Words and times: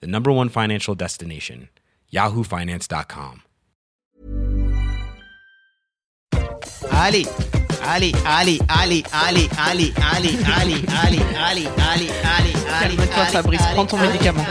the 0.00 0.06
number 0.06 0.30
one 0.32 0.48
financial 0.48 0.94
destination, 0.94 1.68
yahoofinance.com. 2.12 3.42
Allez, 6.90 7.26
allez, 7.82 8.12
allez, 8.26 8.60
allez, 8.68 9.04
allez, 9.12 9.48
allez, 9.58 9.92
allez, 9.96 10.34
allez, 10.46 10.84
allez, 10.86 10.86
allez, 10.96 11.20
allez, 11.36 11.68
allez, 11.78 12.10
allez. 12.24 12.52
Calme-toi, 12.96 13.24
Fabrice, 13.26 13.62
prends 13.74 13.86
ton 13.86 13.98
médicament. 13.98 14.44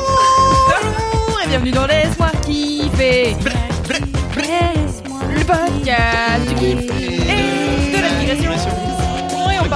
Bonjour 0.00 1.40
et 1.44 1.48
bienvenue 1.48 1.70
dans 1.70 1.86
Laisse-moi 1.86 2.30
kiffer 2.44 3.36
Le 3.88 5.44
podcast 5.44 6.48
du 6.48 6.54
kiff 6.56 7.19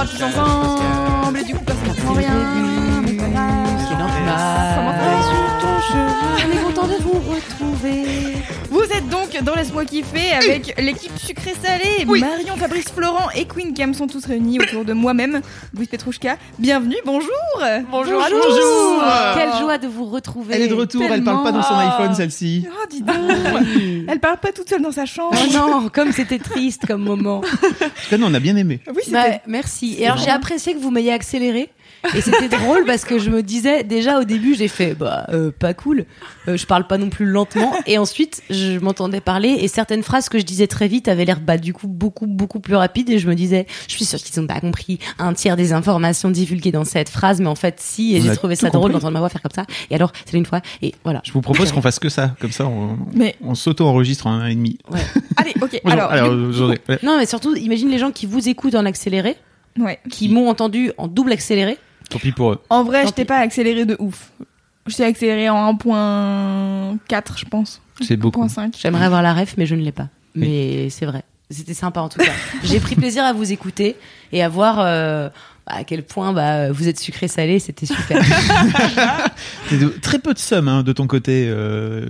Parle 0.05 0.17
tous 0.17 0.23
ensemble 0.23 1.39
et 1.39 1.43
du 1.43 1.55
coup 1.55 1.63
personne 1.63 1.87
n'entend 1.87 2.13
rien 2.13 2.31
mais 3.03 3.13
pas 3.13 3.27
grave. 3.27 3.55
Comment 3.89 4.93
ça 4.93 5.54
On 5.95 6.51
est 6.51 6.63
content 6.63 6.87
de 6.87 7.01
vous 7.01 7.19
retrouver. 7.31 8.05
Vous 8.69 8.81
êtes 8.81 9.07
donc 9.09 9.41
dans 9.43 9.55
Laisse-moi 9.55 9.85
kiffer 9.85 10.31
avec 10.33 10.75
l'équipe 10.81 11.17
sucré-salé 11.17 12.05
Marion, 12.05 12.57
Fabrice, 12.57 12.89
Florent 12.93 13.29
et 13.35 13.45
Queen 13.45 13.73
Cam 13.73 13.93
sont 13.93 14.07
tous 14.07 14.25
réunis 14.25 14.59
autour 14.59 14.83
de 14.83 14.91
moi-même, 14.93 15.41
Louise 15.73 15.87
Petrouchka. 15.87 16.37
Bienvenue, 16.59 16.97
bonjour 17.05 17.29
Bonjour 17.89 18.21
à 18.21 18.29
tous. 18.29 18.35
Bonjour. 18.35 19.03
Quelle 19.35 19.53
joie 19.61 19.77
de 19.77 19.87
vous 19.87 20.05
retrouver. 20.05 20.55
Elle 20.55 20.63
est 20.63 20.67
de 20.67 20.73
retour, 20.73 21.03
elle 21.09 21.23
parle 21.23 21.43
pas 21.43 21.51
dans 21.53 21.63
son 21.63 21.69
Tellement. 21.75 21.97
iPhone 21.97 22.15
celle-ci. 22.15 22.67
Oh, 22.69 22.85
dis 22.89 23.01
donc 23.01 23.15
Elle 24.07 24.19
parle 24.19 24.37
pas 24.37 24.51
toute 24.51 24.69
seule 24.69 24.81
dans 24.81 24.91
sa 24.91 25.05
chambre 25.05 25.37
Oh 25.41 25.53
non, 25.53 25.89
comme 25.89 26.11
c'était 26.11 26.39
triste 26.39 26.85
comme 26.85 27.03
moment. 27.03 27.37
En 27.37 27.41
tout 27.41 28.09
cas, 28.09 28.17
nous, 28.17 28.27
on 28.27 28.33
a 28.33 28.39
bien 28.39 28.55
aimé. 28.57 28.81
Oui, 28.89 29.01
c'était... 29.05 29.11
Bah, 29.13 29.37
merci. 29.47 29.95
Et 29.99 30.05
alors 30.05 30.17
j'ai 30.17 30.31
apprécié 30.31 30.73
que 30.73 30.79
vous 30.79 30.91
m'ayez 30.91 31.13
accéléré. 31.13 31.69
Et 32.13 32.21
c'était 32.21 32.49
drôle 32.49 32.85
parce 32.85 33.05
que 33.05 33.17
je 33.19 33.29
me 33.29 33.41
disais 33.41 33.83
déjà 33.83 34.19
au 34.19 34.23
début 34.23 34.53
j'ai 34.55 34.67
fait 34.67 34.93
bah 34.93 35.25
euh, 35.29 35.51
pas 35.57 35.73
cool. 35.73 36.05
Euh, 36.47 36.57
je 36.57 36.65
parle 36.65 36.85
pas 36.87 36.97
non 36.97 37.09
plus 37.09 37.25
lentement 37.25 37.73
et 37.87 37.97
ensuite 37.97 38.41
je 38.49 38.77
m'entendais 38.79 39.21
parler 39.21 39.49
et 39.61 39.67
certaines 39.67 40.03
phrases 40.03 40.29
que 40.29 40.37
je 40.39 40.43
disais 40.43 40.67
très 40.67 40.87
vite 40.87 41.07
avaient 41.07 41.25
l'air 41.25 41.39
bah 41.39 41.57
du 41.57 41.73
coup 41.73 41.87
beaucoup 41.87 42.27
beaucoup 42.27 42.59
plus 42.59 42.75
rapides 42.75 43.09
et 43.09 43.17
je 43.19 43.27
me 43.27 43.35
disais 43.35 43.65
je 43.87 43.93
suis 43.93 44.05
sûre 44.05 44.19
qu'ils 44.19 44.39
ont 44.39 44.47
pas 44.47 44.59
compris 44.59 44.99
un 45.19 45.33
tiers 45.33 45.55
des 45.55 45.73
informations 45.73 46.29
divulguées 46.29 46.71
dans 46.71 46.85
cette 46.85 47.09
phrase 47.09 47.39
mais 47.41 47.47
en 47.47 47.55
fait 47.55 47.77
si 47.79 48.15
et 48.15 48.19
On 48.19 48.23
j'ai 48.23 48.35
trouvé 48.35 48.55
ça 48.55 48.69
drôle 48.69 48.91
d'entendre 48.91 49.13
ma 49.13 49.19
voix 49.19 49.29
faire 49.29 49.41
comme 49.41 49.51
ça 49.55 49.65
et 49.89 49.95
alors 49.95 50.11
c'est 50.25 50.37
une 50.37 50.45
fois 50.45 50.61
et 50.81 50.93
voilà. 51.03 51.21
Je 51.23 51.31
vous 51.31 51.41
propose 51.41 51.71
qu'on 51.71 51.81
fasse 51.81 51.99
que 51.99 52.09
ça, 52.09 52.35
comme 52.39 52.51
ça, 52.51 52.65
on, 52.65 52.97
Mais- 53.13 53.35
on 53.41 53.55
s'auto-enregistre 53.55 54.27
en 54.27 54.31
un 54.33 54.47
et 54.47 54.55
demi. 54.55 54.77
Allez, 55.37 55.53
ok, 55.61 55.81
Bonjour. 55.83 56.01
alors... 56.01 56.29
Ouais. 56.89 56.99
Non 57.03 57.17
mais 57.17 57.25
surtout 57.25 57.55
imagine 57.55 57.89
les 57.89 57.97
gens 57.97 58.11
qui 58.11 58.25
vous 58.25 58.47
écoutent 58.49 58.75
en 58.75 58.85
accéléré, 58.85 59.35
Ouais. 59.79 59.99
qui 60.09 60.29
m'ont 60.29 60.49
entendu 60.49 60.91
en 60.97 61.07
double 61.07 61.31
accéléré. 61.33 61.77
Tant 62.09 62.19
pis 62.19 62.31
pour 62.31 62.53
eux. 62.53 62.61
En 62.69 62.83
vrai, 62.83 63.03
Tant 63.03 63.09
je 63.09 63.13
t'ai 63.13 63.25
pas 63.25 63.37
accéléré 63.37 63.85
de 63.85 63.95
ouf. 63.99 64.31
Je 64.87 64.95
t'ai 64.95 65.05
accéléré 65.05 65.49
en 65.49 65.73
1.4, 65.73 67.37
je 67.37 67.45
pense. 67.45 67.81
C'est 68.01 68.17
beaucoup. 68.17 68.43
1.5. 68.45 68.75
J'aimerais 68.79 69.05
avoir 69.05 69.21
la 69.21 69.33
ref, 69.33 69.55
mais 69.57 69.65
je 69.65 69.75
ne 69.75 69.81
l'ai 69.81 69.91
pas. 69.91 70.09
Mais 70.35 70.89
c'est 70.89 71.05
vrai. 71.05 71.23
C'était 71.49 71.73
sympa 71.73 72.01
en 72.01 72.09
tout 72.09 72.19
cas. 72.19 72.31
J'ai 72.63 72.79
pris 72.79 72.95
plaisir 72.95 73.23
à 73.23 73.31
vous 73.33 73.51
écouter 73.51 73.95
et 74.31 74.43
à 74.43 74.49
voir 74.49 74.77
euh, 74.79 75.29
à 75.67 75.83
quel 75.83 76.03
point 76.03 76.31
bah, 76.33 76.71
vous 76.71 76.87
êtes 76.87 76.99
sucré-salé. 76.99 77.59
C'était 77.59 77.85
super. 77.85 78.21
Très 80.01 80.19
peu 80.19 80.33
de 80.33 80.39
somme 80.39 80.67
hein, 80.67 80.83
de 80.83 80.91
ton 80.93 81.07
côté 81.07 81.47
euh, 81.49 82.05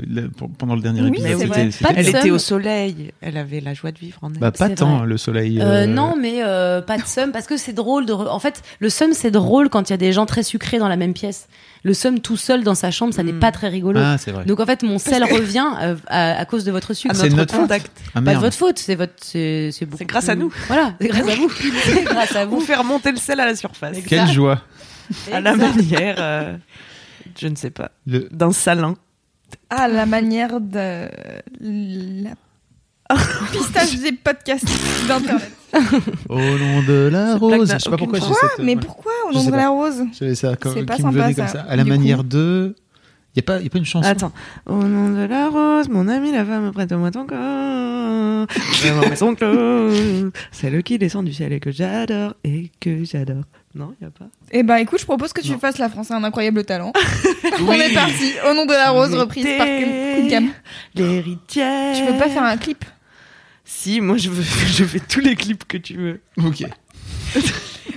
pendant 0.57 0.75
le 0.75 0.81
dernier 0.81 1.01
Oui, 1.01 1.09
épisode. 1.09 1.29
C'était- 1.39 1.45
vrai. 1.47 1.71
c'était- 1.71 1.85
Pas 1.85 1.93
de 1.93 1.97
Elle 1.99 2.05
somme. 2.07 2.15
était 2.17 2.31
au 2.31 2.37
soleil, 2.39 3.11
elle 3.21 3.37
avait 3.37 3.61
la 3.61 3.73
joie 3.73 3.91
de 3.91 3.99
vivre 3.99 4.17
en 4.21 4.31
elle. 4.33 4.39
Bah, 4.39 4.51
pas 4.51 4.67
C'est 4.69 4.75
tant, 4.75 4.97
vrai. 4.99 5.07
le 5.07 5.17
soleil. 5.17 5.59
Euh, 5.61 5.83
euh, 5.83 5.85
non, 5.85 6.15
mais 6.19 6.43
euh, 6.43 6.81
pas 6.81 6.97
de 6.97 7.05
somme 7.05 7.31
parce 7.31 7.47
que 7.47 7.57
c'est 7.57 7.73
drôle 7.73 8.05
de. 8.05 8.13
re- 8.13 8.27
En 8.29 8.39
fait, 8.39 8.61
le 8.79 8.89
somme 8.89 9.13
c'est 9.13 9.31
drôle 9.31 9.69
quand 9.69 9.89
il 9.89 9.93
y 9.93 9.95
a 9.95 9.97
des 9.97 10.11
gens 10.13 10.25
très 10.25 10.43
sucrés 10.43 10.77
dans 10.79 10.87
la 10.89 10.97
même 10.97 11.13
pièce. 11.13 11.47
Le 11.85 11.93
somme 11.93 12.19
tout 12.19 12.35
seul 12.35 12.63
dans 12.63 12.73
sa 12.73 12.89
chambre, 12.89 13.13
ça 13.13 13.21
n'est 13.23 13.31
Mm. 13.31 13.39
pas 13.39 13.51
très 13.51 13.69
rigolo. 13.69 13.99
Ah, 14.03 14.17
c'est 14.17 14.31
vrai. 14.31 14.43
Donc 14.45 14.59
en 14.59 14.65
fait, 14.65 14.81
mon 14.83 14.97
sel 14.97 15.23
revient 15.23 15.67
euh, 15.81 15.95
à, 16.07 16.31
à 16.39 16.45
cause 16.45 16.63
de 16.65 16.71
votre 16.71 16.93
sucre. 16.93 17.13
À 17.15 17.17
c'est 17.17 17.29
notre 17.29 17.53
faute. 17.53 17.61
contact. 17.61 17.91
Ah, 18.15 18.21
Pas 18.23 18.33
de 18.33 18.39
votre 18.39 18.57
faute, 18.57 18.79
c'est 18.79 18.95
votre, 18.95 19.13
c'est 19.21 19.69
c'est 19.71 19.87
grâce 20.05 20.27
à 20.27 20.33
plus- 20.35 20.45
nous. 20.45 20.53
Voilà, 20.67 20.95
c'est 20.99 21.07
grâce 21.09 21.29
à 21.29 21.35
vous. 21.35 21.49
C'est 21.85 22.03
grâce 22.03 22.35
à 22.35 22.45
Vous 22.45 22.55
vous. 22.59 22.65
faire 22.65 22.83
monter 22.83 23.11
le 23.11 23.17
sel 23.17 23.39
à 23.39 23.45
la 23.45 23.55
surface. 23.55 23.97
Quelle 24.07 24.27
joie. 24.27 24.61
À 25.31 25.39
la 25.39 25.55
manière, 25.55 26.15
euh, 26.17 26.57
je 27.39 27.47
ne 27.47 27.55
sais 27.55 27.69
pas, 27.69 27.91
Le- 28.07 28.27
d'un 28.31 28.51
salin. 28.51 28.95
À 29.69 29.87
la 29.87 30.07
manière 30.07 30.59
de 30.59 31.07
la 31.61 32.31
pistache 33.51 33.95
des 33.99 34.11
podcasts 34.13 34.65
d'internet. 35.07 35.51
Au 36.29 36.37
nom 36.39 36.83
de 36.87 37.09
la 37.11 37.35
rose. 37.37 37.71
Je 37.73 37.77
sais 37.79 37.89
pas 37.89 37.97
pourquoi 37.97 38.19
j'ai 38.19 38.25
force. 38.25 38.39
Quoi 38.39 38.49
cette. 38.55 38.65
Mais 38.65 38.75
pourquoi 38.75 39.11
au 39.29 39.33
nom 39.33 39.43
de 39.43 39.51
la 39.51 39.69
rose 39.69 40.03
J'avais 40.17 40.35
ça 40.35 40.55
comme, 40.55 40.73
C'est 40.73 40.83
pas 40.85 40.95
qui 40.95 41.03
me 41.03 41.11
sympa, 41.11 41.23
venait 41.23 41.33
ça, 41.33 41.41
comme 41.43 41.51
ça. 41.51 41.61
À 41.67 41.75
la 41.75 41.83
du 41.83 41.89
coup. 41.91 41.97
manière 41.97 42.23
de. 42.23 42.75
Il 43.35 43.39
y 43.39 43.41
a 43.41 43.43
pas, 43.43 43.59
y 43.61 43.67
a 43.67 43.69
pas 43.69 43.77
une 43.79 43.85
chanson. 43.85 44.07
Attends. 44.07 44.31
Au 44.65 44.75
nom 44.83 45.09
de 45.09 45.25
la 45.27 45.49
rose, 45.49 45.89
mon 45.89 46.07
ami 46.07 46.31
la 46.31 46.45
femme, 46.45 46.71
prête-moi 46.71 47.11
ton 47.11 47.25
corps. 47.25 48.47
Son 49.17 49.35
clos. 49.35 50.31
C'est 50.51 50.69
le 50.69 50.81
qui 50.81 50.97
descend 50.97 51.25
du 51.25 51.33
ciel 51.33 51.51
et 51.51 51.59
que 51.59 51.71
j'adore 51.71 52.33
et 52.43 52.71
que 52.79 53.03
j'adore. 53.03 53.43
Non, 53.73 53.93
y 54.01 54.05
a 54.05 54.09
pas. 54.09 54.25
Eh 54.51 54.63
ben 54.63 54.77
écoute, 54.77 54.99
je 54.99 55.05
propose 55.05 55.33
que 55.33 55.41
tu 55.41 55.51
Non. 55.51 55.59
fasses 55.59 55.79
La 55.79 55.89
France 55.89 56.11
a 56.11 56.15
un 56.15 56.23
incroyable 56.23 56.63
talent. 56.63 56.93
On 57.67 57.73
est 57.73 57.93
parti. 57.93 58.31
Au 58.49 58.53
nom 58.53 58.65
de 58.65 58.71
la 58.71 58.91
rose, 58.91 59.13
reprise 59.13 59.45
par 59.57 59.67
Cam. 60.29 60.47
L'héritière. 60.95 61.95
Tu 61.97 62.05
peux 62.05 62.17
pas 62.17 62.29
faire 62.29 62.43
un 62.43 62.55
clip? 62.55 62.85
Si, 63.65 63.99
moi 64.01 64.17
je 64.17 64.29
veux, 64.29 64.43
je 64.67 64.83
fais 64.85 64.99
tous 64.99 65.19
les 65.19 65.35
clips 65.35 65.65
que 65.67 65.77
tu 65.77 65.95
veux. 65.97 66.21
Ok. 66.43 66.63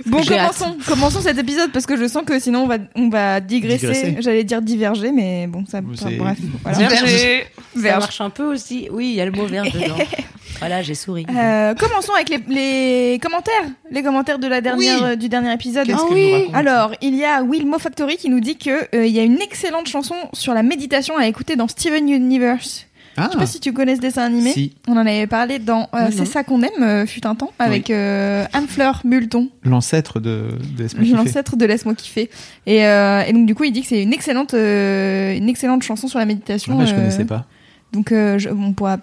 Bon, 0.05 0.23
commençons. 0.23 0.77
Commençons 0.87 1.21
cet 1.21 1.37
épisode 1.37 1.71
parce 1.71 1.85
que 1.85 1.95
je 1.97 2.07
sens 2.07 2.23
que 2.25 2.39
sinon 2.39 2.63
on 2.63 2.67
va, 2.67 2.77
on 2.95 3.09
va 3.09 3.39
digresser. 3.39 3.87
Digresser. 3.87 4.15
J'allais 4.21 4.43
dire 4.43 4.61
diverger, 4.61 5.11
mais 5.11 5.47
bon, 5.47 5.65
ça. 5.65 5.81
Enfin, 5.93 6.11
bref. 6.17 6.37
Voilà. 6.63 6.77
Verger. 6.77 7.45
Ça 7.75 7.99
marche 7.99 8.21
un 8.21 8.29
peu 8.29 8.43
aussi. 8.45 8.87
Oui, 8.91 9.09
il 9.09 9.15
y 9.15 9.21
a 9.21 9.25
le 9.25 9.31
mot 9.31 9.45
verge 9.45 9.71
dedans. 9.71 9.97
voilà, 10.59 10.81
j'ai 10.81 10.95
souri. 10.95 11.25
Euh, 11.29 11.73
commençons 11.75 12.13
avec 12.13 12.29
les, 12.29 12.39
les 12.47 13.19
commentaires, 13.19 13.65
les 13.91 14.01
commentaires 14.03 14.39
de 14.39 14.47
la 14.47 14.61
dernière, 14.61 15.01
Oui. 15.01 15.07
euh, 15.11 15.15
du 15.15 15.29
dernier 15.29 15.53
épisode. 15.53 15.89
Ah 15.93 16.01
oui. 16.11 16.45
Alors, 16.53 16.91
il 17.01 17.15
y 17.15 17.23
a 17.25 17.43
Wilmo 17.43 17.77
Factory 17.79 18.17
qui 18.17 18.29
nous 18.29 18.39
dit 18.39 18.57
que 18.57 18.95
euh, 18.95 19.05
il 19.05 19.13
y 19.13 19.19
a 19.19 19.23
une 19.23 19.41
excellente 19.41 19.87
chanson 19.87 20.15
sur 20.33 20.53
la 20.53 20.63
méditation 20.63 21.17
à 21.17 21.27
écouter 21.27 21.55
dans 21.55 21.67
Steven 21.67 22.09
Universe. 22.09 22.85
Ah, 23.17 23.25
Je 23.27 23.31
sais 23.33 23.37
pas 23.37 23.45
si 23.45 23.59
tu 23.59 23.73
connais 23.73 23.95
ce 23.95 24.01
dessin 24.01 24.23
animé. 24.23 24.51
si. 24.53 24.75
On 24.87 24.93
en 24.93 25.05
avait 25.05 25.27
parlé 25.27 25.59
dans 25.59 25.89
euh, 25.93 26.07
C'est 26.11 26.25
ça 26.25 26.43
qu'on 26.43 26.61
aime, 26.61 26.81
euh, 26.83 27.05
fut 27.05 27.25
un 27.27 27.35
temps, 27.35 27.51
avec 27.59 27.89
euh, 27.89 28.45
Anne-Fleur 28.53 29.01
Multon, 29.03 29.49
L'ancêtre 29.63 30.19
de, 30.19 30.49
de 30.77 30.83
Laisse-moi 30.83 31.03
kiffer. 31.03 31.15
l'ancêtre 31.17 31.55
de 31.57 31.65
Laisse-moi 31.65 31.95
kiffer. 31.95 32.29
Et, 32.65 32.77
et 32.79 33.33
donc 33.33 33.45
du 33.45 33.55
coup, 33.55 33.65
il 33.65 33.71
dit 33.71 33.81
que 33.81 33.87
c'est 33.87 34.01
une 34.03 34.13
excellente, 34.13 34.53
une 34.53 35.49
excellente 35.49 35.83
chanson 35.83 36.07
sur 36.07 36.19
la 36.19 36.25
méditation. 36.25 36.75
Ah, 36.75 36.83
bah, 36.83 36.85
je 36.89 36.95
connaissais 36.95 37.25
pas. 37.25 37.45
Donc 37.91 38.09
je- 38.11 38.49
on 38.49 38.73
pourra 38.73 38.97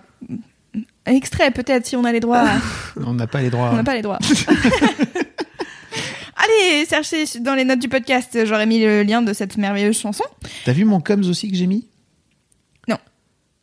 extrait 1.06 1.50
peut-être 1.50 1.86
si 1.86 1.96
on 1.96 2.04
a 2.04 2.12
les 2.12 2.20
droits. 2.20 2.44
On 3.06 3.12
n'a 3.14 3.26
pas 3.26 3.40
les 3.40 3.50
droits. 3.50 3.70
On 3.72 3.76
n'a 3.76 3.84
pas 3.84 3.94
les 3.94 4.02
droits. 4.02 4.18
Allez, 6.36 6.84
cherchez 6.88 7.24
dans 7.40 7.54
les 7.54 7.64
notes 7.64 7.78
du 7.78 7.88
podcast, 7.88 8.38
j'aurais 8.44 8.66
mis 8.66 8.78
le 8.80 9.02
lien 9.02 9.22
de 9.22 9.32
cette 9.32 9.56
merveilleuse 9.56 9.98
chanson. 9.98 10.24
T'as 10.64 10.72
vu 10.72 10.84
mon 10.84 11.00
coms 11.00 11.24
aussi 11.28 11.50
que 11.50 11.56
j'ai 11.56 11.66
mis? 11.66 11.86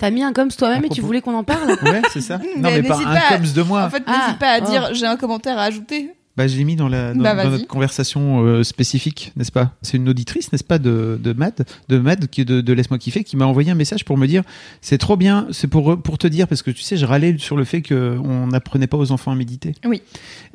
T'as 0.04 0.12
mis 0.12 0.22
un 0.22 0.34
coms 0.34 0.50
toi-même 0.50 0.84
À 0.84 0.88
et 0.88 0.90
tu 0.90 1.00
voulais 1.00 1.22
qu'on 1.22 1.34
en 1.34 1.46
parle 1.46 1.78
Ouais, 1.82 2.02
c'est 2.12 2.20
ça. 2.20 2.38
non, 2.38 2.44
Mais 2.58 2.82
mais 2.82 2.84
pas 2.84 2.96
n'hésite 2.96 3.08
un 3.08 3.14
pas. 3.16 3.38
coms 3.38 3.54
de 3.56 3.62
moi. 3.62 3.84
En 3.84 3.90
fait, 3.90 4.04
Ah, 4.06 4.24
n'hésite 4.26 4.38
pas 4.38 4.50
à 4.50 4.60
oh. 4.62 4.70
dire 4.70 4.90
j'ai 4.94 5.06
un 5.06 5.16
commentaire 5.16 5.58
à 5.58 5.64
ajouter. 5.64 6.12
Bah, 6.36 6.48
je 6.48 6.58
l'ai 6.58 6.64
mis 6.64 6.76
dans, 6.76 6.88
la, 6.88 7.14
dans, 7.14 7.22
Bah, 7.22 7.44
dans 7.44 7.52
notre 7.52 7.68
conversation 7.68 8.44
euh, 8.44 8.64
spécifique, 8.64 9.32
n'est-ce 9.36 9.52
pas? 9.52 9.74
C'est 9.84 9.98
une 9.98 10.10
auditrice, 10.10 10.52
n'est-ce 10.52 10.64
pas, 10.64 10.80
de, 10.80 11.20
de 11.22 11.32
Mad, 11.34 11.64
de 11.90 11.98
Mad 12.00 12.28
qui 12.28 12.44
de, 12.44 12.60
de 12.62 12.74
Laisse-moi 12.74 12.98
kiffer, 12.98 13.24
qui 13.24 13.38
m'a 13.38 13.46
envoyé 13.46 13.70
un 13.70 13.76
message 13.76 14.04
pour 14.04 14.18
me 14.18 14.26
dire 14.26 14.42
c'est 14.82 14.98
trop 14.98 15.16
bien, 15.16 15.46
c'est 15.52 15.68
pour, 15.68 16.02
pour 16.02 16.18
te 16.18 16.26
dire, 16.26 16.48
parce 16.48 16.64
que 16.64 16.72
tu 16.72 16.82
sais, 16.82 16.98
je 16.98 17.06
râlais 17.06 17.36
sur 17.38 17.56
le 17.56 17.64
fait 17.66 17.84
qu'on 17.84 18.48
n'apprenait 18.48 18.88
pas 18.88 18.98
aux 18.98 19.12
enfants 19.12 19.32
à 19.32 19.36
méditer. 19.36 19.76
Oui. 19.86 20.02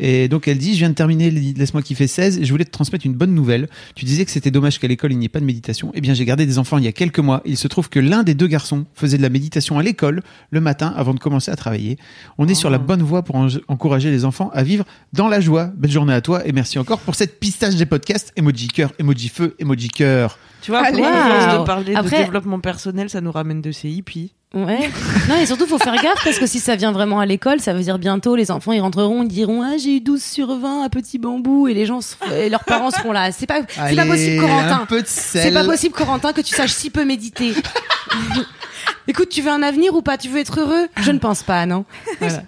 Et 0.00 0.26
donc 0.26 0.48
elle 0.48 0.58
dit 0.58 0.72
je 0.74 0.78
viens 0.78 0.90
de 0.90 0.94
terminer 0.94 1.30
Laisse-moi 1.30 1.82
kiffer 1.82 2.08
16 2.08 2.38
et 2.38 2.44
je 2.44 2.50
voulais 2.50 2.64
te 2.64 2.72
transmettre 2.72 3.06
une 3.06 3.14
bonne 3.14 3.32
nouvelle. 3.34 3.68
Tu 3.94 4.04
disais 4.04 4.24
que 4.24 4.32
c'était 4.32 4.50
dommage 4.50 4.80
qu'à 4.80 4.88
l'école 4.88 5.12
il 5.12 5.18
n'y 5.18 5.26
ait 5.26 5.28
pas 5.30 5.40
de 5.40 5.44
méditation. 5.44 5.92
Eh 5.94 6.00
bien, 6.00 6.12
j'ai 6.12 6.24
gardé 6.24 6.44
des 6.44 6.58
enfants 6.58 6.78
il 6.78 6.84
y 6.84 6.88
a 6.88 6.92
quelques 6.92 7.20
mois. 7.20 7.40
Il 7.46 7.56
se 7.56 7.68
trouve 7.68 7.88
que 7.88 8.00
l'un 8.00 8.24
des 8.24 8.34
deux 8.34 8.48
garçons 8.48 8.84
faisait 8.94 9.16
de 9.16 9.22
la 9.22 9.28
méditation 9.30 9.78
à 9.78 9.84
l'école 9.84 10.22
le 10.50 10.60
matin 10.60 10.92
avant 10.96 11.14
de 11.14 11.20
commencer 11.20 11.52
à 11.52 11.56
travailler. 11.56 11.98
On 12.36 12.48
est 12.48 12.54
sur 12.54 12.68
la 12.68 12.78
bonne 12.78 13.02
voie 13.02 13.22
pour 13.22 13.36
en- 13.36 13.46
encourager 13.68 14.10
les 14.10 14.24
enfants 14.24 14.50
à 14.52 14.64
vivre 14.64 14.84
dans 15.12 15.28
la 15.28 15.40
joie. 15.40 15.67
Belle 15.76 15.90
journée 15.90 16.12
à 16.14 16.20
toi 16.20 16.46
et 16.46 16.52
merci 16.52 16.78
encore 16.78 16.98
pour 17.00 17.14
cette 17.14 17.38
pistache 17.40 17.74
des 17.76 17.86
podcasts. 17.86 18.32
Emoji 18.36 18.68
cœur, 18.68 18.92
emoji 18.98 19.28
feu, 19.28 19.54
emoji 19.58 19.88
cœur. 19.88 20.38
Tu 20.62 20.70
vois, 20.72 20.80
Allez. 20.80 21.00
Wow. 21.02 21.60
de 21.60 21.64
parler 21.64 21.94
Après- 21.94 22.18
de 22.18 22.24
développement 22.24 22.58
personnel, 22.60 23.08
ça 23.10 23.20
nous 23.20 23.30
ramène 23.32 23.60
de 23.62 23.70
CIP. 23.72 24.32
Ouais. 24.54 24.90
Non, 25.28 25.36
et 25.36 25.44
surtout, 25.46 25.66
faut 25.66 25.78
faire 25.78 25.94
gaffe 26.02 26.24
parce 26.24 26.38
que 26.38 26.46
si 26.46 26.58
ça 26.58 26.74
vient 26.74 26.90
vraiment 26.90 27.20
à 27.20 27.26
l'école, 27.26 27.60
ça 27.60 27.74
veut 27.74 27.82
dire 27.82 27.98
bientôt 27.98 28.34
les 28.34 28.50
enfants 28.50 28.72
ils 28.72 28.80
rentreront, 28.80 29.22
ils 29.22 29.28
diront 29.28 29.62
Ah, 29.62 29.76
j'ai 29.76 29.96
eu 29.96 30.00
12 30.00 30.22
sur 30.22 30.58
20 30.58 30.82
à 30.84 30.88
petit 30.88 31.18
bambou 31.18 31.68
et 31.68 31.74
les 31.74 31.84
gens, 31.84 32.00
et 32.34 32.48
leurs 32.48 32.64
parents 32.64 32.90
seront 32.90 33.12
là. 33.12 33.30
C'est 33.30 33.46
pas, 33.46 33.60
c'est 33.68 33.76
pas 33.76 33.82
Allez, 34.02 34.10
possible, 34.10 34.38
Un 34.44 34.48
Corentin. 34.48 34.86
peu 34.88 35.02
de 35.02 35.06
C'est 35.06 35.52
pas 35.52 35.64
possible, 35.64 35.94
Corentin, 35.94 36.32
que 36.32 36.40
tu 36.40 36.54
saches 36.54 36.72
si 36.72 36.88
peu 36.90 37.04
méditer. 37.04 37.52
Écoute, 39.06 39.28
tu 39.30 39.42
veux 39.42 39.50
un 39.50 39.62
avenir 39.62 39.94
ou 39.94 40.02
pas? 40.02 40.18
Tu 40.18 40.28
veux 40.28 40.38
être 40.38 40.60
heureux? 40.60 40.86
Je 41.00 41.10
ne 41.12 41.18
pense 41.18 41.42
pas, 41.42 41.64
non. 41.66 41.84
Voilà. 42.20 42.42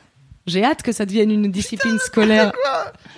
J'ai 0.47 0.65
hâte 0.65 0.83
que 0.83 0.91
ça 0.93 1.05
devienne 1.07 1.31
une 1.31 1.51
discipline 1.51 1.99
scolaire. 1.99 2.51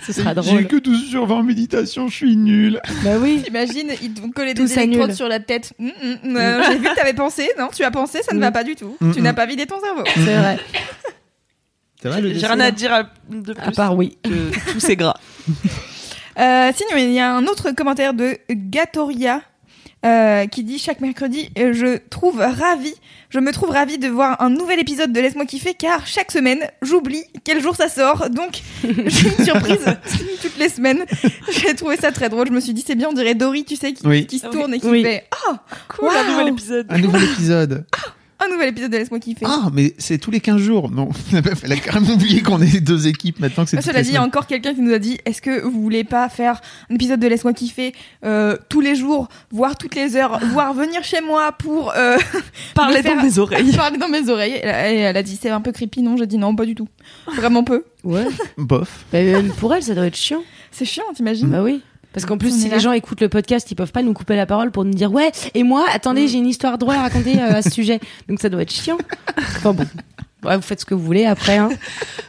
Ce 0.05 0.13
sera 0.13 0.31
J'ai 0.31 0.41
drôle. 0.41 0.67
que 0.67 0.77
12 0.77 1.09
sur 1.11 1.25
20 1.27 1.35
en 1.37 1.43
méditation, 1.45 2.09
je 2.09 2.15
suis 2.15 2.37
nul. 2.37 2.81
Bah 3.05 3.17
oui. 3.21 3.43
T'imagines, 3.45 3.93
ils 4.03 4.13
te 4.13 4.21
vont 4.21 4.31
coller 4.31 4.55
Tout 4.55 4.65
des 4.67 4.79
électrodes 4.79 5.13
sur 5.13 5.29
la 5.29 5.39
tête. 5.41 5.73
Hum, 5.79 5.91
hum, 6.03 6.37
euh, 6.37 6.63
J'ai 6.67 6.79
vu 6.79 6.85
que 6.89 6.95
t'avais 6.97 7.15
pensé. 7.15 7.49
Non, 7.59 7.69
tu 7.75 7.85
as 7.85 7.91
pensé, 7.91 8.23
ça 8.23 8.35
ne 8.35 8.41
va 8.41 8.51
pas 8.51 8.65
du 8.65 8.75
tout. 8.75 8.97
Mm, 9.01 9.13
Tu 9.13 9.21
mm. 9.21 9.23
n'as 9.25 9.33
pas 9.33 9.47
vidé 9.47 9.67
ton 9.67 9.81
cerveau. 9.81 10.03
C'est 10.15 10.37
vrai. 10.37 10.59
J'ai 12.05 12.47
rien 12.47 12.59
à 12.61 12.71
dire 12.73 12.93
à- 12.93 13.05
de 13.31 13.53
plus 13.53 13.63
À 13.63 13.71
part 13.71 13.97
oui. 13.97 14.19
que 14.25 14.73
tous 14.73 14.81
ces 14.81 14.97
gras. 14.97 15.15
Euh, 16.39 16.73
sinon, 16.75 16.91
il 16.97 17.13
y 17.13 17.21
a 17.21 17.33
un 17.33 17.47
autre 17.47 17.71
commentaire 17.71 18.15
de 18.15 18.37
Gatoria 18.51 19.43
euh, 20.05 20.47
qui 20.47 20.65
dit 20.65 20.79
chaque 20.79 21.01
mercredi, 21.01 21.51
euh, 21.59 21.73
je 21.73 21.99
trouve 22.11 22.39
ravi, 22.39 22.93
je 23.31 23.39
me 23.39 23.53
trouve 23.53 23.71
ravi 23.71 23.99
de 23.99 24.09
voir 24.09 24.41
un 24.43 24.51
nouvel 24.51 24.81
épisode 24.81 25.13
de 25.13 25.21
Laisse-moi 25.21 25.47
kiffer 25.47 25.75
car 25.75 26.07
chaque 26.07 26.33
semaine, 26.33 26.59
j'oublie 26.83 27.23
quel 27.45 27.63
jour 27.63 27.77
ça 27.77 27.89
sort. 27.89 28.29
Donc, 28.31 28.61
j'ai 28.83 29.29
une 29.29 29.45
surprise 29.45 29.85
toutes 30.43 30.59
les 30.59 30.69
semaines. 30.69 31.05
J'ai 31.51 31.75
trouvé 31.75 31.97
ça 31.97 32.11
très 32.13 32.29
drôle. 32.29 32.49
Je 32.49 32.53
me 32.53 32.61
suis 32.61 32.73
dit, 32.73 32.83
c'est 32.87 32.95
bien, 32.95 33.09
on 33.11 33.13
dirait 33.13 33.35
Dory, 33.35 33.65
tu 33.65 33.77
sais, 33.77 33.93
qui, 33.93 34.07
Oui. 34.07 34.27
qui 34.27 34.39
se 34.39 34.47
Ah 34.47 34.51
tourne 34.51 34.75
et 34.75 34.81
qui 34.81 34.87
Oui. 34.89 35.03
fait 35.03 35.25
Ah, 35.49 35.63
Cool, 35.89 36.09
un 36.09 36.31
nouvel 36.31 36.49
épisode. 36.49 36.87
Un 36.91 36.99
nouvel 36.99 37.23
épisode. 37.25 37.85
Un 38.47 38.53
nouvel 38.53 38.69
épisode 38.71 38.91
de 38.91 38.97
Laisse-moi 38.99 39.21
kiffer. 39.21 39.45
Ah, 39.49 39.69
mais 39.73 39.95
c'est 39.99 40.19
tous 40.19 40.31
les 40.31 40.41
15 40.41 40.59
jours. 40.61 40.91
Non, 40.91 41.09
elle 41.63 41.73
a 41.73 41.77
carrément 41.77 42.11
oublié 42.15 42.43
qu'on 42.43 42.61
est 42.61 42.81
deux 42.81 43.07
équipes 43.07 43.41
maintenant 43.41 43.65
que 43.65 43.71
c'est 43.71 43.79
Ah, 43.79 43.83
Cela 43.83 44.03
dit, 44.03 44.11
il 44.11 44.15
y 44.15 44.17
a 44.17 44.23
encore 44.23 44.47
quelqu'un 44.47 44.75
qui 44.75 44.81
nous 44.81 44.93
a 44.93 44.99
dit 44.99 45.19
est-ce 45.25 45.41
que 45.43 45.63
vous 45.63 45.81
voulez 45.83 46.05
pas 46.05 46.29
faire 46.29 46.61
un 46.91 46.95
épisode 46.95 47.21
de 47.21 47.27
Laisse-moi 47.27 47.53
kiffer 47.53 47.93
euh, 48.25 48.57
tous 48.69 48.81
les 48.81 48.95
jours, 48.95 49.29
voire 49.51 49.77
toutes 49.77 49.95
les 49.95 50.17
heures, 50.17 50.39
voire 50.53 50.75
venir 50.75 51.03
chez 51.05 51.21
moi 51.21 51.53
pour 51.53 51.93
euh, 51.97 52.17
faire- 52.75 53.15
dans 53.17 53.23
mes 53.23 53.39
oreilles. 53.39 53.73
parler 53.77 53.99
dans 53.99 54.09
mes 54.09 54.29
oreilles 54.29 54.53
Et 54.55 54.67
elle, 54.67 55.17
a 55.17 55.23
dit 55.23 55.39
c'est 55.41 55.51
un 55.51 55.61
peu 55.61 55.73
creepy, 55.73 56.03
non 56.03 56.17
J'ai 56.17 56.27
dit 56.27 56.39
non, 56.39 56.55
pas 56.57 56.65
du 56.67 56.75
tout. 56.75 56.89
Vraiment 57.37 57.65
peu. 57.65 57.85
Ouais. 58.05 58.27
Bof. 58.59 59.05
Bah, 59.13 59.23
même 59.23 59.51
pour 59.53 59.75
elle, 59.75 59.83
ça 59.83 59.95
doit 59.95 60.07
être 60.07 60.17
chiant. 60.17 60.43
C'est 60.71 60.85
chiant, 60.85 61.05
t'imagines? 61.15 61.49
Bah 61.49 61.63
oui. 61.63 61.83
Parce 62.13 62.27
qu'en 62.27 62.39
plus, 62.39 62.51
si 62.51 62.69
là. 62.69 62.77
les 62.77 62.81
gens 62.81 62.93
écoutent 62.93 63.21
le 63.21 63.29
podcast, 63.29 63.71
ils 63.71 63.75
peuvent 63.75 63.93
pas 63.93 64.03
nous 64.03 64.13
couper 64.13 64.37
la 64.37 64.47
parole 64.47 64.71
pour 64.71 64.85
nous 64.85 64.93
dire 64.93 65.13
ouais. 65.13 65.33
Et 65.55 65.63
moi, 65.63 65.87
attendez, 65.93 66.29
j'ai 66.29 66.39
une 66.39 66.47
histoire 66.47 66.79
drôle 66.79 66.95
à 66.95 67.03
raconter 67.03 67.41
euh, 67.41 67.57
à 67.57 67.63
ce 67.63 67.71
sujet. 67.71 68.01
Donc 68.29 68.41
ça 68.41 68.49
doit 68.49 68.63
être 68.63 68.73
chiant. 68.73 68.99
Enfin 69.39 69.73
bon. 69.73 69.87
Ouais, 70.45 70.57
vous 70.57 70.63
faites 70.63 70.81
ce 70.81 70.85
que 70.85 70.95
vous 70.95 71.05
voulez 71.05 71.25
après. 71.25 71.57
Hein. 71.57 71.71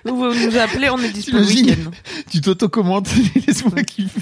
Vous 0.05 0.33
nous 0.33 0.57
appelez, 0.57 0.89
on 0.89 0.99
est 0.99 1.09
dispo 1.09 1.37
le 1.37 1.45
week-end. 1.45 1.89
Tu 2.29 2.41
t'auto-commentes, 2.41 3.09
laisse-moi 3.47 3.81
kiffer. 3.83 4.21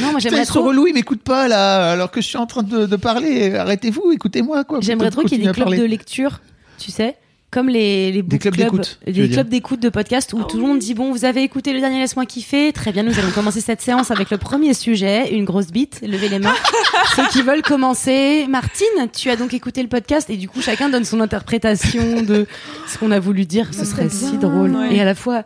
Non, 0.00 0.10
moi 0.10 0.20
j'aimerais 0.20 0.44
trop. 0.44 0.62
relous, 0.62 0.86
ils 0.86 0.94
m'écoutent 0.94 1.22
pas 1.22 1.48
là, 1.48 1.90
alors 1.90 2.10
que 2.10 2.20
je 2.20 2.26
suis 2.26 2.36
en 2.36 2.46
train 2.46 2.62
de, 2.62 2.86
de 2.86 2.96
parler. 2.96 3.54
Arrêtez-vous, 3.54 4.12
écoutez-moi 4.12 4.64
quoi. 4.64 4.80
J'aimerais 4.80 5.10
trop 5.10 5.22
qu'il 5.22 5.38
y 5.38 5.44
ait 5.44 5.46
des 5.46 5.52
clubs 5.52 5.74
de 5.74 5.84
lecture, 5.84 6.40
tu 6.78 6.90
sais, 6.90 7.16
comme 7.50 7.68
les, 7.68 8.12
les 8.12 8.22
book 8.22 8.40
clubs 8.40 8.54
clubs, 8.54 8.66
d'écoute, 8.66 9.00
clubs 9.04 9.48
d'écoute 9.48 9.80
de 9.80 9.88
podcast 9.88 10.32
où 10.34 10.42
tout 10.44 10.58
le 10.58 10.62
monde 10.62 10.78
dit 10.78 10.94
bon, 10.94 11.12
vous 11.12 11.24
avez 11.24 11.42
écouté 11.42 11.72
le 11.72 11.80
dernier 11.80 11.98
laisse-moi 11.98 12.26
kiffer, 12.26 12.72
très 12.72 12.92
bien, 12.92 13.02
nous 13.02 13.18
allons 13.18 13.30
commencer 13.30 13.60
cette 13.60 13.80
séance 13.80 14.10
avec 14.10 14.30
le 14.30 14.38
premier 14.38 14.74
sujet, 14.74 15.34
une 15.34 15.44
grosse 15.44 15.68
bite, 15.68 16.00
levez 16.02 16.28
les 16.28 16.38
mains. 16.38 16.54
Ceux 17.16 17.26
qui 17.28 17.42
veulent 17.42 17.62
commencer, 17.62 18.46
Martine, 18.48 19.08
tu 19.16 19.30
as 19.30 19.36
donc 19.36 19.54
écouté 19.54 19.82
le 19.82 19.88
podcast 19.88 20.28
et 20.30 20.36
du 20.36 20.48
coup 20.48 20.60
chacun 20.60 20.88
donne 20.88 21.04
son 21.04 21.20
interprétation 21.20 22.22
de 22.22 22.46
ce 22.86 22.98
qu'on 22.98 23.10
a 23.10 23.18
voulu 23.20 23.46
dire. 23.46 23.72
Ce 23.72 23.84
serait 23.84 24.10
si 24.10 24.36
drôle 24.36 24.76
ouais. 24.76 24.96
et 24.96 25.00
à 25.00 25.04
la 25.04 25.14
fois 25.14 25.44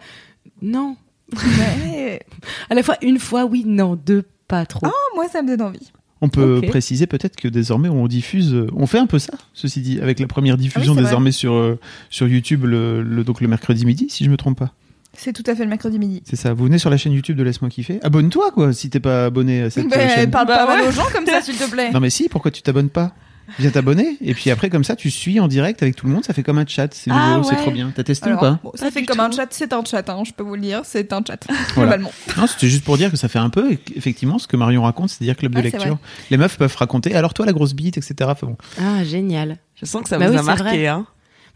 non, 0.61 0.97
Ouais. 1.33 2.21
à 2.71 2.75
la 2.75 2.83
fois 2.83 2.97
une 3.01 3.19
fois 3.19 3.45
oui, 3.45 3.65
non, 3.67 3.97
deux 3.97 4.25
pas 4.49 4.67
trop. 4.67 4.87
Oh, 4.87 5.15
moi, 5.15 5.29
ça 5.29 5.41
me 5.41 5.49
donne 5.49 5.63
envie. 5.63 5.93
On 6.25 6.29
peut 6.29 6.63
préciser 6.69 7.07
peut-être 7.07 7.37
que 7.37 7.49
désormais 7.49 7.89
on 7.89 8.07
diffuse, 8.07 8.55
euh, 8.55 8.67
on 8.77 8.87
fait 8.87 8.99
un 8.99 9.07
peu 9.07 9.19
ça, 9.19 9.33
ceci 9.55 9.81
dit, 9.81 10.01
avec 10.01 10.21
la 10.21 10.27
première 10.29 10.57
diffusion 10.57 10.95
Ah 10.97 11.03
désormais 11.03 11.33
sur 11.33 11.53
euh, 11.55 11.79
sur 12.11 12.29
YouTube 12.29 12.65
le, 12.65 13.03
le- 13.03 13.25
donc 13.25 13.41
le 13.41 13.49
mercredi 13.49 13.85
midi, 13.85 14.07
si 14.09 14.25
je 14.25 14.31
me 14.31 14.37
trompe 14.37 14.59
pas. 14.59 14.73
C'est 15.15 15.35
tout 15.35 15.43
à 15.47 15.55
fait 15.55 15.65
le 15.65 15.69
mercredi 15.69 15.99
midi. 15.99 16.23
C'est 16.25 16.37
ça. 16.37 16.55
Vous 16.55 16.65
venez 16.65 16.79
sur 16.79 16.89
la 16.89 16.97
chaîne 16.97 17.13
YouTube 17.13 17.37
de 17.37 17.43
Laisse-moi 17.43 17.69
kiffer. 17.69 17.99
Abonne-toi 18.03 18.51
quoi, 18.53 18.73
si 18.73 18.89
t'es 18.89 19.01
pas 19.01 19.27
abonné 19.27 19.61
à 19.63 19.69
cette 19.71 19.87
Bah, 19.91 20.09
chaîne. 20.09 20.31
parle 20.31 20.47
Bah 20.47 20.57
pas 20.59 20.67
mal 20.67 20.81
ouais. 20.83 20.89
aux 20.89 20.93
gens 20.93 21.05
comme 21.13 21.27
ça, 21.27 21.43
s'il 21.43 21.57
te 21.57 21.69
plaît. 21.71 21.91
Non 21.93 22.01
mais 22.01 22.09
si, 22.09 22.29
pourquoi 22.31 22.51
tu 22.51 22.63
t'abonnes 22.63 22.89
pas? 22.89 23.13
Viens 23.59 23.71
t'abonner 23.71 24.17
et 24.21 24.35
puis 24.35 24.51
après 24.51 24.71
comme 24.71 24.85
ça 24.85 24.97
tu 24.97 25.11
suis 25.11 25.39
en 25.41 25.49
direct 25.49 25.83
avec 25.83 25.97
tout 25.97 26.07
le 26.07 26.13
monde, 26.13 26.25
ça 26.25 26.33
fait 26.35 26.43
comme 26.43 26.59
un 26.59 26.67
chat, 26.67 26.93
c'est 26.95 27.11
Ah 27.13 27.41
c'est 27.49 27.57
trop 27.57 27.71
bien. 27.71 27.93
T'as 27.95 28.03
testé 28.05 28.27
Alors, 28.29 28.39
ou 28.39 28.41
pas 28.41 28.61
bon, 28.63 28.73
ça 28.75 28.87
Pas 28.87 28.91
fait 28.91 29.05
comme 29.05 29.17
tout. 29.19 29.23
un 29.23 29.31
chat, 29.31 29.47
c'est 29.51 29.73
un 29.73 29.85
chat, 29.85 30.09
hein, 30.09 30.23
je 30.27 30.33
peux 30.33 30.43
vous 30.43 30.55
le 30.55 30.61
dire, 30.61 30.83
c'est 30.85 31.13
un 31.13 31.23
chat, 31.27 31.45
Voilà. 31.75 31.97
globalement. 31.97 32.13
Non, 32.37 32.47
c'était 32.47 32.69
juste 32.69 32.85
pour 32.85 32.97
dire 32.97 33.11
que 33.11 33.17
ça 33.17 33.29
fait 33.29 33.39
un 33.39 33.51
peu 33.51 33.77
effectivement 33.95 34.39
ce 34.39 34.47
que 34.47 34.57
Marion 34.57 34.83
raconte, 34.83 35.11
c'est-à-dire 35.11 35.37
club 35.37 35.55
de 35.55 35.61
lecture. 35.61 35.99
Les 36.31 36.37
meufs 36.37 36.57
peuvent 36.57 36.77
raconter. 36.77 37.15
Alors 37.15 37.35
toi 37.35 37.47
la 37.47 37.53
grosse 37.53 37.75
bite, 37.75 37.97
etc. 37.99 38.15
Enfin, 38.33 38.47
bon. 38.47 38.57
Ah 38.81 39.05
génial. 39.05 39.59
Je 39.75 39.87
sens 39.87 40.03
que 40.03 40.09
ça 40.09 40.19
Bah 40.19 40.27
vous 40.29 40.35
oui, 40.35 40.39
a 40.39 40.43
marqué. 40.43 40.63
vrai. 40.63 40.87
Hein. 40.87 41.07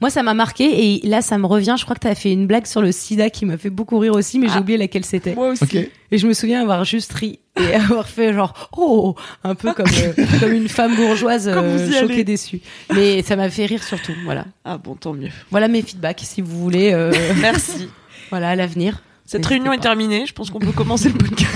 Moi, 0.00 0.10
ça 0.10 0.22
m'a 0.22 0.34
marqué 0.34 0.94
et 0.96 1.06
là, 1.06 1.22
ça 1.22 1.38
me 1.38 1.46
revient. 1.46 1.74
Je 1.78 1.84
crois 1.84 1.96
que 1.96 2.00
tu 2.00 2.06
as 2.06 2.14
fait 2.14 2.30
une 2.32 2.46
blague 2.46 2.66
sur 2.66 2.82
le 2.82 2.92
sida 2.92 3.30
qui 3.30 3.46
m'a 3.46 3.56
fait 3.56 3.70
beaucoup 3.70 3.98
rire 3.98 4.12
aussi, 4.14 4.38
mais 4.38 4.46
j'ai 4.48 4.54
Ah. 4.56 4.60
oublié 4.60 4.76
laquelle 4.78 5.04
c'était. 5.06 5.34
Moi 5.34 5.48
aussi. 5.50 5.88
Et 6.10 6.18
je 6.18 6.26
me 6.28 6.34
souviens 6.34 6.60
avoir 6.62 6.84
juste 6.84 7.12
ri 7.14 7.38
et 7.58 7.74
avoir 7.74 8.06
fait 8.06 8.34
genre 8.34 8.68
oh 8.76 9.14
un 9.42 9.54
peu 9.54 9.72
comme 9.72 9.86
euh, 9.86 10.12
comme 10.40 10.52
une 10.52 10.68
femme 10.68 10.94
bourgeoise 10.96 11.48
euh, 11.48 11.90
choquée 11.92 12.12
allez. 12.12 12.24
déçue. 12.24 12.60
Mais 12.94 13.22
ça 13.22 13.36
m'a 13.36 13.48
fait 13.48 13.64
rire 13.66 13.82
surtout. 13.82 14.12
Voilà. 14.24 14.44
Ah 14.66 14.76
bon, 14.78 14.94
tant 14.96 15.14
mieux. 15.14 15.30
Voilà 15.50 15.66
mes 15.68 15.80
feedbacks 15.82 16.20
si 16.22 16.42
vous 16.42 16.58
voulez. 16.58 16.92
euh, 16.92 17.10
Merci. 17.40 17.88
voilà 18.30 18.50
à 18.50 18.54
l'avenir. 18.54 19.02
Cette 19.24 19.46
réunion 19.46 19.70
pas. 19.72 19.76
est 19.76 19.80
terminée. 19.80 20.24
Je 20.26 20.32
pense 20.34 20.50
qu'on 20.50 20.58
peut 20.60 20.72
commencer 20.72 21.08
le 21.08 21.14
podcast. 21.18 21.52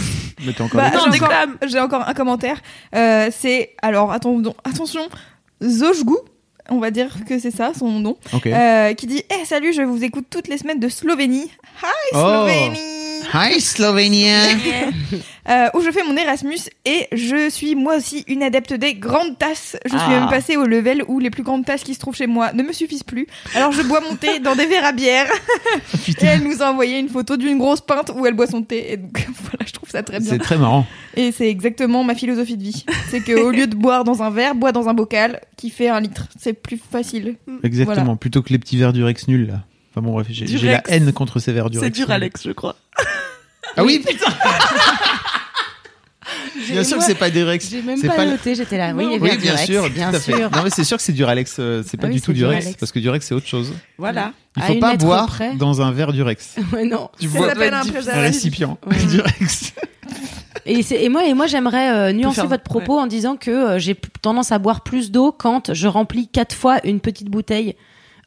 Mais 0.46 0.52
t'es 0.54 0.62
encore 0.62 0.81
Bah, 0.81 0.90
j'ai, 1.69 1.78
encore, 1.78 2.08
un 2.08 2.14
commentaire. 2.14 2.56
Euh, 2.96 3.28
c'est 3.31 3.75
alors 3.82 4.10
attention, 4.12 5.06
Zojgu, 5.62 6.16
on 6.70 6.78
va 6.78 6.90
dire 6.90 7.25
que 7.28 7.38
c'est 7.38 7.50
ça 7.50 7.72
son 7.78 7.90
nom, 8.00 8.17
euh, 8.46 8.94
qui 8.94 9.06
dit 9.06 9.22
Eh 9.40 9.44
salut, 9.44 9.72
je 9.72 9.82
vous 9.82 10.02
écoute 10.05 10.26
toutes 10.31 10.49
les 10.49 10.58
semaines 10.58 10.81
de 10.81 10.88
Slovénie. 10.88 11.50
Hi 11.82 11.87
Oh. 12.14 12.19
Slovénie 12.19 13.00
Hi 13.32 13.61
Slovénien. 13.61 14.59
Euh, 15.49 15.69
où 15.75 15.81
je 15.81 15.91
fais 15.91 16.03
mon 16.05 16.17
Erasmus 16.17 16.59
et 16.85 17.06
je 17.12 17.49
suis 17.49 17.75
moi 17.75 17.97
aussi 17.97 18.25
une 18.29 18.43
adepte 18.43 18.72
des 18.75 18.94
grandes 18.94 19.39
tasses. 19.39 19.77
Je 19.84 19.91
suis 19.91 19.99
Ah. 20.01 20.20
même 20.20 20.29
passée 20.29 20.56
au 20.56 20.65
level 20.65 21.03
où 21.08 21.19
les 21.19 21.31
plus 21.31 21.43
grandes 21.43 21.65
tasses 21.65 21.82
qui 21.82 21.94
se 21.94 21.99
trouvent 22.01 22.15
chez 22.15 22.27
moi 22.27 22.53
ne 22.53 22.63
me 22.63 22.72
suffisent 22.72 23.03
plus. 23.03 23.27
Alors 23.55 23.72
je 23.72 23.82
bois 23.82 24.01
mon 24.01 24.17
thé 24.17 24.39
dans 24.41 24.55
des 24.55 24.67
verres 24.67 24.84
à 24.84 24.93
bière 24.93 25.27
et 26.08 26.25
elle 26.25 26.43
nous 26.44 26.63
a 26.63 26.70
envoyé 26.70 26.99
une 26.99 27.08
photo 27.08 27.37
d'une 27.37 27.58
grosse 27.58 27.81
pinte 27.81 28.10
où 28.15 28.27
elle 28.27 28.34
boit 28.34 28.46
son 28.49 28.63
thé. 28.63 28.93
Et 28.93 28.96
donc 28.96 29.13
voilà, 29.43 29.65
je 29.67 29.72
trouve 29.72 29.89
ça 29.91 30.03
très 30.03 30.19
bien. 30.20 30.29
C'est 30.29 30.39
très 30.39 30.58
marrant. 30.58 30.87
Et 31.17 31.32
c'est 31.32 31.49
exactement 31.49 32.05
ma 32.05 32.15
philosophie 32.15 32.56
de 32.56 32.63
vie. 32.65 32.84
C'est 33.10 33.20
qu'au 33.20 33.51
lieu 33.51 33.67
de 33.67 33.75
boire 33.77 34.05
dans 34.05 34.22
un 34.22 34.31
verre, 34.31 34.55
bois 34.55 34.72
dans 34.72 34.89
un 34.89 34.94
bocal 34.94 35.41
qui 35.56 35.70
fait 35.70 35.89
un 35.89 36.01
litre. 36.01 36.27
C'est 36.39 36.53
plus 36.53 36.79
facile. 36.79 37.37
Exactement. 37.63 38.03
Voilà. 38.05 38.17
Plutôt 38.17 38.43
que 38.43 38.53
les 38.53 38.58
petits 38.58 38.77
verres 38.77 38.93
du 38.93 39.03
Rex 39.05 39.27
nul 39.29 39.46
là. 39.49 39.65
Enfin 39.93 40.03
bon 40.06 40.13
bref, 40.13 40.29
j'ai, 40.31 40.44
Du 40.44 40.58
j'ai 40.58 40.69
la 40.69 40.77
Rex. 40.77 40.91
haine 40.91 41.13
contre 41.13 41.41
ces 41.41 41.53
verres 41.53 41.70
du 41.70 41.79
C'est 41.79 41.87
Rex. 41.87 41.96
dur, 41.96 42.06
nul. 42.06 42.13
Alex, 42.15 42.43
je 42.44 42.53
crois. 42.53 42.77
Ah 43.77 43.84
oui 43.84 43.98
putain. 44.06 44.27
Bien 46.69 46.84
sûr 46.84 46.98
que 46.98 47.05
c'est 47.05 47.15
pas 47.17 47.31
du 47.31 47.43
Rex. 47.43 47.69
J'ai 47.70 47.82
même 47.82 47.96
C'est 47.96 48.06
pas, 48.08 48.24
noté. 48.24 48.55
J'étais 48.55 48.77
là. 48.79 48.93
Oui, 48.94 49.19
Oui, 49.20 49.36
bien 49.39 49.56
sûr, 49.56 49.89
bien 49.91 50.10
tout 50.10 50.17
à 50.17 50.20
fait. 50.20 50.36
sûr. 50.36 50.50
Non 50.50 50.62
mais 50.62 50.70
c'est 50.70 50.84
sûr 50.84 50.96
que 50.96 51.03
c'est 51.03 51.12
du 51.12 51.24
Alex, 51.24 51.56
euh, 51.58 51.82
c'est 51.84 51.96
pas 51.96 52.06
Ah 52.06 52.10
oui, 52.10 52.17
du 52.17 52.20
tout 52.20 52.32
du 52.32 52.41
du 52.41 52.44
Rex 52.46 52.67
Alex. 52.67 52.79
parce 52.79 52.93
que 52.93 52.98
du 53.00 53.08
Rex 53.08 53.27
c'est 53.27 53.34
autre 53.34 53.46
chose. 53.48 53.72
Voilà. 53.98 54.32
Il 54.56 54.62
faut 54.62 54.74
pas 54.77 54.96
boire 54.96 55.27
près. 55.27 55.55
dans 55.56 55.82
un 55.82 55.91
verre 55.91 56.12
du 56.12 56.22
Rex. 56.22 56.56
Ouais 56.72 56.84
non. 56.84 57.10
Tu 57.19 57.29
Ça 57.29 57.48
s'appelle 57.48 57.74
un 57.74 57.81
un 57.82 58.20
récipient 58.20 58.79
Ouais. 58.86 58.96
du 59.06 59.20
Rex. 59.20 59.72
Et, 60.67 61.08
moi, 61.08 61.24
et 61.24 61.34
moi 61.34 61.46
j'aimerais 61.46 61.91
euh, 61.91 62.12
nuancer 62.12 62.43
votre 62.46 62.62
propos 62.62 62.98
en 62.98 63.06
disant 63.06 63.36
que 63.36 63.50
euh, 63.50 63.79
j'ai 63.79 63.94
tendance 64.22 64.53
à 64.53 64.58
boire 64.58 64.82
plus 64.82 65.10
d'eau 65.10 65.32
quand 65.32 65.72
je 65.74 65.89
remplis 65.89 66.29
quatre 66.29 66.55
fois 66.55 66.79
une 66.84 67.00
petite 67.00 67.29
bouteille. 67.29 67.74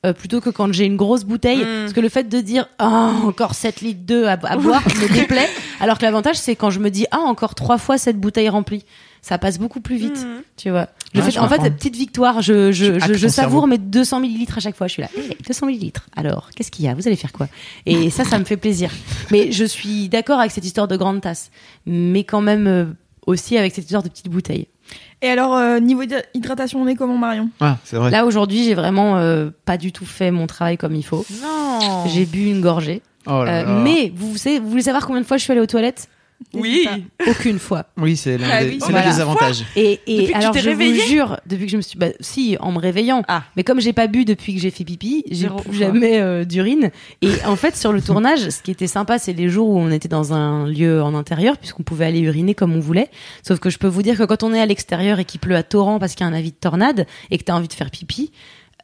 Euh, 0.05 0.13
plutôt 0.13 0.41
que 0.41 0.49
quand 0.49 0.71
j'ai 0.73 0.85
une 0.85 0.97
grosse 0.97 1.23
bouteille, 1.23 1.59
Mm. 1.63 1.81
parce 1.81 1.93
que 1.93 1.99
le 2.01 2.09
fait 2.09 2.27
de 2.29 2.39
dire 2.41 2.67
ah 2.79 3.11
encore 3.23 3.53
7 3.55 3.81
litres 3.81 4.01
d'eau 4.05 4.25
à, 4.25 4.31
à 4.31 4.57
boire 4.57 4.83
me 4.87 5.13
déplaît, 5.13 5.49
alors 5.79 5.97
que 5.97 6.03
l'avantage 6.03 6.35
c'est 6.37 6.55
quand 6.55 6.69
je 6.69 6.79
me 6.79 6.89
dis 6.89 7.05
ah 7.11 7.19
encore 7.19 7.55
trois 7.55 7.77
fois 7.77 7.97
cette 7.97 8.19
bouteille 8.19 8.49
remplie, 8.49 8.83
ça 9.21 9.37
passe 9.37 9.57
beaucoup 9.57 9.79
plus 9.79 9.95
vite, 9.95 10.17
Mhm. 10.25 10.41
tu 10.57 10.69
vois. 10.69 10.89
Le 11.13 11.19
Ouais, 11.19 11.25
fait, 11.27 11.31
je 11.31 11.39
en 11.39 11.47
fait, 11.47 11.69
petite 11.69 11.95
victoire, 11.95 12.41
je, 12.41 12.71
je, 12.73 12.99
je, 12.99 13.13
je 13.13 13.27
savoure 13.27 13.61
cerveau. 13.61 13.67
mes 13.67 13.77
200 13.77 14.19
millilitres 14.19 14.57
à 14.57 14.61
chaque 14.61 14.75
fois. 14.75 14.87
Je 14.87 14.93
suis 14.93 15.01
là, 15.03 15.07
Eh, 15.15 15.37
200 15.47 15.67
millilitres. 15.67 16.07
Alors, 16.15 16.49
qu'est-ce 16.55 16.71
qu'il 16.71 16.83
y 16.85 16.87
a? 16.89 16.93
Vous 16.95 17.07
allez 17.07 17.15
faire 17.15 17.31
quoi? 17.31 17.47
Et 17.85 18.09
ça, 18.09 18.25
ça 18.25 18.37
me 18.39 18.43
fait 18.43 18.57
plaisir. 18.57 18.89
Mais 19.31 19.51
je 19.51 19.63
suis 19.63 20.09
d'accord 20.09 20.39
avec 20.39 20.51
cette 20.51 20.65
histoire 20.65 20.87
de 20.89 20.97
grande 20.97 21.21
tasse, 21.21 21.51
mais 21.85 22.23
quand 22.25 22.41
même 22.41 22.67
euh, 22.67 22.85
aussi 23.27 23.57
avec 23.57 23.73
cette 23.75 23.85
histoire 23.85 24.03
de 24.03 24.09
petite 24.09 24.27
bouteille. 24.27 24.67
Et 25.23 25.29
alors, 25.29 25.55
euh, 25.55 25.79
niveau 25.79 26.03
hydratation, 26.33 26.81
on 26.81 26.87
est 26.87 26.95
comment, 26.95 27.17
Marion? 27.17 27.49
Ah, 27.61 27.77
c'est 27.85 27.95
vrai. 27.95 28.11
Là 28.11 28.25
aujourd'hui, 28.25 28.65
j'ai 28.65 28.73
vraiment 28.73 29.17
euh, 29.17 29.49
pas 29.65 29.77
du 29.77 29.93
tout 29.93 30.05
fait 30.05 30.31
mon 30.31 30.47
travail 30.47 30.77
comme 30.77 30.93
il 30.95 31.03
faut. 31.03 31.25
Non. 31.41 32.05
J'ai 32.07 32.25
bu 32.25 32.45
une 32.49 32.59
gorgée. 32.61 33.01
Oh 33.25 33.43
là 33.45 33.61
Euh, 33.61 33.63
là. 33.63 33.79
mais 33.83 34.11
vous, 34.13 34.35
savez, 34.35 34.59
vous 34.59 34.69
voulez 34.69 34.81
savoir 34.83 35.07
combien 35.07 35.21
de 35.21 35.25
fois 35.25 35.37
je 35.37 35.43
suis 35.43 35.51
allée 35.51 35.61
aux 35.61 35.65
toilettes? 35.65 36.09
Oui. 36.53 36.87
Aucune 37.27 37.59
fois. 37.59 37.85
Oui, 37.97 38.15
c'est 38.17 38.37
l'un 38.37 38.47
Ah 38.51 38.63
des, 38.63 38.69
oui. 38.71 38.77
c'est 38.79 38.91
l'un 38.91 38.99
Voilà. 39.01 39.11
des 39.15 39.19
avantages. 39.21 39.63
Et, 39.75 39.99
et 40.05 40.17
Depuis 40.17 40.25
que 40.27 40.31
tu 40.31 40.33
alors 40.37 40.51
t'es 40.53 40.59
je 40.61 40.69
réveillée 40.69 41.01
vous 41.01 41.07
jure, 41.07 41.39
depuis 41.45 41.65
que 41.65 41.71
je 41.71 41.77
me 41.77 41.81
suis, 41.81 41.97
bah, 41.97 42.07
si, 42.19 42.57
en 42.59 42.71
me 42.71 42.79
réveillant. 42.79 43.23
Ah. 43.27 43.43
Mais 43.55 43.63
comme 43.63 43.79
j'ai 43.81 43.93
pas 43.93 44.07
bu 44.07 44.25
depuis 44.25 44.53
que 44.55 44.61
j'ai 44.61 44.69
fait 44.71 44.83
pipi, 44.83 45.23
j'ai 45.29 45.35
Zéro 45.47 45.57
plus 45.59 45.73
fois. 45.77 45.87
jamais 45.87 46.19
euh, 46.19 46.45
d'urine. 46.45 46.91
Et 47.21 47.31
en 47.45 47.55
fait, 47.55 47.75
sur 47.75 47.91
le 47.93 48.01
tournage, 48.01 48.49
ce 48.49 48.61
qui 48.61 48.71
était 48.71 48.87
sympa, 48.87 49.19
c'est 49.19 49.33
les 49.33 49.49
jours 49.49 49.69
où 49.69 49.77
on 49.79 49.89
était 49.91 50.07
dans 50.07 50.33
un 50.33 50.67
lieu 50.67 51.01
en 51.01 51.15
intérieur, 51.15 51.57
puisqu'on 51.57 51.83
pouvait 51.83 52.05
aller 52.05 52.19
uriner 52.19 52.53
comme 52.55 52.73
on 52.75 52.79
voulait. 52.79 53.09
Sauf 53.47 53.59
que 53.59 53.69
je 53.69 53.77
peux 53.77 53.87
vous 53.87 54.01
dire 54.03 54.17
que 54.17 54.23
quand 54.23 54.43
on 54.43 54.53
est 54.53 54.59
à 54.61 54.65
l'extérieur 54.65 55.19
et 55.19 55.25
qu'il 55.25 55.39
pleut 55.39 55.55
à 55.55 55.63
torrent 55.63 55.99
parce 55.99 56.13
qu'il 56.15 56.25
y 56.25 56.29
a 56.29 56.31
un 56.31 56.37
avis 56.37 56.51
de 56.51 56.57
tornade 56.57 57.05
et 57.31 57.37
que 57.37 57.43
t'as 57.43 57.53
envie 57.53 57.67
de 57.67 57.73
faire 57.73 57.89
pipi. 57.91 58.31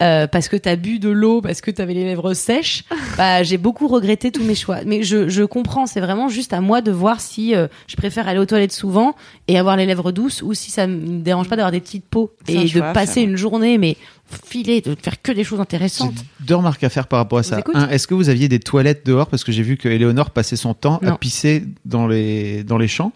Euh, 0.02 0.28
parce 0.28 0.48
que 0.48 0.56
t'as 0.56 0.76
bu 0.76 1.00
de 1.00 1.10
l'eau, 1.10 1.42
parce 1.42 1.62
que 1.62 1.72
t'avais 1.72 1.94
les 1.94 2.06
lèvres 2.06 2.34
sèches, 2.34 2.86
bah 3.18 3.44
j'ai 3.44 3.58
beaucoup 3.58 3.88
regretté 3.88 4.32
tous 4.32 4.44
mes 4.44 4.56
choix. 4.56 4.80
Mais 4.86 5.04
je, 5.04 5.28
je 5.28 5.44
comprends, 5.44 5.86
c'est 5.88 6.00
vraiment 6.00 6.30
juste 6.30 6.54
à 6.54 6.62
moi 6.62 6.82
de 6.82 6.92
voir 6.92 7.20
si 7.20 7.56
euh, 7.56 7.68
je 7.88 7.96
préfère 7.96 8.28
aller 8.28 8.40
aux 8.40 8.46
toilettes 8.46 8.72
souvent 8.72 9.16
et 9.48 9.58
avoir 9.58 9.76
les 9.76 9.86
lèvres 9.86 10.12
douces 10.12 10.42
ou 10.42 10.54
si 10.54 10.72
ça 10.72 10.88
me 10.88 11.20
dérange 11.20 11.50
pas 11.50 11.56
d'avoir 11.56 11.72
des 11.72 11.82
petites 11.82 12.06
peaux 12.06 12.32
et 12.48 12.66
de 12.66 12.80
passer 12.94 13.22
une 13.22 13.36
journée 13.36 13.78
mais 13.78 13.98
filer, 14.46 14.82
de 14.82 14.96
faire 15.02 15.22
que 15.22 15.32
des 15.32 15.44
choses 15.44 15.60
intéressantes. 15.60 16.14
Deux 16.40 16.56
remarques 16.56 16.84
à 16.84 16.90
faire 16.90 17.08
par 17.08 17.20
rapport 17.20 17.40
à 17.40 17.44
ça. 17.44 17.60
Un, 17.74 17.90
est-ce 17.90 18.08
que 18.08 18.14
vous 18.14 18.30
aviez 18.30 18.48
des 18.48 18.60
toilettes 18.60 19.06
dehors? 19.06 19.28
Parce 19.28 19.44
que 19.44 19.52
j'ai 19.52 19.64
vu 19.64 19.78
que 19.78 19.90
Eleonore 19.90 20.32
passait 20.32 20.56
son 20.56 20.74
temps 20.74 21.00
à 21.06 21.18
pisser 21.18 21.64
dans 21.86 22.08
les, 22.08 22.64
dans 22.64 22.78
les 22.78 22.88
champs. 22.88 23.12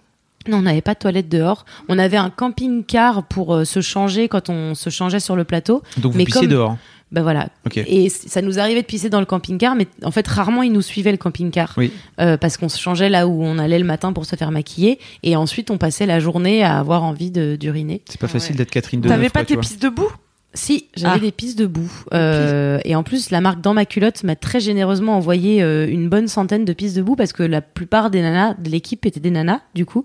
Non, 0.47 0.57
on 0.57 0.61
n'avait 0.63 0.81
pas 0.81 0.93
de 0.93 0.99
toilette 0.99 1.29
dehors. 1.29 1.65
On 1.89 1.97
avait 1.99 2.17
un 2.17 2.29
camping-car 2.29 3.23
pour 3.23 3.53
euh, 3.55 3.65
se 3.65 3.81
changer 3.81 4.27
quand 4.27 4.49
on 4.49 4.75
se 4.75 4.89
changeait 4.89 5.19
sur 5.19 5.35
le 5.35 5.43
plateau. 5.43 5.81
Donc 5.97 6.11
vous 6.13 6.17
Mais 6.17 6.25
pissiez 6.25 6.41
comme- 6.41 6.49
dehors. 6.49 6.77
Ben 7.11 7.21
voilà. 7.21 7.49
Ok. 7.67 7.77
Et 7.77 8.09
ça 8.09 8.41
nous 8.41 8.57
arrivait 8.57 8.81
de 8.81 8.87
pisser 8.87 9.07
dans 9.07 9.19
le 9.19 9.27
camping-car, 9.27 9.75
mais 9.75 9.85
en 10.03 10.09
fait 10.09 10.27
rarement 10.27 10.63
ils 10.63 10.71
nous 10.71 10.81
suivaient 10.81 11.11
le 11.11 11.17
camping-car. 11.19 11.73
Oui. 11.77 11.93
Euh, 12.19 12.37
parce 12.37 12.57
qu'on 12.57 12.69
se 12.69 12.79
changeait 12.79 13.07
là 13.09 13.27
où 13.27 13.43
on 13.43 13.59
allait 13.59 13.77
le 13.77 13.85
matin 13.85 14.13
pour 14.13 14.25
se 14.25 14.35
faire 14.35 14.49
maquiller, 14.49 14.97
et 15.21 15.35
ensuite 15.35 15.69
on 15.69 15.77
passait 15.77 16.07
la 16.07 16.19
journée 16.19 16.63
à 16.63 16.79
avoir 16.79 17.03
envie 17.03 17.29
de 17.29 17.55
d'uriner. 17.55 18.01
C'est 18.09 18.19
pas 18.19 18.25
Ah 18.25 18.29
facile 18.33 18.53
ouais. 18.53 18.57
d'être 18.57 18.71
Catherine 18.71 18.99
de 19.01 19.07
T'avais 19.09 19.29
pas 19.29 19.45
tes 19.45 19.57
pistes 19.57 19.79
debout? 19.79 20.09
Si, 20.55 20.87
j'avais 20.95 21.15
Ah. 21.15 21.19
des 21.19 21.31
pistes 21.31 21.57
debout. 21.57 21.91
Euh, 22.13 22.79
et 22.85 22.95
en 22.95 23.01
plus, 23.01 23.31
la 23.31 23.41
marque 23.41 23.61
Dans 23.61 23.73
ma 23.73 23.85
culotte 23.85 24.23
m'a 24.23 24.35
très 24.35 24.59
généreusement 24.59 25.17
envoyé 25.17 25.63
euh, 25.63 25.87
une 25.89 26.09
bonne 26.09 26.27
centaine 26.27 26.63
de 26.63 26.73
pistes 26.73 26.95
debout 26.95 27.15
parce 27.15 27.33
que 27.33 27.41
la 27.41 27.61
plupart 27.61 28.11
des 28.11 28.21
nanas 28.21 28.53
de 28.55 28.69
l'équipe 28.69 29.03
étaient 29.05 29.19
des 29.19 29.31
nanas, 29.31 29.61
du 29.73 29.85
coup. 29.85 30.03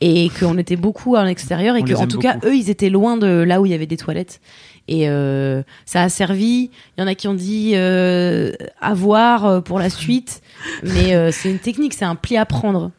Et 0.00 0.30
qu'on 0.40 0.58
était 0.58 0.76
beaucoup 0.76 1.14
à 1.14 1.24
l'extérieur 1.24 1.76
et 1.76 1.82
On 1.82 1.84
que, 1.84 1.88
les 1.90 1.96
en 1.96 2.02
aime 2.02 2.08
tout 2.08 2.18
cas, 2.18 2.38
eux, 2.44 2.56
ils 2.56 2.70
étaient 2.70 2.90
loin 2.90 3.16
de 3.16 3.26
là 3.26 3.60
où 3.60 3.66
il 3.66 3.72
y 3.72 3.74
avait 3.74 3.86
des 3.86 3.96
toilettes. 3.96 4.40
Et 4.88 5.08
euh, 5.08 5.62
ça 5.86 6.02
a 6.02 6.08
servi. 6.08 6.70
Il 6.96 7.00
y 7.00 7.04
en 7.04 7.06
a 7.06 7.14
qui 7.14 7.28
ont 7.28 7.34
dit 7.34 7.72
euh, 7.74 8.52
à 8.80 8.94
voir 8.94 9.46
euh, 9.46 9.60
pour 9.60 9.78
la 9.78 9.90
suite. 9.90 10.42
Mais 10.82 11.14
euh, 11.14 11.30
c'est 11.32 11.50
une 11.50 11.58
technique, 11.58 11.94
c'est 11.94 12.04
un 12.04 12.16
pli 12.16 12.36
à 12.36 12.44
prendre. 12.46 12.90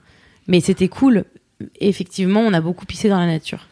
Mais 0.47 0.61
c'était 0.61 0.87
cool. 0.87 1.25
Effectivement, 1.79 2.39
on 2.39 2.53
a 2.53 2.61
beaucoup 2.61 2.85
pissé 2.85 3.09
dans 3.09 3.19
la 3.19 3.27
nature. 3.27 3.67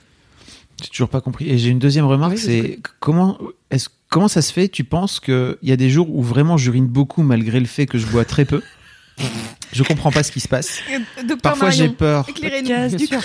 J'ai 0.81 0.89
toujours 0.89 1.09
pas 1.09 1.21
compris. 1.21 1.49
Et 1.49 1.57
j'ai 1.57 1.69
une 1.69 1.79
deuxième 1.79 2.05
remarque, 2.05 2.33
Oui, 2.33 2.39
c'est 2.39 2.79
comment 2.99 3.37
est-ce 3.71 3.89
comment 4.09 4.27
ça 4.27 4.41
se 4.41 4.51
fait 4.53 4.67
Tu 4.67 4.83
penses 4.83 5.19
qu'il 5.19 5.57
y 5.63 5.71
a 5.71 5.75
des 5.77 5.89
jours 5.89 6.09
où 6.09 6.21
vraiment 6.21 6.57
j'urine 6.57 6.87
beaucoup 6.87 7.23
malgré 7.23 7.59
le 7.59 7.65
fait 7.65 7.85
que 7.85 7.97
je 7.97 8.05
bois 8.07 8.25
très 8.25 8.45
peu? 8.45 8.61
Je 9.71 9.83
comprends 9.83 10.11
pas 10.11 10.23
ce 10.23 10.31
qui 10.31 10.39
se 10.39 10.47
passe. 10.47 10.79
Euh, 10.91 10.97
Docteur 11.23 11.51
Parfois 11.53 11.69
j'ai 11.69 11.89
peur. 11.89 12.25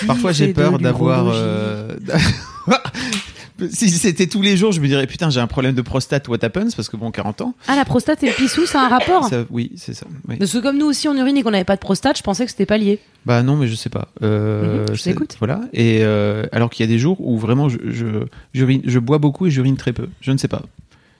Parfois 0.05 0.31
j'ai 0.31 0.53
peur 0.53 0.77
d'avoir. 0.79 1.27
euh, 1.29 1.95
si 3.71 3.89
c'était 3.89 4.27
tous 4.27 4.41
les 4.41 4.55
jours, 4.57 4.71
je 4.71 4.79
me 4.81 4.87
dirais 4.87 5.07
putain 5.07 5.29
j'ai 5.29 5.39
un 5.39 5.47
problème 5.47 5.75
de 5.75 5.81
prostate. 5.81 6.27
What 6.27 6.37
happens? 6.43 6.71
Parce 6.75 6.89
que 6.89 6.97
bon 6.97 7.11
40 7.11 7.41
ans. 7.41 7.53
Ah, 7.67 7.75
la 7.75 7.85
prostate 7.85 8.23
et 8.23 8.27
le 8.27 8.33
pissou, 8.33 8.65
c'est 8.65 8.77
un 8.77 8.87
rapport? 8.87 9.27
Ça- 9.29 9.43
oui 9.49 9.71
c'est 9.75 9.93
ça. 9.93 10.05
oui. 10.27 10.37
Parce 10.37 10.51
que 10.51 10.57
comme 10.59 10.77
nous 10.77 10.85
aussi 10.87 11.07
on 11.07 11.15
urine 11.15 11.37
et 11.37 11.43
qu'on 11.43 11.51
n'avait 11.51 11.63
pas 11.63 11.75
de 11.75 11.81
prostate, 11.81 12.17
je 12.17 12.23
pensais 12.23 12.45
que 12.45 12.51
c'était 12.51 12.65
pas 12.65 12.77
lié. 12.77 12.99
Bah 13.25 13.43
non 13.43 13.55
mais 13.55 13.67
je 13.67 13.75
sais 13.75 13.89
pas. 13.89 14.07
Euh, 14.23 14.81
Mhm, 14.81 14.95
je 14.95 15.01
c'est- 15.01 15.09
t'écoute. 15.11 15.35
Voilà. 15.39 15.61
Et 15.73 15.99
euh, 16.03 16.43
alors 16.51 16.69
qu'il 16.69 16.85
y 16.85 16.89
a 16.89 16.91
des 16.91 16.99
jours 16.99 17.17
où 17.19 17.37
vraiment 17.37 17.69
je 17.69 17.77
je, 17.89 18.05
je 18.53 18.99
bois 18.99 19.17
beaucoup 19.17 19.45
et 19.47 19.51
j'urine 19.51 19.77
très 19.77 19.93
peu. 19.93 20.07
Je 20.21 20.31
ne 20.31 20.37
sais 20.37 20.47
pas. 20.47 20.61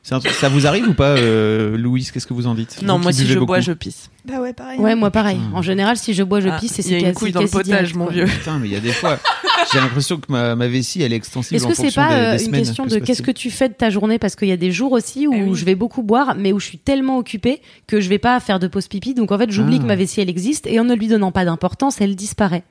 C'est 0.01 0.15
un 0.15 0.19
truc- 0.21 0.31
ça 0.31 0.47
vous 0.47 0.65
arrive 0.65 0.87
ou 0.87 0.93
pas, 0.93 1.17
euh, 1.17 1.77
Louise 1.77 2.09
Qu'est-ce 2.11 2.25
que 2.25 2.33
vous 2.33 2.47
en 2.47 2.55
dites? 2.55 2.81
Non, 2.81 2.95
Vous 2.97 3.03
moi 3.03 3.11
si 3.11 3.27
je 3.27 3.37
bois, 3.37 3.59
je 3.59 3.73
pisse. 3.73 4.09
Bah 4.25 4.39
ouais, 4.39 4.53
pareil. 4.53 4.79
Ouais, 4.79 4.95
moi 4.95 5.11
pareil. 5.11 5.37
Putain. 5.37 5.57
En 5.57 5.61
général, 5.61 5.97
si 5.97 6.13
je 6.13 6.23
bois, 6.23 6.39
je 6.39 6.47
Ah, 6.47 6.57
pisse 6.57 6.79
et 6.79 6.83
Il 6.83 6.91
y 6.91 6.95
a 6.95 6.99
c'est 6.99 7.05
une 7.09 7.13
couille 7.13 7.31
dans 7.33 7.41
le 7.41 7.47
potage, 7.49 7.93
mon 7.95 8.07
vieux. 8.07 8.23
Putain, 8.25 8.59
mais 8.59 8.67
il 8.69 8.73
y 8.73 8.77
a 8.77 8.79
des 8.79 8.93
fois, 8.93 9.19
j'ai 9.73 9.79
l'impression 9.79 10.17
que 10.17 10.31
ma, 10.31 10.55
ma 10.55 10.67
vessie, 10.67 11.01
elle 11.01 11.13
est 11.13 11.15
extensible 11.15 11.55
Est-ce 11.55 11.67
que 11.67 11.73
c'est 11.73 11.93
pas 11.93 12.09
des, 12.09 12.15
euh, 12.15 12.31
des 12.37 12.39
une 12.43 12.45
semaines. 12.47 12.61
question 12.61 12.83
Que 12.85 12.89
de 12.89 12.99
qu'est-ce 12.99 13.21
que 13.21 13.31
tu 13.31 13.49
fais 13.51 13.69
de 13.69 13.73
ta 13.73 13.89
journée? 13.89 14.19
Parce 14.19 14.35
qu'il 14.35 14.47
y 14.47 14.51
a 14.51 14.57
des 14.57 14.71
jours 14.71 14.91
aussi 14.91 15.27
où 15.27 15.33
Eh 15.33 15.43
oui. 15.43 15.49
je 15.55 15.65
vais 15.65 15.75
beaucoup 15.75 16.03
boire, 16.03 16.35
mais 16.37 16.51
où 16.53 16.59
je 16.59 16.65
suis 16.65 16.77
tellement 16.77 17.17
occupée 17.17 17.61
que 17.87 17.99
je 18.01 18.09
vais 18.09 18.19
pas 18.19 18.39
faire 18.39 18.59
de 18.59 18.67
pause 18.67 18.87
pipi. 18.87 19.13
Donc 19.13 19.31
en 19.31 19.37
fait, 19.37 19.51
j'oublie 19.51 19.77
Ah. 19.79 19.83
que 19.83 19.87
ma 19.87 19.95
vessie 19.95 20.21
elle 20.21 20.29
existe 20.29 20.67
et 20.67 20.79
en 20.79 20.83
ne 20.83 20.93
lui 20.95 21.07
donnant 21.07 21.31
pas 21.31 21.45
d'importance, 21.45 22.01
elle 22.01 22.15
disparaît. 22.15 22.63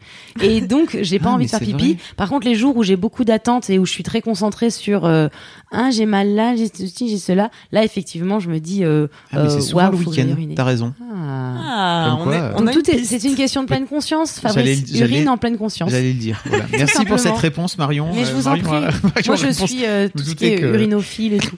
Et 0.43 0.61
donc 0.63 0.97
j'ai 1.01 1.19
pas 1.19 1.31
Ah, 1.31 1.35
envie 1.35 1.47
de 1.47 1.51
faire 1.51 1.61
pipi. 1.61 1.95
vrai. 1.95 1.97
Par 2.17 2.29
contre, 2.29 2.47
les 2.47 2.55
jours 2.55 2.77
où 2.77 2.83
j'ai 2.83 2.97
beaucoup 2.97 3.25
d'attentes 3.25 3.71
et 3.71 3.79
où 3.79 3.87
je 3.87 3.93
suis 3.93 4.03
très 4.05 4.21
concentrée 4.23 4.71
sur 4.71 5.05
euh, 5.05 5.29
ah 5.71 5.91
j'ai 5.91 6.07
mal 6.07 6.29
là, 6.35 6.57
j'ai 6.57 6.69
ceci, 6.73 7.09
j'ai 7.09 7.19
cela, 7.19 7.51
là 7.73 7.85
effectivement 7.85 8.41
je 8.41 8.49
me 8.49 8.59
dis 8.61 8.85
euh, 8.85 9.07
Ah, 9.33 9.37
mais 9.37 9.39
euh, 9.41 9.49
c'est 9.51 9.61
souvent 9.61 9.83
waouh, 9.89 9.93
le 9.93 9.99
week-end. 9.99 10.27
T'as 10.57 10.65
raison. 10.65 10.95
Ah. 11.01 11.55
Ah, 11.61 12.07
Comme 12.11 12.21
on, 12.21 12.25
quoi, 12.25 12.35
est, 12.35 12.39
euh, 12.41 12.53
on 12.57 12.59
Donc 12.61 12.69
a 12.69 12.73
tout 12.73 12.83
une 12.91 12.95
est, 12.95 12.99
piste. 13.01 13.11
c'est 13.21 13.29
une 13.29 13.35
question 13.35 13.63
de 13.63 13.67
pleine 13.67 13.87
conscience. 13.87 14.39
Fabrice 14.41 14.85
urine 14.99 15.29
en 15.29 15.37
pleine 15.37 15.57
conscience. 15.59 15.91
J'allais 15.91 16.13
le 16.13 16.19
dire. 16.19 16.43
Voilà. 16.47 16.65
Merci 16.79 17.05
pour 17.05 17.19
cette 17.19 17.37
réponse, 17.37 17.77
Marion. 17.79 18.13
Mais 18.15 18.25
je 18.25 18.31
Euh, 18.31 18.35
vous 18.35 18.49
en 18.49 18.53
prie. 18.53 18.63
Marion 18.71 18.93
Moi, 19.27 19.37
je 19.37 19.47
réponse. 19.47 19.71
suis 19.71 19.85
euh, 19.87 20.09
tout 20.09 20.23
ce 20.23 20.35
qui 20.35 20.47
est 20.47 20.61
que- 20.61 20.67
urinophile 20.67 21.35
et 21.35 21.39
tout. 21.39 21.57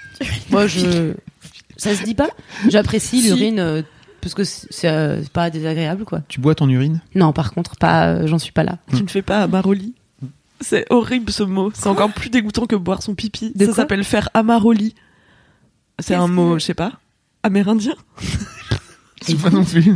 Moi, 0.50 0.66
je. 0.66 1.12
Ça 1.76 1.94
se 1.94 2.02
dit 2.04 2.14
pas 2.14 2.28
J'apprécie 2.68 3.20
Si. 3.22 3.26
l'urine 3.28 3.58
euh, 3.58 3.82
parce 4.20 4.34
que 4.34 4.44
c'est 4.44 4.66
c'est, 4.70 4.88
euh, 4.88 5.20
c'est 5.22 5.32
pas 5.32 5.50
désagréable, 5.50 6.04
quoi. 6.04 6.20
Tu 6.28 6.40
bois 6.40 6.54
ton 6.54 6.68
urine? 6.68 7.00
Non, 7.14 7.32
par 7.32 7.52
contre, 7.52 7.76
pas. 7.76 8.06
euh, 8.08 8.26
J'en 8.26 8.38
suis 8.38 8.52
pas 8.52 8.62
là. 8.64 8.78
Tu 8.94 9.02
ne 9.02 9.08
fais 9.08 9.22
pas 9.22 9.42
Amaroli 9.42 9.94
C'est 10.60 10.86
horrible 10.90 11.30
ce 11.32 11.42
mot. 11.42 11.70
C'est 11.74 11.88
encore 11.88 12.12
plus 12.12 12.30
dégoûtant 12.30 12.66
que 12.66 12.76
boire 12.76 13.02
son 13.02 13.14
pipi. 13.14 13.52
De 13.54 13.66
ça 13.66 13.72
s'appelle 13.72 14.04
faire 14.04 14.28
Amaroli. 14.34 14.94
C'est 15.98 16.14
un 16.14 16.26
mot, 16.28 16.54
que- 16.54 16.58
je 16.60 16.64
sais 16.64 16.74
pas, 16.74 16.92
amérindien. 17.42 17.94
Je 19.26 19.32
sais 19.32 19.38
pas 19.38 19.48
non 19.50 19.64
plus. 19.64 19.94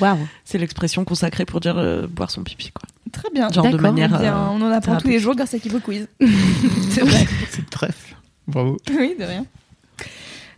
Waouh. 0.00 0.28
C'est 0.44 0.56
l'expression 0.58 1.04
consacrée 1.04 1.44
pour 1.44 1.58
dire 1.58 1.76
euh, 1.76 2.06
boire 2.06 2.30
son 2.30 2.44
pipi, 2.44 2.70
quoi. 2.70 2.88
Très 3.12 3.30
bien. 3.32 3.50
Genre 3.50 3.68
de 3.70 3.76
manière. 3.76 4.10
Eh 4.14 4.18
bien, 4.22 4.36
euh, 4.36 4.46
on 4.52 4.62
en 4.62 4.70
apprend 4.70 4.96
tous 4.96 5.08
les 5.08 5.18
jours 5.18 5.34
grâce 5.34 5.54
à 5.54 5.58
Kibo 5.58 5.78
Quiz. 5.80 6.06
C'est 6.90 7.00
vrai. 7.02 7.26
C'est 7.50 7.68
trèfle. 7.70 8.16
Bravo. 8.46 8.76
oui, 8.90 9.14
de 9.18 9.24
rien. 9.24 9.46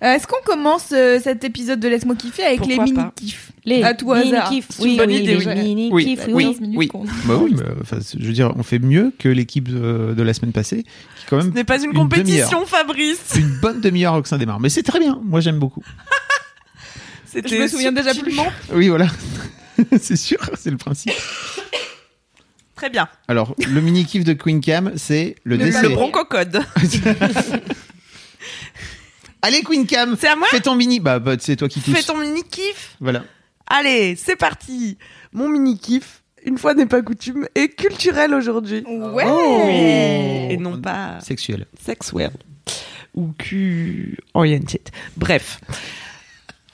Euh, 0.02 0.14
Est-ce 0.14 0.26
qu'on 0.26 0.42
commence 0.44 0.88
euh, 0.92 1.20
cet 1.22 1.44
épisode 1.44 1.78
de 1.78 1.86
Laisse-moi 1.86 2.16
kiffer 2.16 2.42
avec 2.42 2.58
Pourquoi 2.58 2.84
les 2.86 2.92
pas 2.92 3.02
mini-kifs 3.02 3.52
Les 3.64 3.84
À 3.84 3.94
tout 3.94 4.10
hasard. 4.12 4.50
une 4.52 4.62
Oui, 4.80 4.96
bonne 4.96 5.10
oui, 5.10 5.16
idée, 5.18 5.36
les 5.36 5.46
oui. 5.46 5.90
Oui, 5.92 6.18
oui. 6.32 6.44
15 6.44 6.60
minutes 6.60 6.76
oui. 6.78 6.88
qu'on- 6.88 7.04
Bah 7.26 7.36
oui, 7.40 7.54
mais, 7.56 7.62
enfin, 7.80 7.98
je 8.18 8.26
veux 8.26 8.32
dire, 8.32 8.52
on 8.56 8.64
fait 8.64 8.80
mieux 8.80 9.12
que 9.16 9.28
l'équipe 9.28 9.68
de, 9.68 10.12
de 10.16 10.22
la 10.24 10.34
semaine 10.34 10.50
passée, 10.50 10.82
qui 10.82 11.26
quand 11.30 11.40
Ce 11.40 11.46
même 11.46 11.54
n'est 11.54 11.62
pas 11.62 11.78
une, 11.78 11.90
Une 11.90 11.92
compétition, 11.94 12.66
Fabrice. 12.66 13.20
une 13.36 13.60
bonne 13.60 13.80
demi-heure 13.80 14.14
au 14.14 14.24
sein 14.24 14.38
démarre. 14.38 14.58
Mais 14.58 14.70
c'est 14.70 14.82
très 14.82 14.98
bien. 14.98 15.20
Moi, 15.22 15.38
j'aime 15.40 15.60
beaucoup. 15.60 15.84
Je 17.32 17.54
me 17.56 17.68
souviens 17.68 17.92
déjà 17.92 18.12
plus. 18.12 18.34
Oui, 18.74 18.88
voilà. 18.88 19.06
c'est 20.00 20.16
sûr, 20.16 20.38
c'est 20.58 20.70
le 20.70 20.76
principe. 20.78 21.12
Très 22.82 22.90
bien. 22.90 23.06
Alors, 23.28 23.54
le 23.64 23.80
mini 23.80 24.04
kiff 24.04 24.24
de 24.24 24.32
Queen 24.32 24.60
Cam, 24.60 24.94
c'est 24.96 25.36
le, 25.44 25.54
Le 25.54 25.66
décès. 25.66 25.82
Le 25.82 25.90
broncocode. 25.90 26.64
Allez, 29.42 29.62
Queen 29.62 29.86
Cam, 29.86 30.16
C'est 30.18 30.26
à 30.26 30.34
moi 30.34 30.48
fais 30.50 30.58
ton 30.58 30.74
mini. 30.74 30.98
Bah, 30.98 31.20
bah 31.20 31.36
c'est 31.38 31.54
toi 31.54 31.68
qui 31.68 31.80
touches. 31.80 31.94
Fais 31.94 32.02
ton 32.02 32.18
mini 32.18 32.42
kiff. 32.42 32.96
Voilà. 32.98 33.22
Allez, 33.68 34.16
c'est 34.16 34.34
parti. 34.34 34.98
Mon 35.32 35.48
mini 35.48 35.78
kiff, 35.78 36.24
une 36.44 36.58
fois 36.58 36.74
n'est 36.74 36.86
pas 36.86 37.02
coutume, 37.02 37.46
est 37.54 37.68
culturel 37.68 38.34
aujourd'hui. 38.34 38.82
Ouais. 38.84 39.26
Oh. 39.28 39.68
Et 40.50 40.56
non 40.56 40.80
pas 40.80 41.20
Sexuel. 41.20 41.66
sexuel 41.80 42.32
ou 43.14 43.32
Q-oriented. 43.38 44.88
Bref. 45.16 45.60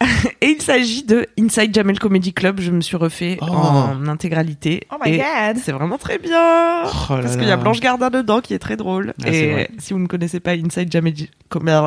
Et 0.41 0.47
il 0.51 0.63
s'agit 0.63 1.03
de 1.03 1.27
Inside 1.39 1.75
Jamel 1.75 1.99
Comedy 1.99 2.33
Club. 2.33 2.61
Je 2.61 2.71
me 2.71 2.81
suis 2.81 2.97
refait 2.97 3.37
Oh. 3.41 3.47
en 3.47 4.07
intégralité. 4.07 4.87
Oh 4.93 4.97
my 5.05 5.17
god. 5.19 5.57
C'est 5.63 5.73
vraiment 5.73 5.99
très 5.99 6.19
bien. 6.19 6.85
Oh 6.85 7.15
là 7.17 7.23
Parce 7.23 7.37
qu'il 7.37 7.49
y 7.49 7.51
a 7.51 7.57
Blanche 7.57 7.81
Gardin 7.81 8.09
dedans 8.11 8.41
qui 8.41 8.55
est 8.55 8.59
très 8.61 8.77
drôle. 8.77 9.15
Ah, 9.25 9.29
et 9.29 9.69
si 9.79 9.93
vous 9.93 9.99
ne 9.99 10.07
connaissez 10.07 10.39
pas 10.41 10.53
Inside 10.53 10.91
Jamel 10.93 11.15
Comedy 11.49 11.79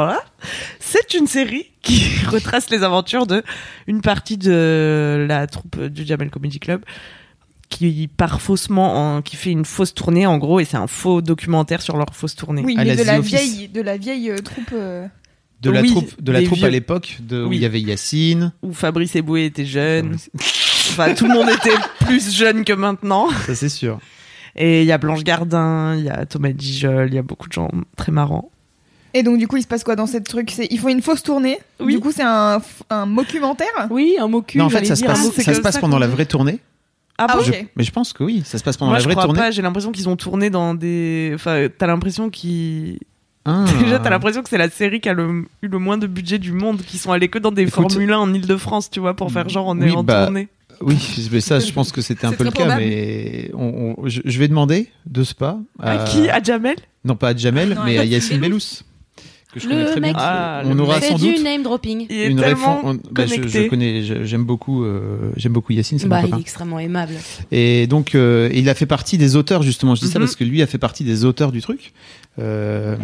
c'est 0.79 1.13
une 1.13 1.27
série 1.27 1.67
qui 1.81 2.03
retrace 2.27 2.69
les 2.69 2.83
aventures 2.83 3.27
de 3.27 3.43
une 3.87 4.01
partie 4.01 4.37
de 4.37 5.25
la 5.29 5.47
troupe 5.47 5.79
du 5.85 6.05
Jamel 6.05 6.29
Comedy 6.29 6.59
Club 6.59 6.83
qui 7.69 8.09
part 8.17 8.41
faussement, 8.41 9.15
en, 9.15 9.21
qui 9.21 9.37
fait 9.37 9.51
une 9.51 9.63
fausse 9.63 9.93
tournée 9.93 10.25
en 10.25 10.37
gros, 10.37 10.59
et 10.59 10.65
c'est 10.65 10.75
un 10.75 10.87
faux 10.87 11.21
documentaire 11.21 11.81
sur 11.81 11.95
leur 11.95 12.13
fausse 12.13 12.35
tournée. 12.35 12.63
Oui, 12.65 12.75
mais 12.77 12.83
la 12.83 12.95
de 12.97 13.03
la 13.03 13.15
The 13.15 13.19
Office. 13.19 13.31
vieille, 13.31 13.67
de 13.69 13.81
la 13.81 13.95
vieille 13.95 14.33
troupe. 14.43 14.71
euh, 14.73 15.07
De 15.61 15.69
la 15.69 15.81
Oui, 15.81 15.89
troupe, 15.91 16.21
de 16.21 16.31
la 16.31 16.41
troupe 16.43 16.57
vieux. 16.57 16.67
à 16.67 16.69
l'époque, 16.71 17.17
de 17.21 17.43
où 17.43 17.53
il 17.53 17.59
y 17.59 17.65
avait 17.65 17.79
Yacine. 17.81 18.51
Où 18.63 18.73
Fabrice 18.73 19.15
Eboué 19.15 19.45
était 19.45 19.65
jeune. 19.65 20.17
Enfin, 20.93 21.13
tout 21.13 21.25
le 21.25 21.33
monde 21.33 21.47
était 21.49 21.71
plus 22.05 22.35
jeune 22.35 22.65
que 22.65 22.73
maintenant. 22.73 23.29
Ça, 23.45 23.55
c'est 23.55 23.69
sûr. 23.69 23.99
Et 24.57 24.81
il 24.81 24.87
y 24.87 24.91
a 24.91 24.97
Blanche 24.97 25.23
Gardin, 25.23 25.95
il 25.95 26.03
y 26.03 26.09
a 26.09 26.25
Thomas 26.25 26.51
Dijol, 26.51 27.07
il 27.09 27.13
y 27.13 27.17
a 27.17 27.21
beaucoup 27.21 27.47
de 27.47 27.53
gens 27.53 27.69
très 27.95 28.11
marrants. 28.11 28.51
Et 29.13 29.23
donc, 29.23 29.37
du 29.37 29.47
coup, 29.47 29.55
il 29.57 29.61
se 29.61 29.67
passe 29.67 29.83
quoi 29.85 29.95
dans 29.95 30.07
cette 30.07 30.25
truc? 30.27 30.51
C'est 30.51 30.67
Ils 30.69 30.79
font 30.79 30.89
une 30.89 31.01
fausse 31.01 31.23
tournée. 31.23 31.59
Oui. 31.79 31.93
Du 31.93 31.99
coup, 32.01 32.11
c'est 32.11 32.23
un, 32.25 32.61
un 32.89 33.07
documentaire. 33.07 33.67
Oui, 33.89 34.15
un 34.19 34.27
mot 34.27 34.41
cul. 34.41 34.57
Non, 34.57 34.65
en 34.65 34.69
fait, 34.69 34.77
j'allais 34.77 34.87
ça 34.87 34.95
se 34.95 35.01
dire 35.01 35.11
un 35.11 35.13
passe, 35.13 35.23
mot- 35.25 35.31
c'est 35.33 35.43
ça 35.43 35.51
se 35.51 35.57
comme 35.57 35.63
passe 35.63 35.75
ça 35.75 35.79
pendant 35.81 35.99
la 35.99 36.07
vraie 36.07 36.25
tournée. 36.25 36.59
Ah 37.17 37.27
Ah, 37.29 37.35
bon 37.37 37.41
ok. 37.43 37.45
Je- 37.53 37.65
mais 37.77 37.83
je 37.85 37.91
pense 37.91 38.11
que 38.11 38.23
oui, 38.23 38.41
ça 38.43 38.57
se 38.57 38.63
passe 38.63 38.75
pendant 38.75 38.89
Moi, 38.91 38.97
la 38.97 39.01
je 39.01 39.05
vraie 39.05 39.13
crois 39.13 39.25
tournée. 39.25 39.39
pas. 39.39 39.51
J'ai 39.51 39.61
l'impression 39.61 39.91
qu'ils 39.93 40.09
ont 40.09 40.17
tourné 40.17 40.49
dans 40.49 40.73
des. 40.73 41.31
Enfin, 41.35 41.67
t'as 41.77 41.87
l'impression 41.87 42.29
qu'ils. 42.29 42.97
Ah. 43.45 43.65
Déjà, 43.79 43.99
t'as 43.99 44.09
l'impression 44.09 44.43
que 44.43 44.49
c'est 44.49 44.57
la 44.57 44.69
série 44.69 44.99
qui 45.01 45.09
a 45.09 45.13
le- 45.13 45.45
eu 45.61 45.67
le 45.67 45.79
moins 45.79 45.97
de 45.97 46.07
budget 46.07 46.37
du 46.39 46.51
monde, 46.51 46.81
qui 46.81 46.97
sont 46.97 47.11
allés 47.11 47.27
que 47.29 47.39
dans 47.39 47.51
des 47.51 47.63
Écoute- 47.63 47.91
Formule 47.91 48.11
1 48.11 48.17
en 48.19 48.33
Ile-de-France, 48.33 48.89
tu 48.91 48.99
vois, 48.99 49.15
pour 49.15 49.31
faire 49.31 49.49
genre 49.49 49.67
on 49.67 49.79
est 49.81 49.85
Oui, 49.85 49.91
en 49.95 50.03
bah, 50.03 50.25
tournée. 50.25 50.47
Oui, 50.81 50.97
mais 51.31 51.41
ça, 51.41 51.59
je 51.59 51.71
pense 51.71 51.91
que 51.91 52.01
c'était 52.01 52.25
un 52.25 52.31
peu 52.33 52.43
le 52.43 52.49
cas, 52.51 52.61
probable. 52.65 52.81
mais 52.81 53.51
on- 53.53 53.95
on- 53.99 54.07
je, 54.07 54.21
je 54.25 54.39
vais 54.39 54.47
demander 54.47 54.87
de 55.05 55.23
ce 55.23 55.35
pas. 55.35 55.59
À 55.79 56.05
qui? 56.05 56.27
À 56.29 56.41
Jamel? 56.41 56.75
Non, 57.05 57.15
pas 57.15 57.29
à 57.29 57.35
Jamel, 57.35 57.69
Non, 57.75 57.81
mais 57.85 57.97
à 57.99 58.05
Yacine 58.05 58.39
Bellous. 58.39 58.59
Que 59.53 59.59
je 59.59 59.67
Le 59.67 59.71
connais 59.73 59.85
très 59.85 59.99
mec- 59.99 60.13
bien. 60.15 60.23
Ah, 60.25 60.61
on 60.65 60.73
le 60.73 60.81
aura 60.81 60.95
mec. 60.99 61.03
sans 61.09 61.17
C'est 61.17 61.25
du 61.25 61.33
doute 61.33 61.43
name 61.43 61.61
dropping. 61.63 62.05
Il 62.09 62.15
est 62.15 62.27
une 62.27 62.39
on- 62.39 62.93
bah, 63.11 63.25
je, 63.25 63.67
connais, 63.67 64.01
j'aime 64.25 64.45
beaucoup, 64.45 64.85
euh, 64.85 65.31
j'aime 65.35 65.51
beaucoup 65.51 65.73
Yacine, 65.73 65.99
c'est 65.99 66.07
Bah, 66.07 66.21
mon 66.21 66.27
il 66.29 66.35
est 66.35 66.41
extrêmement 66.41 66.79
aimable. 66.79 67.13
Et 67.51 67.85
donc, 67.85 68.15
euh, 68.15 68.49
il 68.53 68.69
a 68.69 68.73
fait 68.75 68.85
partie 68.85 69.17
des 69.17 69.35
auteurs, 69.35 69.61
justement. 69.61 69.93
Je 69.95 70.01
dis 70.01 70.07
ça 70.07 70.19
Mhm. 70.19 70.25
parce 70.25 70.37
que 70.37 70.45
lui 70.45 70.61
a 70.61 70.67
fait 70.67 70.77
partie 70.77 71.03
des 71.03 71.25
auteurs 71.25 71.51
du 71.51 71.61
truc. 71.61 71.91
Euh, 72.39 72.95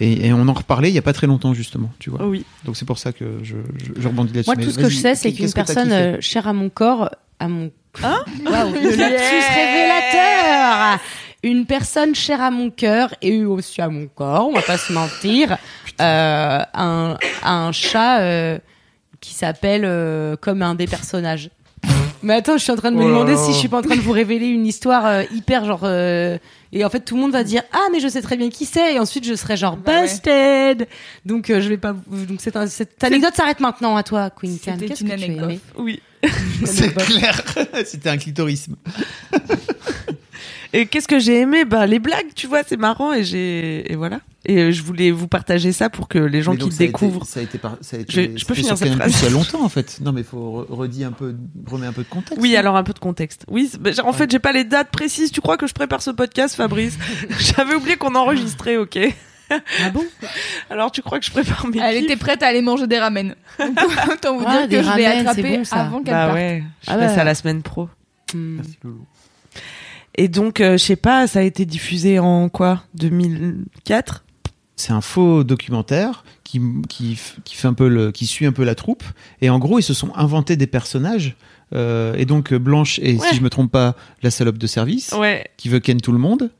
et, 0.00 0.26
et 0.26 0.32
on 0.32 0.48
en 0.48 0.52
reparlait 0.52 0.88
il 0.90 0.94
y 0.94 0.98
a 0.98 1.02
pas 1.02 1.12
très 1.12 1.26
longtemps, 1.26 1.54
justement, 1.54 1.90
tu 1.98 2.10
vois. 2.10 2.20
Oh 2.22 2.28
oui. 2.28 2.44
Donc 2.64 2.76
c'est 2.76 2.84
pour 2.84 2.98
ça 2.98 3.12
que 3.12 3.24
je, 3.42 3.56
je, 3.76 4.00
je 4.00 4.08
rebondis 4.08 4.32
là-dessus. 4.32 4.50
Moi, 4.54 4.64
tout 4.64 4.70
ce 4.70 4.78
que 4.78 4.88
je 4.88 4.96
sais, 4.96 5.14
c'est 5.14 5.32
qu'une 5.32 5.52
personne 5.52 5.92
euh, 5.92 6.16
chère 6.20 6.48
à 6.48 6.52
mon 6.52 6.68
corps, 6.68 7.10
à 7.38 7.48
mon. 7.48 7.70
Hein 8.02 8.24
Waouh, 8.44 8.72
le 8.74 8.96
lapsus 8.96 9.54
révélateur 9.54 11.00
Une 11.42 11.64
personne 11.66 12.14
chère 12.14 12.40
à 12.40 12.50
mon 12.50 12.70
cœur 12.70 13.14
et 13.22 13.44
aussi 13.44 13.80
à 13.80 13.88
mon 13.88 14.08
corps, 14.08 14.48
on 14.48 14.52
va 14.52 14.62
pas 14.62 14.78
se 14.78 14.92
mentir. 14.92 15.56
Euh, 16.00 16.58
un, 16.74 17.16
un 17.44 17.72
chat 17.72 18.18
euh, 18.20 18.58
qui 19.20 19.32
s'appelle 19.32 19.84
euh, 19.84 20.34
comme 20.36 20.62
un 20.62 20.74
des 20.74 20.86
personnages. 20.86 21.50
Mais 22.24 22.34
attends, 22.34 22.56
je 22.56 22.62
suis 22.62 22.72
en 22.72 22.76
train 22.76 22.90
de 22.90 22.96
me 22.96 23.04
Oh 23.04 23.08
demander 23.08 23.32
là. 23.32 23.38
si 23.38 23.52
je 23.52 23.58
suis 23.58 23.68
pas 23.68 23.78
en 23.78 23.82
train 23.82 23.96
de 23.96 24.00
vous 24.00 24.12
révéler 24.12 24.46
une 24.46 24.66
histoire 24.66 25.06
euh, 25.06 25.22
hyper 25.34 25.64
genre. 25.64 25.82
euh, 25.84 26.38
et 26.72 26.84
en 26.84 26.90
fait, 26.90 27.00
tout 27.00 27.14
le 27.14 27.20
monde 27.20 27.30
va 27.32 27.44
dire 27.44 27.62
ah 27.72 27.86
mais 27.92 28.00
je 28.00 28.08
sais 28.08 28.20
très 28.22 28.36
bien 28.36 28.50
qui 28.50 28.64
c'est 28.66 28.94
et 28.94 28.98
ensuite 28.98 29.24
je 29.26 29.34
serai 29.34 29.56
genre 29.56 29.76
Bah 29.76 29.92
ouais. 29.92 30.02
busted. 30.02 30.88
Donc 31.24 31.50
euh, 31.50 31.60
je 31.60 31.68
vais 31.68 31.76
pas. 31.76 31.92
Donc 31.92 32.38
c'est 32.40 32.56
un- 32.56 32.66
cette 32.66 33.02
anecdote 33.04 33.34
s'arrête 33.36 33.60
maintenant 33.60 33.96
à 33.96 34.02
toi, 34.02 34.30
Queen 34.30 34.58
Can. 34.58 34.72
C'était 34.74 34.86
Qu'est-ce 34.86 35.04
une 35.04 35.10
que 35.10 35.14
tu 35.16 35.20
as 35.22 35.24
anecdote. 35.24 35.50
aimé 35.50 35.60
Oui. 35.78 36.00
C'est 36.64 36.94
clair. 36.94 37.42
C'était 37.84 38.08
un 38.08 38.16
clitorisme. 38.16 38.76
Et 40.72 40.86
qu'est-ce 40.86 41.06
que 41.06 41.18
j'ai 41.20 41.40
aimé? 41.40 41.64
Bah 41.64 41.86
les 41.86 41.98
blagues, 42.00 42.32
tu 42.34 42.46
vois, 42.48 42.62
c'est 42.66 42.76
marrant 42.76 43.12
et 43.12 43.22
j'ai 43.22 43.90
et 43.92 43.94
voilà. 43.96 44.20
Et 44.46 44.58
euh, 44.58 44.70
je 44.72 44.82
voulais 44.82 45.10
vous 45.10 45.26
partager 45.26 45.72
ça 45.72 45.88
pour 45.88 46.06
que 46.06 46.18
les 46.18 46.42
gens 46.42 46.52
Mais 46.52 46.58
qui 46.58 46.64
ça 46.70 46.72
a 46.72 46.74
été- 46.74 46.86
découvrent. 46.88 47.24
ça 47.24 47.40
a 47.40 47.42
été, 47.42 47.56
par- 47.58 47.78
ça 47.80 47.96
a 47.96 48.00
été- 48.00 48.32
Je- 48.34 48.38
je 48.38 48.44
peux 48.44 48.54
finir 48.54 48.76
cette 48.76 48.92
phrase 48.94 49.14
Il 49.20 49.24
y 49.24 49.26
a 49.28 49.30
longtemps 49.30 49.64
en 49.64 49.68
fait. 49.70 49.98
Non 50.02 50.12
mais 50.12 50.20
il 50.20 50.26
faut 50.26 50.66
re- 50.68 50.72
redire 50.74 51.08
un 51.08 51.12
peu, 51.12 51.34
remet 51.66 51.86
un 51.86 51.92
peu 51.92 52.02
de 52.02 52.08
contexte. 52.08 52.38
Oui, 52.42 52.54
alors 52.56 52.76
un 52.76 52.82
peu 52.82 52.92
de 52.92 52.98
contexte. 52.98 53.44
Oui, 53.48 53.70
bah, 53.80 53.90
en 54.04 54.12
fait, 54.12 54.30
j'ai 54.30 54.38
pas 54.38 54.52
les 54.52 54.64
dates 54.64 54.90
précises. 54.90 55.30
Tu 55.32 55.40
crois 55.40 55.56
que 55.56 55.66
je 55.66 55.72
prépare 55.72 56.02
ce 56.02 56.10
podcast, 56.10 56.54
Fabrice 56.56 56.98
J'avais 57.56 57.74
oublié 57.74 57.96
qu'on 57.96 58.14
enregistrait, 58.14 58.76
ok. 58.76 58.98
Ah 59.50 59.90
bon? 59.92 60.04
Alors 60.70 60.90
tu 60.90 61.00
crois 61.02 61.20
que 61.20 61.24
je 61.26 61.30
prépare 61.30 61.66
mes 61.66 61.78
Elle 61.78 61.96
kiffs 61.96 62.04
était 62.04 62.16
prête 62.16 62.42
à 62.42 62.46
aller 62.48 62.62
manger 62.62 62.86
des 62.86 62.98
ramen. 62.98 63.34
Donc, 63.58 63.68
autant 64.12 64.36
vous 64.38 64.44
Ah, 64.46 64.66
dire 64.66 64.80
que 64.82 64.86
je 64.90 64.96
l'ai 64.96 65.06
attrapée 65.06 65.56
bon, 65.58 65.64
ça. 65.64 65.76
avant 65.76 66.02
qu'elle 66.02 66.14
Bah 66.14 66.24
parte. 66.26 66.34
ouais, 66.36 66.64
je 66.82 66.90
Ah 66.90 66.94
fais 66.98 67.06
bah. 67.06 67.14
ça 67.14 67.24
la 67.24 67.34
semaine 67.34 67.62
pro. 67.62 67.88
Hmm. 68.34 68.56
Merci 68.56 68.78
Loulou. 68.82 69.06
Et 70.16 70.28
donc, 70.28 70.60
euh, 70.60 70.72
je 70.78 70.84
sais 70.84 70.96
pas, 70.96 71.26
ça 71.26 71.40
a 71.40 71.42
été 71.42 71.64
diffusé 71.66 72.18
en 72.20 72.48
quoi? 72.48 72.82
2004 72.94 74.24
C'est 74.76 74.92
un 74.92 75.00
faux 75.00 75.44
documentaire 75.44 76.24
qui, 76.42 76.60
qui, 76.88 77.18
qui 77.44 77.54
fait 77.54 77.68
un 77.68 77.74
peu 77.74 77.88
le, 77.88 78.10
qui 78.10 78.26
suit 78.26 78.44
un 78.46 78.52
peu 78.52 78.64
la 78.64 78.74
troupe. 78.74 79.04
Et 79.40 79.48
en 79.50 79.58
gros, 79.58 79.78
ils 79.78 79.82
se 79.84 79.94
sont 79.94 80.12
inventés 80.16 80.56
des 80.56 80.66
personnages. 80.66 81.36
Euh, 81.74 82.14
et 82.16 82.24
donc 82.26 82.52
Blanche 82.54 82.98
et 83.00 83.14
Ouais. 83.16 83.28
si 83.30 83.36
je 83.36 83.40
me 83.40 83.50
trompe 83.50 83.70
pas, 83.72 83.94
la 84.22 84.30
salope 84.30 84.58
de 84.58 84.66
service 84.66 85.12
Ouais, 85.12 85.46
qui 85.56 85.68
veut 85.68 85.78
ken 85.80 86.00
tout 86.00 86.12
le 86.12 86.18
monde. 86.18 86.50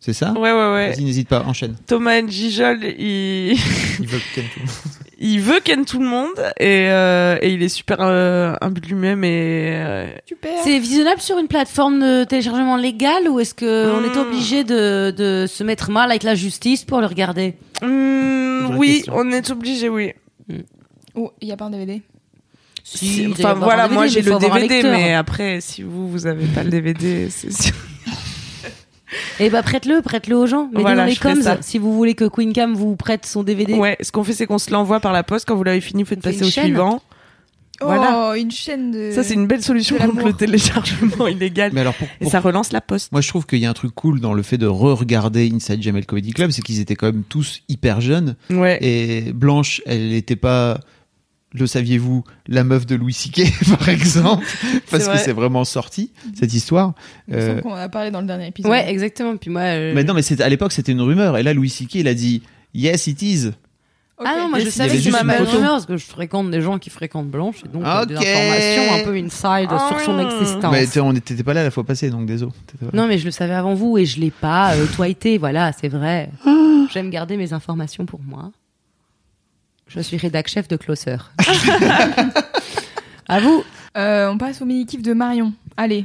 C'est 0.00 0.12
ça? 0.14 0.32
Ouais, 0.32 0.50
ouais, 0.52 0.72
ouais. 0.72 0.88
Vas-y, 0.94 1.04
n'hésite 1.04 1.28
pas, 1.28 1.42
enchaîne. 1.44 1.76
Thomas 1.86 2.26
Gijol, 2.26 2.82
il... 2.98 3.52
Il 4.00 4.06
veut 4.06 4.20
ken 4.34 4.44
tout 4.52 4.60
le 4.60 4.66
monde. 4.66 4.74
il 5.22 5.40
veut 5.40 5.60
ken 5.62 5.84
tout 5.84 6.00
le 6.00 6.06
monde 6.08 6.32
et, 6.58 6.88
euh, 6.88 7.36
et 7.42 7.52
il 7.52 7.62
est 7.62 7.68
super 7.68 7.98
euh, 8.00 8.54
imbu 8.62 8.80
de 8.80 8.86
lui-même 8.86 9.22
et 9.22 9.70
euh, 9.74 10.06
Super. 10.26 10.50
C'est 10.64 10.78
visionnable 10.78 11.20
sur 11.20 11.38
une 11.38 11.46
plateforme 11.46 12.00
de 12.00 12.24
téléchargement 12.24 12.76
légal 12.76 13.28
ou 13.28 13.38
est-ce 13.38 13.52
que 13.54 13.90
on 13.92 14.02
est 14.02 14.16
Hmm. 14.16 14.20
obligé 14.28 14.64
de, 14.64 15.12
de 15.14 15.46
se 15.46 15.62
mettre 15.62 15.90
mal 15.90 16.10
avec 16.10 16.22
la 16.22 16.34
justice 16.34 16.84
pour 16.84 17.00
le 17.00 17.06
regarder? 17.06 17.54
Hmm, 17.82 18.76
oui, 18.78 18.96
question. 18.96 19.12
on 19.16 19.30
est 19.30 19.50
obligé, 19.50 19.88
oui. 19.90 20.12
Oh, 21.14 21.30
il 21.42 21.48
y 21.48 21.52
a 21.52 21.56
pas 21.56 21.66
un 21.66 21.70
DVD. 21.70 22.00
Si, 22.82 23.26
enfin 23.30 23.54
voilà, 23.54 23.82
DVD, 23.84 23.94
moi 23.94 24.06
j'ai 24.06 24.22
le 24.22 24.38
DVD, 24.38 24.82
mais 24.84 25.14
après 25.14 25.60
si 25.60 25.82
vous 25.82 26.08
vous 26.10 26.26
avez 26.26 26.46
pas 26.46 26.64
le 26.64 26.70
DVD, 26.70 27.28
c'est 27.28 27.52
sûr. 27.52 27.74
Eh 29.40 29.50
bah 29.50 29.62
prête-le, 29.62 30.02
prête-le 30.02 30.36
aux 30.36 30.46
gens. 30.46 30.66
Mettez 30.68 30.82
Voilà, 30.82 31.02
dans 31.02 31.08
les 31.08 31.16
coms 31.16 31.42
ça. 31.42 31.58
si 31.60 31.78
vous 31.78 31.92
voulez 31.94 32.14
que 32.14 32.24
Queen 32.26 32.52
Cam 32.52 32.74
vous 32.74 32.96
prête 32.96 33.26
son 33.26 33.42
DVD. 33.42 33.74
Ouais, 33.74 33.96
ce 34.00 34.12
qu'on 34.12 34.24
fait 34.24 34.32
c'est 34.32 34.46
qu'on 34.46 34.58
se 34.58 34.70
l'envoie 34.70 35.00
par 35.00 35.12
la 35.12 35.22
poste 35.22 35.46
quand 35.48 35.56
vous 35.56 35.64
l'avez 35.64 35.80
fini, 35.80 36.02
vous 36.02 36.08
faites 36.08 36.22
passer 36.22 36.44
au 36.44 36.50
chaîne. 36.50 36.64
suivant. 36.66 37.02
Oh, 37.82 37.86
Voilà. 37.86 38.36
une 38.36 38.50
chaîne 38.50 38.90
de. 38.90 39.10
Ça 39.12 39.22
c'est 39.22 39.32
une 39.34 39.46
belle 39.46 39.62
solution 39.62 39.96
contre 39.96 40.26
le 40.26 40.32
téléchargement 40.34 41.26
illégal. 41.28 41.70
Mais 41.72 41.80
alors 41.80 41.94
pour, 41.94 42.06
Et 42.20 42.26
ça 42.26 42.38
relance 42.40 42.72
la 42.72 42.82
poste. 42.82 43.10
moi 43.10 43.22
je 43.22 43.28
trouve 43.28 43.46
qu'il 43.46 43.58
y 43.58 43.64
a 43.66 43.70
un 43.70 43.74
truc 43.74 43.94
cool 43.94 44.20
dans 44.20 44.34
le 44.34 44.42
fait 44.42 44.58
de 44.58 44.66
re-regarder 44.66 45.50
Inside 45.50 45.80
Jamel 45.82 46.04
Comedy 46.04 46.32
Club, 46.32 46.50
c'est 46.50 46.60
qu'ils 46.60 46.80
étaient 46.80 46.94
quand 46.96 47.06
même 47.06 47.22
tous 47.26 47.62
hyper 47.70 48.02
jeunes. 48.02 48.36
Ouais. 48.50 48.78
Et 48.82 49.32
Blanche, 49.32 49.80
elle 49.86 50.10
n'était 50.10 50.36
pas, 50.36 50.80
le 51.52 51.66
saviez-vous, 51.66 52.24
la 52.46 52.62
meuf 52.64 52.86
de 52.86 52.94
Louis 52.94 53.12
C.K. 53.12 53.42
par 53.78 53.88
exemple, 53.88 54.44
parce 54.90 55.08
que 55.08 55.18
c'est 55.18 55.32
vraiment 55.32 55.64
sorti 55.64 56.12
cette 56.38 56.54
histoire. 56.54 56.94
Euh, 57.32 57.60
qu'on 57.60 57.72
en 57.72 57.76
a 57.76 57.88
parlé 57.88 58.10
dans 58.10 58.20
le 58.20 58.26
dernier 58.26 58.48
épisode. 58.48 58.70
Ouais, 58.70 58.88
exactement. 58.90 59.36
Puis 59.36 59.50
moi. 59.50 59.62
euh, 59.62 59.92
mais 59.94 60.04
non, 60.04 60.14
mais 60.14 60.42
à 60.42 60.48
l'époque 60.48 60.72
c'était 60.72 60.92
une 60.92 61.00
rumeur. 61.02 61.36
Et 61.38 61.42
là, 61.42 61.52
Louis 61.54 61.70
C.K. 61.70 61.96
il 61.96 62.08
a 62.08 62.14
dit 62.14 62.42
Yes, 62.74 63.06
it 63.08 63.20
is. 63.22 63.50
Ah 64.22 64.34
non, 64.38 64.50
moi 64.50 64.58
je 64.58 64.68
savais 64.68 64.90
que 64.90 64.96
juste 65.00 65.12
ma 65.12 65.22
une 65.22 65.28
belle 65.28 65.38
photo 65.46 65.56
rumeur 65.56 65.70
parce 65.70 65.86
que 65.86 65.96
je 65.96 66.04
fréquente 66.04 66.50
des 66.50 66.60
gens 66.60 66.78
qui 66.78 66.90
fréquentent 66.90 67.30
Blanche 67.30 67.62
et 67.64 67.68
donc 67.68 67.84
euh, 67.86 68.04
des 68.04 68.16
Ok. 68.16 68.22
informations 68.22 68.92
un 68.92 69.04
peu 69.04 69.14
inside 69.16 69.70
sur 69.88 70.00
son 70.00 70.18
Ah. 70.18 70.22
existence. 70.30 70.72
Mais 70.72 71.00
on 71.00 71.12
n'était 71.14 71.42
pas 71.42 71.54
là 71.54 71.62
la 71.64 71.70
fois 71.70 71.84
passée, 71.84 72.10
donc 72.10 72.26
désolé. 72.26 72.52
Non, 72.92 73.06
mais 73.06 73.16
je 73.16 73.24
le 73.24 73.30
savais 73.30 73.54
avant 73.54 73.72
vous 73.72 73.96
et 73.96 74.04
je 74.04 74.20
l'ai 74.20 74.30
pas 74.30 74.74
euh, 74.74 74.84
toité, 74.94 75.38
voilà, 75.38 75.72
c'est 75.72 75.88
vrai. 75.88 76.28
Ah. 76.44 76.84
J'aime 76.92 77.08
garder 77.08 77.38
mes 77.38 77.54
informations 77.54 78.04
pour 78.04 78.20
moi. 78.20 78.52
Je 79.92 80.00
suis 80.00 80.16
rédac 80.16 80.48
chef 80.48 80.68
de 80.68 80.76
Closer. 80.76 81.16
à 83.28 83.40
vous. 83.40 83.64
Euh, 83.96 84.28
on 84.30 84.38
passe 84.38 84.62
au 84.62 84.64
mini-kiff 84.64 85.02
de 85.02 85.12
Marion. 85.12 85.52
Allez. 85.76 86.04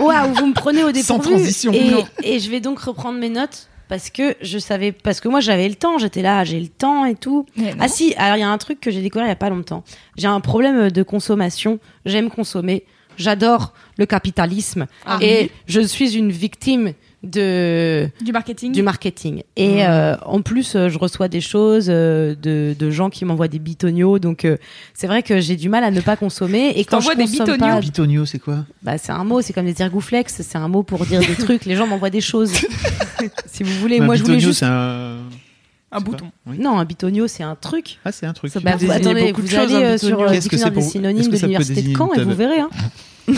Waouh, 0.00 0.34
vous 0.34 0.46
me 0.46 0.54
prenez 0.54 0.82
au 0.84 0.86
Sans 0.94 1.18
dépourvu. 1.18 1.30
transition. 1.36 1.72
Et, 1.72 1.90
Non. 1.90 2.06
et 2.22 2.38
je 2.38 2.50
vais 2.50 2.60
donc 2.60 2.78
reprendre 2.78 3.18
mes 3.18 3.28
notes 3.28 3.68
parce 3.88 4.08
que 4.10 4.34
je 4.40 4.58
savais, 4.58 4.92
parce 4.92 5.20
que 5.20 5.28
moi 5.28 5.40
j'avais 5.40 5.68
le 5.68 5.74
temps, 5.74 5.98
j'étais 5.98 6.22
là, 6.22 6.44
j'ai 6.44 6.60
le 6.60 6.68
temps 6.68 7.04
et 7.04 7.14
tout. 7.14 7.44
Ah 7.80 7.88
si, 7.88 8.14
alors 8.16 8.36
il 8.36 8.40
y 8.40 8.42
a 8.42 8.48
un 8.50 8.58
truc 8.58 8.80
que 8.80 8.90
j'ai 8.90 9.02
découvert 9.02 9.26
il 9.26 9.30
y 9.30 9.32
a 9.32 9.36
pas 9.36 9.50
longtemps. 9.50 9.82
J'ai 10.16 10.28
un 10.28 10.40
problème 10.40 10.90
de 10.90 11.02
consommation. 11.02 11.78
J'aime 12.06 12.30
consommer. 12.30 12.84
J'adore 13.16 13.72
le 13.98 14.06
capitalisme 14.06 14.86
Ah. 15.04 15.18
et 15.20 15.50
je 15.66 15.80
suis 15.80 16.16
une 16.16 16.30
victime 16.30 16.92
de 17.24 18.08
Du 18.24 18.30
marketing. 18.32 18.72
du 18.72 18.82
marketing. 18.82 19.42
Et 19.56 19.84
euh, 19.84 20.16
en 20.24 20.40
plus, 20.40 20.76
euh, 20.76 20.88
je 20.88 20.98
reçois 20.98 21.26
des 21.28 21.40
choses 21.40 21.86
euh, 21.88 22.34
de, 22.40 22.76
de 22.78 22.90
gens 22.90 23.10
qui 23.10 23.24
m'envoient 23.24 23.48
des 23.48 23.58
bitonios. 23.58 24.18
Donc, 24.20 24.44
euh, 24.44 24.56
c'est 24.94 25.08
vrai 25.08 25.22
que 25.24 25.40
j'ai 25.40 25.56
du 25.56 25.68
mal 25.68 25.82
à 25.82 25.90
ne 25.90 26.00
pas 26.00 26.16
consommer. 26.16 26.72
Et 26.76 26.84
quand 26.84 27.00
je 27.00 27.08
des 27.10 27.24
consomme 27.24 27.46
bitonios 27.46 27.58
pas, 27.58 27.80
Bitonio, 27.80 28.24
c'est 28.24 28.38
quoi? 28.38 28.64
Bah, 28.82 28.98
c'est 28.98 29.10
un 29.12 29.24
mot, 29.24 29.42
c'est 29.42 29.52
comme 29.52 29.66
des 29.66 29.82
ergouflex, 29.82 30.42
c'est 30.42 30.58
un 30.58 30.68
mot 30.68 30.84
pour 30.84 31.04
dire 31.06 31.20
des 31.20 31.34
trucs. 31.34 31.64
Les 31.64 31.74
gens 31.74 31.88
m'envoient 31.88 32.10
des 32.10 32.20
choses. 32.20 32.52
si 33.46 33.64
vous 33.64 33.72
voulez, 33.80 33.98
Un 34.00 34.04
moi 34.04 34.14
je 34.14 34.22
voulais 34.22 34.36
bitonio, 34.36 34.48
juste. 34.50 34.60
c'est 34.60 34.66
un. 34.66 35.16
Un 35.90 36.00
bouton. 36.00 36.26
Oui. 36.46 36.58
Non, 36.60 36.78
un 36.78 36.84
bitonio, 36.84 37.26
c'est 37.28 37.42
un 37.42 37.54
truc. 37.56 37.98
Ah, 38.04 38.12
c'est 38.12 38.26
un 38.26 38.34
truc. 38.34 38.52
Ça 38.52 38.60
Bah, 38.60 38.76
vous, 38.76 38.90
attendez, 38.90 39.32
vous 39.32 39.46
choses, 39.46 39.54
allez 39.58 39.74
euh, 39.74 39.98
sur 39.98 40.08
bitonio. 40.18 40.26
le 40.26 40.32
que 40.34 40.38
dictionnaire 40.40 40.70
des 40.70 40.82
synonymes 40.82 41.30
de 41.30 41.36
l'université 41.36 41.82
de 41.82 41.96
Caen 41.96 42.12
et 42.14 42.22
vous 42.22 42.34
verrez. 42.34 42.60
Hein. 42.60 42.68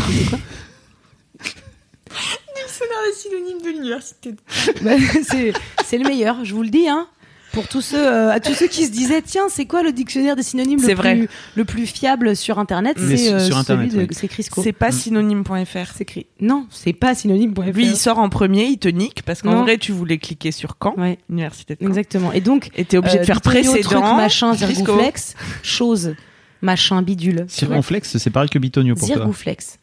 Dictionnaire 2.71 2.99
des 3.07 3.17
synonymes 3.19 3.63
de 3.63 3.69
l'université. 3.77 4.35
Bah, 4.83 4.93
c'est 5.29 5.53
c'est 5.87 5.99
le 5.99 6.09
meilleur, 6.09 6.45
je 6.45 6.55
vous 6.55 6.63
le 6.63 6.71
dis. 6.71 6.89
Hein. 6.89 7.07
Pour 7.53 7.67
tous 7.67 7.81
ceux, 7.81 7.99
euh, 7.99 8.31
à 8.31 8.39
tous 8.39 8.55
ceux 8.55 8.69
qui 8.69 8.87
se 8.87 8.93
disaient, 8.93 9.23
tiens, 9.23 9.49
c'est 9.51 9.65
quoi 9.67 9.83
le 9.83 9.91
dictionnaire 9.91 10.37
des 10.37 10.45
synonymes 10.45 10.79
le 10.81 10.87
C'est 10.87 10.95
plus, 10.95 11.03
vrai. 11.03 11.29
le 11.57 11.65
plus 11.65 11.85
fiable 11.87 12.37
sur 12.37 12.61
Internet 12.61 12.97
C'est 12.97 13.17
sur- 13.17 13.35
euh, 13.35 13.39
sur 13.41 13.47
celui 13.57 13.59
Internet, 13.61 13.93
de 13.93 13.99
oui. 14.03 14.07
c'est 14.13 14.29
Crisco. 14.29 14.63
C'est 14.63 14.73
pas 14.73 14.93
synonyme.fr. 14.93 15.91
C'est 15.93 16.03
écrit. 16.03 16.27
Non, 16.41 16.67
c'est 16.71 16.93
pas 16.93 17.13
synonyme.fr. 17.17 17.73
Lui, 17.75 17.87
il 17.87 17.97
sort 17.97 18.21
en 18.21 18.29
premier, 18.29 18.67
il 18.67 18.79
te 18.79 18.87
nique 18.87 19.23
parce 19.25 19.43
qu'en 19.43 19.51
Non. 19.51 19.63
vrai, 19.63 19.79
tu 19.79 19.91
voulais 19.91 20.19
cliquer 20.19 20.53
sur 20.53 20.77
Caen, 20.81 20.95
Ouais, 20.97 21.19
université 21.29 21.75
de 21.75 21.81
Caen. 21.81 21.89
exactement. 21.89 22.31
Et 22.33 22.41
donc, 22.41 22.71
Et 22.77 22.85
t'es 22.85 22.99
obligé 22.99 23.17
de 23.17 23.23
euh, 23.23 23.27
faire 23.27 23.41
précédent. 23.41 23.81
truc, 23.83 24.01
machin, 24.01 24.55
zirgouflex, 24.55 25.35
chose, 25.65 26.15
machin, 26.63 27.03
bidule. 27.03 27.47
Circonflexe, 27.49 28.17
c'est 28.17 28.31
pareil 28.31 28.49
que 28.49 28.61
Bitonio 28.61 28.95
pour 28.95 29.09
toi. 29.09 29.17
Zirgouflex. 29.17 29.79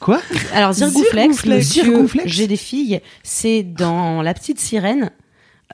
Quoi 0.00 0.20
Alors, 0.52 0.72
zirgouflex, 0.72 1.12
Zirgouflex. 1.14 1.46
monsieur, 1.68 1.82
Zirgouflex 1.84 2.26
j'ai 2.30 2.46
des 2.46 2.56
filles, 2.56 3.00
c'est 3.22 3.62
dans 3.62 4.20
La 4.22 4.34
Petite 4.34 4.60
Sirène. 4.60 5.10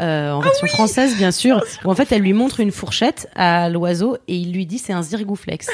euh, 0.00 0.30
en 0.32 0.40
version 0.40 0.66
française 0.68 1.16
bien 1.16 1.32
sûr, 1.32 1.62
où 1.84 1.90
en 1.90 1.94
fait 1.94 2.12
elle 2.12 2.22
lui 2.22 2.32
montre 2.32 2.60
une 2.60 2.70
fourchette 2.72 3.28
à 3.34 3.68
l'oiseau 3.68 4.16
et 4.28 4.36
il 4.36 4.52
lui 4.52 4.66
dit 4.66 4.78
c'est 4.78 4.92
un 4.92 5.02
zirgouflex. 5.02 5.66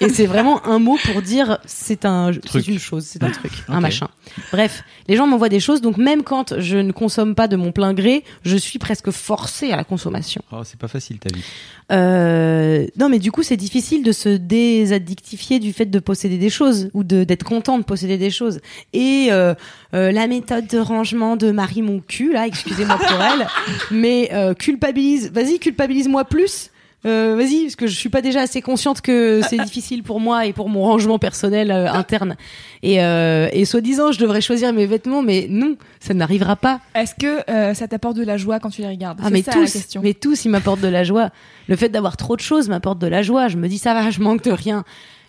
Et 0.00 0.08
c'est 0.08 0.26
vraiment 0.26 0.66
un 0.66 0.78
mot 0.78 0.96
pour 1.04 1.22
dire 1.22 1.58
c'est 1.66 2.04
un 2.04 2.30
c'est 2.50 2.66
une 2.68 2.78
chose, 2.78 3.04
c'est 3.04 3.22
un 3.22 3.30
truc, 3.30 3.52
un 3.68 3.80
machin. 3.80 4.08
Bref, 4.52 4.82
les 5.08 5.16
gens 5.16 5.26
m'envoient 5.26 5.48
des 5.48 5.60
choses 5.60 5.80
donc 5.80 5.96
même 5.96 6.22
quand 6.22 6.58
je 6.58 6.78
ne 6.78 6.92
consomme 6.92 7.34
pas 7.34 7.48
de 7.48 7.56
mon 7.56 7.72
plein 7.72 7.92
gré, 7.92 8.24
je 8.44 8.56
suis 8.56 8.78
presque 8.78 9.10
forcée 9.10 9.72
à 9.72 9.76
la 9.76 9.84
consommation. 9.84 10.42
Oh, 10.52 10.62
c'est 10.64 10.78
pas 10.78 10.88
facile 10.88 11.18
ta 11.18 11.28
vie. 11.34 11.42
Euh, 11.92 12.86
non, 12.96 13.08
mais 13.08 13.18
du 13.18 13.32
coup, 13.32 13.42
c'est 13.42 13.56
difficile 13.56 14.02
de 14.02 14.12
se 14.12 14.28
désaddictifier 14.28 15.58
du 15.58 15.72
fait 15.72 15.86
de 15.86 15.98
posséder 15.98 16.38
des 16.38 16.50
choses 16.50 16.88
ou 16.94 17.04
de 17.04 17.24
d'être 17.24 17.44
content 17.44 17.78
de 17.78 17.84
posséder 17.84 18.16
des 18.16 18.30
choses. 18.30 18.60
Et 18.92 19.28
euh, 19.30 19.54
euh, 19.94 20.12
la 20.12 20.26
méthode 20.26 20.66
de 20.66 20.78
rangement 20.78 21.36
de 21.36 21.50
Marie 21.50 21.82
mon 21.82 22.00
cul, 22.00 22.32
là, 22.32 22.46
excusez-moi 22.46 22.96
pour 22.96 23.20
elle, 23.22 23.46
mais 23.90 24.30
euh, 24.32 24.54
culpabilise. 24.54 25.30
Vas-y, 25.32 25.58
culpabilise-moi 25.58 26.24
plus. 26.24 26.70
Euh, 27.06 27.34
Vas-y, 27.36 27.62
parce 27.62 27.76
que 27.76 27.86
je 27.86 27.94
suis 27.96 28.10
pas 28.10 28.20
déjà 28.20 28.40
assez 28.42 28.60
consciente 28.60 29.00
que 29.00 29.40
c'est 29.48 29.56
difficile 29.64 30.02
pour 30.02 30.20
moi 30.20 30.44
et 30.46 30.52
pour 30.52 30.68
mon 30.68 30.82
rangement 30.82 31.18
personnel 31.18 31.70
euh, 31.70 31.90
interne. 31.90 32.36
Et, 32.82 33.02
euh, 33.02 33.48
et 33.52 33.64
soi-disant, 33.64 34.12
je 34.12 34.18
devrais 34.18 34.40
choisir 34.42 34.72
mes 34.74 34.84
vêtements, 34.86 35.22
mais 35.22 35.46
non, 35.48 35.76
ça 35.98 36.12
n'arrivera 36.12 36.56
pas. 36.56 36.80
Est-ce 36.94 37.14
que 37.14 37.50
euh, 37.50 37.72
ça 37.74 37.88
t'apporte 37.88 38.16
de 38.16 38.24
la 38.24 38.36
joie 38.36 38.60
quand 38.60 38.68
tu 38.70 38.82
les 38.82 38.88
regardes 38.88 39.18
Ah 39.24 39.30
mais 39.30 39.42
ça 39.42 39.52
tous, 39.52 39.60
la 39.60 39.66
question. 39.80 40.00
mais 40.04 40.12
tous, 40.14 40.44
ils 40.44 40.50
m'apportent 40.50 40.80
de 40.82 40.88
la 40.88 41.04
joie. 41.04 41.30
Le 41.68 41.76
fait 41.76 41.88
d'avoir 41.88 42.16
trop 42.18 42.36
de 42.36 42.40
choses 42.42 42.68
m'apporte 42.68 42.98
de 42.98 43.06
la 43.06 43.22
joie. 43.22 43.48
Je 43.48 43.56
me 43.56 43.66
dis 43.68 43.78
ça 43.78 43.94
va, 43.94 44.10
je 44.10 44.20
manque 44.20 44.42
de 44.44 44.50
rien. 44.50 44.84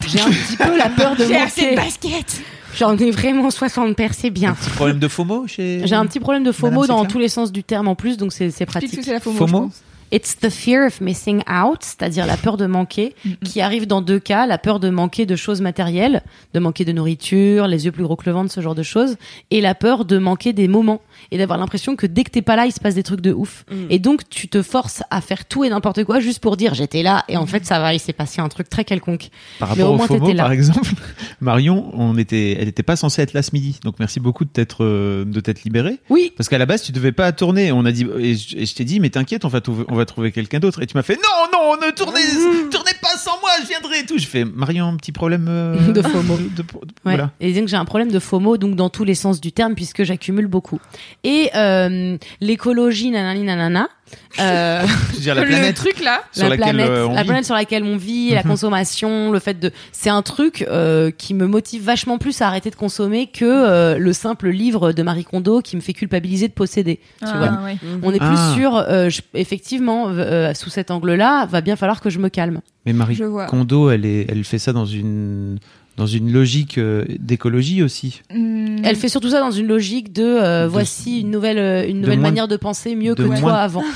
J'ai 0.05 0.19
un 0.19 0.29
petit 0.29 0.57
peu 0.57 0.75
la 0.77 0.89
peur 0.89 1.15
de 1.15 1.25
J'ai 1.27 1.35
assez 1.37 1.61
de 1.61 1.65
manquer. 1.67 1.75
baskets. 1.75 2.41
J'en 2.75 2.97
ai 2.97 3.11
vraiment 3.11 3.49
60 3.51 3.95
paires, 3.95 4.13
c'est 4.13 4.29
bien. 4.29 4.53
Petit 4.55 4.69
problème 4.71 4.99
de 4.99 5.07
FOMO 5.07 5.45
chez. 5.47 5.81
J'ai 5.85 5.95
un 5.95 6.05
petit 6.05 6.19
problème 6.19 6.43
de 6.43 6.51
FOMO 6.51 6.81
Madame 6.81 6.97
dans 6.97 7.05
tous 7.05 7.19
les 7.19 7.27
sens 7.29 7.51
du 7.51 7.63
terme 7.63 7.87
en 7.89 7.95
plus, 7.95 8.17
donc 8.17 8.31
c'est 8.33 8.49
c'est 8.49 8.63
Explique 8.63 8.91
ce 8.91 8.95
que 8.97 9.01
pratique. 9.01 9.03
c'est 9.03 9.13
la 9.13 9.19
FOMO, 9.19 9.37
FOMO 9.37 9.47
je 9.47 9.63
pense. 9.67 9.81
It's 10.11 10.37
the 10.37 10.49
fear 10.49 10.85
of 10.85 11.01
missing 11.01 11.41
out, 11.49 11.79
c'est-à-dire 11.81 12.25
la 12.25 12.37
peur 12.37 12.57
de 12.57 12.65
manquer, 12.65 13.15
qui 13.45 13.61
arrive 13.61 13.87
dans 13.87 14.01
deux 14.01 14.19
cas, 14.19 14.45
la 14.45 14.57
peur 14.57 14.79
de 14.79 14.89
manquer 14.89 15.25
de 15.25 15.35
choses 15.35 15.61
matérielles, 15.61 16.21
de 16.53 16.59
manquer 16.59 16.85
de 16.85 16.91
nourriture, 16.91 17.67
les 17.67 17.85
yeux 17.85 17.91
plus 17.91 18.03
gros 18.03 18.15
que 18.15 18.25
le 18.25 18.33
ventre, 18.33 18.51
ce 18.51 18.61
genre 18.61 18.75
de 18.75 18.83
choses, 18.83 19.17
et 19.51 19.61
la 19.61 19.75
peur 19.75 20.05
de 20.05 20.17
manquer 20.17 20.53
des 20.53 20.67
moments 20.67 21.01
et 21.31 21.37
d'avoir 21.37 21.57
l'impression 21.59 21.95
que 21.95 22.05
dès 22.07 22.23
que 22.23 22.31
t'es 22.31 22.41
pas 22.41 22.55
là, 22.55 22.65
il 22.65 22.71
se 22.71 22.79
passe 22.79 22.95
des 22.95 23.03
trucs 23.03 23.21
de 23.21 23.31
ouf. 23.31 23.65
Et 23.89 23.99
donc 23.99 24.27
tu 24.29 24.47
te 24.47 24.61
forces 24.61 25.03
à 25.09 25.21
faire 25.21 25.45
tout 25.45 25.63
et 25.63 25.69
n'importe 25.69 26.03
quoi 26.03 26.19
juste 26.19 26.39
pour 26.39 26.57
dire 26.57 26.73
j'étais 26.73 27.03
là 27.03 27.23
et 27.27 27.37
en 27.37 27.45
fait 27.45 27.65
ça 27.65 27.79
va, 27.79 27.93
il 27.93 27.99
s'est 27.99 28.13
passé 28.13 28.41
un 28.41 28.49
truc 28.49 28.69
très 28.69 28.83
quelconque. 28.83 29.29
Par 29.59 29.69
Mais 29.75 29.83
rapport 29.83 29.91
au 29.91 29.93
au 29.93 29.97
moins, 29.97 30.07
FOMO, 30.07 30.19
t'étais 30.19 30.33
là. 30.33 30.43
par 30.43 30.51
exemple, 30.51 30.89
Marion, 31.41 31.91
on 31.93 32.17
était, 32.17 32.57
elle 32.59 32.65
n'était 32.65 32.83
pas 32.83 32.95
censée 32.95 33.21
être 33.21 33.33
là 33.33 33.41
ce 33.41 33.51
midi. 33.53 33.79
Donc 33.83 33.95
merci 33.99 34.19
beaucoup 34.19 34.45
de 34.45 34.49
t'être, 34.49 34.83
euh, 34.83 35.25
de 35.25 35.39
t'être 35.39 35.63
libérée. 35.63 35.99
Oui, 36.09 36.33
Parce 36.37 36.49
qu'à 36.49 36.57
la 36.57 36.65
base, 36.65 36.83
tu 36.83 36.91
devais 36.91 37.11
pas 37.11 37.31
tourner. 37.31 37.71
On 37.71 37.85
a 37.85 37.91
dit, 37.91 38.05
et 38.19 38.35
je, 38.35 38.75
t'ai 38.75 38.83
dit, 38.83 38.99
mais 38.99 39.09
t'inquiète, 39.09 39.45
on 39.45 39.49
va 39.49 39.61
trouver, 39.61 39.85
on 39.89 39.95
va 39.95 40.00
trouver 40.05 40.31
quelqu'un 40.31 40.59
d'autre. 40.59 40.81
Et 40.81 40.87
tu 40.87 40.95
m'as 40.97 41.03
fait, 41.03 41.15
non, 41.17 41.47
non, 41.51 41.75
ne 41.87 41.91
tournez, 41.91 42.19
tournez 42.71 42.91
pas 43.01 43.17
sans 43.17 43.39
moi, 43.41 43.49
je 43.61 43.67
viendrai 43.67 43.99
et 43.99 44.05
tout. 44.05 44.17
Je 44.17 44.25
fais, 44.27 44.45
Marion, 44.45 44.87
un 44.87 44.95
petit 44.97 45.11
problème 45.11 45.47
euh, 45.49 45.91
De 45.91 46.01
FOMO. 46.01 46.37
de- 46.37 46.43
de- 46.43 46.49
de- 46.49 46.63
Ouais. 47.05 47.15
Voilà. 47.15 47.31
Et 47.39 47.53
donc 47.53 47.67
j'ai 47.67 47.77
un 47.77 47.85
problème 47.85 48.11
de 48.11 48.19
FOMO, 48.19 48.57
donc 48.57 48.75
dans 48.75 48.89
tous 48.89 49.03
les 49.03 49.15
sens 49.15 49.41
du 49.41 49.51
terme, 49.51 49.75
puisque 49.75 50.03
j'accumule 50.03 50.47
beaucoup. 50.47 50.79
Et 51.23 51.49
euh, 51.55 52.17
l'écologie, 52.41 53.11
nanani 53.11 53.43
nanana. 53.43 53.89
Euh, 54.39 54.81
Je 55.11 55.15
veux 55.15 55.21
dire, 55.21 55.35
la 55.35 55.41
le 55.41 55.47
planète 55.47 55.75
truc 55.75 56.01
là, 56.03 56.21
sur 56.31 56.43
la 56.43 56.49
laquelle 56.55 56.75
planète, 56.75 56.89
euh, 56.89 57.07
on 57.07 57.13
la 57.13 57.21
vit. 57.21 57.27
planète 57.27 57.45
sur 57.45 57.55
laquelle 57.55 57.83
on 57.83 57.97
vit, 57.97 58.29
la 58.31 58.43
Mhm. 58.43 58.49
consommation, 58.49 59.31
le 59.31 59.39
fait 59.39 59.59
de, 59.59 59.71
c'est 59.91 60.09
un 60.09 60.21
truc 60.21 60.65
euh, 60.69 61.11
qui 61.11 61.33
me 61.33 61.47
motive 61.47 61.83
vachement 61.83 62.17
plus 62.17 62.41
à 62.41 62.47
arrêter 62.47 62.69
de 62.69 62.75
consommer 62.75 63.27
que 63.27 63.43
euh, 63.45 63.97
le 63.97 64.13
simple 64.13 64.49
livre 64.49 64.93
de 64.93 65.03
Marie 65.03 65.25
Kondo 65.25 65.61
qui 65.61 65.75
me 65.75 65.81
fait 65.81 65.93
culpabiliser 65.93 66.47
de 66.47 66.53
posséder. 66.53 66.99
Tu 67.19 67.25
Ah, 67.27 67.37
vois. 67.37 67.63
ouais. 67.65 67.77
On 68.03 68.13
est 68.13 68.19
plus 68.19 68.27
Ah. 68.31 68.53
sur, 68.55 68.75
euh, 68.77 69.09
je- 69.09 69.21
effectivement, 69.33 70.05
euh, 70.09 70.53
sous 70.53 70.69
cet 70.69 70.91
angle-là, 70.91 71.45
va 71.47 71.61
bien 71.61 71.75
falloir 71.75 71.99
que 71.99 72.09
je 72.09 72.19
me 72.19 72.29
calme. 72.29 72.61
Mais 72.85 72.93
Marie. 72.93 73.19
Kondo, 73.49 73.89
elle, 73.91 74.05
est, 74.05 74.25
elle 74.29 74.43
fait 74.43 74.59
ça 74.59 74.71
dans 74.73 74.85
une, 74.85 75.59
dans 76.01 76.07
une 76.07 76.31
logique 76.31 76.79
euh, 76.79 77.05
d'écologie 77.19 77.83
aussi. 77.83 78.21
Hmm. 78.33 78.77
Elle 78.83 78.95
fait 78.95 79.07
surtout 79.07 79.29
ça 79.29 79.39
dans 79.39 79.51
une 79.51 79.67
logique 79.67 80.11
de, 80.11 80.23
euh, 80.23 80.63
De- 80.63 80.67
voici 80.69 81.21
une 81.21 81.29
nouvelle, 81.29 81.59
euh, 81.59 81.87
une 81.87 82.01
nouvelle 82.01 82.19
manière 82.19 82.47
de 82.47 82.57
penser 82.57 82.95
mieux 82.95 83.13
de 83.13 83.21
que 83.23 83.27
moins- 83.27 83.39
toi 83.39 83.53
avant. 83.57 83.83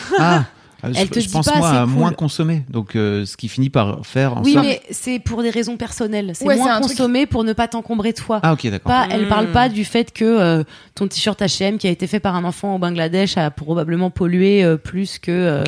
Ah, 0.84 0.90
Elle 0.90 1.08
je, 1.08 1.12
te 1.14 1.20
je 1.20 1.26
dit 1.26 1.32
pense 1.34 1.48
pas, 1.48 1.58
moi 1.58 1.70
à 1.72 1.84
cool. 1.86 1.94
moins 1.94 2.12
consommer. 2.12 2.62
Donc, 2.70 2.96
euh, 2.96 3.26
ce 3.26 3.38
qui 3.38 3.48
finit 3.48 3.72
par 3.72 4.06
faire 4.06 4.38
en 4.38 4.44
Oui, 4.44 4.54
sorte. 4.54 4.66
mais 4.68 4.82
c'est 4.92 5.18
pour 5.18 5.42
des 5.42 5.50
raisons 5.50 5.78
personnelles. 5.78 6.34
C'est 6.36 6.46
Ouais, 6.46 6.58
moins 6.58 6.76
un 6.76 6.82
truc- 6.82 6.92
consommer 6.92 7.26
pour 7.26 7.44
ne 7.44 7.54
pas 7.54 7.68
t'encombrer 7.68 8.14
toi. 8.14 8.40
Ah, 8.44 8.54
ok, 8.54 8.70
d'accord. 8.70 8.92
Pas, 8.92 9.08
elle 9.10 9.26
Mm. 9.26 9.30
parle 9.30 9.48
pas 9.52 9.68
du 9.68 9.84
fait 9.84 10.12
que 10.14 10.24
euh, 10.26 10.64
ton 10.94 11.08
t-shirt 11.08 11.42
H&M 11.42 11.80
qui 11.80 11.88
a 11.88 11.90
été 11.90 12.06
fait 12.06 12.20
par 12.20 12.36
un 12.36 12.44
enfant 12.44 12.76
au 12.76 12.78
Bangladesh 12.78 13.36
a 13.38 13.50
probablement 13.50 14.12
pollué 14.12 14.64
euh, 14.64 14.78
plus 14.78 15.18
que 15.18 15.32
euh. 15.32 15.64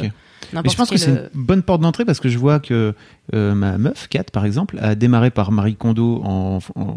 Mais 0.54 0.62
je 0.70 0.76
pense 0.76 0.90
que 0.90 0.98
c'est 0.98 1.10
euh, 1.12 1.28
une 1.36 1.44
bonne 1.44 1.62
porte 1.64 1.82
d'entrée 1.82 2.06
parce 2.06 2.20
que 2.20 2.30
je 2.30 2.38
vois 2.38 2.60
que 2.60 2.94
euh, 3.34 3.54
ma 3.56 3.78
meuf, 3.78 4.08
Kat, 4.10 4.24
par 4.32 4.46
exemple, 4.46 4.78
a 4.82 4.96
démarré 4.96 5.30
par 5.32 5.52
Marie 5.52 5.76
Kondo 5.76 6.22
en, 6.24 6.60
en 6.76 6.96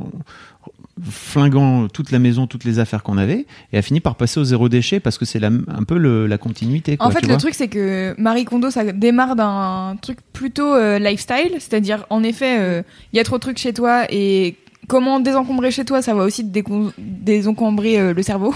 flinguant 1.02 1.88
toute 1.88 2.10
la 2.10 2.18
maison, 2.18 2.46
toutes 2.46 2.64
les 2.64 2.78
affaires 2.78 3.02
qu'on 3.02 3.16
avait, 3.16 3.46
et 3.72 3.78
a 3.78 3.82
fini 3.82 4.00
par 4.00 4.16
passer 4.16 4.38
au 4.38 4.44
zéro 4.44 4.68
déchet 4.68 5.00
parce 5.00 5.16
que 5.18 5.24
c'est 5.24 5.42
un 5.42 5.84
peu 5.86 5.96
le- 5.96 6.26
la 6.26 6.36
continuité. 6.38 6.96
Quoi, 6.96 7.06
En 7.06 7.10
fait, 7.10 7.20
tu 7.20 7.26
le 7.26 7.32
vois. 7.32 7.38
truc, 7.38 7.54
c'est 7.54 7.68
que 7.68 8.14
Marie 8.18 8.44
Kondo, 8.44 8.70
ça 8.70 8.84
démarre 8.92 9.34
d'un 9.36 9.96
truc 10.02 10.18
plutôt 10.32 10.74
euh, 10.74 10.98
lifestyle, 10.98 11.52
c'est-à-dire, 11.54 12.04
en 12.10 12.22
effet, 12.22 12.58
euh, 12.60 12.82
il 13.12 13.16
y 13.16 13.20
a 13.20 13.24
trop 13.24 13.36
de 13.36 13.40
trucs 13.40 13.58
chez 13.58 13.72
toi 13.72 14.04
et 14.10 14.56
comment 14.88 15.20
désencombrer 15.20 15.70
chez 15.70 15.84
toi, 15.84 16.02
ça 16.02 16.14
va 16.14 16.24
aussi 16.24 16.44
te 16.50 16.58
désencombrer 16.98 17.98
euh, 17.98 18.12
le 18.12 18.22
cerveau 18.22 18.54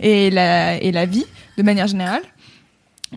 et 0.00 0.30
la, 0.30 0.82
et 0.82 0.90
la 0.92 1.06
vie 1.06 1.26
de 1.58 1.62
manière 1.62 1.86
générale. 1.86 2.22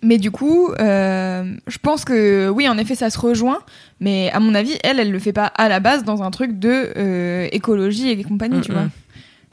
Mais 0.04 0.18
du 0.18 0.32
coup, 0.32 0.72
euh, 0.80 1.44
je 1.68 1.78
pense 1.78 2.06
que 2.06 2.50
oui, 2.50 2.68
en 2.70 2.78
effet, 2.78 2.96
ça 2.96 3.10
se 3.10 3.20
rejoint. 3.20 3.60
Mais 4.00 4.30
à 4.32 4.40
mon 4.40 4.56
avis, 4.56 4.78
elle, 4.84 5.00
elle 5.00 5.12
le 5.12 5.20
fait 5.20 5.34
pas 5.34 5.46
à 5.46 5.70
la 5.70 5.80
base 5.80 6.04
dans 6.04 6.24
un 6.24 6.32
truc 6.32 6.60
de 6.60 6.92
euh, 6.98 7.48
écologie 7.52 8.10
et 8.10 8.24
compagnie, 8.24 8.62
tu 8.62 8.72
Mm, 8.72 8.76
mm. 8.76 8.78
vois. 8.78 8.88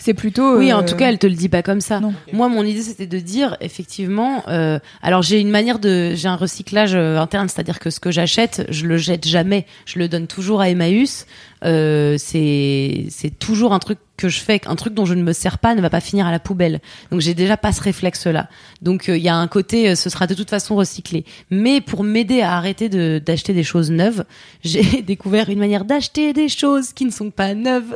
C'est 0.00 0.14
plutôt. 0.14 0.56
Oui, 0.58 0.72
en 0.72 0.82
euh, 0.82 0.86
tout 0.86 0.94
cas, 0.94 1.08
elle 1.08 1.18
te 1.18 1.26
le 1.26 1.34
dit 1.34 1.48
pas 1.48 1.62
comme 1.62 1.80
ça. 1.80 1.98
non. 1.98 2.14
Moi, 2.32 2.48
mon 2.48 2.62
idée, 2.62 2.82
c'était 2.82 3.08
de 3.08 3.18
dire, 3.18 3.56
effectivement, 3.60 4.44
euh, 4.46 4.78
alors 5.02 5.22
j'ai 5.22 5.40
une 5.40 5.50
manière 5.50 5.80
de, 5.80 6.12
j'ai 6.14 6.28
un 6.28 6.36
recyclage 6.36 6.94
euh, 6.94 7.18
interne, 7.18 7.48
c'est-à-dire 7.48 7.80
que 7.80 7.90
ce 7.90 7.98
que 7.98 8.12
j'achète, 8.12 8.64
je 8.70 8.86
le 8.86 8.96
jette 8.96 9.26
jamais, 9.26 9.66
je 9.86 9.98
le 9.98 10.06
donne 10.06 10.28
toujours 10.28 10.60
à 10.60 10.70
Emmaüs. 10.70 11.26
Euh, 11.64 12.14
c'est, 12.16 13.06
c'est 13.10 13.36
toujours 13.36 13.72
un 13.72 13.80
truc 13.80 13.98
que 14.18 14.28
je 14.28 14.40
fais, 14.40 14.60
un 14.66 14.76
truc 14.76 14.92
dont 14.92 15.06
je 15.06 15.14
ne 15.14 15.22
me 15.22 15.32
sers 15.32 15.58
pas 15.58 15.74
ne 15.74 15.80
va 15.80 15.88
pas 15.88 16.00
finir 16.00 16.26
à 16.26 16.30
la 16.30 16.40
poubelle. 16.40 16.80
Donc 17.10 17.20
j'ai 17.20 17.32
déjà 17.32 17.56
pas 17.56 17.72
ce 17.72 17.80
réflexe-là. 17.80 18.48
Donc 18.82 19.08
euh, 19.08 19.16
il 19.16 19.22
y 19.22 19.28
a 19.28 19.36
un 19.36 19.48
côté, 19.48 19.88
euh, 19.88 19.94
ce 19.94 20.10
sera 20.10 20.26
de 20.26 20.34
toute 20.34 20.50
façon 20.50 20.76
recyclé. 20.76 21.24
Mais 21.50 21.80
pour 21.80 22.04
m'aider 22.04 22.42
à 22.42 22.56
arrêter 22.56 22.88
de, 22.88 23.22
d'acheter 23.24 23.54
des 23.54 23.62
choses 23.62 23.90
neuves, 23.90 24.24
j'ai 24.64 25.00
découvert 25.02 25.48
une 25.48 25.60
manière 25.60 25.84
d'acheter 25.84 26.32
des 26.32 26.48
choses 26.48 26.92
qui 26.92 27.04
ne 27.04 27.10
sont 27.10 27.30
pas 27.30 27.54
neuves. 27.54 27.94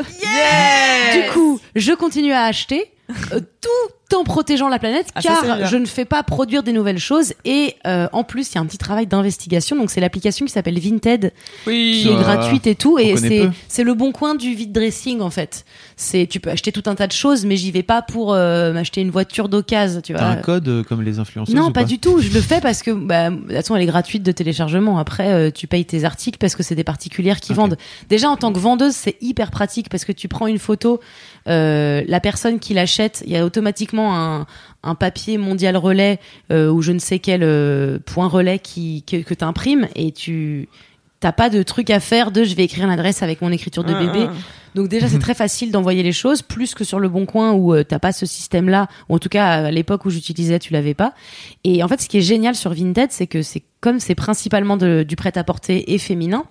Du 1.12 1.30
coup, 1.32 1.60
je 1.74 1.92
continue 1.92 2.32
à 2.32 2.44
acheter 2.44 2.90
euh, 3.32 3.40
tout 3.62 4.16
en 4.16 4.24
protégeant 4.24 4.68
la 4.68 4.78
planète 4.78 5.06
Ah, 5.14 5.22
car 5.22 5.66
je 5.66 5.76
ne 5.76 5.86
fais 5.86 6.04
pas 6.04 6.22
produire 6.22 6.62
des 6.62 6.72
nouvelles 6.72 6.98
choses. 6.98 7.32
Et 7.46 7.76
euh, 7.86 8.08
en 8.12 8.24
plus 8.24 8.50
il 8.50 8.56
y 8.56 8.58
a 8.58 8.60
un 8.60 8.66
petit 8.66 8.78
travail 8.78 9.06
d'investigation. 9.06 9.76
Donc 9.76 9.90
c'est 9.90 10.00
l'application 10.00 10.44
qui 10.44 10.52
s'appelle 10.52 10.78
Vinted 10.78 11.32
qui 11.64 12.08
est 12.08 12.14
gratuite 12.14 12.66
et 12.66 12.74
tout. 12.74 12.98
et 12.98 13.14
c'est 13.68 13.84
le 13.84 13.94
bon 13.94 14.12
coin 14.12 14.34
du 14.34 14.54
vide 14.54 14.72
dressing 14.72 15.20
en 15.20 15.30
fait. 15.30 15.64
C'est 15.96 16.26
tu 16.26 16.40
peux 16.40 16.50
acheter 16.50 16.72
tout 16.72 16.82
un 16.86 16.94
tas 16.94 17.06
de 17.06 17.12
choses 17.12 17.46
mais 17.46 17.56
j'y 17.56 17.70
vais 17.70 17.82
pas 17.82 18.02
pour 18.02 18.34
euh, 18.34 18.72
m'acheter 18.72 19.00
une 19.00 19.10
voiture 19.10 19.48
d'occasion 19.48 20.02
tu 20.02 20.12
vois. 20.12 20.20
T'as 20.20 20.28
un 20.28 20.36
code 20.36 20.68
euh, 20.68 20.82
comme 20.82 21.02
les 21.02 21.18
influenceuses 21.18 21.54
non, 21.54 21.68
ou 21.68 21.72
pas 21.72 21.84
du 21.84 21.98
tout. 21.98 22.20
Je 22.20 22.32
le 22.32 22.40
fais 22.40 22.60
parce 22.60 22.82
que, 22.82 22.90
bah, 22.90 23.30
de 23.30 23.36
toute 23.36 23.52
façon, 23.52 23.76
elle 23.76 23.82
est 23.82 23.86
gratuite 23.86 24.22
de 24.22 24.32
téléchargement. 24.32 24.98
Après, 24.98 25.32
euh, 25.32 25.50
tu 25.50 25.66
payes 25.66 25.84
tes 25.84 26.04
articles 26.04 26.38
parce 26.38 26.54
que 26.56 26.62
c'est 26.62 26.74
des 26.74 26.84
particulières 26.84 27.40
qui 27.40 27.54
vendent. 27.54 27.76
Déjà, 28.08 28.28
en 28.28 28.36
tant 28.36 28.52
que 28.52 28.58
vendeuse, 28.58 28.94
c'est 28.94 29.16
hyper 29.20 29.50
pratique 29.50 29.88
parce 29.88 30.04
que 30.04 30.12
tu 30.12 30.28
prends 30.28 30.46
une 30.46 30.58
photo, 30.58 31.00
euh, 31.48 32.02
la 32.06 32.20
personne 32.20 32.58
qui 32.58 32.74
l'achète, 32.74 33.22
il 33.26 33.32
y 33.32 33.36
a 33.36 33.44
automatiquement 33.52 34.16
un, 34.16 34.46
un 34.82 34.94
papier 34.94 35.36
mondial 35.36 35.76
relais 35.76 36.18
euh, 36.50 36.70
ou 36.70 36.80
je 36.80 36.92
ne 36.92 36.98
sais 36.98 37.18
quel 37.18 37.42
euh, 37.42 37.98
point 38.04 38.26
relais 38.28 38.58
qui, 38.58 39.02
que, 39.02 39.18
que 39.18 39.34
tu 39.34 39.44
imprimes 39.44 39.88
et 39.94 40.10
tu 40.12 40.68
t'as 41.20 41.32
pas 41.32 41.50
de 41.50 41.62
truc 41.62 41.90
à 41.90 42.00
faire 42.00 42.32
de 42.32 42.42
je 42.42 42.56
vais 42.56 42.64
écrire 42.64 42.86
l'adresse 42.88 43.22
avec 43.22 43.42
mon 43.42 43.52
écriture 43.52 43.84
de 43.84 43.92
Ah, 43.94 44.00
bébé. 44.04 44.26
ah. 44.28 44.32
Donc 44.74 44.88
déjà 44.88 45.06
c'est 45.06 45.18
très 45.28 45.34
facile 45.34 45.70
d'envoyer 45.70 46.02
les 46.02 46.10
choses, 46.12 46.40
plus 46.42 46.74
que 46.74 46.82
sur 46.82 46.98
le 46.98 47.08
bon 47.08 47.26
coin 47.26 47.52
où 47.52 47.74
euh, 47.74 47.84
t'as 47.84 47.98
pas 48.00 48.10
ce 48.12 48.24
système-là, 48.26 48.88
ou 49.08 49.14
en 49.14 49.18
tout 49.20 49.28
cas 49.28 49.46
à 49.66 49.70
l'époque 49.70 50.04
où 50.06 50.10
j'utilisais 50.10 50.58
tu 50.58 50.72
l'avais 50.72 50.94
pas. 50.94 51.12
Et 51.62 51.82
en 51.84 51.88
fait 51.88 52.00
ce 52.00 52.08
qui 52.08 52.18
est 52.18 52.22
génial 52.22 52.54
sur 52.56 52.72
Vinted, 52.74 53.12
c'est 53.12 53.26
que 53.28 53.42
c'est 53.42 53.62
comme 53.80 54.00
c'est 54.00 54.14
principalement 54.16 54.76
de- 54.76 55.04
du 55.06 55.14
prêt-à-porter 55.14 55.92
et 55.92 55.98
féminin, 55.98 56.44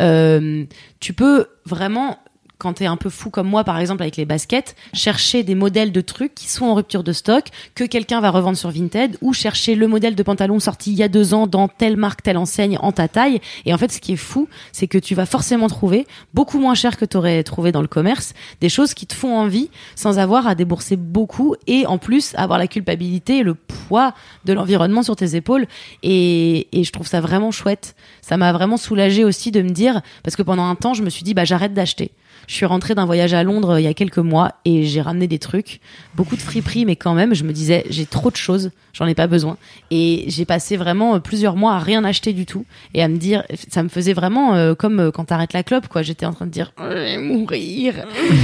euh, 0.00 0.64
tu 1.00 1.12
peux 1.12 1.46
vraiment 1.64 2.18
quand 2.58 2.74
t'es 2.74 2.86
un 2.86 2.96
peu 2.96 3.08
fou 3.08 3.30
comme 3.30 3.48
moi, 3.48 3.62
par 3.62 3.78
exemple 3.78 4.02
avec 4.02 4.16
les 4.16 4.24
baskets, 4.24 4.74
chercher 4.92 5.44
des 5.44 5.54
modèles 5.54 5.92
de 5.92 6.00
trucs 6.00 6.34
qui 6.34 6.48
sont 6.48 6.66
en 6.66 6.74
rupture 6.74 7.04
de 7.04 7.12
stock, 7.12 7.46
que 7.74 7.84
quelqu'un 7.84 8.20
va 8.20 8.30
revendre 8.30 8.58
sur 8.58 8.70
Vinted, 8.70 9.16
ou 9.20 9.32
chercher 9.32 9.76
le 9.76 9.86
modèle 9.86 10.16
de 10.16 10.22
pantalon 10.22 10.58
sorti 10.58 10.90
il 10.90 10.98
y 10.98 11.02
a 11.04 11.08
deux 11.08 11.34
ans 11.34 11.46
dans 11.46 11.68
telle 11.68 11.96
marque, 11.96 12.22
telle 12.22 12.36
enseigne, 12.36 12.76
en 12.80 12.90
ta 12.90 13.06
taille. 13.06 13.40
Et 13.64 13.72
en 13.72 13.78
fait, 13.78 13.92
ce 13.92 14.00
qui 14.00 14.12
est 14.12 14.16
fou, 14.16 14.48
c'est 14.72 14.88
que 14.88 14.98
tu 14.98 15.14
vas 15.14 15.24
forcément 15.24 15.68
trouver, 15.68 16.06
beaucoup 16.34 16.58
moins 16.58 16.74
cher 16.74 16.96
que 16.96 17.04
t'aurais 17.04 17.44
trouvé 17.44 17.70
dans 17.70 17.82
le 17.82 17.88
commerce, 17.88 18.34
des 18.60 18.68
choses 18.68 18.92
qui 18.92 19.06
te 19.06 19.14
font 19.14 19.36
envie 19.36 19.70
sans 19.94 20.18
avoir 20.18 20.48
à 20.48 20.54
débourser 20.54 20.96
beaucoup 20.96 21.54
et 21.66 21.86
en 21.86 21.98
plus 21.98 22.34
avoir 22.34 22.58
la 22.58 22.66
culpabilité 22.66 23.38
et 23.38 23.42
le 23.44 23.54
poids 23.54 24.14
de 24.44 24.52
l'environnement 24.52 25.02
sur 25.04 25.14
tes 25.14 25.36
épaules. 25.36 25.66
Et, 26.02 26.66
et 26.72 26.82
je 26.82 26.92
trouve 26.92 27.06
ça 27.06 27.20
vraiment 27.20 27.52
chouette. 27.52 27.94
Ça 28.20 28.36
m'a 28.36 28.52
vraiment 28.52 28.76
soulagé 28.76 29.24
aussi 29.24 29.52
de 29.52 29.62
me 29.62 29.70
dire, 29.70 30.02
parce 30.24 30.34
que 30.34 30.42
pendant 30.42 30.64
un 30.64 30.74
temps, 30.74 30.94
je 30.94 31.04
me 31.04 31.10
suis 31.10 31.22
dit, 31.22 31.34
bah, 31.34 31.44
j'arrête 31.44 31.72
d'acheter. 31.72 32.10
Je 32.48 32.54
suis 32.54 32.66
rentrée 32.66 32.94
d'un 32.94 33.04
voyage 33.04 33.34
à 33.34 33.44
Londres 33.44 33.74
euh, 33.74 33.80
il 33.80 33.84
y 33.84 33.86
a 33.86 33.94
quelques 33.94 34.18
mois 34.18 34.54
et 34.64 34.82
j'ai 34.84 35.02
ramené 35.02 35.28
des 35.28 35.38
trucs, 35.38 35.80
beaucoup 36.16 36.34
de 36.34 36.40
friperies, 36.40 36.86
mais 36.86 36.96
quand 36.96 37.14
même, 37.14 37.34
je 37.34 37.44
me 37.44 37.52
disais, 37.52 37.84
j'ai 37.90 38.06
trop 38.06 38.30
de 38.30 38.36
choses, 38.36 38.70
j'en 38.94 39.06
ai 39.06 39.14
pas 39.14 39.26
besoin. 39.26 39.58
Et 39.90 40.24
j'ai 40.28 40.46
passé 40.46 40.78
vraiment 40.78 41.14
euh, 41.14 41.18
plusieurs 41.18 41.56
mois 41.56 41.74
à 41.74 41.78
rien 41.78 42.02
acheter 42.04 42.32
du 42.32 42.46
tout 42.46 42.64
et 42.94 43.02
à 43.02 43.08
me 43.08 43.18
dire, 43.18 43.44
ça 43.68 43.82
me 43.82 43.88
faisait 43.88 44.14
vraiment 44.14 44.54
euh, 44.54 44.74
comme 44.74 45.12
quand 45.12 45.26
t'arrêtes 45.26 45.52
la 45.52 45.62
clope, 45.62 45.88
quoi. 45.88 46.02
J'étais 46.02 46.24
en 46.26 46.32
train 46.32 46.46
de 46.46 46.50
dire, 46.50 46.72
je 46.78 46.84
vais 46.84 47.18
mourir, 47.18 47.94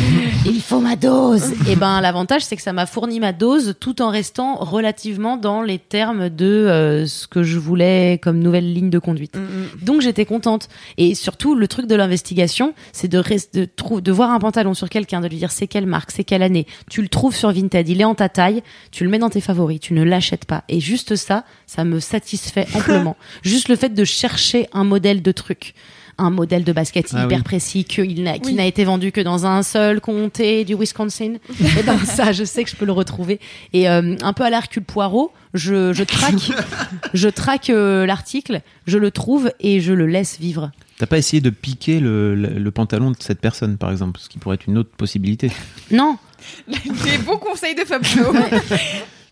il 0.46 0.60
faut 0.60 0.80
ma 0.80 0.96
dose. 0.96 1.52
et 1.68 1.76
ben, 1.76 2.02
l'avantage, 2.02 2.44
c'est 2.44 2.56
que 2.56 2.62
ça 2.62 2.74
m'a 2.74 2.84
fourni 2.84 3.20
ma 3.20 3.32
dose 3.32 3.74
tout 3.80 4.02
en 4.02 4.10
restant 4.10 4.56
relativement 4.56 5.38
dans 5.38 5.62
les 5.62 5.78
termes 5.78 6.28
de 6.28 6.44
euh, 6.44 7.06
ce 7.06 7.26
que 7.26 7.42
je 7.42 7.58
voulais 7.58 8.20
comme 8.22 8.38
nouvelle 8.38 8.72
ligne 8.72 8.90
de 8.90 8.98
conduite. 8.98 9.36
Donc 9.82 10.02
j'étais 10.02 10.24
contente. 10.26 10.68
Et 10.98 11.14
surtout, 11.14 11.54
le 11.54 11.68
truc 11.68 11.86
de 11.86 11.94
l'investigation, 11.94 12.74
c'est 12.92 13.08
de, 13.08 13.22
de, 13.54 13.64
de 14.00 14.12
voir 14.12 14.30
un 14.30 14.38
pantalon 14.38 14.74
sur 14.74 14.88
quelqu'un, 14.88 15.20
de 15.20 15.28
lui 15.28 15.36
dire 15.36 15.50
c'est 15.50 15.66
quelle 15.66 15.86
marque, 15.86 16.10
c'est 16.10 16.24
quelle 16.24 16.42
année. 16.42 16.66
Tu 16.90 17.02
le 17.02 17.08
trouves 17.08 17.34
sur 17.34 17.50
Vinted, 17.52 17.88
il 17.88 18.00
est 18.00 18.04
en 18.04 18.14
ta 18.14 18.28
taille, 18.28 18.62
tu 18.90 19.04
le 19.04 19.10
mets 19.10 19.18
dans 19.18 19.30
tes 19.30 19.40
favoris, 19.40 19.80
tu 19.80 19.92
ne 19.94 20.02
l'achètes 20.02 20.44
pas. 20.44 20.64
Et 20.68 20.80
juste 20.80 21.16
ça, 21.16 21.44
ça 21.66 21.84
me 21.84 22.00
satisfait 22.00 22.66
amplement. 22.74 23.16
juste 23.42 23.68
le 23.68 23.76
fait 23.76 23.90
de 23.94 24.04
chercher 24.04 24.68
un 24.72 24.84
modèle 24.84 25.22
de 25.22 25.32
truc. 25.32 25.74
Un 26.16 26.30
modèle 26.30 26.62
de 26.62 26.72
basket 26.72 27.08
Ah 27.12 27.24
hyper 27.24 27.38
oui. 27.38 27.42
précis 27.42 27.84
n'a- 28.18 28.38
qui 28.38 28.50
Oui. 28.50 28.54
n'a 28.54 28.66
été 28.66 28.84
vendu 28.84 29.10
que 29.10 29.20
dans 29.20 29.46
un 29.46 29.64
seul 29.64 30.00
comté 30.00 30.64
du 30.64 30.76
Wisconsin. 30.76 31.34
et 31.60 31.82
ben 31.84 31.98
ça, 31.98 32.30
je 32.30 32.44
sais 32.44 32.62
que 32.62 32.70
je 32.70 32.76
peux 32.76 32.84
le 32.84 32.92
retrouver. 32.92 33.40
Et 33.72 33.88
euh, 33.88 34.14
un 34.22 34.32
peu 34.32 34.44
à 34.44 34.50
l'Hercule 34.50 34.84
Poirot, 34.84 35.32
je, 35.54 35.92
je 35.92 36.04
traque, 36.04 36.52
je 37.14 37.28
traque 37.28 37.68
euh, 37.70 38.06
l'article, 38.06 38.60
je 38.86 38.96
le 38.98 39.10
trouve 39.10 39.50
et 39.58 39.80
je 39.80 39.92
le 39.92 40.06
laisse 40.06 40.38
vivre. 40.38 40.70
T'as 41.04 41.08
pas 41.08 41.18
essayé 41.18 41.42
de 41.42 41.50
piquer 41.50 42.00
le, 42.00 42.34
le- 42.34 42.58
le 42.58 42.70
pantalon 42.70 43.10
de 43.10 43.16
cette 43.20 43.38
personne, 43.38 43.76
par 43.76 43.90
exemple, 43.90 44.18
ce 44.18 44.30
qui 44.30 44.38
pourrait 44.38 44.54
être 44.54 44.66
une 44.66 44.78
autre 44.78 44.88
possibilité. 44.96 45.50
Non, 45.90 46.16
Des 46.68 47.18
bons 47.18 47.36
conseils 47.36 47.74
de 47.74 47.82
Fabio. 47.84 48.32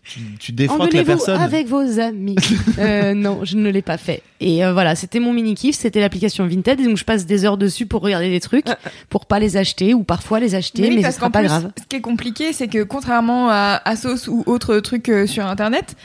Tu, 0.05 0.19
tu 0.39 0.51
défroques 0.51 0.93
la 0.93 1.03
personne. 1.03 1.39
avec 1.41 1.67
vos 1.67 1.97
amis. 1.99 2.35
Euh, 2.77 3.13
non, 3.15 3.39
je 3.43 3.55
ne 3.55 3.69
l'ai 3.69 3.81
pas 3.81 3.97
fait. 3.97 4.21
Et 4.41 4.63
euh, 4.63 4.71
voilà, 4.73 4.95
c'était 4.95 5.19
mon 5.19 5.31
mini 5.33 5.55
kiff, 5.55 5.75
c'était 5.77 5.99
l'application 6.01 6.45
Vinted, 6.45 6.79
et 6.79 6.83
donc 6.85 6.97
je 6.97 7.05
passe 7.05 7.25
des 7.25 7.43
heures 7.45 7.57
dessus 7.57 7.85
pour 7.87 8.01
regarder 8.01 8.29
des 8.29 8.41
trucs, 8.41 8.65
pour 9.09 9.25
pas 9.25 9.39
les 9.39 9.55
acheter 9.57 9.93
ou 9.95 10.03
parfois 10.03 10.39
les 10.41 10.53
acheter, 10.55 10.81
mais, 10.83 10.89
oui, 10.89 10.97
ce 10.97 11.01
parce 11.03 11.15
sera 11.15 11.29
pas 11.31 11.39
plus, 11.39 11.47
grave. 11.47 11.71
ce 11.81 11.87
qui 11.87 11.95
est 11.95 12.01
compliqué, 12.01 12.51
c'est 12.53 12.67
que 12.67 12.83
contrairement 12.83 13.49
à 13.49 13.81
Asos 13.85 14.27
ou 14.27 14.43
autres 14.45 14.77
trucs 14.79 15.07
euh, 15.09 15.25
sur 15.25 15.45
Internet, 15.47 15.95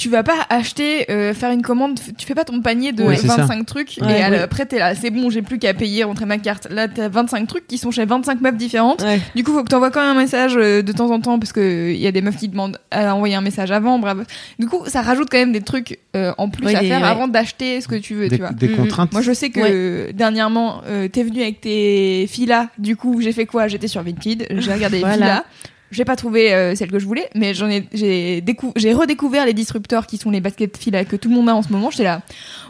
tu 0.00 0.08
vas 0.08 0.22
pas 0.22 0.46
acheter, 0.48 1.10
euh, 1.10 1.34
faire 1.34 1.50
une 1.50 1.60
commande, 1.60 2.00
tu 2.16 2.26
fais 2.26 2.34
pas 2.34 2.44
ton 2.44 2.62
panier 2.62 2.92
de 2.92 3.04
Ouais, 3.04 3.16
c'est 3.16 3.26
ça. 3.26 3.36
25 3.36 3.66
trucs 3.66 3.98
Ouais, 4.00 4.08
et 4.20 4.30
ouais. 4.30 4.38
après 4.38 4.64
t'es 4.64 4.78
là, 4.78 4.94
c'est 4.94 5.10
bon, 5.10 5.28
j'ai 5.28 5.42
plus 5.42 5.58
qu'à 5.58 5.74
payer, 5.74 6.04
rentrer 6.04 6.24
ma 6.24 6.38
carte. 6.38 6.68
Là, 6.70 6.88
t'as 6.88 7.08
25 7.08 7.46
trucs 7.46 7.66
qui 7.66 7.76
sont 7.76 7.90
chez 7.90 8.06
25 8.06 8.40
meufs 8.40 8.56
différentes. 8.56 9.04
Du 9.36 9.44
coup, 9.44 9.52
faut 9.52 9.62
que 9.62 9.68
t'envoies 9.68 9.90
quand 9.90 10.00
même 10.00 10.16
un 10.16 10.20
message 10.20 10.54
euh, 10.56 10.80
de 10.82 10.92
temps 10.92 11.10
en 11.10 11.20
temps 11.20 11.38
parce 11.38 11.52
que 11.52 11.90
il 11.92 12.00
y 12.00 12.06
a 12.06 12.12
des 12.12 12.22
meufs 12.22 12.36
qui 12.38 12.48
demandent 12.48 12.78
à 12.90 13.14
envoyer 13.14 13.34
un 13.34 13.42
message 13.42 13.70
avant. 13.70 13.98
Bref, 13.98 14.16
du 14.58 14.66
coup, 14.66 14.84
ça 14.86 15.02
rajoute 15.02 15.28
quand 15.30 15.38
même 15.38 15.52
des 15.52 15.60
trucs 15.60 15.98
euh, 16.16 16.32
en 16.38 16.48
plus 16.48 16.64
Ouais, 16.64 16.74
à 16.74 16.80
faire 16.80 17.02
ouais. 17.02 17.06
avant 17.06 17.28
d'acheter 17.28 17.80
ce 17.82 17.86
que 17.88 17.96
tu 17.96 18.14
veux, 18.14 18.28
des, 18.28 18.36
tu 18.36 18.42
vois. 18.42 18.52
des 18.52 18.68
Mm, 18.68 18.72
mm. 18.72 18.76
contraintes. 18.76 19.12
Moi, 19.12 19.20
je 19.20 19.32
sais 19.32 19.50
que 19.50 19.60
euh, 19.62 20.12
dernièrement, 20.14 20.80
euh, 20.88 21.08
t'es 21.08 21.22
venu 21.24 21.42
avec 21.42 21.60
tes 21.60 22.26
filas. 22.26 22.68
Du 22.78 22.96
coup, 22.96 23.20
j'ai 23.20 23.32
fait 23.32 23.44
quoi? 23.44 23.68
J'étais 23.68 23.86
sur 23.88 24.02
Vinted, 24.02 24.46
j'ai 24.50 24.72
regardé 24.72 24.96
les 24.96 25.02
Voilà. 25.02 25.16
filas. 25.16 25.44
J'ai 25.90 26.04
pas 26.04 26.14
trouvé 26.14 26.54
euh, 26.54 26.74
celle 26.76 26.90
que 26.90 26.98
je 27.00 27.06
voulais, 27.06 27.28
mais 27.34 27.52
j'en 27.52 27.68
ai, 27.68 27.84
j'ai 27.92 28.40
décou- 28.42 28.72
j'ai 28.76 28.92
redécouvert 28.92 29.44
les 29.44 29.52
disrupteurs 29.54 30.06
qui 30.06 30.18
sont 30.18 30.30
les 30.30 30.40
baskets 30.40 30.76
filas 30.76 31.04
que 31.04 31.16
tout 31.16 31.28
le 31.28 31.34
monde 31.34 31.48
a 31.48 31.54
en 31.56 31.62
ce 31.62 31.72
moment. 31.72 31.90
J'étais 31.90 32.04
là, 32.04 32.22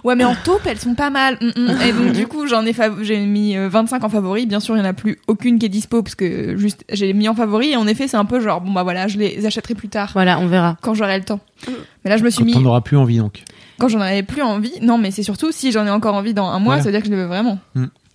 ouais, 0.04 0.14
mais 0.16 0.24
en 0.24 0.34
taupe, 0.34 0.62
elles 0.64 0.78
sont 0.78 0.94
pas 0.94 1.10
mal. 1.10 1.36
Mm, 1.42 1.48
mm. 1.60 1.80
Et 1.86 1.92
donc, 1.92 2.12
du 2.12 2.26
coup, 2.26 2.46
j'en 2.46 2.64
ai, 2.64 2.74
j'ai 3.02 3.18
mis 3.18 3.56
euh, 3.58 3.68
25 3.68 4.02
en 4.04 4.08
favori. 4.08 4.46
Bien 4.46 4.58
sûr, 4.58 4.74
il 4.74 4.78
y 4.78 4.82
en 4.82 4.86
a 4.86 4.94
plus 4.94 5.18
aucune 5.26 5.58
qui 5.58 5.66
est 5.66 5.70
dispo 5.70 6.02
parce 6.02 6.14
que 6.14 6.56
juste, 6.56 6.84
j'ai 6.90 7.12
mis 7.12 7.28
en 7.28 7.34
favori. 7.34 7.72
Et 7.72 7.76
en 7.76 7.86
effet, 7.86 8.08
c'est 8.08 8.16
un 8.16 8.24
peu 8.24 8.40
genre, 8.40 8.62
bon, 8.62 8.72
bah 8.72 8.84
voilà, 8.84 9.06
je 9.06 9.18
les 9.18 9.44
achèterai 9.44 9.74
plus 9.74 9.88
tard 9.88 10.10
Voilà, 10.14 10.38
on 10.40 10.46
verra. 10.46 10.78
quand 10.80 10.94
j'aurai 10.94 11.18
le 11.18 11.24
temps. 11.24 11.40
Mais 12.04 12.10
là, 12.10 12.16
je 12.16 12.24
me 12.24 12.30
suis 12.30 12.38
Quand 12.40 12.46
mis 12.46 12.52
t'en 12.54 12.64
auras 12.64 12.80
plus 12.80 12.96
envie, 12.96 13.18
donc. 13.18 13.42
quand 13.78 13.88
j'en 13.88 14.00
avais 14.00 14.22
plus 14.22 14.40
envie. 14.40 14.72
Non, 14.80 14.96
mais 14.96 15.10
c'est 15.10 15.22
surtout 15.22 15.52
si 15.52 15.72
j'en 15.72 15.84
ai 15.86 15.90
encore 15.90 16.14
envie 16.14 16.32
dans 16.32 16.46
un 16.46 16.58
mois, 16.58 16.76
Voilà. 16.76 16.82
ça 16.82 16.88
veut 16.88 16.92
dire 16.92 17.02
que 17.02 17.08
je 17.08 17.12
le 17.12 17.18
veux 17.20 17.26
vraiment. 17.28 17.58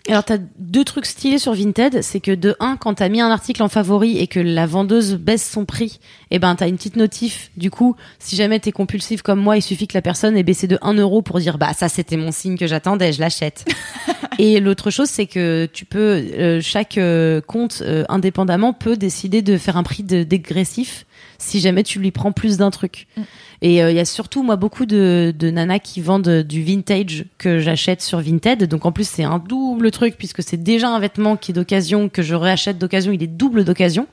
Alors, 0.08 0.24
t'as 0.24 0.38
deux 0.60 0.84
trucs 0.84 1.08
stylés 1.08 1.39
sur 1.39 1.54
Vinted. 1.54 2.04
C'est 2.04 2.20
que 2.20 2.32
de 2.32 2.56
un, 2.60 2.78
quand 2.78 2.96
t'as 2.96 3.10
mis 3.10 3.22
un 3.22 3.32
article 3.32 3.63
en 3.63 3.70
favori 3.70 4.20
et 4.20 4.28
que 4.28 4.39
la 4.39 4.68
vendeuse 4.68 5.15
baisse 5.15 5.50
son 5.50 5.65
prix, 5.65 6.00
eh 6.30 6.38
ben, 6.38 6.56
t'as 6.56 6.68
une 6.68 6.76
petite 6.76 6.96
notif. 6.96 7.50
Du 7.58 7.72
coup, 7.72 7.96
si 8.20 8.36
jamais 8.36 8.60
t'es 8.60 8.72
compulsif 8.72 9.24
comme 9.24 9.39
moi, 9.39 9.58
il 9.58 9.63
suffit 9.63 9.88
que 9.88 9.98
la 9.98 10.04
personne 10.04 10.38
ait 10.38 10.44
baissé 10.44 10.68
de 10.68 10.78
1 10.84 10.94
euro 10.94 11.24
pour 11.24 11.39
dire, 11.39 11.58
bah, 11.58 11.74
ça, 11.74 11.89
c'était 11.89 12.18
mon 12.18 12.32
signe 12.32 12.56
que 12.56 12.68
j'attendais, 12.68 13.13
je 13.13 13.20
l'achète. 13.20 13.65
et 14.38 14.60
l'autre 14.60 14.91
chose, 14.91 15.10
c'est 15.10 15.26
que 15.26 15.68
tu 15.74 15.86
peux, 15.86 16.24
euh, 16.38 16.62
chaque 16.62 17.00
euh, 17.00 17.41
compte 17.41 17.82
euh, 17.82 18.04
indépendamment 18.08 18.74
peut 18.74 18.98
décider 18.98 19.41
de 19.41 19.58
faire 19.58 19.76
un 19.76 19.84
prix 19.84 20.04
de- 20.04 20.24
dégressif 20.24 21.06
si 21.39 21.60
jamais 21.60 21.84
tu 21.84 22.00
lui 22.00 22.12
prends 22.12 22.32
plus 22.32 22.58
d'un 22.58 22.70
truc. 22.70 23.08
Mm. 23.18 23.22
Et 23.62 23.82
euh, 23.84 23.91
il 23.91 23.96
y 23.96 24.00
a 24.00 24.06
surtout, 24.06 24.44
moi, 24.44 24.56
beaucoup 24.56 24.86
de, 24.86 25.34
de 25.38 25.50
nanas 25.50 25.80
qui 25.80 26.02
vendent 26.02 26.41
du 26.44 26.63
vintage 26.63 27.26
que 27.38 27.60
j'achète 27.60 28.02
sur 28.02 28.20
Vinted. 28.20 28.65
Donc 28.65 28.86
en 28.86 28.91
plus, 28.91 29.08
c'est 29.08 29.24
un 29.24 29.39
double 29.39 29.91
truc 29.91 30.15
puisque 30.18 30.44
c'est 30.44 30.62
déjà 30.62 30.89
un 30.89 31.00
vêtement 31.00 31.36
qui 31.38 31.52
est 31.52 31.54
d'occasion, 31.54 32.10
que 32.10 32.22
je 32.22 32.36
réachète 32.36 32.78
d'occasion. 32.78 33.12
Il 33.12 33.24
est 33.24 33.28
double 33.28 33.63
d'occasion. 33.63 34.08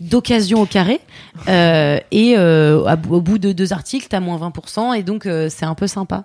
D'occasion 0.00 0.62
au 0.62 0.66
carré. 0.66 1.00
Euh, 1.48 1.98
et 2.10 2.34
euh, 2.38 2.96
au 3.10 3.20
bout 3.20 3.38
de 3.38 3.52
deux 3.52 3.72
articles, 3.74 4.06
t'as 4.08 4.20
moins 4.20 4.38
20%. 4.38 4.98
Et 4.98 5.02
donc, 5.02 5.26
euh, 5.26 5.48
c'est 5.50 5.66
un 5.66 5.74
peu 5.74 5.86
sympa. 5.86 6.24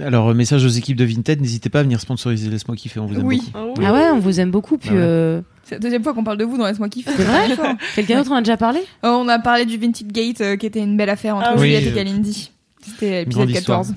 Alors, 0.00 0.34
message 0.34 0.64
aux 0.64 0.68
équipes 0.68 0.96
de 0.96 1.04
Vinted, 1.04 1.40
n'hésitez 1.40 1.68
pas 1.68 1.78
à 1.80 1.82
venir 1.84 2.00
sponsoriser 2.00 2.50
Laisse-moi 2.50 2.76
kiffer, 2.76 2.98
on 2.98 3.06
vous 3.06 3.14
aime 3.14 3.26
Oui. 3.26 3.40
beaucoup. 3.52 3.80
Ah 3.80 3.92
ouais, 3.92 4.10
on 4.12 4.18
vous 4.18 4.40
aime 4.40 4.50
beaucoup. 4.50 4.76
Puis, 4.76 4.90
Bah 4.90 4.96
ouais. 4.96 5.42
Euh, 5.64 5.66
C'est 5.68 5.74
la 5.76 5.78
deuxième 5.80 6.02
fois 6.02 6.14
qu'on 6.14 6.24
parle 6.24 6.38
de 6.38 6.44
vous 6.44 6.56
dans 6.58 6.66
Laisse-moi 6.66 6.88
kiffer. 6.88 7.10
C'est 7.16 7.22
vrai 7.24 7.76
quelqu'un 7.94 8.18
d'autre 8.18 8.32
en 8.32 8.36
a 8.36 8.40
déjà 8.42 8.56
parlé 8.56 8.80
Oh, 9.02 9.08
on 9.24 9.28
a 9.28 9.38
parlé 9.38 9.64
du 9.64 9.78
Vintage 9.78 10.06
Gate 10.06 10.40
euh, 10.40 10.56
qui 10.56 10.66
était 10.66 10.80
une 10.80 10.96
belle 10.96 11.10
affaire 11.10 11.36
entre 11.36 11.46
Ah 11.48 11.54
oui. 11.56 11.62
Juliette 11.74 11.82
Oui, 11.82 11.88
et 11.88 11.92
euh, 11.92 11.94
Kalindi. 11.94 12.50
C'était 12.84 13.22
épisode 13.22 13.46
grande 13.46 13.50
histoire. 13.56 13.80
14. 13.80 13.94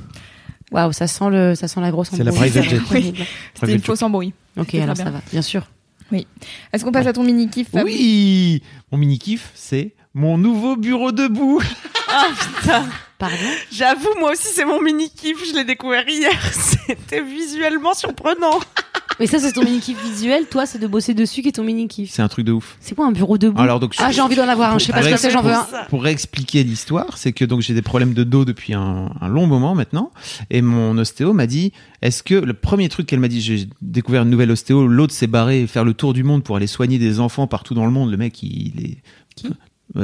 Waouh, 0.71 0.91
ça 0.91 1.07
sent 1.07 1.29
le, 1.29 1.55
ça 1.55 1.67
sent 1.67 1.79
la 1.81 1.91
grosse 1.91 2.09
C'est 2.11 2.23
la 2.23 2.31
embrouille. 2.31 2.49
private 2.49 2.69
jet. 2.69 2.79
Horrible. 2.89 3.17
C'était 3.53 3.73
une 3.73 3.81
fausse 3.81 4.01
embrouille. 4.01 4.33
Ok, 4.57 4.75
alors 4.75 4.97
ça 4.97 5.09
va, 5.09 5.21
bien 5.31 5.41
sûr. 5.41 5.67
Est-ce 6.71 6.85
qu'on 6.85 6.91
passe 6.91 7.07
à 7.07 7.13
ton 7.13 7.23
mini 7.23 7.49
kiff 7.49 7.67
Oui 7.73 8.61
Mon 8.91 8.97
mini-kiff, 8.97 9.51
c'est 9.53 9.93
mon 10.13 10.37
nouveau 10.37 10.77
bureau 10.77 11.11
debout. 11.11 11.61
Ah 12.09 12.27
putain. 12.39 12.85
Pardon? 13.17 13.35
J'avoue, 13.71 14.09
moi 14.19 14.31
aussi, 14.31 14.47
c'est 14.53 14.63
mon 14.63 14.81
mini 14.81 15.09
kiff. 15.09 15.37
Je 15.49 15.53
l'ai 15.55 15.65
découvert 15.65 16.07
hier. 16.07 16.31
C'était 16.87 17.21
visuellement 17.21 17.93
surprenant. 17.93 18.59
Mais 19.19 19.25
ça, 19.27 19.39
c'est 19.39 19.51
ton 19.51 19.63
mini 19.63 19.79
kiff 19.79 20.01
visuel. 20.03 20.45
Toi, 20.49 20.65
c'est 20.65 20.77
de 20.79 20.87
bosser 20.87 21.13
dessus 21.13 21.41
qui 21.41 21.47
est 21.47 21.53
ton 21.53 21.63
mini 21.63 21.87
kiff. 21.87 22.11
C'est 22.11 22.21
un 22.21 22.27
truc 22.27 22.45
de 22.45 22.51
ouf. 22.51 22.77
C'est 22.79 22.93
quoi 22.95 23.07
un 23.07 23.11
bureau 23.11 23.37
debout 23.37 23.59
Alors, 23.59 23.79
donc, 23.79 23.93
je- 23.93 23.99
Ah, 24.01 24.11
j'ai 24.11 24.21
envie 24.21 24.35
d'en 24.35 24.47
avoir 24.47 24.73
un. 24.75 24.77
Je 24.79 24.85
sais 24.85 24.91
pas 24.91 25.01
ce 25.01 25.09
que 25.09 25.17
c'est, 25.17 25.31
j'en 25.31 25.41
veux 25.41 25.53
un. 25.53 25.65
Pour 25.89 26.03
réexpliquer 26.03 26.63
l'histoire, 26.63 27.17
c'est 27.17 27.33
que 27.33 27.43
donc 27.45 27.61
j'ai 27.61 27.73
des 27.73 27.81
problèmes 27.81 28.13
de 28.13 28.23
dos 28.23 28.45
depuis 28.45 28.73
un, 28.73 29.09
un 29.19 29.27
long 29.27 29.47
moment 29.47 29.73
maintenant, 29.75 30.11
et 30.49 30.61
mon 30.61 30.97
ostéo 30.97 31.33
m'a 31.33 31.47
dit 31.47 31.71
est-ce 32.01 32.21
que 32.23 32.35
le 32.35 32.53
premier 32.53 32.89
truc 32.89 33.07
qu'elle 33.07 33.19
m'a 33.19 33.27
dit, 33.27 33.41
j'ai 33.41 33.67
découvert 33.81 34.21
une 34.23 34.29
nouvelle 34.29 34.51
ostéo, 34.51 34.87
l'autre 34.87 35.13
s'est 35.13 35.27
barré 35.27 35.65
faire 35.67 35.83
le 35.83 35.93
tour 35.93 36.13
du 36.13 36.23
monde 36.23 36.43
pour 36.43 36.55
aller 36.55 36.67
soigner 36.67 36.99
des 36.99 37.19
enfants 37.19 37.47
partout 37.47 37.73
dans 37.73 37.85
le 37.85 37.91
monde. 37.91 38.11
Le 38.11 38.17
mec, 38.17 38.41
il 38.43 38.73
est 38.83 38.97
Qui? 39.35 39.47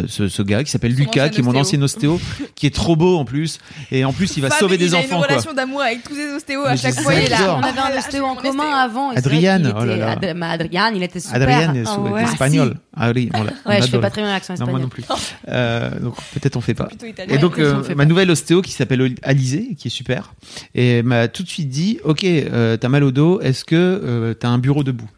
Ce, 0.08 0.28
ce 0.28 0.42
gars 0.42 0.64
qui 0.64 0.72
s'appelle 0.72 0.94
Lucas, 0.94 1.30
qui 1.30 1.42
est 1.42 1.44
mon 1.44 1.56
ancien 1.56 1.82
ostéo, 1.82 2.20
qui 2.56 2.68
est 2.68 2.76
trop 2.76 2.96
beau 2.96 3.18
en 3.18 3.26
plus, 3.26 3.60
et 3.92 4.06
en 4.06 4.14
plus 4.14 4.38
il 4.38 4.42
va 4.42 4.50
Fab, 4.50 4.60
sauver 4.60 4.78
des 4.78 4.88
il 4.88 4.96
a 4.96 5.00
enfants 5.00 5.08
une 5.08 5.18
quoi. 5.18 5.28
relation 5.28 5.54
d'amour 5.54 5.82
avec 5.82 6.04
tous 6.04 6.16
ses 6.16 6.34
ostéos 6.34 6.66
à 6.66 6.76
chaque 6.76 7.00
fois. 7.00 7.14
Il 7.14 7.26
est 7.26 7.30
là. 7.30 7.58
On 7.58 7.64
avait 7.64 7.80
un 7.80 7.98
ostéo 7.98 8.26
en 8.26 8.36
commun 8.36 8.72
avant. 8.74 9.12
qu'il 9.12 9.74
oh 9.76 9.86
là 9.86 9.98
là. 9.98 10.50
Adriane, 10.52 10.96
il 10.96 11.04
était 11.04 11.20
super. 11.20 11.36
Adrienne 11.42 11.76
est 11.76 11.90
ouais. 11.90 12.24
espagnol. 12.24 12.76
Ah 12.96 13.12
oui, 13.14 13.30
on 13.34 13.70
Ouais, 13.70 13.82
je 13.82 13.88
fais 13.88 14.00
pas 14.00 14.10
très 14.10 14.22
bien 14.22 14.32
l'accent 14.32 14.54
Non, 14.54 14.66
espagnol. 14.68 14.72
moi 14.72 14.80
non 14.82 14.90
plus. 14.90 15.04
Euh, 15.48 16.00
donc 16.00 16.16
peut-être 16.34 16.56
on 16.58 16.62
fait 16.62 16.74
pas. 16.74 16.90
Et 17.28 17.38
donc 17.38 17.60
euh, 17.60 17.82
ma 17.96 18.06
nouvelle 18.06 18.30
ostéo 18.30 18.62
qui 18.62 18.72
s'appelle 18.72 19.16
Alizé, 19.24 19.76
qui 19.78 19.88
est 19.88 19.92
super, 19.92 20.34
et 20.76 21.02
m'a 21.04 21.28
tout 21.28 21.44
de 21.44 21.50
suite 21.50 21.70
dit, 21.70 22.00
ok, 22.04 22.24
euh, 22.24 22.78
t'as 22.78 22.90
mal 22.90 23.04
au 23.04 23.12
dos, 23.12 23.40
est-ce 23.42 23.66
que 23.66 23.76
euh, 23.76 24.34
t'as 24.34 24.50
un 24.50 24.58
bureau 24.58 24.84
debout? 24.84 25.10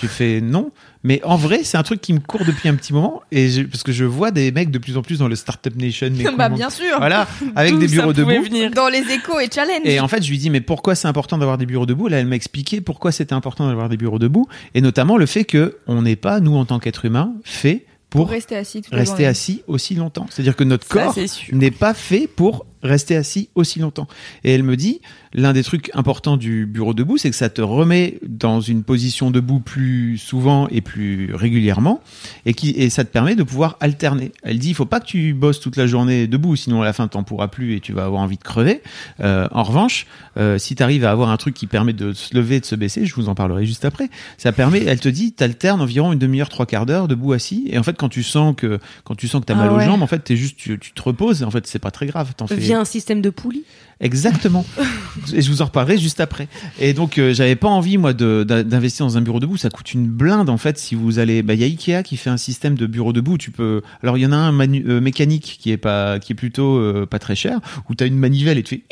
J'ai 0.00 0.08
fait 0.08 0.40
non, 0.40 0.72
Mais 1.04 1.20
en 1.24 1.36
vrai, 1.36 1.60
c'est 1.64 1.76
un 1.76 1.82
truc 1.82 2.00
qui 2.00 2.12
me 2.12 2.20
court 2.20 2.44
depuis 2.46 2.68
un 2.68 2.74
petit 2.76 2.92
moment, 2.92 3.22
et 3.32 3.48
je- 3.50 3.62
parce 3.62 3.82
que 3.82 3.90
je 3.92 4.04
vois 4.04 4.30
des 4.30 4.52
mecs 4.52 4.70
de 4.70 4.78
plus 4.78 4.96
en 4.96 5.02
plus 5.02 5.18
dans 5.18 5.26
le 5.28 5.34
Startup 5.36 5.74
Nation. 5.76 6.10
mais 6.16 6.22
bah 6.24 6.30
comment- 6.44 6.56
bien 6.56 6.70
sûr. 6.70 6.96
Voilà, 6.98 7.26
avec 7.56 7.78
des 7.78 7.88
bureaux 7.88 8.12
debout. 8.12 8.30
venir. 8.42 8.70
Dans 8.70 8.88
les 8.88 9.00
échos 9.10 9.40
et 9.40 9.48
challenge. 9.52 9.80
Et 9.84 9.98
en 10.00 10.06
fait, 10.08 10.22
je 10.22 10.30
lui 10.30 10.38
dis, 10.38 10.50
mais 10.50 10.60
pourquoi 10.60 10.94
c'est 10.94 11.08
important 11.08 11.38
d'avoir 11.38 11.58
des 11.58 11.66
bureaux 11.66 11.86
debout? 11.86 12.08
Là, 12.08 12.18
elle 12.20 12.26
m'a 12.26 12.36
expliqué 12.36 12.80
pourquoi 12.80 13.10
c'était 13.12 13.32
important 13.34 13.66
d'avoir 13.66 13.88
des 13.88 13.96
bureaux 13.96 14.18
debout, 14.20 14.46
et 14.74 14.80
notamment 14.80 15.16
le 15.16 15.26
fait 15.26 15.44
que 15.44 15.78
on 15.86 16.02
n'est 16.02 16.16
pas, 16.16 16.38
nous, 16.40 16.54
en 16.56 16.64
tant 16.64 16.78
qu'être 16.78 17.04
humain, 17.04 17.32
fait 17.44 17.84
pour 18.10 18.22
pour 18.26 18.30
rester 18.30 18.56
assis 18.56 18.82
rester 18.92 19.62
aussi 19.66 19.94
longtemps. 19.94 20.26
C'est-à-dire 20.30 20.54
que 20.54 20.64
notre 20.64 20.86
Ça, 20.86 21.04
corps 21.04 21.16
n'est 21.52 21.70
pas 21.70 21.94
fait 21.94 22.26
pour 22.26 22.66
rester 22.82 23.16
assis 23.16 23.48
aussi 23.54 23.78
longtemps. 23.78 24.08
Et 24.44 24.52
elle 24.52 24.62
me 24.62 24.76
dit, 24.76 25.00
l'un 25.34 25.52
des 25.52 25.62
trucs 25.62 25.90
importants 25.94 26.36
du 26.36 26.66
bureau 26.66 26.94
debout, 26.94 27.16
c'est 27.16 27.30
que 27.30 27.36
ça 27.36 27.48
te 27.48 27.62
remet 27.62 28.18
dans 28.26 28.60
une 28.60 28.82
position 28.82 29.30
debout 29.30 29.60
plus 29.60 30.18
souvent 30.18 30.68
et 30.68 30.80
plus 30.80 31.34
régulièrement, 31.34 32.00
et, 32.46 32.54
qui, 32.54 32.70
et 32.70 32.90
ça 32.90 33.04
te 33.04 33.10
permet 33.10 33.34
de 33.34 33.42
pouvoir 33.42 33.76
alterner. 33.80 34.32
Elle 34.42 34.58
dit, 34.58 34.70
il 34.70 34.74
faut 34.74 34.84
pas 34.84 35.00
que 35.00 35.06
tu 35.06 35.32
bosses 35.32 35.60
toute 35.60 35.76
la 35.76 35.86
journée 35.86 36.26
debout, 36.26 36.56
sinon 36.56 36.82
à 36.82 36.84
la 36.84 36.92
fin, 36.92 37.08
t'en 37.08 37.22
pourras 37.22 37.48
plus 37.48 37.76
et 37.76 37.80
tu 37.80 37.92
vas 37.92 38.04
avoir 38.04 38.22
envie 38.22 38.36
de 38.36 38.42
crever. 38.42 38.82
Euh, 39.20 39.48
en 39.52 39.62
revanche, 39.62 40.06
euh, 40.36 40.58
si 40.58 40.74
tu 40.74 40.82
arrives 40.82 41.04
à 41.04 41.10
avoir 41.10 41.30
un 41.30 41.36
truc 41.36 41.54
qui 41.54 41.66
permet 41.66 41.92
de 41.92 42.12
se 42.12 42.34
lever 42.34 42.56
et 42.56 42.60
de 42.60 42.66
se 42.66 42.74
baisser, 42.74 43.06
je 43.06 43.14
vous 43.14 43.28
en 43.28 43.34
parlerai 43.34 43.64
juste 43.64 43.84
après, 43.84 44.10
ça 44.38 44.52
permet, 44.52 44.84
elle 44.84 45.00
te 45.00 45.08
dit, 45.08 45.32
t'alternes 45.32 45.80
environ 45.80 46.12
une 46.12 46.18
demi-heure, 46.18 46.48
trois 46.48 46.66
quarts 46.66 46.86
d'heure 46.86 47.08
debout 47.08 47.32
assis, 47.32 47.68
et 47.70 47.78
en 47.78 47.82
fait, 47.82 47.96
quand 47.96 48.08
tu 48.08 48.22
sens 48.22 48.54
que, 48.56 48.78
quand 49.04 49.14
tu 49.14 49.28
sens 49.28 49.40
que 49.40 49.46
t'as 49.46 49.54
Ah 49.54 49.58
mal 49.58 49.72
ouais. 49.72 49.76
aux 49.76 49.86
jambes, 49.86 50.02
en 50.02 50.06
fait, 50.06 50.20
t'es 50.20 50.36
juste, 50.36 50.56
tu, 50.56 50.78
tu 50.78 50.92
te 50.92 51.02
reposes, 51.02 51.42
et 51.42 51.44
en 51.44 51.50
fait, 51.50 51.66
c'est 51.66 51.78
pas 51.78 51.90
très 51.90 52.06
grave, 52.06 52.32
t'en 52.36 52.46
fais. 52.46 52.71
Via 52.72 52.80
un 52.80 52.84
système 52.84 53.20
de 53.20 53.30
poulie. 53.30 53.64
Exactement. 54.00 54.66
et 55.32 55.42
je 55.42 55.50
vous 55.50 55.62
en 55.62 55.66
reparlerai 55.66 55.96
juste 55.96 56.18
après. 56.20 56.48
Et 56.80 56.92
donc, 56.92 57.18
euh, 57.18 57.32
j'avais 57.32 57.54
pas 57.54 57.68
envie, 57.68 57.98
moi, 57.98 58.12
d'investir 58.12 59.06
dans 59.06 59.16
un 59.16 59.20
bureau 59.20 59.38
debout. 59.38 59.56
Ça 59.56 59.70
coûte 59.70 59.94
une 59.94 60.06
blinde, 60.06 60.48
en 60.48 60.56
fait, 60.58 60.76
si 60.78 60.94
vous 60.96 61.20
allez. 61.20 61.42
Bah, 61.42 61.54
il 61.54 61.60
y 61.60 61.64
a 61.64 61.66
Ikea 61.66 62.02
qui 62.02 62.16
fait 62.16 62.30
un 62.30 62.36
système 62.36 62.74
de 62.74 62.86
bureau 62.86 63.12
debout. 63.12 63.38
Tu 63.38 63.52
peux. 63.52 63.82
Alors, 64.02 64.18
il 64.18 64.22
y 64.22 64.26
en 64.26 64.32
a 64.32 64.36
un 64.36 64.50
manu- 64.52 64.84
euh, 64.88 65.00
mécanique 65.00 65.58
qui 65.60 65.70
est 65.70 65.76
pas, 65.76 66.18
qui 66.18 66.32
est 66.32 66.36
plutôt 66.36 66.76
euh, 66.78 67.06
pas 67.06 67.20
très 67.20 67.36
cher, 67.36 67.60
où 67.88 67.94
tu 67.94 68.02
as 68.02 68.08
une 68.08 68.18
manivelle 68.18 68.58
et 68.58 68.62
tu 68.64 68.76
fais. 68.76 68.82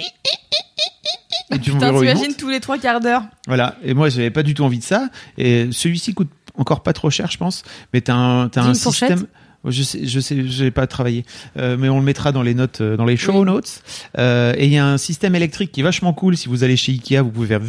Et 1.52 1.58
tu 1.58 1.72
Putain, 1.72 1.92
t'imagines 1.92 2.34
tous 2.36 2.48
les 2.48 2.60
trois 2.60 2.78
quarts 2.78 3.00
d'heure. 3.00 3.22
Voilà. 3.48 3.76
Et 3.82 3.94
moi, 3.94 4.08
j'avais 4.08 4.30
pas 4.30 4.44
du 4.44 4.54
tout 4.54 4.62
envie 4.62 4.78
de 4.78 4.84
ça. 4.84 5.08
Et 5.36 5.68
celui-ci 5.72 6.14
coûte 6.14 6.30
encore 6.56 6.82
pas 6.84 6.92
trop 6.92 7.10
cher, 7.10 7.28
je 7.30 7.38
pense. 7.38 7.64
Mais 7.92 8.00
t'as 8.00 8.14
un, 8.14 8.46
Dis 8.46 8.58
un 8.58 8.74
système. 8.74 9.26
Je 9.66 9.82
sais, 9.82 10.06
je 10.06 10.20
sais, 10.20 10.46
j'ai 10.46 10.70
pas 10.70 10.86
travaillé, 10.86 11.26
euh, 11.58 11.76
mais 11.78 11.90
on 11.90 11.98
le 11.98 12.04
mettra 12.04 12.32
dans 12.32 12.42
les 12.42 12.54
notes, 12.54 12.80
euh, 12.80 12.96
dans 12.96 13.04
les 13.04 13.18
show 13.18 13.44
notes. 13.44 13.82
Euh, 14.16 14.54
et 14.56 14.64
il 14.66 14.72
y 14.72 14.78
a 14.78 14.86
un 14.86 14.96
système 14.96 15.34
électrique 15.34 15.70
qui 15.70 15.80
est 15.80 15.82
vachement 15.82 16.14
cool. 16.14 16.34
Si 16.36 16.48
vous 16.48 16.64
allez 16.64 16.78
chez 16.78 16.92
Ikea, 16.92 17.20
vous 17.22 17.30
pouvez 17.30 17.46
faire, 17.48 17.60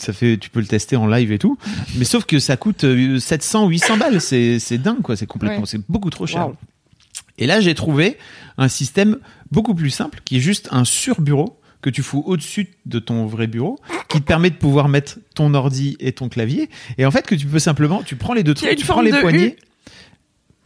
ça 0.00 0.12
fait, 0.12 0.36
tu 0.36 0.50
peux 0.50 0.60
le 0.60 0.66
tester 0.66 0.96
en 0.96 1.06
live 1.06 1.32
et 1.32 1.38
tout. 1.38 1.58
Mais 1.96 2.04
sauf 2.04 2.24
que 2.24 2.38
ça 2.38 2.56
coûte 2.56 2.84
euh, 2.84 3.18
700, 3.18 3.68
800 3.68 3.96
balles. 3.96 4.20
C'est, 4.20 4.58
c'est 4.58 4.78
dingue, 4.78 5.02
quoi. 5.02 5.16
C'est 5.16 5.26
complètement, 5.26 5.60
Ouais. 5.60 5.66
c'est 5.66 5.80
beaucoup 5.88 6.10
trop 6.10 6.26
cher. 6.26 6.48
Wow. 6.48 6.56
Et 7.38 7.46
là, 7.46 7.60
j'ai 7.60 7.74
trouvé 7.74 8.16
un 8.58 8.68
système 8.68 9.18
beaucoup 9.50 9.74
plus 9.74 9.90
simple, 9.90 10.20
qui 10.24 10.36
est 10.38 10.40
juste 10.40 10.68
un 10.70 10.84
surbureau 10.84 11.58
que 11.82 11.90
tu 11.90 12.02
fous 12.02 12.22
au-dessus 12.26 12.68
de 12.86 12.98
ton 12.98 13.26
vrai 13.26 13.46
bureau, 13.46 13.78
qui 14.08 14.18
te 14.20 14.24
permet 14.26 14.50
de 14.50 14.56
pouvoir 14.56 14.88
mettre 14.88 15.18
ton 15.34 15.54
ordi 15.54 15.96
et 16.00 16.12
ton 16.12 16.28
clavier. 16.28 16.68
Et 16.98 17.04
en 17.06 17.10
fait, 17.10 17.26
que 17.26 17.34
tu 17.34 17.46
peux 17.46 17.58
simplement, 17.58 18.02
tu 18.02 18.16
prends 18.16 18.32
les 18.34 18.42
deux 18.42 18.54
trucs, 18.54 18.74
tu 18.76 18.86
prends 18.86 19.02
les 19.02 19.12
poignées. 19.12 19.56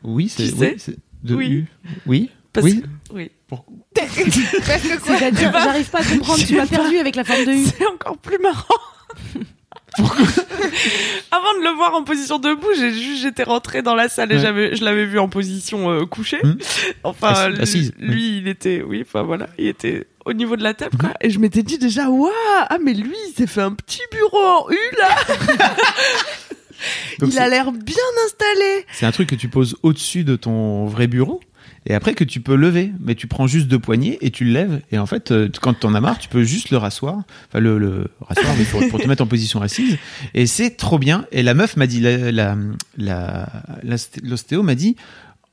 Oui, 0.04 0.28
c'est 0.28 0.52
oui, 0.54 0.76
de 1.22 1.34
Oui. 1.34 1.46
U. 1.50 1.66
Oui. 2.06 2.30
Parce 2.52 2.64
oui. 2.66 2.82
que- 2.82 3.14
oui. 3.14 3.30
Parce 3.94 4.14
que 4.16 4.98
quoi 5.00 5.16
C'est-à-dire, 5.18 5.52
j'arrive 5.52 5.90
pas 5.90 5.98
à 6.00 6.04
comprendre, 6.04 6.44
tu 6.44 6.54
m'as 6.54 6.66
perdu 6.66 6.96
avec 6.98 7.16
la 7.16 7.24
forme 7.24 7.44
de 7.44 7.52
U. 7.52 7.64
C'est 7.64 7.86
encore 7.86 8.16
plus 8.18 8.38
marrant. 8.38 8.64
Avant 9.98 11.52
de 11.58 11.64
le 11.64 11.74
voir 11.76 11.94
en 11.94 12.04
position 12.04 12.38
debout, 12.38 12.68
j'ai 12.76 12.92
juste 12.92 13.22
j'étais 13.22 13.42
rentrée 13.42 13.82
dans 13.82 13.96
la 13.96 14.08
salle 14.08 14.30
et 14.30 14.36
Ouais. 14.36 14.40
j'avais 14.40 14.76
je 14.76 14.84
l'avais 14.84 15.04
vu 15.04 15.18
en 15.18 15.28
position 15.28 15.90
euh, 15.90 16.06
couchée. 16.06 16.38
Hmm. 16.44 16.54
Enfin 17.02 17.32
Assis- 17.32 17.50
lui- 17.50 17.60
assise, 17.62 17.92
lui, 17.98 18.38
il 18.38 18.46
était 18.48 18.82
oui, 18.86 19.02
enfin 19.04 19.22
voilà, 19.22 19.48
il 19.58 19.66
était 19.66 20.06
au 20.24 20.32
niveau 20.32 20.56
de 20.56 20.62
la 20.62 20.74
table 20.74 20.96
quoi. 20.96 21.10
Et 21.20 21.28
je 21.30 21.40
m'étais 21.40 21.64
dit 21.64 21.76
déjà 21.78 22.08
waouh, 22.08 22.30
ah 22.68 22.78
mais 22.82 22.94
lui, 22.94 23.16
il 23.30 23.34
s'est 23.34 23.48
fait 23.48 23.62
un 23.62 23.72
petit 23.72 24.00
bureau 24.12 24.38
en 24.38 24.70
U 24.70 24.76
là. 24.96 25.16
Donc 27.18 27.30
il 27.32 27.38
a 27.38 27.48
l'air 27.48 27.72
bien 27.72 27.94
installé. 28.26 28.86
C'est 28.92 29.06
un 29.06 29.12
truc 29.12 29.28
que 29.28 29.34
tu 29.34 29.48
poses 29.48 29.76
au-dessus 29.82 30.24
de 30.24 30.36
ton 30.36 30.86
vrai 30.86 31.06
bureau. 31.06 31.40
Et 31.86 31.94
après 31.94 32.12
que 32.12 32.24
tu 32.24 32.40
peux 32.40 32.56
lever, 32.56 32.92
mais 33.00 33.14
tu 33.14 33.26
prends 33.26 33.46
juste 33.46 33.66
deux 33.66 33.78
poignées 33.78 34.18
et 34.20 34.30
tu 34.30 34.44
le 34.44 34.52
lèves. 34.52 34.82
Et 34.92 34.98
en 34.98 35.06
fait, 35.06 35.30
euh, 35.30 35.48
quand 35.62 35.72
t'en 35.72 35.94
as 35.94 36.00
marre, 36.00 36.18
tu 36.18 36.28
peux 36.28 36.42
juste 36.42 36.70
le 36.70 36.76
rasseoir, 36.76 37.22
enfin 37.48 37.60
le, 37.60 37.78
le 37.78 38.08
rasseoir, 38.20 38.54
mais 38.58 38.64
pour, 38.64 38.86
pour 38.88 39.00
te 39.00 39.06
mettre 39.08 39.22
en 39.22 39.26
position 39.26 39.62
assise. 39.62 39.96
Et 40.34 40.46
c'est 40.46 40.76
trop 40.76 40.98
bien. 40.98 41.24
Et 41.32 41.42
la 41.42 41.54
meuf 41.54 41.76
m'a 41.76 41.86
dit, 41.86 42.00
la, 42.00 42.56
la, 42.98 43.48
l'ostéo 44.22 44.62
m'a 44.62 44.74
dit, 44.74 44.96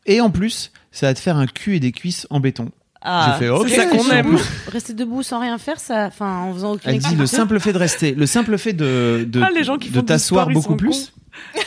et 0.06 0.20
en 0.20 0.30
plus, 0.30 0.72
ça 0.92 1.08
va 1.08 1.14
te 1.14 1.20
faire 1.20 1.38
un 1.38 1.48
cul 1.48 1.78
et 1.78 1.80
des 1.80 1.94
cuisses 1.94 2.28
en 2.30 2.42
béton. 2.42 2.72
Ah, 3.10 3.38
J'ai 3.40 3.46
fait, 3.46 3.50
ok, 3.50 3.70
c'est 3.70 3.76
ça 3.78 3.86
qu'on 3.86 4.12
aime. 4.12 4.38
Rester 4.70 4.94
debout 4.94 5.24
sans 5.24 5.40
rien 5.40 5.58
faire, 5.58 5.80
ça, 5.80 6.08
enfin, 6.08 6.40
en 6.40 6.54
faisant 6.54 6.74
aucune 6.74 6.92
Elle 6.92 7.00
dit 7.00 7.16
le 7.16 7.26
simple 7.26 7.58
fait 7.62 7.72
de 7.72 7.78
rester, 7.78 8.14
le 8.14 8.26
simple 8.26 8.58
fait 8.58 8.74
de, 8.74 9.26
de, 9.26 9.42
Ah, 9.42 9.50
les 9.50 9.64
gens 9.64 9.78
qui 9.78 9.90
de 9.90 9.94
font 9.94 10.02
du 10.02 10.06
t'asseoir 10.08 10.50
beaucoup 10.50 10.76
plus. 10.76 11.14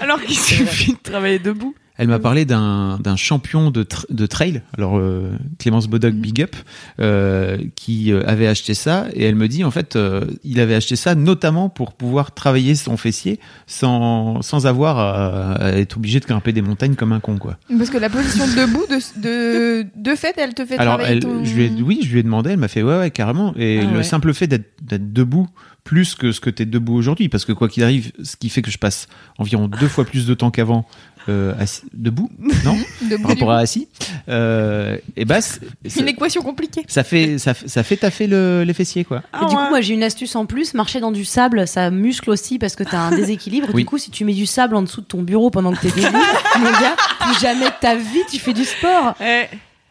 Alors 0.00 0.20
qu'il 0.20 0.38
suffit 0.38 0.92
de 0.92 0.98
travailler 1.02 1.38
debout. 1.38 1.74
Elle 1.98 2.08
m'a 2.08 2.18
parlé 2.18 2.44
d'un 2.46 2.98
d'un 2.98 3.16
champion 3.16 3.70
de, 3.70 3.86
de 4.08 4.26
trail, 4.26 4.62
alors 4.78 4.98
euh, 4.98 5.30
Clémence 5.58 5.88
Bodoc 5.88 6.14
Big 6.14 6.40
Up, 6.42 6.56
euh, 7.00 7.58
qui 7.76 8.12
euh, 8.12 8.22
avait 8.26 8.46
acheté 8.46 8.72
ça. 8.74 9.06
Et 9.14 9.24
elle 9.24 9.34
me 9.34 9.46
dit 9.46 9.62
en 9.62 9.70
fait 9.70 9.94
euh, 9.94 10.24
il 10.42 10.58
avait 10.58 10.74
acheté 10.74 10.96
ça 10.96 11.14
notamment 11.14 11.68
pour 11.68 11.92
pouvoir 11.92 12.32
travailler 12.32 12.74
son 12.76 12.96
fessier 12.96 13.38
sans, 13.66 14.40
sans 14.42 14.66
avoir 14.66 14.98
à, 14.98 15.52
à 15.52 15.72
être 15.72 15.98
obligé 15.98 16.18
de 16.20 16.24
grimper 16.26 16.52
des 16.52 16.62
montagnes 16.62 16.94
comme 16.94 17.12
un 17.12 17.20
con 17.20 17.36
quoi. 17.36 17.58
Parce 17.76 17.90
que 17.90 17.98
la 17.98 18.08
position 18.08 18.46
debout, 18.46 18.86
de, 18.88 19.20
de, 19.20 19.86
de 19.94 20.14
fait, 20.16 20.34
elle 20.38 20.54
te 20.54 20.64
fait 20.64 20.78
Alors 20.78 20.96
travailler 20.96 21.16
elle, 21.18 21.22
ton... 21.22 21.44
je 21.44 21.54
lui 21.54 21.64
ai, 21.64 21.82
oui 21.82 22.00
je 22.02 22.10
lui 22.10 22.20
ai 22.20 22.22
demandé, 22.22 22.50
elle 22.50 22.58
m'a 22.58 22.68
fait 22.68 22.82
ouais 22.82 22.98
ouais 22.98 23.10
carrément. 23.10 23.54
Et 23.56 23.80
Ah 23.82 23.90
le 23.90 23.96
ouais. 23.98 24.02
simple 24.02 24.32
fait 24.32 24.46
d'être 24.46 24.70
d'être 24.82 25.12
debout 25.12 25.46
plus 25.84 26.14
que 26.14 26.30
ce 26.30 26.40
que 26.40 26.48
tu 26.48 26.62
es 26.62 26.66
debout 26.66 26.94
aujourd'hui 26.94 27.28
parce 27.28 27.44
que 27.44 27.52
quoi 27.52 27.68
qu'il 27.68 27.82
arrive 27.82 28.12
ce 28.22 28.36
qui 28.36 28.48
fait 28.50 28.62
que 28.62 28.70
je 28.70 28.78
passe 28.78 29.08
environ 29.38 29.66
deux 29.66 29.88
fois 29.88 30.04
plus 30.04 30.26
de 30.26 30.34
temps 30.34 30.52
qu'avant 30.52 30.86
euh, 31.28 31.54
assis- 31.58 31.82
debout 31.92 32.30
non 32.64 32.76
debout 33.02 33.22
par 33.22 33.30
rapport 33.32 33.50
à 33.52 33.58
assis 33.58 33.88
euh, 34.28 34.96
et 35.16 35.24
bah 35.24 35.40
c'est- 35.40 35.60
une 36.00 36.08
équation 36.08 36.42
compliquée. 36.42 36.84
ça 36.88 37.04
fait 37.04 37.38
ça, 37.38 37.54
fait- 37.54 37.68
ça 37.68 37.82
fait 37.82 37.96
taffer 37.96 38.26
le, 38.26 38.64
les 38.64 38.74
fessiers 38.74 39.04
quoi. 39.04 39.22
Ah 39.32 39.42
Et 39.42 39.46
du 39.46 39.54
ouais. 39.54 39.62
coup, 39.62 39.68
moi, 39.70 39.80
j'ai 39.80 39.94
une 39.94 40.02
astuce 40.02 40.34
en 40.36 40.46
plus. 40.46 40.74
Marcher 40.74 41.00
dans 41.00 41.12
du 41.12 41.24
sable, 41.24 41.66
ça 41.68 41.90
muscle 41.90 42.30
aussi 42.30 42.58
parce 42.58 42.76
que 42.76 42.82
t'as 42.84 42.98
un 42.98 43.10
déséquilibre. 43.16 43.68
Oui. 43.74 43.82
Du 43.82 43.86
coup, 43.88 43.98
si 43.98 44.10
tu 44.10 44.24
mets 44.24 44.32
du 44.34 44.46
sable 44.46 44.74
en 44.76 44.82
dessous 44.82 45.00
de 45.00 45.06
ton 45.06 45.22
bureau 45.22 45.50
pendant 45.50 45.72
que 45.72 45.80
t'es 45.80 45.88
debout, 46.00 46.18
mon 46.58 46.70
gars, 46.72 46.96
plus 47.20 47.40
jamais 47.40 47.66
de 47.66 47.74
ta 47.80 47.94
vie, 47.96 48.22
tu 48.30 48.38
fais 48.38 48.52
du 48.52 48.64
sport. 48.64 49.14
Eh, 49.20 49.44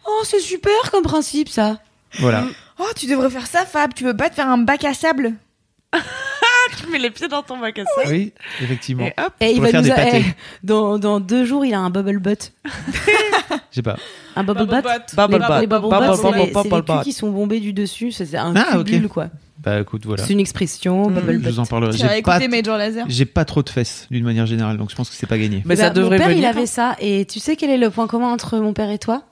Oh, 0.06 0.24
c'est 0.26 0.40
super 0.40 0.72
comme 0.92 1.04
principe, 1.04 1.48
ça. 1.48 1.78
Voilà. 2.20 2.46
Oh, 2.80 2.88
tu 2.96 3.06
devrais 3.06 3.30
faire 3.30 3.46
ça, 3.48 3.66
Fab. 3.66 3.94
Tu 3.94 4.04
veux 4.04 4.16
pas 4.18 4.30
te 4.30 4.36
faire 4.36 4.50
un 4.50 4.58
bac 4.58 4.84
à 4.84 4.94
sable? 4.96 5.34
Mets 6.92 7.00
les 7.00 7.10
pieds 7.12 7.28
dans 7.28 7.42
ton 7.42 7.58
bac 7.58 7.78
à 7.80 7.84
sable. 7.86 8.10
Oui, 8.14 8.34
effectivement. 8.62 9.06
Et 9.06 9.14
hop. 9.18 9.34
Et 9.40 9.52
il 9.52 9.56
pourrait 9.58 9.72
va 9.72 9.72
faire 9.72 9.82
nous 9.82 9.88
des 9.88 9.92
a- 9.92 9.96
pâtés. 9.96 10.26
eh, 10.28 10.36
dans, 10.64 10.98
dans 11.00 11.20
deux 11.20 11.46
jours, 11.46 11.66
il 11.66 11.74
a 11.74 11.80
un 11.80 11.90
bubble 11.90 12.20
butt. 12.20 12.52
Je 13.72 13.76
sais 13.76 13.82
pas. 13.82 13.98
Un 14.36 14.44
bubble, 14.44 14.66
butt. 14.66 14.84
Bubble 15.16 15.34
les, 15.34 15.40
butt. 15.40 15.60
les 15.62 15.68
bubble 15.68 15.90
butt, 15.90 16.16
c'est 16.16 16.32
les, 16.32 16.46
c'est 16.46 16.54
bubble 16.54 16.64
les 16.64 16.70
culs 16.70 16.82
butt. 16.96 17.04
qui 17.04 17.14
sont 17.14 17.30
bombés 17.32 17.60
du 17.60 17.74
dessus. 17.74 18.12
C'est 18.12 18.36
un 18.36 18.54
Ah, 18.56 18.78
cubule, 18.78 19.08
quoi. 19.08 19.28
Bah 19.64 19.80
écoute, 19.82 20.06
voilà. 20.06 20.24
C'est 20.24 20.34
une 20.34 20.40
expression, 20.40 21.10
Mm. 21.10 21.14
bubble 21.14 21.42
Je 21.44 21.50
vous 21.50 21.60
en 21.60 21.66
parlerai. 21.66 21.92
J'ai 21.96 22.08
pas, 22.08 22.18
écouté 22.18 22.48
Major 22.48 22.78
Laser? 22.78 23.06
j'ai 23.08 23.26
pas 23.26 23.46
trop 23.46 23.62
de 23.62 23.70
fesses 23.70 24.08
d'une 24.10 24.24
manière 24.24 24.46
générale, 24.48 24.78
donc 24.78 24.90
je 24.90 24.96
pense 24.96 25.10
que 25.10 25.16
c'est 25.16 25.28
pas 25.28 25.38
gagné. 25.38 25.62
Mais 25.66 25.76
Eh 25.76 25.78
ça 25.78 25.90
devrait 25.92 26.18
mon 26.18 26.18
père, 26.18 26.30
venir. 26.30 26.42
il 26.44 26.46
avait 26.48 26.66
ça. 26.66 26.96
Et 27.00 27.26
tu 27.26 27.40
sais 27.40 27.56
quel 27.56 27.70
est 27.70 27.78
le 27.78 27.90
point 27.92 28.08
commun 28.08 28.32
entre 28.32 28.58
mon 28.58 28.74
père 28.74 28.90
et 28.90 28.98
toi? 28.98 29.24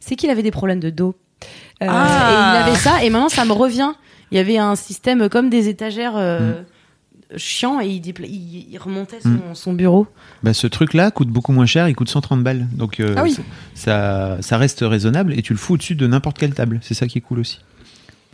C'est 0.00 0.16
qu'il 0.16 0.30
avait 0.30 0.42
des 0.42 0.50
problèmes 0.50 0.80
de 0.80 0.88
dos. 0.90 1.14
Euh, 1.82 1.86
Ah. 1.90 2.30
Et 2.30 2.32
il 2.58 2.68
avait 2.68 2.78
ça. 2.78 3.04
Et 3.04 3.10
maintenant, 3.10 3.28
ça 3.28 3.44
me 3.44 3.52
revient. 3.52 3.92
Il 4.30 4.38
y 4.38 4.40
avait 4.40 4.56
un 4.58 4.76
système 4.76 5.28
comme 5.28 5.50
des 5.50 5.68
étagères 5.68 6.14
euh, 6.16 6.62
chiants 7.36 7.80
et 7.80 7.86
il, 7.88 8.00
dépla- 8.00 8.26
il, 8.28 8.66
il 8.70 8.78
remontait 8.78 9.20
son, 9.20 9.28
Mm. 9.30 9.54
son 9.54 9.72
bureau. 9.72 10.06
Bah 10.42 10.54
ce 10.54 10.66
truc-là 10.66 11.10
coûte 11.10 11.28
beaucoup 11.28 11.52
moins 11.52 11.66
cher, 11.66 11.88
il 11.88 11.94
coûte 11.96 12.08
130 12.08 12.42
balles, 12.44 12.66
donc 12.72 13.00
euh, 13.00 13.14
Ah 13.16 13.22
oui. 13.24 13.36
ça 13.74 14.36
ça 14.40 14.58
reste 14.58 14.80
raisonnable 14.86 15.32
et 15.38 15.42
tu 15.42 15.52
le 15.52 15.58
fous 15.58 15.74
au-dessus 15.74 15.94
de 15.96 16.06
n'importe 16.06 16.38
quelle 16.38 16.54
table. 16.54 16.78
C'est 16.82 16.94
ça 16.94 17.06
qui 17.08 17.18
est 17.18 17.22
cool 17.22 17.40
aussi. 17.40 17.58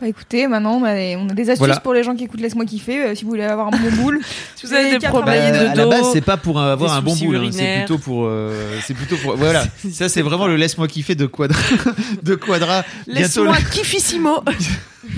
Bah 0.03 0.09
écoutez, 0.09 0.47
maintenant 0.47 0.79
on 0.81 0.83
a 0.83 0.93
des, 0.95 1.15
on 1.17 1.29
a 1.29 1.33
des 1.33 1.43
astuces 1.43 1.59
Voilà. 1.59 1.79
pour 1.79 1.93
les 1.93 2.03
gens 2.03 2.13
qui 2.13 2.25
écoutent 2.25 2.41
Laisse-moi 2.41 2.65
kiffer. 2.65 3.05
euh, 3.05 3.15
si 3.15 3.23
vous 3.23 3.29
voulez 3.29 3.45
avoir 3.45 3.67
un 3.67 3.71
bon 3.71 3.89
boule, 4.01 4.19
Si 4.57 4.65
vous 4.65 4.73
avez 4.73 4.97
des 4.97 5.07
problèmes 5.07 5.53
de 5.53 5.57
à 5.69 5.75
la 5.75 5.85
base, 5.85 6.09
c'est 6.11 6.19
pas 6.19 6.35
pour 6.35 6.59
avoir 6.59 6.93
un 6.93 7.01
bon 7.01 7.15
boule, 7.15 7.37
hein, 7.37 7.49
c'est 7.53 7.77
plutôt 7.77 7.97
pour, 7.99 8.25
euh, 8.25 8.77
c'est 8.83 8.93
plutôt 8.93 9.15
pour, 9.15 9.37
voilà. 9.37 9.63
Ça, 9.93 10.09
c'est 10.09 10.21
vraiment 10.21 10.47
le 10.47 10.57
laisse-moi 10.57 10.89
kiffer 10.89 11.15
de 11.15 11.25
Quadra, 11.25 11.57
de 12.23 12.35
Quadra. 12.35 12.83
Laisse-moi 13.07 13.55
kiffissimo. 13.71 14.43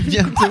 bientôt. 0.07 0.45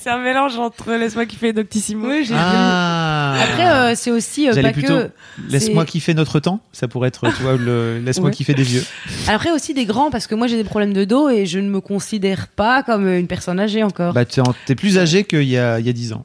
c'est 0.00 0.10
un 0.10 0.18
mélange 0.18 0.56
entre 0.56 0.92
Laisse-moi 0.92 1.26
kiffer 1.26 1.48
et 1.48 1.52
Doctissimo. 1.52 2.08
Ah. 2.32 3.36
Après, 3.42 3.66
euh, 3.70 3.92
c'est 3.96 4.10
aussi 4.10 4.48
euh, 4.48 4.62
pas 4.62 4.70
plutôt- 4.72 4.94
que. 4.98 5.10
Laisse-moi 5.48 5.84
kiffer 5.84 6.14
notre 6.14 6.38
temps. 6.40 6.60
Ça 6.72 6.86
pourrait 6.88 7.08
être, 7.08 7.26
tu 7.36 7.42
vois, 7.42 7.56
le 7.56 7.98
laisse-moi 7.98 8.28
Ouais. 8.30 8.34
kiffer 8.34 8.54
des 8.54 8.62
vieux. 8.62 8.84
Après 9.28 9.50
aussi 9.50 9.74
des 9.74 9.84
grands 9.84 10.10
parce 10.10 10.26
que 10.28 10.34
moi 10.36 10.46
j'ai 10.46 10.56
des 10.56 10.64
problèmes 10.64 10.92
de 10.92 11.04
dos 11.04 11.28
et 11.28 11.44
je 11.46 11.58
ne 11.58 11.68
me 11.68 11.80
considère 11.80 12.46
pas 12.48 12.82
comme 12.86 13.06
une 13.08 13.26
personne 13.26 13.58
âgée 13.60 13.82
encore. 13.82 14.12
Bah, 14.12 14.24
t'es 14.24 14.40
en- 14.40 14.54
t'es 14.66 14.74
plus 14.74 14.98
âgé 14.98 15.24
qu'il 15.24 15.42
y 15.44 15.58
a, 15.58 15.78
il 15.80 15.86
y 15.86 15.88
a 15.88 15.92
10 15.92 16.12
ans. 16.12 16.24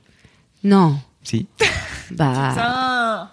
Non. 0.64 0.98
Si. 1.24 1.48
Bah, 2.12 2.50
Putain. 2.50 3.30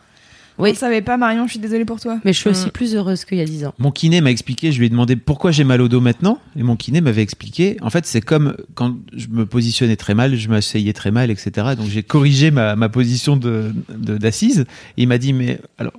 Oui. 0.58 0.70
On 0.72 0.74
savait 0.74 1.02
pas, 1.02 1.16
Marion, 1.18 1.46
je 1.46 1.50
suis 1.52 1.58
désolée 1.60 1.84
pour 1.84 2.00
toi. 2.00 2.18
mais 2.24 2.32
je 2.32 2.38
suis 2.38 2.48
aussi 2.50 2.66
Mm. 2.68 2.70
plus 2.70 2.94
heureuse 2.94 3.24
qu'il 3.26 3.36
y 3.38 3.42
a 3.42 3.44
10 3.44 3.66
ans. 3.66 3.74
Mon 3.78 3.90
kiné 3.90 4.20
m'a 4.22 4.30
expliqué, 4.30 4.72
je 4.72 4.78
lui 4.78 4.86
ai 4.86 4.88
demandé 4.88 5.14
pourquoi 5.16 5.50
j'ai 5.50 5.64
mal 5.64 5.80
au 5.82 5.88
dos 5.88 6.00
maintenant, 6.00 6.38
et 6.56 6.62
mon 6.62 6.76
kiné 6.76 7.00
m'avait 7.02 7.20
expliqué, 7.22 7.76
en 7.82 7.90
fait 7.90 8.06
c'est 8.06 8.22
comme 8.22 8.56
quand 8.74 8.96
je 9.14 9.28
me 9.28 9.44
positionnais 9.44 9.96
très 9.96 10.14
mal, 10.14 10.34
je 10.36 10.48
m'asseyais 10.48 10.94
très 10.94 11.10
mal, 11.10 11.30
etc. 11.30 11.50
Donc 11.76 11.88
j'ai 11.88 12.02
corrigé 12.02 12.50
ma, 12.50 12.74
ma 12.76 12.88
position 12.88 13.36
de 13.36 13.72
de- 13.90 14.16
d'assise, 14.16 14.60
et 14.96 15.02
il 15.02 15.08
m'a 15.08 15.18
dit, 15.18 15.32
mais 15.34 15.58
alors, 15.78 15.92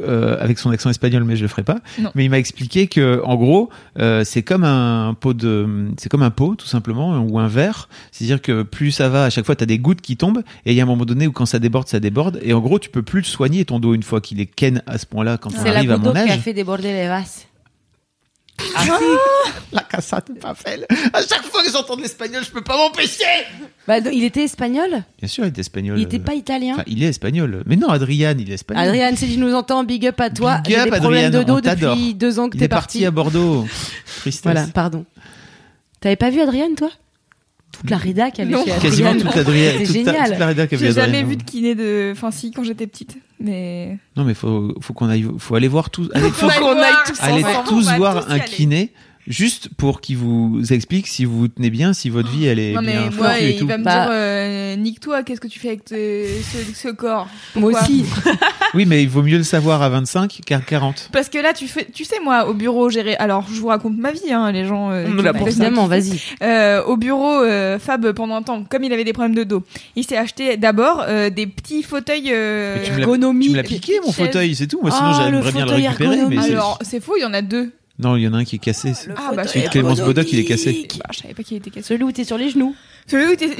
euh, 0.00 0.36
avec 0.40 0.58
son 0.58 0.70
accent 0.70 0.90
espagnol, 0.90 1.24
mais 1.24 1.36
je 1.36 1.42
le 1.42 1.48
ferai 1.48 1.62
pas, 1.62 1.78
Non. 2.00 2.10
mais 2.14 2.24
il 2.24 2.30
m'a 2.30 2.38
expliqué 2.38 2.86
que 2.86 3.20
en 3.24 3.36
gros 3.36 3.70
euh, 3.98 4.22
c'est 4.24 4.42
comme 4.42 4.64
un 4.64 5.14
pot 5.18 5.34
de, 5.34 5.88
c'est 5.98 6.08
comme 6.08 6.22
un 6.22 6.30
pot 6.30 6.54
tout 6.56 6.66
simplement, 6.66 7.18
ou 7.20 7.38
un 7.38 7.48
verre, 7.48 7.88
c'est-à-dire 8.12 8.42
que 8.42 8.62
plus 8.62 8.90
ça 8.90 9.08
va, 9.08 9.24
à 9.24 9.30
chaque 9.30 9.46
fois 9.46 9.56
tu 9.56 9.62
as 9.62 9.66
des 9.66 9.78
gouttes 9.78 10.00
qui 10.00 10.16
tombent, 10.16 10.42
et 10.66 10.72
il 10.72 10.76
y 10.76 10.80
a 10.80 10.82
un 10.82 10.86
moment 10.86 11.04
donné 11.04 11.26
où 11.26 11.32
quand 11.32 11.46
ça 11.46 11.58
déborde, 11.58 11.88
ça 11.88 12.00
déborde, 12.00 12.38
et 12.42 12.52
en 12.52 12.60
gros 12.60 12.78
tu 12.78 12.90
peux 12.90 13.02
plus 13.02 13.20
le 13.20 13.24
soigner 13.26 13.64
ton 13.64 13.78
dos 13.78 13.94
une 13.94 14.02
fois 14.02 14.20
qu'il 14.20 14.40
est 14.40 14.46
ken 14.46 14.82
à 14.86 14.98
ce 14.98 15.06
point-là 15.06 15.38
quand 15.38 15.50
on 15.54 15.58
C'est 15.58 15.70
la 15.70 15.76
arrive 15.78 15.90
à 15.92 15.94
goutte 15.96 16.04
mon 16.06 16.12
d'eau 16.12 16.24
qui 16.24 16.30
a 16.30 16.34
âge. 16.34 16.40
fait 16.40 16.52
déborder 16.54 16.92
les 16.92 17.08
vases. 17.08 17.46
La 19.72 19.82
casa 19.82 20.20
de 20.26 20.34
papel. 20.38 20.86
À 21.12 21.20
chaque 21.20 21.42
fois 21.44 21.62
que 21.62 21.70
j'entends 21.70 21.96
de 21.96 22.02
l'espagnol, 22.02 22.42
je 22.44 22.50
peux 22.50 22.62
pas 22.62 22.76
m'empêcher. 22.76 23.24
Bah, 23.86 23.98
il 23.98 24.24
était 24.24 24.44
espagnol 24.44 25.02
Bien 25.18 25.28
sûr, 25.28 25.44
il 25.44 25.48
est 25.48 25.58
espagnol. 25.58 25.98
Il 25.98 26.02
était 26.04 26.18
pas 26.18 26.34
italien 26.34 26.74
Enfin, 26.74 26.84
il 26.86 27.02
est 27.02 27.08
espagnol. 27.08 27.62
Mais 27.66 27.76
non, 27.76 27.88
Adrian, 27.88 28.34
il 28.38 28.50
est 28.50 28.54
espagnol. 28.54 28.84
Adrien, 28.84 29.14
si 29.16 29.28
tu 29.32 29.38
nous 29.38 29.54
entends, 29.54 29.84
big 29.84 30.06
up 30.06 30.20
à 30.20 30.30
toi. 30.30 30.58
Big 30.64 30.74
J'ai 30.74 30.78
up, 30.80 30.84
des 30.90 30.98
problèmes 30.98 31.26
Adrien, 31.26 31.40
de 31.40 31.44
dos 31.46 31.56
on 31.58 31.60
t'adore. 31.60 31.94
depuis 31.96 32.14
deux 32.14 32.38
ans 32.38 32.48
que 32.48 32.56
il 32.56 32.60
t'es 32.60 32.64
est 32.66 32.68
parti 32.68 32.98
parti. 32.98 33.06
à 33.06 33.10
Bordeaux. 33.10 33.66
Tristesse. 34.20 34.42
Voilà, 34.44 34.66
pardon. 34.72 35.04
T'avais 36.00 36.16
pas 36.16 36.30
vu 36.30 36.40
Adrien, 36.40 36.74
toi? 36.76 36.90
Toute 37.80 37.90
la 37.90 37.96
rédac 37.96 38.38
avait 38.40 38.50
Non. 38.50 38.64
chez 38.64 38.70
Quasiment 38.80 39.12
toute 39.16 39.36
Adrien. 39.36 39.72
C'est 39.78 39.84
toute, 39.84 40.04
ta- 40.04 40.12
génial. 40.12 40.30
toute 40.30 40.38
la 40.38 40.46
rédac 40.46 40.72
avait 40.72 40.86
J'ai 40.86 40.92
jamais 40.92 41.22
vu 41.22 41.36
de 41.36 41.42
kiné 41.42 41.74
de. 41.74 42.10
Enfin, 42.12 42.30
si, 42.30 42.50
quand 42.50 42.62
j'étais 42.64 42.86
petite. 42.86 43.16
Mais. 43.40 43.98
Non, 44.16 44.24
mais 44.24 44.34
faut, 44.34 44.74
faut 44.80 44.92
qu'on 44.94 45.08
aille, 45.08 45.26
faut 45.38 45.54
aller 45.54 45.68
voir 45.68 45.90
tous. 45.90 46.08
Allez, 46.14 46.30
faut 46.30 46.48
Faut 46.48 46.60
qu'on 46.60 46.78
aille 46.78 46.92
tous 47.06 47.20
allez 47.20 47.44
tous 47.66 47.90
voir 47.96 48.28
un 48.28 48.34
aller. 48.34 48.44
kiné. 48.44 48.92
Juste 49.26 49.70
pour 49.76 50.00
qu'il 50.02 50.18
vous 50.18 50.60
explique 50.70 51.06
si 51.06 51.24
vous 51.24 51.38
vous 51.38 51.48
tenez 51.48 51.70
bien, 51.70 51.94
si 51.94 52.10
votre 52.10 52.28
vie 52.30 52.44
elle 52.46 52.58
est 52.58 52.72
Non, 52.74 52.82
mais 52.82 52.92
bien 52.92 53.10
moi, 53.16 53.30
foutue 53.32 53.44
et 53.44 53.50
il 53.54 53.58
tout. 53.58 53.66
va 53.66 53.78
me 53.78 53.84
Bah- 53.84 54.04
dire 54.04 54.10
euh, 54.12 54.76
nique-toi, 54.76 55.22
qu'est-ce 55.22 55.40
que 55.40 55.48
tu 55.48 55.58
fais 55.58 55.68
avec 55.68 55.84
te- 55.86 55.94
ce, 55.94 56.74
ce 56.74 56.88
corps? 56.88 57.26
Moi 57.54 57.70
Pourquoi? 57.70 57.82
aussi. 57.82 58.04
Oui, 58.74 58.86
mais 58.86 59.04
il 59.04 59.08
vaut 59.08 59.22
mieux 59.22 59.36
le 59.36 59.44
savoir 59.44 59.82
à 59.82 59.88
25 59.88 60.40
qu'à 60.44 60.58
40. 60.58 61.10
Parce 61.12 61.28
que 61.28 61.38
là, 61.38 61.52
tu 61.52 61.68
fais, 61.68 61.86
tu 61.94 62.04
sais, 62.04 62.16
moi, 62.20 62.48
au 62.48 62.54
bureau, 62.54 62.90
j'ai. 62.90 63.16
Alors, 63.18 63.46
je 63.48 63.60
vous 63.60 63.68
raconte 63.68 63.96
ma 63.96 64.10
vie, 64.10 64.32
hein, 64.32 64.50
les 64.50 64.64
gens. 64.66 64.90
euh, 64.90 65.04
On 65.06 65.10
qui 65.10 65.14
nous 65.16 65.22
l'a 65.22 65.32
m'ont 65.32 65.38
pour 65.38 65.46
fait 65.46 65.52
ça. 65.54 65.62
Évidemment, 65.66 65.86
vas-y. 65.86 66.20
Euh, 66.42 66.82
au 66.82 66.96
bureau, 66.96 67.40
euh, 67.40 67.78
Fab, 67.78 68.10
pendant 68.12 68.34
un 68.34 68.42
temps, 68.42 68.64
comme 68.68 68.82
il 68.82 68.92
avait 68.92 69.04
des 69.04 69.12
problèmes 69.12 69.36
de 69.36 69.44
dos, 69.44 69.62
il 69.94 70.02
s'est 70.04 70.16
acheté 70.16 70.56
d'abord 70.56 71.04
euh, 71.06 71.30
des 71.30 71.46
petits 71.46 71.84
fauteuils. 71.84 72.30
euh, 72.32 72.78
Mais 72.80 72.84
tu 72.84 72.90
me 72.90 72.96
l'as- 72.96 73.02
Ergonomie. 73.04 73.44
Tu 73.46 73.50
me 73.52 73.56
l'as 73.58 73.62
piqué 73.62 73.92
mon 74.04 74.10
chaise. 74.10 74.26
fauteuil, 74.26 74.54
c'est 74.56 74.66
tout. 74.66 74.80
Moi, 74.82 74.90
Ah, 74.92 74.96
sinon, 74.96 75.30
le 75.38 75.42
j'aimerais 75.44 75.52
bien 75.52 75.64
le 75.64 75.70
fauteuil 75.70 75.86
récupérer. 75.86 76.08
Mais 76.10 76.16
ergonomique. 76.16 76.42
c'est- 76.46 76.50
Alors, 76.52 76.78
c'est 76.82 77.00
faux, 77.00 77.14
il 77.16 77.22
y 77.22 77.24
en 77.24 77.32
a 77.34 77.42
deux. 77.42 77.70
Non, 77.98 78.16
il 78.16 78.22
y 78.22 78.28
en 78.28 78.34
a 78.34 78.38
un 78.38 78.44
qui 78.44 78.56
est 78.56 78.58
cassé. 78.58 78.92
Ah, 79.16 79.30
bah, 79.34 79.44
je 79.44 79.48
Celui 79.50 79.64
de 79.66 79.70
Clémence 79.70 80.00
Bodoc, 80.00 80.32
il 80.32 80.38
est 80.40 80.44
cassé. 80.44 80.88
Bah, 80.98 81.04
je 81.12 81.18
savais 81.20 81.34
pas 81.34 81.42
qu'il 81.44 81.56
était 81.58 81.70
cassé. 81.70 81.86
Celui 81.88 82.02
où 82.04 82.10
t'es 82.12 82.24
sur 82.24 82.36
les 82.38 82.50
genoux. 82.50 82.74
Celui 83.06 83.26
où 83.32 83.36
t'es 83.36 83.50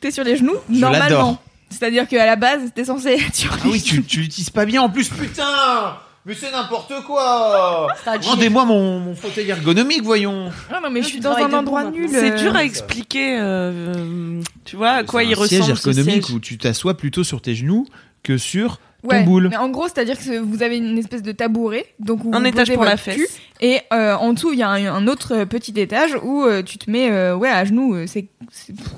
t'es 0.00 0.10
sur 0.10 0.24
les 0.24 0.36
genoux, 0.36 0.56
Je 0.72 0.78
normalement. 0.78 1.38
C'est-à-dire 1.70 2.06
qu'à 2.08 2.26
la 2.26 2.36
base, 2.36 2.70
t'es 2.74 2.84
censé 2.84 3.10
être 3.12 3.34
sur 3.34 3.52
Ah 3.52 3.60
les 3.64 3.70
oui, 3.70 3.78
genoux. 3.78 4.02
tu, 4.02 4.04
tu 4.04 4.20
l'utilises 4.20 4.50
pas 4.50 4.64
bien 4.66 4.82
en 4.82 4.88
plus, 4.90 5.08
putain 5.08 5.96
Mais 6.26 6.34
c'est 6.34 6.50
n'importe 6.52 6.92
quoi 7.06 7.88
C'est 8.04 8.24
Rendez-moi 8.24 8.64
mon, 8.64 9.00
mon 9.00 9.14
fauteuil 9.14 9.48
ergonomique, 9.50 10.02
voyons 10.02 10.50
Ah 10.70 10.80
non, 10.82 10.90
mais 10.90 11.02
je 11.02 11.08
suis 11.08 11.20
dans 11.20 11.32
un 11.34 11.52
endroit 11.52 11.84
nul. 11.90 12.08
C'est 12.10 12.32
euh, 12.32 12.36
dur 12.38 12.54
à 12.56 12.64
expliquer, 12.64 13.38
euh, 13.40 14.40
tu 14.64 14.76
vois, 14.76 14.90
à 14.90 15.04
quoi 15.04 15.20
C'est 15.22 15.26
il 15.28 15.32
un 15.32 15.36
ressemble 15.36 15.62
siège 15.64 15.76
ce 15.78 15.88
ergonomique 15.88 16.24
siège. 16.26 16.36
où 16.36 16.40
tu 16.40 16.58
t'assois 16.58 16.96
plutôt 16.96 17.24
sur 17.24 17.40
tes 17.42 17.54
genoux 17.54 17.86
que 18.22 18.38
sur 18.38 18.78
ton 19.02 19.08
Ouais, 19.08 19.22
boule. 19.24 19.48
mais 19.50 19.56
en 19.56 19.68
gros, 19.68 19.88
c'est-à-dire 19.88 20.18
que 20.18 20.38
vous 20.38 20.62
avez 20.62 20.76
une 20.78 20.96
espèce 20.98 21.22
de 21.22 21.32
tabouret, 21.32 21.86
donc 21.98 22.24
où 22.24 22.30
Un 22.34 22.40
vous 22.40 22.46
étage 22.46 22.66
posez 22.68 22.74
pour 22.74 22.84
la 22.84 22.96
fesse. 22.96 23.16
cul, 23.16 23.26
et 23.60 23.80
euh, 23.92 24.14
en 24.14 24.32
dessous 24.32 24.52
il 24.52 24.58
y 24.58 24.62
a 24.62 24.68
un, 24.70 24.86
un 24.86 25.06
autre 25.08 25.34
euh, 25.34 25.44
petit 25.46 25.72
étage 25.80 26.16
où 26.22 26.44
euh, 26.44 26.62
tu 26.62 26.78
te 26.78 26.90
mets 26.90 27.10
euh, 27.10 27.34
ouais 27.36 27.48
à 27.48 27.64
genoux. 27.64 27.96
c'est, 28.06 28.26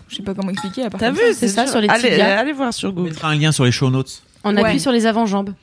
je 0.09 0.17
sais 0.17 0.23
pas 0.23 0.35
comment 0.35 0.51
expliquer. 0.51 0.83
À 0.85 0.91
part 0.91 1.01
T'as 1.01 1.11
vu, 1.11 1.21
c'est 1.33 1.49
ça, 1.49 1.67
sur 1.67 1.81
les 1.81 1.89
allez, 1.89 2.11
tibias. 2.11 2.39
allez 2.39 2.53
voir 2.53 2.73
sur 2.75 2.91
On 2.91 2.93
Google. 2.93 3.09
mettra 3.11 3.29
un 3.29 3.35
lien 3.37 3.51
sur 3.53 3.65
les 3.65 3.73
show 3.73 3.89
notes. 3.91 4.23
On 4.45 4.55
Ouais. 4.57 4.63
appuie 4.65 4.81
sur 4.81 4.93
les 4.93 5.07
avant-jambes. 5.07 5.55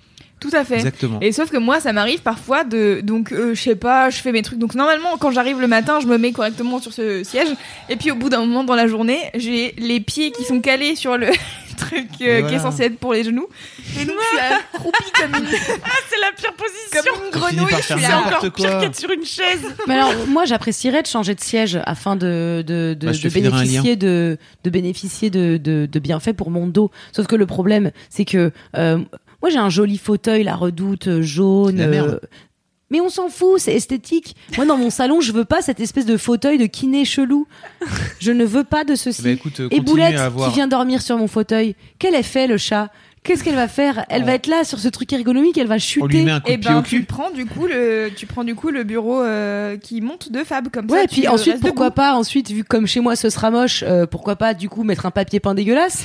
Tout 0.41 0.49
à 0.53 0.65
fait. 0.65 0.75
Exactement. 0.75 1.19
Et 1.21 1.31
sauf 1.31 1.51
que 1.51 1.57
moi, 1.57 1.79
ça 1.79 1.93
m'arrive 1.93 2.21
parfois 2.21 2.63
de. 2.63 2.99
Donc, 3.03 3.31
euh, 3.31 3.53
je 3.53 3.61
sais 3.61 3.75
pas, 3.75 4.09
je 4.09 4.17
fais 4.17 4.31
mes 4.31 4.41
trucs. 4.41 4.57
Donc, 4.57 4.73
normalement, 4.73 5.15
quand 5.19 5.29
j'arrive 5.29 5.61
le 5.61 5.67
matin, 5.67 5.99
je 6.01 6.07
me 6.07 6.17
mets 6.17 6.31
correctement 6.31 6.81
sur 6.81 6.91
ce 6.91 7.23
siège. 7.23 7.49
Et 7.89 7.95
puis, 7.95 8.09
au 8.09 8.15
bout 8.15 8.29
d'un 8.29 8.39
moment 8.39 8.63
dans 8.63 8.75
la 8.75 8.87
journée, 8.87 9.19
j'ai 9.35 9.75
les 9.77 9.99
pieds 9.99 10.31
qui 10.31 10.43
sont 10.43 10.59
calés 10.59 10.95
sur 10.95 11.15
le 11.15 11.27
truc 11.77 12.07
euh, 12.21 12.47
qui 12.47 12.55
est 12.55 12.59
censé 12.59 12.83
être 12.85 12.97
pour 12.97 13.13
les 13.13 13.23
genoux. 13.23 13.47
Et 13.99 14.05
donc, 14.05 14.15
je 14.19 14.37
suis 14.37 14.39
accroupie 14.73 15.11
comme 15.19 15.35
une, 15.35 15.47
C'est 16.09 16.19
la 16.19 16.31
pire 16.35 16.53
position. 16.53 17.13
comme 17.13 17.25
une 17.25 17.31
grenouille. 17.31 17.75
Je 17.77 17.93
suis 17.93 18.01
là. 18.01 18.19
encore 18.25 18.51
pire 18.51 18.79
qu'être 18.79 18.99
sur 18.99 19.11
une 19.11 19.25
chaise. 19.25 19.61
Mais 19.87 19.93
alors, 19.93 20.11
moi, 20.27 20.45
j'apprécierais 20.45 21.03
de 21.03 21.07
changer 21.07 21.35
de 21.35 21.41
siège 21.41 21.79
afin 21.85 22.15
de, 22.15 22.63
de, 22.65 22.95
de, 22.99 23.05
Bah, 23.05 23.13
de 23.13 23.29
bénéficier, 23.29 23.95
de, 23.95 24.37
de 24.63 24.69
bénéficier 24.71 25.29
de, 25.29 25.57
de, 25.57 25.85
de 25.85 25.99
bienfaits 25.99 26.33
pour 26.33 26.49
mon 26.49 26.65
dos. 26.65 26.89
Sauf 27.11 27.27
que 27.27 27.35
le 27.35 27.45
problème, 27.45 27.91
c'est 28.09 28.25
que 28.25 28.51
euh, 28.75 28.97
moi, 29.41 29.49
j'ai 29.49 29.57
un 29.57 29.69
joli 29.69 29.97
fauteuil, 29.97 30.43
la 30.43 30.55
redoute 30.55 31.07
euh, 31.07 31.21
jaune. 31.21 31.77
La 31.77 31.87
merde. 31.87 32.19
euh, 32.23 32.27
mais 32.89 32.99
on 32.99 33.07
s'en 33.09 33.29
fout, 33.29 33.57
c'est 33.59 33.73
esthétique. 33.73 34.35
Moi, 34.57 34.65
dans 34.65 34.77
mon 34.77 34.89
salon, 34.89 35.21
je 35.21 35.31
veux 35.31 35.45
pas 35.45 35.61
cette 35.61 35.79
espèce 35.79 36.05
de 36.05 36.17
fauteuil 36.17 36.57
de 36.57 36.65
kiné 36.65 37.05
chelou. 37.05 37.47
Je 38.19 38.31
ne 38.33 38.43
veux 38.43 38.65
pas 38.65 38.83
de 38.83 38.95
ceci. 38.95 39.21
Bah, 39.21 39.29
écoute, 39.29 39.61
Et 39.71 39.79
Boulette, 39.79 40.17
à 40.17 40.25
avoir. 40.25 40.49
qui 40.49 40.55
vient 40.55 40.67
dormir 40.67 41.01
sur 41.01 41.17
mon 41.17 41.27
fauteuil, 41.27 41.75
quel 41.99 42.15
effet 42.15 42.47
le 42.47 42.57
chat? 42.57 42.89
Qu'est-ce 43.23 43.43
qu'elle 43.43 43.55
va 43.55 43.67
faire? 43.67 44.03
Elle 44.09 44.23
va 44.25 44.33
être 44.33 44.47
là 44.47 44.63
sur 44.63 44.79
ce 44.79 44.87
truc 44.89 45.13
ergonomique, 45.13 45.55
elle 45.57 45.67
va 45.67 45.75
On 45.75 45.77
lui 45.77 45.81
chuter. 45.81 46.23
met 46.25 46.31
un 46.31 46.39
coup 46.41 46.49
Et 46.51 46.57
pied 46.57 46.71
au 46.71 46.73
ben, 46.73 46.81
tu 46.81 47.03
prends 47.03 47.29
du 47.29 47.45
coup 47.45 47.67
le, 47.67 48.09
tu 48.15 48.25
prends 48.25 48.43
du 48.43 48.55
coup 48.55 48.71
le 48.71 48.83
bureau 48.83 49.21
euh, 49.21 49.77
qui 49.77 50.01
monte 50.01 50.31
de 50.31 50.43
Fab 50.43 50.69
comme 50.69 50.89
Ouais, 50.89 50.97
ça. 50.97 51.03
et 51.03 51.07
puis 51.07 51.27
ensuite, 51.27 51.59
pourquoi 51.61 51.85
debout. 51.91 51.95
pas, 51.95 52.15
ensuite, 52.15 52.49
vu 52.51 52.63
que 52.63 52.67
comme 52.67 52.87
chez 52.87 52.99
moi 52.99 53.15
ce 53.15 53.29
sera 53.29 53.51
moche, 53.51 53.83
euh, 53.87 54.07
pourquoi 54.07 54.35
pas 54.37 54.55
du 54.55 54.69
coup 54.69 54.83
mettre 54.83 55.05
un 55.05 55.11
papier 55.11 55.39
peint 55.39 55.53
dégueulasse? 55.53 56.03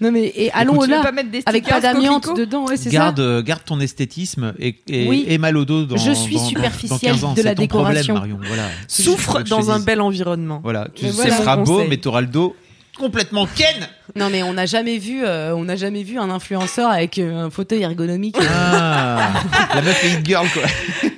Non 0.00 0.12
mais, 0.12 0.32
et 0.36 0.50
allons 0.52 0.78
veux 0.80 0.86
là, 0.86 1.02
pas 1.02 1.10
mettre 1.12 1.30
des 1.30 1.42
avec 1.44 1.66
pas 1.68 1.80
d'amiante 1.80 2.36
dedans, 2.36 2.66
ouais, 2.66 2.76
c'est 2.76 2.84
ça. 2.84 2.90
Garde, 2.90 3.18
euh, 3.20 3.42
garde 3.42 3.64
ton 3.64 3.80
esthétisme 3.80 4.54
et, 4.60 4.76
et, 4.88 5.08
Oui. 5.08 5.24
et 5.28 5.38
mal 5.38 5.56
au 5.56 5.64
dos 5.64 5.84
dans 5.86 5.96
Je 5.96 6.12
suis 6.12 6.36
dans- 6.36 6.44
superficielle 6.44 6.88
dans 6.90 6.98
15 6.98 7.24
ans. 7.24 7.34
de 7.34 7.42
la 7.42 7.54
ton 7.56 7.62
décoration. 7.62 8.14
Problème, 8.14 8.38
Marion. 8.38 8.48
Voilà. 8.54 8.68
Souffre 8.88 9.42
dans 9.42 9.70
un 9.72 9.80
bel 9.80 10.00
environnement. 10.00 10.60
Voilà, 10.62 10.86
tu 10.94 11.06
voilà. 11.08 11.36
sera 11.36 11.56
Mon 11.56 11.64
beau, 11.64 11.84
mais 11.88 11.96
t'auras 11.96 12.20
le 12.20 12.28
dos 12.28 12.54
complètement 12.96 13.46
ken. 13.46 13.88
Non 14.16 14.28
mais 14.28 14.42
on 14.42 14.52
n'a 14.54 14.66
jamais 14.66 14.98
vu, 14.98 15.24
euh, 15.24 15.54
on 15.54 15.64
n'a 15.64 15.76
jamais 15.76 16.02
vu 16.02 16.18
un 16.18 16.30
influenceur 16.30 16.90
avec 16.90 17.18
euh, 17.20 17.44
un 17.46 17.50
fauteuil 17.50 17.82
ergonomique. 17.82 18.36
Ah, 18.40 19.30
la 19.74 19.82
meuf 19.82 20.02
est 20.04 20.14
une 20.18 20.24
girl 20.26 20.48
quoi. 20.52 20.62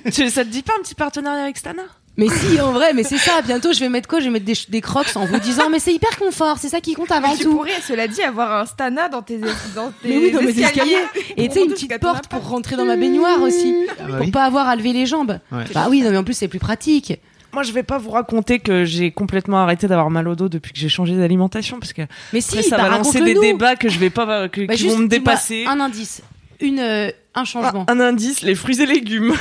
Tu- 0.13 0.29
ça 0.31 0.45
te 0.45 0.51
dit 0.51 0.61
pas 0.63 0.73
un 0.79 0.83
petit 0.83 0.95
partenariat 0.95 1.45
avec 1.45 1.57
Stana? 1.57 1.83
Mais 2.21 2.29
si, 2.29 2.61
en 2.61 2.73
vrai, 2.73 2.93
mais 2.93 3.03
c'est 3.03 3.19
ça. 3.19 3.41
Bientôt, 3.43 3.73
je 3.73 3.81
vais 3.81 3.89
mettre 3.89 4.09
quoi? 4.09 4.21
Je 4.21 4.25
vais 4.27 4.31
mettre 4.31 4.45
des, 4.45 4.55
des 4.69 4.81
crocs 4.81 5.11
en 5.17 5.25
vous 5.25 5.39
disant, 5.41 5.69
mais 5.71 5.79
c'est 5.81 5.93
hyper 5.93 6.17
confort, 6.19 6.59
c'est 6.59 6.69
ça 6.69 6.81
qui 6.81 6.95
compte 6.95 7.11
avant 7.11 7.31
Mais 7.31 7.37
tu 7.37 7.45
tout. 7.45 7.57
pourrais, 7.57 7.81
cela 7.87 8.07
dit, 8.07 8.23
avoir 8.23 8.53
un 8.61 8.67
Stana 8.67 9.09
dans 9.09 9.23
tes, 9.23 9.39
dans 9.39 9.91
tes 10.03 10.09
Mais 10.09 10.19
oui, 10.19 10.31
dans 10.31 10.43
mes 10.43 10.59
escaliers. 10.61 10.97
Et 11.37 11.49
tu 11.49 11.55
sais, 11.55 11.65
une 11.65 11.73
petite 11.73 11.99
porte 11.99 12.29
pour 12.29 12.47
rentrer 12.49 12.77
dans 12.77 12.85
ma 12.85 12.97
baignoire 12.97 13.41
aussi, 13.43 13.75
Ah 13.89 14.03
bah 14.07 14.17
pour 14.19 14.27
oui. 14.27 14.31
pas 14.31 14.45
avoir 14.45 14.69
à 14.69 14.77
lever 14.77 14.93
les 14.93 15.07
jambes. 15.07 15.39
Ouais. 15.51 15.65
Bah 15.75 15.87
oui, 15.91 16.03
non 16.03 16.11
mais 16.11 16.17
en 16.19 16.25
plus 16.25 16.35
c'est 16.35 16.49
plus 16.49 16.59
pratique. 16.59 17.19
Moi, 17.53 17.65
je 17.65 17.73
vais 17.73 17.83
pas 17.83 17.99
vous 17.99 18.11
raconter 18.11 18.61
que 18.61 18.85
j'ai 18.85 19.11
complètement 19.11 19.59
arrêté 19.59 19.89
d'avoir 19.89 20.09
mal 20.09 20.29
au 20.29 20.37
dos 20.37 20.49
depuis 20.49 20.73
que 20.73 20.79
j'ai 20.79 20.89
changé 20.89 21.17
d'alimentation, 21.17 21.81
parce 21.81 21.93
que 21.93 22.03
Mais 22.33 22.41
si, 22.41 22.59
après, 22.59 22.63
ça 22.69 22.77
bah, 22.77 22.89
va 22.89 22.99
lancer 22.99 23.21
des 23.21 23.35
débats 23.35 23.75
que 23.75 23.89
je 23.89 23.99
vais 23.99 24.11
pas, 24.11 24.49
que, 24.51 24.67
Bah, 24.67 24.75
qui 24.75 24.83
juste 24.83 24.95
vont 24.95 25.03
me 25.03 25.09
dépasser. 25.09 25.65
Un 25.67 25.81
indice, 25.81 26.23
une, 26.61 26.79
euh, 26.79 27.11
un 27.35 27.45
changement. 27.45 27.87
Un, 27.89 27.99
un 27.99 28.01
indice, 28.01 28.43
les 28.43 28.55
fruits 28.55 28.81
et 28.81 28.87
légumes. 28.87 29.35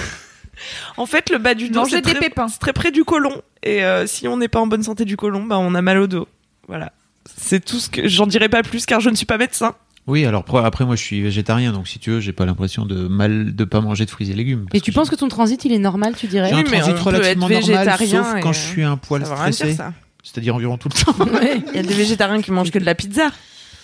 En 0.98 1.06
fait, 1.06 1.30
le 1.30 1.38
bas 1.38 1.54
du 1.54 1.70
dos, 1.70 1.86
c'est 1.86 2.02
des 2.02 2.12
très, 2.12 2.20
pépins. 2.20 2.48
c'est 2.48 2.60
très 2.60 2.74
près 2.74 2.92
du 2.92 3.04
côlon. 3.04 3.42
Et 3.64 3.84
euh, 3.84 4.08
si 4.08 4.28
on 4.28 4.38
n'est 4.38 4.48
pas 4.48 4.60
en 4.60 4.68
bonne 4.68 4.84
santé 4.84 5.06
du 5.06 5.18
côlon, 5.18 5.44
bah, 5.44 5.58
on 5.60 5.76
a 5.76 5.82
mal 5.82 6.00
au 6.00 6.08
dos. 6.08 6.28
Voilà. 6.68 6.92
C'est 7.38 7.64
tout 7.64 7.80
ce 7.80 7.90
que 7.90 8.08
j'en 8.08 8.28
dirai 8.28 8.50
pas 8.50 8.64
plus 8.64 8.86
car 8.86 9.00
je 9.02 9.10
ne 9.10 9.16
suis 9.16 9.26
pas 9.26 9.38
médecin. 9.38 9.76
Oui, 10.08 10.26
alors 10.26 10.44
après 10.66 10.86
moi 10.86 10.96
je 10.96 11.04
suis 11.04 11.22
végétarien, 11.22 11.72
donc 11.72 11.88
si 11.88 12.00
tu 12.00 12.10
veux, 12.10 12.20
j'ai 12.20 12.34
pas 12.34 12.46
l'impression 12.46 12.86
de 12.86 13.08
mal 13.08 13.56
de 13.56 13.64
pas 13.64 13.80
manger 13.80 14.06
de 14.06 14.10
fruits 14.10 14.32
et 14.32 14.34
légumes. 14.34 14.66
Et 14.74 14.82
tu 14.82 14.92
penses 14.92 15.10
que 15.10 15.16
ton 15.16 15.28
transit 15.28 15.64
il 15.66 15.72
est 15.72 15.78
normal, 15.78 16.16
tu 16.18 16.26
dirais 16.26 16.50
j'ai 16.50 16.56
un 16.56 16.58
Oui, 16.58 16.64
mais 16.72 16.80
transit 16.80 16.96
on 17.00 17.04
peut 17.04 17.10
relativement 17.10 17.48
être 17.50 17.68
normal, 17.68 17.84
végétarien 17.84 18.24
sauf 18.24 18.42
quand 18.42 18.54
je 18.54 18.60
suis 18.60 18.84
un 18.84 18.98
poil 18.98 19.24
stressé, 19.24 19.74
ça. 19.74 19.94
c'est-à-dire 20.24 20.56
environ 20.56 20.78
tout 20.78 20.90
le 20.90 21.04
temps. 21.04 21.26
Ouais. 21.34 21.62
Il 21.68 21.76
y 21.76 21.80
a 21.80 21.84
des 21.84 21.94
végétariens 21.94 22.42
qui 22.42 22.52
mangent 22.52 22.72
que 22.72 22.80
de 22.80 22.86
la 22.86 22.96
pizza. 22.96 23.30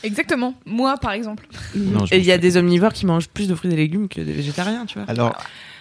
Exactement. 0.03 0.55
Moi, 0.65 0.97
par 0.97 1.11
exemple. 1.11 1.47
Non, 1.75 2.05
Et 2.11 2.17
il 2.17 2.25
y 2.25 2.31
a 2.31 2.37
des 2.37 2.57
omnivores 2.57 2.93
qui 2.93 3.05
mangent 3.05 3.27
plus 3.27 3.47
de 3.47 3.55
fruits 3.55 3.71
et 3.73 3.75
légumes 3.75 4.07
que 4.07 4.21
des 4.21 4.33
végétariens, 4.33 4.85
tu 4.85 4.99
vois. 4.99 5.07
Alors 5.07 5.35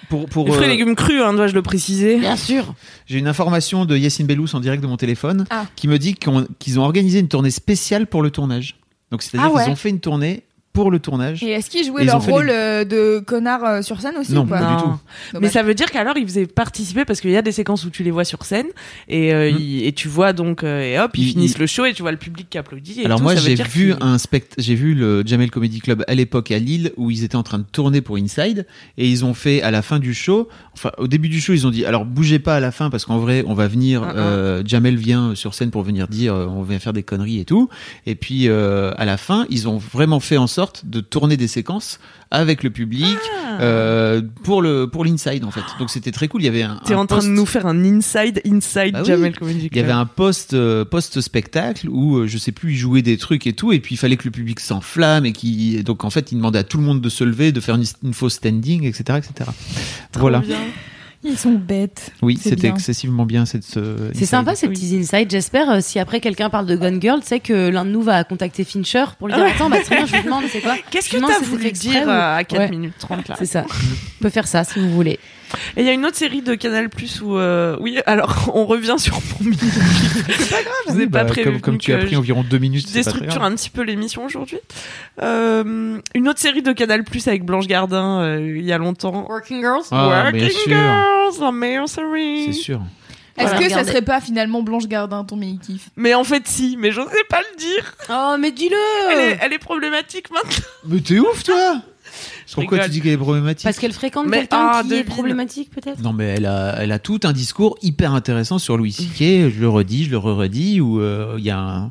pour 0.09 0.27
pour 0.27 0.47
Les 0.47 0.53
fruits 0.53 0.65
et 0.65 0.69
euh, 0.69 0.73
légumes 0.73 0.95
crus, 0.97 1.21
hein, 1.23 1.33
dois-je 1.35 1.55
le 1.55 1.63
préciser. 1.63 2.19
Bien 2.19 2.37
sûr. 2.37 2.75
j'ai 3.07 3.19
une 3.19 3.27
information 3.29 3.85
de 3.85 3.97
Yacine 3.97 4.27
Bellous 4.27 4.55
en 4.55 4.61
direct 4.61 4.83
de 4.83 4.87
mon 4.89 4.97
téléphone 4.97 5.45
Ah. 5.51 5.67
qui 5.77 5.89
me 5.89 5.99
dit 5.99 6.15
qu'ils 6.15 6.79
ont 6.81 6.83
organisé 6.85 7.19
une 7.21 7.29
tournée 7.29 7.51
spéciale 7.51 8.07
pour 8.07 8.23
le 8.23 8.31
tournage. 8.31 8.77
Donc 9.11 9.23
c'est-à-dire 9.23 9.51
Ah 9.53 9.55
ouais. 9.57 9.65
qu'ils 9.65 9.73
ont 9.73 9.77
fait 9.77 9.91
une 9.91 10.01
tournée 10.01 10.43
pour 10.75 10.91
le 10.91 10.99
tournage. 10.99 11.43
Et 11.43 11.53
est-ce 11.53 11.71
qu'ils 11.71 11.87
jouaient 11.87 12.03
Et 12.03 12.07
leur 12.07 12.21
rôle 12.23 12.47
les- 12.47 12.53
euh, 12.53 12.85
de 12.85 13.21
connard 13.21 13.65
euh, 13.65 13.81
sur 13.83 14.01
scène 14.01 14.17
aussi 14.19 14.33
Non, 14.35 14.43
ou 14.43 14.47
pas 14.47 14.59
pas 14.59 14.67
du 14.67 14.73
Non. 14.89 14.99
tout. 15.33 15.39
Mais 15.41 15.49
ça 15.49 15.63
veut 15.63 15.73
dire 15.75 15.87
qu'alors 15.91 16.19
ils 16.19 16.27
faisaient 16.27 16.47
participer 16.47 17.05
parce 17.05 17.21
qu'il 17.21 17.31
y 17.31 17.37
a 17.37 17.43
des 17.43 17.53
séquences 17.53 17.85
où 17.85 17.91
tu 17.91 18.03
les 18.03 18.11
vois 18.11 18.25
sur 18.25 18.45
scène 18.45 18.67
et, 19.09 19.33
euh, 19.33 19.53
Mm. 19.53 19.57
ils- 19.61 19.85
et 19.87 19.93
tu 19.93 20.09
vois 20.09 20.33
donc 20.33 20.65
euh, 20.65 20.83
et 20.83 20.99
hop 20.99 21.13
ils 21.17 21.29
finissent 21.29 21.59
le 21.59 21.67
show 21.69 21.85
et 21.87 21.93
tu 21.95 22.03
vois 22.03 22.11
le 22.11 22.19
public 22.19 22.49
qui 22.51 22.59
applaudit. 22.59 23.01
Et 23.03 23.05
Alors 23.07 23.19
tout, 23.19 23.23
moi 23.23 23.37
j'ai 23.37 23.55
vu 23.55 23.95
un 24.01 24.19
spect 24.19 24.53
j'ai 24.59 24.75
vu 24.75 24.95
le 24.95 25.23
Jamel 25.25 25.51
Comedy 25.53 25.79
Club 25.79 26.05
à 26.09 26.15
l'époque 26.15 26.51
à 26.51 26.59
Lille 26.59 26.93
où 26.97 27.11
ils 27.13 27.23
étaient 27.23 27.37
en 27.37 27.45
train 27.45 27.59
de 27.61 27.65
tourner 27.71 28.01
pour 28.01 28.17
Inside 28.17 28.67
et 28.99 29.09
ils 29.09 29.25
ont 29.25 29.35
fait 29.35 29.63
à 29.63 29.71
la 29.71 29.81
fin 29.81 30.01
du 30.01 30.13
show 30.13 30.49
enfin 30.75 30.91
au 30.99 31.07
début 31.07 31.29
du 31.29 31.41
show 31.41 31.53
ils 31.53 31.69
ont 31.69 31.71
dit 31.71 31.85
alors 31.87 32.05
bougez 32.05 32.41
pas 32.41 32.57
à 32.57 32.61
la 32.61 32.73
fin 32.73 32.91
parce 32.91 33.05
qu'en 33.05 33.19
vrai 33.19 33.45
on 33.47 33.55
va 33.55 33.69
venir 33.69 34.03
Ah, 34.05 34.13
ah. 34.13 34.19
euh, 34.19 34.63
Jamel 34.67 34.97
vient 34.97 35.37
sur 35.37 35.55
scène 35.55 35.71
pour 35.71 35.83
venir 35.85 36.09
dire 36.09 36.35
euh, 36.35 36.47
on 36.49 36.63
vient 36.63 36.81
faire 36.81 36.93
des 36.93 37.05
conneries 37.05 37.39
et 37.39 37.45
tout 37.45 37.69
et 38.07 38.17
puis 38.17 38.49
euh, 38.49 38.91
à 38.97 39.05
la 39.05 39.17
fin 39.17 39.47
ils 39.51 39.69
ont 39.69 39.79
vraiment 39.79 40.19
fait 40.19 40.37
en 40.37 40.49
sorte 40.49 40.64
de 40.85 41.01
tourner 41.01 41.37
des 41.37 41.49
séquences 41.49 41.99
avec 42.31 42.63
le 42.63 42.71
public 42.71 43.17
Ah. 43.47 43.61
euh, 43.61 44.23
pour 44.43 44.63
le 44.63 44.87
pour 44.89 45.05
l'Inside 45.05 45.45
en 45.45 45.51
fait 45.51 45.61
donc 45.79 45.91
c'était 45.91 46.11
très 46.11 46.27
cool 46.29 46.43
il 46.43 46.47
y 46.47 46.49
avait 46.49 46.63
un 46.63 46.81
T'es 46.85 46.95
en 46.95 47.07
train 47.07 47.19
de 47.19 47.23
post- 47.23 47.29
nous 47.33 47.47
faire 47.47 47.67
un 47.67 47.85
inside 47.85 48.41
inside 48.47 48.93
Bah 48.95 49.01
oui. 49.03 49.07
Jamel 49.07 49.37
Comedy 49.39 49.69
il 49.71 49.77
y 49.77 49.81
avait 49.81 49.89
Club. 49.89 49.99
un 50.01 50.07
post 50.07 50.55
euh, 50.55 50.85
post 50.85 51.21
spectacle 51.21 51.89
où 51.89 52.17
euh, 52.19 52.27
je 52.27 52.39
sais 52.39 52.53
plus 52.53 52.73
ils 52.73 52.77
jouaient 52.79 53.03
des 53.03 53.17
trucs 53.19 53.47
et 53.47 53.53
tout 53.53 53.73
et 53.73 53.81
puis 53.81 53.95
il 53.95 53.99
fallait 53.99 54.17
que 54.17 54.25
le 54.25 54.31
public 54.33 54.59
s'enflamme 54.61 55.27
et 55.27 55.33
qui 55.33 55.83
donc 55.85 56.05
en 56.05 56.11
fait 56.11 56.33
ils 56.33 56.37
demandaient 56.37 56.59
à 56.61 56.65
tout 56.65 56.79
le 56.79 56.85
monde 56.85 57.01
de 57.01 57.09
se 57.09 57.23
lever 57.25 57.53
de 57.53 57.61
faire 57.61 57.75
une, 57.77 57.85
une 58.03 58.15
fausse 58.15 58.35
standing 58.35 58.85
etc 58.85 59.19
etc 59.19 59.51
Trop 60.13 60.23
voilà 60.23 60.41
bien. 60.41 60.57
Ils 61.27 61.39
sont 61.39 61.53
bêtes. 61.53 62.13
oui 62.23 62.39
C'est 62.41 62.51
c'était 62.51 62.69
excessivement 62.69 63.25
bien 63.25 63.47
cette 63.47 63.65
ce 63.65 64.11
C'est 64.15 64.27
sympa 64.27 64.55
ces 64.55 64.69
petits 64.69 64.95
insights. 64.97 65.31
J'espère 65.31 65.71
euh, 65.71 65.79
si 65.81 65.99
après 65.99 66.21
quelqu'un 66.21 66.51
parle 66.51 66.67
de 66.67 66.77
Gone 66.77 67.01
Girl, 67.01 67.21
tu 67.21 67.27
sais 67.29 67.41
que 67.41 67.69
l'un 67.71 67.85
de 67.87 67.91
nous 67.91 68.03
va 68.03 68.23
contacter 68.25 68.63
Fincher 68.65 69.05
pour 69.19 69.29
lui 69.29 69.35
dire 69.35 69.45
attends 69.45 69.71
bah 69.71 69.79
très 69.83 69.97
bien 69.97 70.07
je 70.07 70.17
vous 70.17 70.23
demande 70.23 70.45
c'est 70.53 70.61
quoi 70.61 70.77
Qu'est-ce 70.91 71.09
Je 71.11 71.17
que 71.19 71.27
t'as 71.27 71.41
voulu 71.41 71.73
dire 71.73 72.03
ou- 72.07 72.11
euh, 72.11 72.37
à 72.37 72.45
4 72.45 72.59
Ouais. 72.61 72.69
minutes 72.69 72.95
30 72.99 73.29
là 73.29 73.37
C'est 73.39 73.47
ça. 73.47 73.65
On 74.21 74.23
peut 74.23 74.31
faire 74.31 74.47
ça 74.47 74.65
si 74.65 74.79
vous 74.79 74.91
voulez. 74.91 75.19
Et 75.77 75.81
il 75.83 75.87
y 75.87 75.89
a 75.89 75.93
une 75.93 76.05
autre 76.07 76.17
série 76.17 76.43
de 76.43 76.55
Canal 76.55 76.89
Plus 76.89 77.21
où 77.21 77.37
euh, 77.39 77.77
oui 77.81 77.99
alors 78.07 78.51
on 78.55 78.65
revient 78.67 78.97
sur 78.99 79.15
mon 79.41 79.47
mini 79.51 79.59
C'est 79.61 80.51
pas 80.51 80.63
grave, 80.63 80.75
je 80.89 80.93
vous 80.93 80.99
ai 81.01 81.05
Oui, 81.05 81.09
pas 81.11 81.25
bah, 81.25 81.31
prévu 81.31 81.51
comme, 81.53 81.61
comme 81.61 81.79
tu 81.79 81.93
as 81.93 81.99
pris 81.99 82.17
environ 82.17 82.45
deux 82.49 82.59
minutes 82.59 82.87
Je 82.87 82.93
c'est 82.93 82.99
pas 83.05 83.11
très 83.11 83.11
déstructure 83.21 83.41
grave. 83.41 83.53
un 83.53 83.57
petit 83.57 83.71
peu 83.71 83.83
l'émission 83.83 84.25
aujourd'hui. 84.25 84.59
Euh, 85.23 85.99
une 86.15 86.29
autre 86.29 86.41
série 86.41 86.63
de 86.63 86.73
Canal 86.73 87.05
Plus 87.05 87.27
avec 87.29 87.45
Blanche 87.45 87.67
Gardin 87.67 88.21
euh, 88.21 88.55
il 88.57 88.65
y 88.65 88.73
a 88.73 88.79
longtemps. 88.79 89.27
Working 89.29 89.61
Girls. 89.61 89.85
Ah, 89.91 90.31
Working. 90.33 90.51
Girls, 90.67 91.35
la 91.41 91.53
meilleure 91.53 91.89
série. 91.89 92.47
c'est 92.47 92.53
sûr 92.53 92.81
Est-ce 93.39 93.49
Voilà. 93.51 93.67
que 93.67 93.73
ça 93.73 93.85
serait 93.85 94.03
pas 94.03 94.21
finalement 94.21 94.63
Blanche 94.63 94.87
Gardin 94.89 95.25
ton 95.25 95.37
mini 95.37 95.59
kiff? 95.59 95.89
Mais 95.97 96.15
en 96.15 96.25
fait 96.25 96.43
si, 96.47 96.77
mais 96.79 96.91
j'osais 96.91 97.25
pas 97.29 97.41
le 97.41 97.57
dire. 97.59 97.95
Oh 98.11 98.37
mais 98.39 98.51
dis-le. 98.51 98.77
Elle 99.13 99.19
est, 99.33 99.39
elle 99.43 99.53
est 99.53 99.59
problématique 99.59 100.31
maintenant. 100.31 100.51
mais 100.87 101.01
t'es 101.01 101.19
ouf 101.19 101.43
toi 101.45 101.77
pourquoi 102.53 102.79
rigole. 102.79 102.85
tu 102.85 102.91
dis 102.91 103.01
qu'elle 103.01 103.13
est 103.13 103.17
problématique 103.17 103.65
Parce 103.65 103.79
qu'elle 103.79 103.93
fréquente 103.93 104.31
quelqu'un 104.31 104.47
ah, 104.51 104.83
qui 104.83 104.93
est 104.93 104.99
devine. 104.99 105.05
problématique 105.13 105.71
peut-être. 105.71 106.01
Non, 106.03 106.13
mais 106.13 106.35
elle 106.37 106.47
a, 106.47 106.77
elle 106.81 106.93
a 106.93 106.99
tout 106.99 107.21
un 107.25 107.33
discours 107.33 107.77
hyper 107.83 108.13
intéressant 108.15 108.59
sur 108.59 108.77
Louis 108.77 108.93
C.K. 108.93 109.51
Je 109.55 109.61
le 109.61 109.69
redis, 109.69 110.05
je 110.05 110.11
le 110.11 110.19
re-redis, 110.19 110.81
où 110.81 111.01
euh, 111.01 111.37
il 111.39 111.45
y 111.45 111.51
a 111.51 111.59
un 111.59 111.91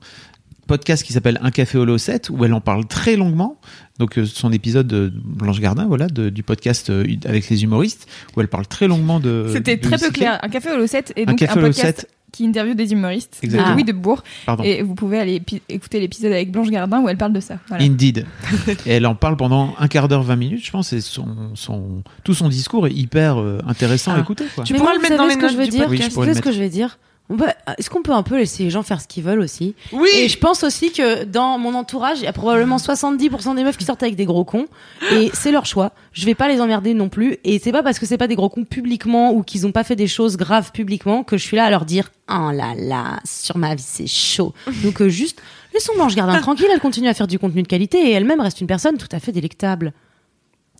podcast 0.67 1.03
qui 1.03 1.13
s'appelle 1.13 1.39
Un 1.41 1.51
café 1.51 1.77
au 1.77 1.97
7 1.97 2.29
où 2.29 2.45
elle 2.45 2.53
en 2.53 2.61
parle 2.61 2.85
très 2.85 3.15
longuement. 3.15 3.59
Donc 3.99 4.17
euh, 4.17 4.25
son 4.25 4.51
épisode 4.51 4.87
de 4.87 5.11
Blanche 5.13 5.59
Gardin, 5.59 5.85
voilà, 5.85 6.07
de- 6.07 6.29
du 6.29 6.43
podcast 6.43 6.89
euh, 6.89 7.05
avec 7.25 7.49
les 7.49 7.63
humoristes, 7.63 8.07
où 8.35 8.41
elle 8.41 8.47
parle 8.47 8.67
très 8.67 8.87
longuement 8.87 9.19
de. 9.19 9.47
C'était 9.51 9.77
très 9.77 9.97
peu 9.97 10.09
clair. 10.09 10.39
Un 10.41 10.49
café 10.49 10.71
au 10.71 10.87
7 10.87 11.13
et 11.15 11.23
Un 11.23 11.25
donc 11.25 11.41
un, 11.41 11.45
café 11.45 11.59
au 11.59 11.63
podcast 11.63 11.99
7, 12.01 12.09
qui 12.33 12.45
interviewe 12.45 12.73
des 12.75 12.91
humoristes. 12.91 13.39
Exactement. 13.43 13.69
De 13.69 13.73
Louis 13.75 13.83
de 13.85 13.91
Bourg. 13.93 14.23
pardon. 14.45 14.63
Et 14.63 14.81
vous 14.81 14.95
pouvez 14.95 15.19
aller 15.19 15.41
écouter 15.69 15.99
l'épisode 16.01 16.31
avec 16.33 16.51
Blanche 16.51 16.69
Gardin 16.69 16.99
où 17.01 17.07
elle 17.07 17.15
parle 17.17 17.31
de 17.31 17.39
ça. 17.39 17.59
Voilà. 17.69 17.83
Indeed. 17.85 18.25
et 18.85 18.91
elle 18.91 19.05
en 19.05 19.15
parle 19.15 19.37
pendant 19.37 19.75
un 19.79 19.87
quart 19.87 20.07
d'heure, 20.07 20.23
20 20.23 20.35
minutes, 20.35 20.65
je 20.65 20.71
pense, 20.71 20.91
et 20.93 20.99
son, 20.99 21.27
son, 21.53 22.01
tout 22.23 22.33
son 22.33 22.49
discours 22.49 22.87
est 22.87 22.93
hyper 22.93 23.39
euh, 23.39 23.59
intéressant 23.67 24.11
à 24.11 24.15
Ah. 24.17 24.21
écouter. 24.21 24.45
Quoi. 24.55 24.63
Tu 24.63 24.73
pourras 24.73 24.93
le 24.95 24.99
mettre 25.01 25.15
dans 25.17 25.25
les 25.25 25.33
ce 25.33 25.37
que 25.37 25.43
notes 25.43 25.51
je 25.53 25.57
veux 25.57 25.67
dire. 25.67 25.87
Oui, 25.89 26.01
savez 26.01 26.27
le 26.27 26.33
ce 26.33 26.41
que 26.41 26.51
je 26.51 26.59
vais 26.59 26.69
dire? 26.69 26.97
Est-ce 27.77 27.89
qu'on 27.89 28.03
peut 28.03 28.11
un 28.11 28.21
peu 28.21 28.37
laisser 28.37 28.63
les 28.63 28.69
gens 28.69 28.83
faire 28.83 29.01
ce 29.01 29.07
qu'ils 29.07 29.23
veulent 29.23 29.39
aussi? 29.39 29.75
Oui. 29.91 30.09
Et 30.15 30.27
je 30.27 30.37
pense 30.37 30.63
aussi 30.63 30.91
que 30.91 31.23
dans 31.23 31.57
mon 31.57 31.73
entourage, 31.73 32.19
il 32.19 32.25
y 32.25 32.27
a 32.27 32.33
probablement 32.33 32.77
70% 32.77 33.55
des 33.55 33.63
meufs 33.63 33.77
qui 33.77 33.85
sortent 33.85 34.03
avec 34.03 34.15
des 34.15 34.25
gros 34.25 34.43
cons. 34.43 34.67
Et 35.11 35.31
c'est 35.33 35.51
leur 35.51 35.65
choix. 35.65 35.93
Je 36.11 36.25
vais 36.25 36.35
pas 36.35 36.47
les 36.47 36.59
emmerder 36.59 36.93
non 36.93 37.09
plus. 37.09 37.37
Et 37.43 37.59
c'est 37.59 37.71
pas 37.71 37.81
parce 37.81 37.97
que 37.97 38.05
c'est 38.05 38.17
pas 38.17 38.27
des 38.27 38.35
gros 38.35 38.49
cons 38.49 38.65
publiquement 38.65 39.33
ou 39.33 39.41
qu'ils 39.41 39.65
ont 39.65 39.71
pas 39.71 39.83
fait 39.83 39.95
des 39.95 40.07
choses 40.07 40.37
graves 40.37 40.71
publiquement 40.71 41.23
que 41.23 41.37
je 41.37 41.43
suis 41.43 41.57
là 41.57 41.65
à 41.65 41.69
leur 41.69 41.85
dire 41.85 42.11
Oh 42.29 42.51
là 42.51 42.73
là, 42.77 43.19
sur 43.25 43.57
ma 43.57 43.73
vie, 43.73 43.83
c'est 43.85 44.07
chaud. 44.07 44.53
Donc 44.83 45.01
euh, 45.01 45.09
juste, 45.09 45.41
laissons 45.73 45.93
Blanche 45.95 46.15
Gardin 46.15 46.39
tranquille. 46.41 46.67
Elle 46.71 46.79
continue 46.81 47.07
à 47.07 47.13
faire 47.13 47.27
du 47.27 47.39
contenu 47.39 47.63
de 47.63 47.67
qualité 47.67 48.09
et 48.09 48.11
elle-même 48.11 48.41
reste 48.41 48.61
une 48.61 48.67
personne 48.67 48.97
tout 48.97 49.09
à 49.11 49.19
fait 49.19 49.31
délectable. 49.31 49.93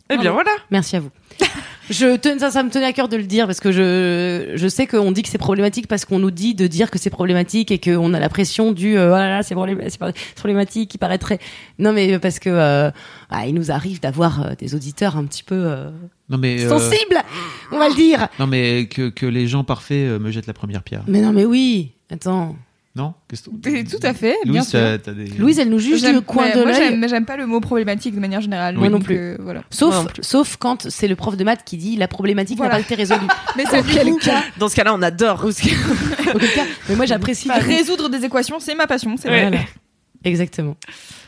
Eh 0.10 0.18
bien 0.18 0.32
voilà. 0.32 0.52
Merci 0.70 0.98
à 0.98 1.00
vous. 1.00 1.10
Je 1.90 2.16
ten- 2.16 2.40
ça, 2.40 2.50
ça 2.52 2.64
me 2.64 2.70
tenait 2.70 2.86
à 2.86 2.94
cœur 2.94 3.10
de 3.10 3.18
le 3.18 3.24
dire 3.24 3.46
parce 3.46 3.60
que 3.60 3.72
je, 3.72 4.52
je 4.56 4.68
sais 4.68 4.88
qu'on 4.88 5.12
dit 5.12 5.22
que 5.22 5.30
c'est 5.30 5.38
problématique 5.38 5.88
parce 5.88 6.06
qu'on 6.06 6.20
nous 6.20 6.32
dit 6.32 6.56
de 6.56 6.66
dire 6.68 6.90
que 6.90 6.98
c'est 6.98 7.10
problématique 7.10 7.72
et 7.72 7.78
qu'on 7.80 8.14
a 8.14 8.20
la 8.20 8.30
pression 8.30 8.72
du 8.72 8.98
euh, 8.98 9.08
oh 9.12 9.16
là 9.18 9.30
là, 9.30 9.44
c'est 9.44 9.54
problém- 9.56 9.78
c'est 9.90 9.98
pas- 10.00 10.12
c'est 10.16 10.36
problématique 10.36 10.90
qui 10.92 10.98
paraîtrait. 10.98 11.40
Non 11.80 11.92
mais 11.92 12.20
parce 12.20 12.40
que 12.40 12.50
euh, 12.50 12.90
ah, 13.30 13.48
il 13.48 13.54
nous 13.54 13.72
arrive 13.72 14.00
d'avoir 14.00 14.42
euh, 14.44 14.54
des 14.58 14.76
auditeurs 14.76 15.18
un 15.18 15.26
petit 15.26 15.44
peu 15.44 15.56
euh, 15.56 15.90
Non, 16.30 16.38
mais, 16.38 16.64
euh, 16.64 16.70
sensibles, 16.70 17.18
on 17.72 17.78
va 17.80 17.90
le 17.90 17.96
dire. 17.96 18.28
non, 18.40 18.48
mais 18.48 18.88
que, 18.88 19.10
que 19.10 19.26
les 19.26 19.48
gens 19.48 19.64
parfaits 19.64 19.98
euh, 20.10 20.20
me 20.20 20.32
jettent 20.32 20.48
la 20.48 20.54
première 20.54 20.84
pierre. 20.84 21.04
Mais 21.08 21.22
non 21.22 21.34
mais 21.34 21.46
oui. 21.46 21.92
Attends, 22.12 22.56
Non 22.96 23.16
Tout 23.28 23.98
à 24.04 24.14
fait, 24.14 24.36
bien 24.46 24.54
Louise, 24.54 24.70
sûr. 24.70 24.80
t'as- 24.80 24.98
t'as 25.00 25.12
des... 25.14 25.26
Louise, 25.26 25.58
elle 25.58 25.70
nous 25.70 25.80
juge 25.80 26.04
du 26.04 26.22
coin 26.22 26.50
de 26.52 26.58
moi, 26.58 26.66
l'œil. 26.66 26.76
j'aime- 26.76 27.00
mais 27.00 27.08
j'aime 27.08 27.26
pas 27.26 27.38
le 27.38 27.48
mot 27.48 27.60
problématique 27.60 28.14
de 28.14 28.20
manière 28.20 28.40
générale. 28.40 28.76
Moi 28.78 28.90
non 28.90 29.00
plus. 29.00 29.18
euh, 29.18 29.38
voilà. 29.40 29.64
Sauf, 29.72 29.96
Moi 29.96 30.04
non 30.04 30.10
plus. 30.10 30.24
sauf 30.24 30.58
quand 30.58 30.88
c'est 30.92 31.08
le 31.08 31.16
prof 31.16 31.36
de 31.36 31.44
maths 31.44 31.64
qui 31.66 31.78
dit 31.78 31.96
la 31.96 32.08
problématique 32.08 32.58
Voilà. 32.58 32.74
n'a 32.74 32.78
pas 32.80 32.86
été 32.86 32.94
résolue. 32.94 33.26
Mais 33.58 33.64
c'est 33.68 33.82
du 33.82 34.12
coup, 34.12 34.20
Dans 34.60 34.70
ce 34.70 34.76
cas-là, 34.76 34.94
on 34.94 35.02
adore. 35.02 35.44
Cas- 35.44 36.62
mais 36.88 36.96
moi 36.96 37.08
j'apprécie. 37.08 37.50
résoudre 37.52 38.10
des 38.10 38.26
équations, 38.26 38.60
c'est 38.60 38.76
ma 38.76 38.86
passion. 38.86 39.16
C'est 39.18 39.28
Ouais. 39.30 39.42
vrai. 39.42 39.50
Voilà. 39.50 39.66
Exactement. 40.26 40.78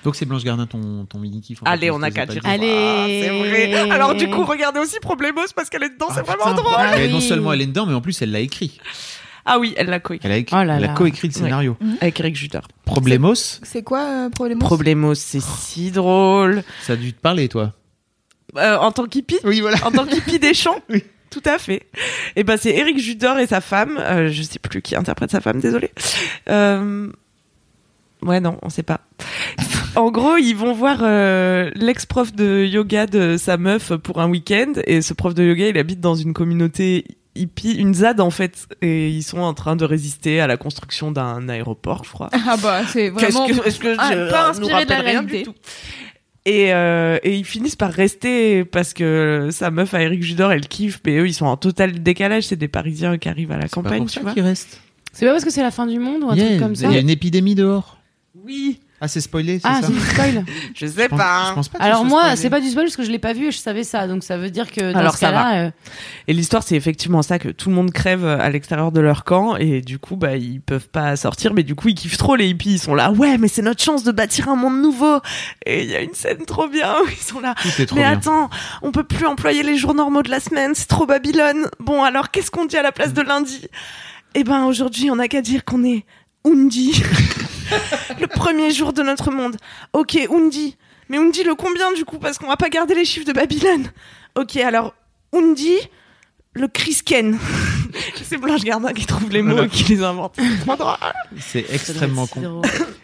Donc 0.03 0.15
c'est 0.15 0.25
Blanche 0.25 0.43
Gardin 0.43 0.67
ton, 0.67 1.05
ton 1.05 1.17
mini 1.19 1.41
kiff. 1.41 1.59
Allez, 1.65 1.89
on 1.91 2.01
a 2.03 2.11
qu'à 2.11 2.25
dire. 2.27 2.41
Allez. 2.45 2.69
Ah, 2.71 3.05
c'est 3.07 3.29
vrai. 3.39 3.89
Alors 3.89 4.13
du 4.13 4.29
coup, 4.29 4.45
regardez 4.45 4.79
aussi 4.79 4.99
Problemos 5.01 5.41
parce 5.55 5.69
qu'elle 5.69 5.83
est 5.83 5.89
dedans, 5.89 6.07
c'est 6.13 6.19
Ah, 6.19 6.23
vraiment 6.23 6.43
putain. 6.51 6.61
drôle. 6.61 6.75
Ah 6.77 6.91
Mais 6.95 7.07
non 7.07 7.19
seulement 7.21 7.51
elle 7.53 7.61
est 7.61 7.65
dedans, 7.65 7.85
mais 7.87 7.93
en 7.95 8.01
plus 8.01 8.21
elle 8.21 8.31
l'a 8.31 8.39
écrit. 8.39 8.79
Ah 9.45 9.59
oui, 9.59 9.73
elle 9.77 9.87
l'a 9.87 9.99
coécrit 9.99 10.27
Elle 10.27 10.33
a, 10.33 10.37
écrit, 10.37 10.55
Oh 10.59 10.63
là 10.63 10.77
elle 10.77 10.83
a 10.85 10.87
là. 10.87 10.93
coécrit 10.93 11.27
le 11.27 11.33
scénario. 11.33 11.77
avec 12.01 12.19
Eric 12.19 12.35
Juder. 12.35 12.61
Problemos, 12.85 13.33
C'est 13.35 13.83
quoi 13.83 14.01
euh, 14.01 14.29
Problemos 14.29 14.59
Problemos, 14.65 15.13
c'est 15.15 15.41
si 15.41 15.91
drôle. 15.91 16.63
ça 16.81 16.93
a 16.93 16.95
dû 16.95 17.13
te 17.13 17.21
parler 17.21 17.47
toi. 17.47 17.73
Euh, 18.57 18.77
en 18.77 18.91
tant 18.91 19.05
qu'hippie 19.05 19.37
Oui, 19.43 19.61
voilà. 19.61 19.77
En 19.85 19.91
tant 19.91 20.05
qu'hippie 20.05 20.39
des 20.39 20.53
champs 20.53 20.79
Oui. 20.89 21.03
Tout 21.29 21.41
à 21.45 21.57
fait. 21.57 21.83
Et 22.37 22.43
ben 22.45 22.55
c'est 22.55 22.73
Eric 22.75 22.97
Judor 22.97 23.37
et 23.39 23.47
sa 23.47 23.59
femme. 23.59 23.97
euh, 23.99 24.29
je 24.31 24.41
sais 24.41 24.57
plus 24.59 24.81
qui 24.81 24.95
interprète 24.95 25.31
sa 25.31 25.41
femme, 25.41 25.59
désolé. 25.59 25.91
Euh... 26.49 27.11
Ouais, 28.21 28.39
non, 28.39 28.57
on 28.61 28.69
sait 28.69 28.83
pas. 28.83 29.01
En 29.95 30.11
gros, 30.11 30.35
ils 30.35 30.53
vont 30.55 30.73
voir 30.73 30.97
euh, 31.03 31.71
l'ex-prof 31.75 32.33
de 32.33 32.65
yoga 32.65 33.05
de 33.07 33.37
sa 33.37 33.55
meuf 33.55 33.93
pour 33.95 34.19
un 34.19 34.27
week-end. 34.29 34.73
Et 34.87 35.01
ce 35.01 35.13
prof 35.13 35.33
de 35.33 35.41
yoga, 35.41 35.69
il 35.69 35.77
habite 35.77 36.01
dans 36.01 36.15
une 36.15 36.33
communauté 36.33 37.05
hippie, 37.35 37.73
une 37.73 37.93
ZAD 37.93 38.19
en 38.21 38.29
fait. 38.31 38.67
Et 38.81 39.09
ils 39.09 39.23
sont 39.23 39.39
en 39.39 39.53
train 39.53 39.75
de 39.75 39.85
résister 39.85 40.39
à 40.39 40.47
la 40.47 40.57
construction 40.57 41.11
d'un 41.11 41.47
aéroport, 41.49 42.03
je 42.05 42.11
crois. 42.11 42.29
Ah 42.33 42.57
bah 42.61 42.81
c'est 42.87 43.09
vraiment 43.09 43.45
Qu'est-ce 43.47 43.61
que, 43.61 43.67
est-ce 43.67 43.79
que 43.79 43.95
Ah, 43.97 44.11
je 44.13 44.29
pas 44.29 44.53
nous 44.53 44.59
inspiré 44.61 44.85
de 44.85 44.89
la 44.89 44.99
rien 44.99 45.23
du 45.23 45.31
réalité. 45.31 45.43
tout 45.43 45.55
et, 46.47 46.73
euh, 46.75 47.17
et 47.23 47.35
ils 47.35 47.43
finissent 47.45 47.75
par 47.75 47.91
rester 47.91 48.65
parce 48.65 48.93
que 48.93 49.49
sa 49.51 49.71
meuf 49.71 49.95
à 49.95 50.01
Eric 50.03 50.21
Judor, 50.21 50.51
elle 50.51 50.67
kiffe, 50.67 51.01
mais 51.03 51.17
eux, 51.17 51.27
ils 51.27 51.33
sont 51.33 51.47
en 51.47 51.57
total 51.57 52.03
décalage. 52.03 52.43
C'est 52.43 52.55
des 52.55 52.67
Parisiens 52.67 53.17
qui 53.17 53.29
arrivent 53.29 53.51
à 53.51 53.55
la 53.57 53.63
C'est 53.63 53.69
pas 53.75 53.81
campagne, 53.81 54.01
pour 54.03 54.09
tu 54.11 54.19
ça 54.19 54.21
vois. 54.21 54.53
C'est 55.11 55.25
pas 55.25 55.31
parce 55.31 55.43
que 55.43 55.49
c'est 55.49 55.63
la 55.63 55.71
fin 55.71 55.87
du 55.87 55.97
monde 55.97 56.23
ou 56.23 56.29
un 56.29 56.35
Yeah, 56.35 56.45
truc 56.49 56.59
comme 56.59 56.75
ça 56.75 56.87
Il 56.87 56.93
y 56.93 56.97
a 56.97 56.99
une 56.99 57.09
épidémie 57.09 57.55
dehors. 57.55 57.97
Oui, 58.43 58.79
Ah, 59.01 59.07
c'est 59.09 59.19
spoilé, 59.21 59.59
c'est 59.59 59.67
Ah, 59.67 59.81
ça 59.81 59.87
c'est 59.87 59.93
du 59.93 59.99
spoil. 59.99 60.45
je 60.73 60.85
sais 60.85 61.03
je 61.03 61.07
pense, 61.09 61.19
pas. 61.19 61.45
je 61.49 61.53
pense 61.55 61.69
pas 61.69 61.79
que 61.79 61.83
Alors 61.83 62.05
moi, 62.05 62.35
c'est 62.37 62.49
pas 62.49 62.61
du 62.61 62.69
spoil 62.69 62.85
parce 62.85 62.95
que 62.95 63.03
je 63.03 63.11
l'ai 63.11 63.19
pas 63.19 63.33
vu 63.33 63.47
et 63.47 63.51
je 63.51 63.57
savais 63.57 63.83
ça, 63.83 64.07
donc 64.07 64.23
ça 64.23 64.37
veut 64.37 64.49
dire 64.49 64.71
que 64.71 64.93
dans 64.93 64.99
Alors, 64.99 65.13
ce 65.13 65.19
ça 65.19 65.27
cas-là, 65.27 65.65
euh, 65.65 65.71
Et 66.27 66.33
l'histoire, 66.33 66.63
c'est 66.63 66.75
effectivement 66.75 67.21
ça 67.21 67.37
que 67.37 67.49
tout 67.49 67.69
le 67.69 67.75
monde 67.75 67.91
crève 67.91 68.25
à 68.25 68.49
l'extérieur 68.49 68.91
de 68.93 69.01
leur 69.01 69.25
camp 69.25 69.57
et 69.57 69.81
du 69.81 69.99
coup, 69.99 70.15
bah, 70.15 70.37
ils 70.37 70.61
peuvent 70.61 70.87
pas 70.87 71.15
sortir, 71.17 71.53
mais 71.53 71.63
du 71.63 71.75
coup, 71.75 71.89
ils 71.89 71.95
kiffent 71.95 72.17
trop 72.17 72.35
les 72.37 72.47
hippies. 72.47 72.75
Ils 72.75 72.79
sont 72.79 72.95
là, 72.95 73.11
ouais, 73.11 73.37
mais 73.37 73.49
c'est 73.49 73.61
notre 73.61 73.83
chance 73.83 74.03
de 74.03 74.11
bâtir 74.13 74.47
un 74.49 74.55
monde 74.55 74.81
nouveau. 74.81 75.19
Et 75.65 75.83
il 75.83 75.89
y 75.89 75.95
a 75.95 76.01
une 76.01 76.13
scène 76.13 76.45
trop 76.45 76.67
bien 76.69 76.93
où 77.03 77.09
ils 77.09 77.17
sont 77.23 77.41
là. 77.41 77.53
Mais 77.77 77.85
bien. 77.85 78.11
attends, 78.11 78.49
on 78.81 78.91
peut 78.91 79.03
plus 79.03 79.25
employer 79.25 79.63
les 79.63 79.77
jours 79.77 79.93
normaux 79.93 80.23
de 80.23 80.29
la 80.31 80.39
semaine, 80.39 80.71
c'est 80.73 80.87
trop 80.87 81.05
Babylone. 81.05 81.67
Bon, 81.79 82.01
alors 82.03 82.31
qu'est-ce 82.31 82.49
qu'on 82.49 82.65
dit 82.65 82.77
à 82.77 82.81
la 82.81 82.91
place 82.93 83.13
de 83.13 83.21
lundi? 83.21 83.67
Eh 84.35 84.43
ben, 84.43 84.65
aujourd'hui, 84.65 85.11
on 85.11 85.17
n'a 85.17 85.27
qu'à 85.27 85.41
dire 85.41 85.65
qu'on 85.65 85.83
est 85.83 86.05
Undi, 86.47 87.01
le 88.19 88.27
premier 88.27 88.71
jour 88.71 88.93
de 88.93 89.01
notre 89.01 89.31
monde. 89.31 89.57
Ok, 89.93 90.17
Undi. 90.31 90.77
Mais 91.09 91.17
Undi 91.17 91.43
le 91.43 91.55
combien 91.55 91.91
du 91.93 92.03
coup? 92.05 92.17
Parce 92.19 92.37
qu'on 92.37 92.47
va 92.47 92.57
pas 92.57 92.69
garder 92.69 92.95
les 92.95 93.05
chiffres 93.05 93.25
de 93.27 93.33
Babylone. 93.33 93.91
Ok, 94.35 94.57
alors 94.57 94.93
Undi, 95.33 95.75
le 96.53 96.67
Crisken. 96.67 97.37
c'est 98.23 98.37
Blanche 98.41 98.63
Gardin 98.63 98.91
qui 98.93 99.05
trouve 99.05 99.29
les 99.29 99.41
mots 99.41 99.53
Voilà. 99.53 99.67
et 99.67 99.69
qui 99.69 99.83
les 99.95 100.03
invente. 100.03 100.37
C'est 101.39 101.65
extrêmement 101.71 102.27
con. 102.27 102.61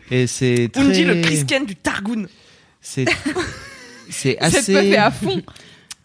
Et 0.09 0.27
c'est 0.27 0.69
très... 0.73 0.81
Undi, 0.81 1.03
le 1.05 1.21
Crisken 1.21 1.65
du 1.65 1.75
Targoun. 1.75 2.27
C'est 2.81 3.05
c'est 4.09 4.37
assez 4.39 4.95
à 4.97 5.11
fond. 5.11 5.41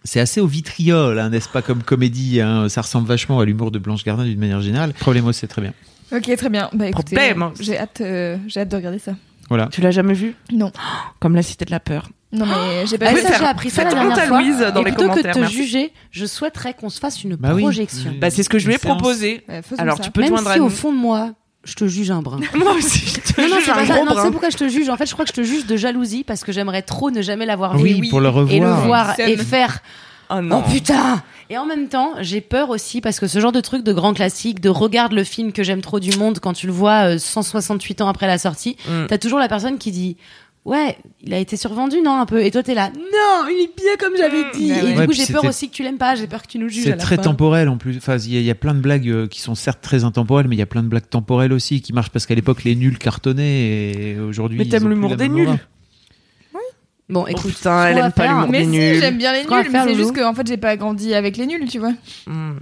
c'est 0.05 0.21
assez 0.21 0.41
au 0.41 0.47
vitriol, 0.47 1.19
hein, 1.19 1.31
n'est-ce 1.31 1.49
pas 1.49 1.63
comme 1.63 1.83
comédie. 1.83 2.41
hein. 2.41 2.69
Ça 2.69 2.83
ressemble 2.83 3.09
vachement 3.09 3.41
à 3.41 3.45
l'humour 3.45 3.71
de 3.71 3.79
Blanche 3.79 4.05
Gardin 4.05 4.25
d'une 4.25 4.39
manière 4.39 4.61
générale. 4.61 4.93
Problemos, 4.93 5.33
c'est 5.33 5.47
très 5.49 5.63
bien. 5.63 5.73
Ok, 6.13 6.35
très 6.37 6.49
bien. 6.49 6.69
Bah 6.73 6.87
écoutez, 6.89 7.17
Problème. 7.17 7.43
euh, 7.43 7.49
j'ai 7.61 7.79
hâte, 7.79 8.01
euh, 8.01 8.37
j'ai 8.47 8.61
hâte 8.61 8.69
de 8.69 8.77
regarder 8.77 8.99
ça. 8.99 9.13
Voilà. 9.49 9.69
Tu 9.73 9.81
l'as 9.81 9.91
jamais 9.91 10.15
vu? 10.15 10.35
Non, 10.53 10.73
Comme 11.21 11.35
la 11.35 11.43
cité 11.43 11.65
de 11.65 11.71
la 11.71 11.81
peur. 11.81 12.09
non 12.33 12.47
mais 12.47 12.87
j'ai 12.87 12.99
pas 12.99 13.07
Ah, 13.09 13.15
vu 13.15 13.21
ça, 13.21 13.29
faire- 13.29 13.39
j'ai 13.41 13.45
appris 13.47 13.71
ça 13.71 13.85
la 13.85 13.91
faites 13.91 13.99
honte 13.99 14.07
dernière 14.09 14.25
à 14.25 14.27
fois. 14.29 14.43
Louise 14.43 14.59
dans 14.59 14.81
et 14.83 14.85
les 14.85 14.93
plutôt 14.93 14.97
que 14.97 15.09
commentaires, 15.09 15.33
de 15.33 15.33
te 15.35 15.39
merci. 15.41 15.57
juger, 15.57 15.93
je 16.11 16.27
souhaiterais 16.27 16.75
qu'on 16.75 16.91
se 16.91 17.01
fasse 17.01 17.23
une 17.25 17.37
Bah 17.37 17.51
oui. 17.55 17.63
projection. 17.63 18.13
Bah, 18.21 18.31
c'est 18.31 18.43
ce 18.43 18.49
que 18.49 18.59
je 18.59 18.67
lui 18.67 18.73
ai 18.75 18.77
une 18.77 18.81
séance. 18.83 18.97
proposé. 18.97 19.45
Faisons 19.63 19.83
Alors 19.83 19.97
ça. 19.99 20.03
tu 20.05 20.11
peux 20.11 20.21
te 20.23 20.27
Même 20.27 20.35
joindre 20.37 20.53
si 20.53 20.59
à 20.59 20.63
au 20.63 20.65
nous. 20.65 20.71
fond 20.71 20.93
de 20.93 20.99
moi, 20.99 21.33
je 21.65 21.75
te 21.75 21.87
juge 21.89 22.11
un 22.13 22.23
brin. 22.23 22.39
Moi 22.55 22.73
aussi, 22.75 23.07
je 23.07 23.33
te 23.33 23.41
Non, 23.41 23.49
non, 23.49 23.57
juge 23.57 23.65
c'est 23.65 23.71
un 23.73 23.75
pas 23.75 23.87
ça. 23.87 23.95
gros 23.95 24.05
Non, 24.05 24.13
brin. 24.13 24.25
c'est 24.25 24.31
pourquoi 24.31 24.51
je 24.51 24.57
te 24.57 24.69
juge. 24.69 24.89
En 24.89 24.97
fait, 24.97 25.07
je 25.07 25.13
crois 25.13 25.25
que 25.25 25.31
je 25.35 25.41
te 25.41 25.43
juge 25.45 25.67
de 25.67 25.77
jalousie 25.77 26.23
parce 26.25 26.45
que 26.45 26.53
j'aimerais 26.53 26.83
trop 26.83 27.11
ne 27.11 27.23
jamais 27.23 27.47
l'avoir 27.47 27.77
vu 27.77 27.83
Oui, 27.83 27.99
oui. 28.03 28.09
pour 28.11 28.21
le 28.21 28.29
revoir. 28.29 28.55
et 28.57 28.61
le 28.61 28.71
voir 28.71 29.19
et 29.21 29.37
faire 29.37 29.81
Oh 30.31 30.41
non. 30.41 30.63
Oh 30.67 30.71
putain 30.71 31.23
Et 31.51 31.59
en 31.59 31.67
même 31.67 31.89
temps, 31.89 32.13
j'ai 32.21 32.41
peur 32.41 32.71
aussi 32.71 33.01
parce 33.01 33.21
que 33.21 33.27
ce 33.27 33.39
genre 33.41 33.53
de 33.53 33.61
truc 33.61 33.83
de 33.85 33.93
grand 33.93 34.13
classique, 34.15 34.61
de 34.61 34.69
regarde 34.69 35.13
le 35.13 35.25
film 35.25 35.53
que 35.53 35.63
j'aime 35.63 35.81
trop 35.83 36.01
du 36.01 36.17
monde 36.19 36.39
quand 36.41 36.53
tu 36.53 36.67
le 36.67 36.73
vois 36.73 37.15
euh, 37.15 37.19
168 37.19 38.01
ans 38.01 38.09
après 38.09 38.27
la 38.27 38.39
sortie, 38.39 38.77
Mm. 38.89 39.07
t'as 39.09 39.19
toujours 39.19 39.39
la 39.39 39.49
personne 39.49 39.79
qui 39.79 39.91
dit 39.93 40.17
Ouais, 40.65 40.99
il 41.23 41.33
a 41.33 41.39
été 41.39 41.57
survendu, 41.57 41.99
non, 42.03 42.19
un 42.19 42.27
peu. 42.27 42.45
Et 42.45 42.51
toi, 42.51 42.61
t'es 42.61 42.75
là, 42.75 42.91
non, 42.93 43.49
il 43.49 43.63
est 43.71 43.77
bien 43.81 43.95
comme 44.01 44.17
j'avais 44.19 44.43
dit. 44.53 44.71
Bah 44.71 44.79
et 44.79 44.83
ouais. 44.83 44.93
du 44.95 44.99
Ouais, 44.99 45.07
coup, 45.07 45.13
j'ai 45.13 45.27
peur 45.33 45.45
aussi 45.45 45.69
que 45.69 45.75
tu 45.75 45.85
l'aimes 45.85 45.97
pas, 45.97 46.17
j'ai 46.17 46.27
peur 46.27 46.43
que 46.43 46.49
tu 46.49 46.59
nous 46.59 46.69
juges. 46.69 46.83
C'est 46.83 46.97
très 46.97 47.15
fin. 47.15 47.23
temporel 47.23 47.69
en 47.69 47.77
plus. 47.77 47.97
Enfin, 47.99 48.17
il 48.19 48.35
y, 48.35 48.43
y 48.43 48.51
a 48.51 48.55
plein 48.57 48.75
de 48.75 48.81
blagues 48.81 49.09
euh, 49.09 49.29
qui 49.29 49.41
sont 49.41 49.55
certes 49.55 49.79
très 49.81 50.03
intemporelles, 50.03 50.49
mais 50.49 50.57
il 50.57 50.59
y 50.59 50.63
a 50.63 50.67
plein 50.67 50.83
de 50.83 50.89
blagues 50.89 51.09
temporelles 51.09 51.53
aussi 51.53 51.81
qui 51.83 51.93
marchent 51.93 52.11
parce 52.11 52.27
qu'à 52.27 52.35
l'époque 52.35 52.65
les 52.65 52.75
nuls 52.75 52.99
cartonnaient 52.99 53.61
et 54.15 54.19
aujourd'hui. 54.19 54.59
Mais 54.59 54.65
t'aimes 54.65 54.89
l'humour 54.89 55.15
des 55.15 55.29
nuls 55.29 55.47
aura. 55.47 55.57
Bon, 57.09 57.23
Oh 57.25 57.29
écoute, 57.29 57.55
putain, 57.55 57.83
ce 57.85 57.89
elle 57.89 57.99
aime 57.99 58.13
pas 58.13 58.27
l'humour 58.27 58.49
Mais 58.49 58.59
des 58.59 58.65
si, 58.65 58.71
nuls. 58.79 59.01
j'aime 59.01 59.17
bien 59.19 59.33
les 59.33 59.41
nuls, 59.45 59.49
faire, 59.71 59.85
mais 59.87 59.93
c'est 59.93 59.95
juste 59.99 60.17
qu'en 60.17 60.35
fait 60.35 60.47
j'ai 60.47 60.57
pas 60.57 60.77
grandi 60.77 61.15
avec 61.15 61.37
les 61.37 61.47
nuls, 61.47 61.69
tu 61.69 61.79
vois. 61.79 61.93
Mm. 62.27 62.55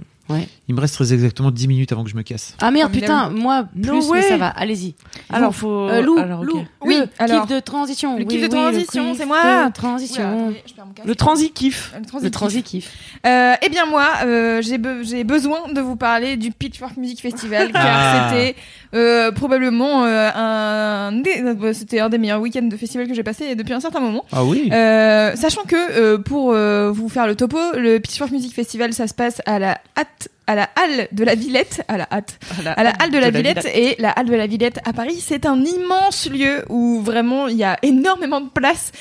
Il 0.67 0.73
me 0.73 0.81
reste 0.81 0.95
très 0.95 1.13
exactement 1.13 1.51
10 1.51 1.67
minutes 1.67 1.91
avant 1.91 2.03
que 2.03 2.09
je 2.09 2.15
me 2.15 2.23
casse. 2.23 2.55
Ah 2.59 2.71
merde, 2.71 2.91
putain, 2.91 3.29
moi, 3.29 3.67
plus, 3.79 3.91
No 3.91 4.11
mais 4.11 4.23
ça 4.23 4.37
va, 4.37 4.47
allez-y. 4.47 4.95
Alors 5.31 5.51
Vous, 5.51 5.57
faut. 5.59 5.87
euh, 5.87 6.01
Lou, 6.01 6.17
alors, 6.17 6.39
ok. 6.39 6.45
Lou, 6.47 6.63
Oui, 6.81 6.95
le 6.97 7.07
alors. 7.19 7.45
kiff 7.45 7.55
de 7.55 7.59
transition. 7.59 8.13
Le 8.17 8.23
Oui, 8.23 8.27
kiff 8.27 8.41
de 8.41 8.47
transition, 8.47 9.13
c'est 9.15 9.27
moi. 9.27 9.69
transition. 9.71 10.23
Attendez, 10.23 10.63
je. 11.03 11.07
Le 11.07 11.15
transi 11.15 11.51
kiff. 11.51 11.93
Le 11.99 12.05
transi 12.07 12.23
Le 12.25 12.29
kiff. 12.31 12.39
transi 12.39 12.63
kiff. 12.63 12.91
Euh, 13.27 13.53
eh 13.61 13.69
bien 13.69 13.85
moi, 13.85 14.07
euh, 14.25 14.63
j'ai 14.63 14.79
be- 14.79 15.03
j'ai 15.07 15.23
besoin 15.23 15.71
de 15.71 15.79
vous 15.79 15.95
parler 15.95 16.37
du 16.37 16.49
Pitchfork 16.49 16.97
Music 16.97 17.21
Festival 17.21 17.71
car 17.71 17.83
Ah. 17.85 18.29
c'était 18.31 18.55
euh, 18.95 19.31
probablement 19.31 20.05
euh, 20.05 20.29
un 20.33 21.11
des, 21.11 21.41
euh, 21.43 21.73
c'était 21.73 21.99
un 21.99 22.09
des 22.09 22.17
meilleurs 22.17 22.39
week-ends 22.41 22.63
de 22.63 22.77
festival 22.77 23.07
que 23.07 23.13
j'ai 23.13 23.23
passé 23.23 23.55
depuis 23.55 23.73
un 23.73 23.79
certain 23.79 23.99
moment. 23.99 24.25
Ah 24.31 24.43
oui. 24.43 24.69
Euh, 24.71 25.35
sachant 25.35 25.63
que 25.63 25.75
euh, 25.75 26.17
pour 26.17 26.53
euh, 26.53 26.91
vous 26.91 27.09
faire 27.09 27.27
le 27.27 27.35
topo, 27.35 27.57
le 27.73 27.97
Pitchfork 27.99 28.31
Music 28.31 28.53
Festival, 28.53 28.93
ça 28.93 29.07
se 29.07 29.13
passe 29.13 29.41
à 29.45 29.59
la 29.59 29.77
hâte, 29.97 30.29
à 30.47 30.55
la 30.55 30.69
halle 30.75 31.07
de 31.11 31.23
la 31.23 31.35
Villette, 31.35 31.83
à 31.87 31.97
la 31.97 32.07
hâte, 32.11 32.39
à 32.65 32.83
la 32.83 32.91
halle 32.91 33.11
de 33.11 33.17
la 33.17 33.29
Villette 33.31 33.67
et 33.73 33.95
la 33.99 34.11
halle 34.11 34.27
de 34.27 34.35
la 34.35 34.47
Villette 34.47 34.79
à 34.85 34.93
Paris, 34.93 35.17
c'est 35.19 35.45
un 35.45 35.59
immense 35.63 36.29
lieu 36.29 36.63
où 36.69 37.01
vraiment 37.01 37.47
il 37.47 37.57
y 37.57 37.63
a 37.63 37.77
énormément 37.81 38.41
de 38.41 38.49
place. 38.49 38.91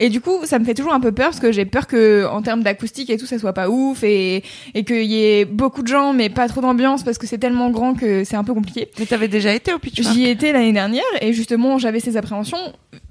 Et 0.00 0.08
du 0.08 0.20
coup 0.20 0.40
ça 0.42 0.58
me 0.58 0.64
fait 0.64 0.74
toujours 0.74 0.92
un 0.92 0.98
peu 0.98 1.12
peur 1.12 1.26
parce 1.26 1.38
que 1.38 1.52
j'ai 1.52 1.64
peur 1.64 1.86
que 1.86 2.26
en 2.26 2.42
termes 2.42 2.64
d'acoustique 2.64 3.10
et 3.10 3.16
tout 3.16 3.26
ça 3.26 3.38
soit 3.38 3.52
pas 3.52 3.68
ouf 3.68 4.02
et 4.02 4.42
et 4.74 4.82
qu'il 4.84 5.04
y 5.04 5.22
ait 5.24 5.44
beaucoup 5.44 5.82
de 5.82 5.86
gens 5.86 6.12
mais 6.12 6.28
pas 6.30 6.48
trop 6.48 6.60
d'ambiance 6.60 7.04
parce 7.04 7.16
que 7.16 7.28
c'est 7.28 7.38
tellement 7.38 7.70
grand 7.70 7.94
que 7.94 8.24
c'est 8.24 8.34
un 8.34 8.42
peu 8.42 8.54
compliqué. 8.54 8.88
Mais 8.98 9.06
t'avais 9.06 9.28
déjà 9.28 9.54
été 9.54 9.72
au 9.72 9.78
Pitchfork 9.78 10.12
J'y 10.12 10.26
étais 10.28 10.50
l'année 10.52 10.72
dernière 10.72 11.04
et 11.20 11.32
justement 11.32 11.78
j'avais 11.78 12.00
ces 12.00 12.16
appréhensions 12.16 12.58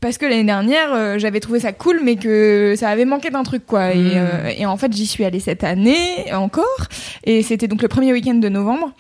parce 0.01 0.17
que 0.17 0.25
l'année 0.25 0.43
dernière 0.43 0.93
euh, 0.93 1.17
j'avais 1.19 1.39
trouvé 1.39 1.61
ça 1.61 1.71
cool 1.71 2.01
mais 2.03 2.17
que 2.17 2.73
ça 2.77 2.89
avait 2.89 3.05
manqué 3.05 3.29
d'un 3.29 3.43
truc 3.43 3.65
quoi. 3.65 3.93
Et, 3.93 3.97
Mm. 3.97 4.11
euh, 4.15 4.51
et 4.57 4.65
en 4.65 4.75
fait 4.75 4.91
j'y 4.91 5.07
suis 5.07 5.23
allée 5.23 5.39
cette 5.39 5.63
année 5.63 6.33
encore 6.33 6.87
et 7.23 7.43
c'était 7.43 7.69
donc 7.69 7.81
le 7.83 7.87
premier 7.89 8.11
week-end 8.13 8.35
de 8.35 8.49
novembre 8.49 8.91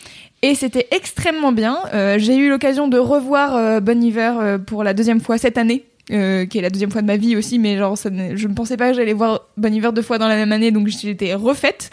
et 0.41 0.55
c'était 0.55 0.87
extrêmement 0.91 1.51
bien. 1.51 1.77
Euh, 1.93 2.17
j'ai 2.19 2.35
eu 2.37 2.49
l'occasion 2.49 2.87
de 2.87 2.97
revoir 2.97 3.55
euh, 3.55 3.79
Bon 3.79 4.01
Iver 4.03 4.33
euh, 4.39 4.57
pour 4.59 4.83
la 4.83 4.93
deuxième 4.93 5.21
fois 5.21 5.37
cette 5.37 5.57
année. 5.57 5.83
euh, 6.11 6.45
qui 6.45 6.57
est 6.57 6.61
la 6.61 6.69
deuxième 6.69 6.91
fois 6.91 7.01
de 7.01 7.07
ma 7.07 7.15
vie 7.15 7.37
aussi, 7.37 7.59
mais 7.59 7.77
genre 7.77 7.97
ça 7.97 8.09
je 8.35 8.47
ne 8.49 8.53
pensais 8.53 8.75
pas 8.75 8.89
que 8.91 8.95
j'allais 8.97 9.13
voir 9.13 9.47
Bon 9.55 9.73
Iver 9.73 9.91
deux 9.95 10.01
fois 10.01 10.17
dans 10.17 10.27
la 10.27 10.35
même 10.35 10.51
année, 10.51 10.69
donc 10.71 10.87
j'étais 10.87 11.33
refaite. 11.33 11.91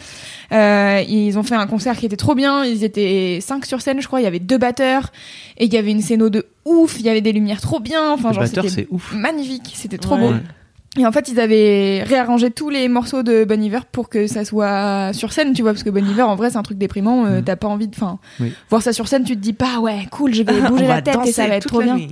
Euh, 0.50 1.00
ils 1.08 1.38
ont 1.38 1.44
fait 1.44 1.54
un 1.54 1.68
concert 1.68 1.96
qui 1.96 2.06
était 2.06 2.16
trop 2.16 2.34
bien. 2.34 2.64
Ils 2.64 2.82
étaient 2.82 3.38
cinq 3.40 3.64
sur 3.66 3.80
scène, 3.80 4.00
je 4.00 4.08
crois. 4.08 4.20
Il 4.20 4.24
y 4.24 4.26
avait 4.26 4.40
deux 4.40 4.58
batteurs 4.58 5.12
et 5.58 5.66
il 5.66 5.72
y 5.72 5.76
avait 5.76 5.92
une 5.92 6.02
scéno 6.02 6.28
de 6.28 6.44
ouf. 6.64 6.96
Il 6.98 7.06
y 7.06 7.08
avait 7.08 7.20
des 7.20 7.30
lumières 7.30 7.60
trop 7.60 7.78
bien. 7.78 8.10
Enfin, 8.12 8.30
le 8.30 8.34
genre 8.34 8.42
batteur, 8.44 8.64
c'était 8.68 8.82
c'est 8.82 8.88
ouf. 8.90 9.12
magnifique. 9.14 9.70
C'était 9.74 9.98
trop 9.98 10.16
Ouais. 10.16 10.20
beau. 10.22 10.34
Et 10.98 11.06
en 11.06 11.12
fait, 11.12 11.28
ils 11.28 11.38
avaient 11.38 12.02
réarrangé 12.02 12.50
tous 12.50 12.68
les 12.68 12.88
morceaux 12.88 13.22
de 13.22 13.44
Bon 13.44 13.62
Iver 13.62 13.78
pour 13.92 14.08
que 14.08 14.26
ça 14.26 14.44
soit 14.44 15.12
sur 15.12 15.32
scène, 15.32 15.52
tu 15.52 15.62
vois, 15.62 15.72
parce 15.72 15.84
que 15.84 15.90
Bon 15.90 16.04
Iver, 16.04 16.22
en 16.22 16.34
vrai, 16.34 16.50
c'est 16.50 16.56
un 16.56 16.62
truc 16.64 16.78
déprimant. 16.78 17.26
euh, 17.26 17.40
Mm. 17.40 17.44
T'as 17.44 17.54
pas 17.56 17.68
envie 17.68 17.86
de, 17.86 17.94
enfin, 17.94 18.18
Oui. 18.40 18.52
voir 18.70 18.82
ça 18.82 18.92
sur 18.92 19.06
scène, 19.06 19.22
tu 19.22 19.36
te 19.36 19.40
dis 19.40 19.52
pas, 19.52 19.78
ouais, 19.78 20.06
cool, 20.10 20.34
je 20.34 20.42
vais 20.42 20.60
bouger 20.68 20.88
la 20.88 21.00
tête 21.00 21.18
et 21.26 21.32
ça 21.32 21.46
va 21.46 21.56
être 21.56 21.68
trop 21.68 21.80
bien. 21.80 21.94
nuit. 21.96 22.08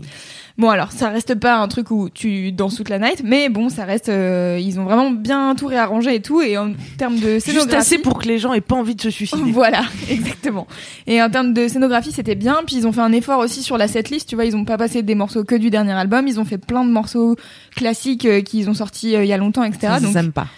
Bon, 0.58 0.70
alors, 0.70 0.90
ça 0.90 1.08
reste 1.08 1.36
pas 1.36 1.56
un 1.58 1.68
truc 1.68 1.92
où 1.92 2.10
tu 2.10 2.50
danses 2.50 2.74
toute 2.74 2.88
la 2.88 2.98
night, 2.98 3.22
mais 3.24 3.48
bon, 3.48 3.68
ça 3.68 3.84
reste, 3.84 4.08
euh, 4.08 4.58
ils 4.60 4.80
ont 4.80 4.84
vraiment 4.84 5.12
bien 5.12 5.54
tout 5.54 5.68
réarrangé 5.68 6.16
et 6.16 6.20
tout, 6.20 6.42
et 6.42 6.58
en 6.58 6.72
termes 6.96 7.14
de 7.14 7.34
Juste 7.34 7.46
scénographie. 7.46 7.76
assez 7.76 7.98
pour 7.98 8.18
que 8.18 8.26
les 8.26 8.38
gens 8.38 8.52
aient 8.52 8.60
pas 8.60 8.74
envie 8.74 8.96
de 8.96 9.00
se 9.00 9.10
suicider. 9.18 9.52
Voilà, 9.52 9.82
exactement. 10.10 10.66
Et 11.06 11.22
en 11.22 11.30
termes 11.30 11.52
de 11.52 11.68
scénographie, 11.68 12.10
c'était 12.10 12.34
bien. 12.34 12.58
Puis 12.66 12.74
ils 12.74 12.86
ont 12.88 12.92
fait 12.92 13.00
un 13.02 13.12
effort 13.12 13.38
aussi 13.38 13.62
sur 13.62 13.78
la 13.78 13.86
setlist. 13.86 14.28
Tu 14.28 14.34
vois, 14.34 14.46
ils 14.46 14.56
ont 14.56 14.64
pas 14.64 14.76
passé 14.76 15.02
des 15.02 15.14
morceaux 15.14 15.44
que 15.44 15.54
du 15.54 15.70
dernier 15.70 15.92
album. 15.92 16.26
Ils 16.26 16.40
ont 16.40 16.44
fait 16.44 16.58
plein 16.58 16.84
de 16.84 16.90
morceaux 16.90 17.36
classiques 17.76 18.24
euh, 18.24 18.40
qu'ils 18.40 18.68
ont 18.68 18.74
sortis 18.74 19.14
euh, 19.14 19.22
il 19.22 19.28
y 19.28 19.32
a 19.32 19.36
longtemps, 19.38 19.62
etc. 19.62 19.78
Ça, 19.94 20.00
Donc 20.00 20.12
j'aime 20.12 20.32
pas. 20.32 20.48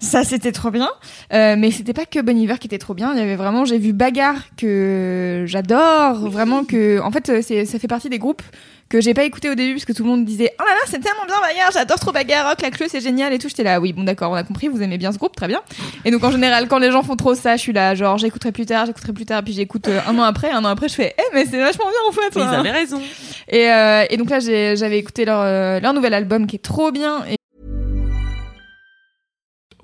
Ça, 0.00 0.24
c'était 0.24 0.52
trop 0.52 0.70
bien. 0.70 0.88
Euh, 1.32 1.56
mais 1.58 1.70
c'était 1.70 1.92
pas 1.92 2.06
que 2.06 2.20
Bon 2.20 2.36
Iver 2.36 2.58
qui 2.58 2.66
était 2.66 2.78
trop 2.78 2.94
bien. 2.94 3.12
Il 3.12 3.18
y 3.18 3.22
avait 3.22 3.36
vraiment, 3.36 3.64
j'ai 3.64 3.78
vu 3.78 3.92
Bagarre 3.92 4.42
que 4.56 5.44
j'adore. 5.46 6.28
Vraiment 6.28 6.64
que, 6.64 7.00
en 7.00 7.10
fait, 7.10 7.28
euh, 7.28 7.40
c'est, 7.42 7.64
ça 7.64 7.78
fait 7.78 7.88
partie 7.88 8.08
des 8.08 8.18
groupes 8.18 8.42
que 8.88 9.00
j'ai 9.00 9.14
pas 9.14 9.24
écouté 9.24 9.50
au 9.50 9.54
début 9.54 9.74
parce 9.74 9.84
que 9.84 9.92
tout 9.92 10.04
le 10.04 10.08
monde 10.08 10.24
disait 10.24 10.52
oh 10.60 10.62
là 10.62 10.70
là 10.70 10.80
c'est 10.86 11.00
tellement 11.00 11.24
bien 11.26 11.34
Bagarre 11.40 11.70
j'adore 11.72 11.98
trop 11.98 12.12
Bagarre 12.12 12.48
rock 12.48 12.62
la 12.62 12.70
clé 12.70 12.86
c'est 12.88 13.00
génial 13.00 13.32
et 13.32 13.38
tout 13.38 13.48
j'étais 13.48 13.64
là 13.64 13.80
oui 13.80 13.92
bon 13.92 14.04
d'accord 14.04 14.30
on 14.30 14.34
a 14.34 14.44
compris 14.44 14.68
vous 14.68 14.80
aimez 14.80 14.98
bien 14.98 15.10
ce 15.10 15.18
groupe 15.18 15.34
très 15.34 15.48
bien 15.48 15.60
et 16.04 16.10
donc 16.10 16.22
en 16.22 16.30
général 16.30 16.68
quand 16.68 16.78
les 16.78 16.92
gens 16.92 17.02
font 17.02 17.16
trop 17.16 17.34
ça 17.34 17.56
je 17.56 17.62
suis 17.62 17.72
là 17.72 17.94
genre 17.94 18.16
j'écouterai 18.16 18.52
plus 18.52 18.66
tard 18.66 18.86
j'écouterai 18.86 19.12
plus 19.12 19.26
tard 19.26 19.42
puis 19.42 19.54
j'écoute 19.54 19.88
euh, 19.88 20.00
un 20.06 20.16
an 20.18 20.22
après 20.22 20.50
un 20.50 20.64
an 20.64 20.68
après 20.68 20.88
je 20.88 20.94
fais 20.94 21.14
eh 21.18 21.34
mais 21.34 21.46
c'est 21.46 21.58
vachement 21.58 21.86
bien 21.86 21.98
en 22.08 22.12
fait 22.12 22.36
Mais 22.36 22.42
ils 22.42 22.44
hein. 22.44 22.60
avaient 22.60 22.70
raison. 22.70 23.00
et, 23.48 23.70
euh, 23.70 24.04
et 24.08 24.16
donc 24.16 24.30
là 24.30 24.38
j'avais 24.38 24.98
écouté 24.98 25.24
leur, 25.24 25.40
euh, 25.40 25.80
leur 25.80 25.92
nouvel 25.92 26.14
album 26.14 26.46
qui 26.46 26.56
est 26.56 26.60
trop 26.60 26.92
bien 26.92 27.24
et 27.28 27.36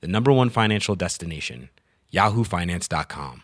the 0.00 0.08
number 0.08 0.32
one 0.32 0.50
financial 0.50 0.94
destination, 0.94 1.68
yahoofinance.com. 2.12 3.42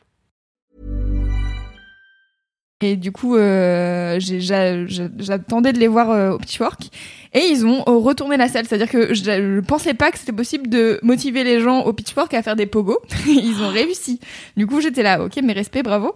Et 2.80 2.96
du 2.96 3.12
coup, 3.12 3.36
euh, 3.36 4.18
j'attendais 4.20 5.72
de 5.72 5.78
les 5.78 5.88
voir 5.88 6.10
euh, 6.10 6.32
au 6.32 6.38
Pitchfork. 6.38 6.90
Et 7.34 7.40
ils 7.50 7.66
ont 7.66 7.80
euh, 7.88 7.96
retourné 7.98 8.36
la 8.36 8.48
salle. 8.48 8.64
C'est-à-dire 8.68 8.88
que 8.88 9.12
je, 9.12 9.24
je 9.24 9.60
pensais 9.60 9.92
pas 9.94 10.10
que 10.10 10.18
c'était 10.18 10.32
possible 10.32 10.68
de 10.68 11.00
motiver 11.02 11.42
les 11.44 11.60
gens 11.60 11.80
au 11.82 11.92
Pitchfork 11.92 12.32
à 12.34 12.42
faire 12.42 12.54
des 12.56 12.66
pogos. 12.66 12.98
ils 13.26 13.60
ont 13.62 13.68
réussi. 13.68 14.20
Du 14.56 14.66
coup, 14.66 14.80
j'étais 14.80 15.02
là, 15.02 15.22
ok, 15.22 15.36
mes 15.42 15.52
respects, 15.52 15.82
bravo. 15.82 16.14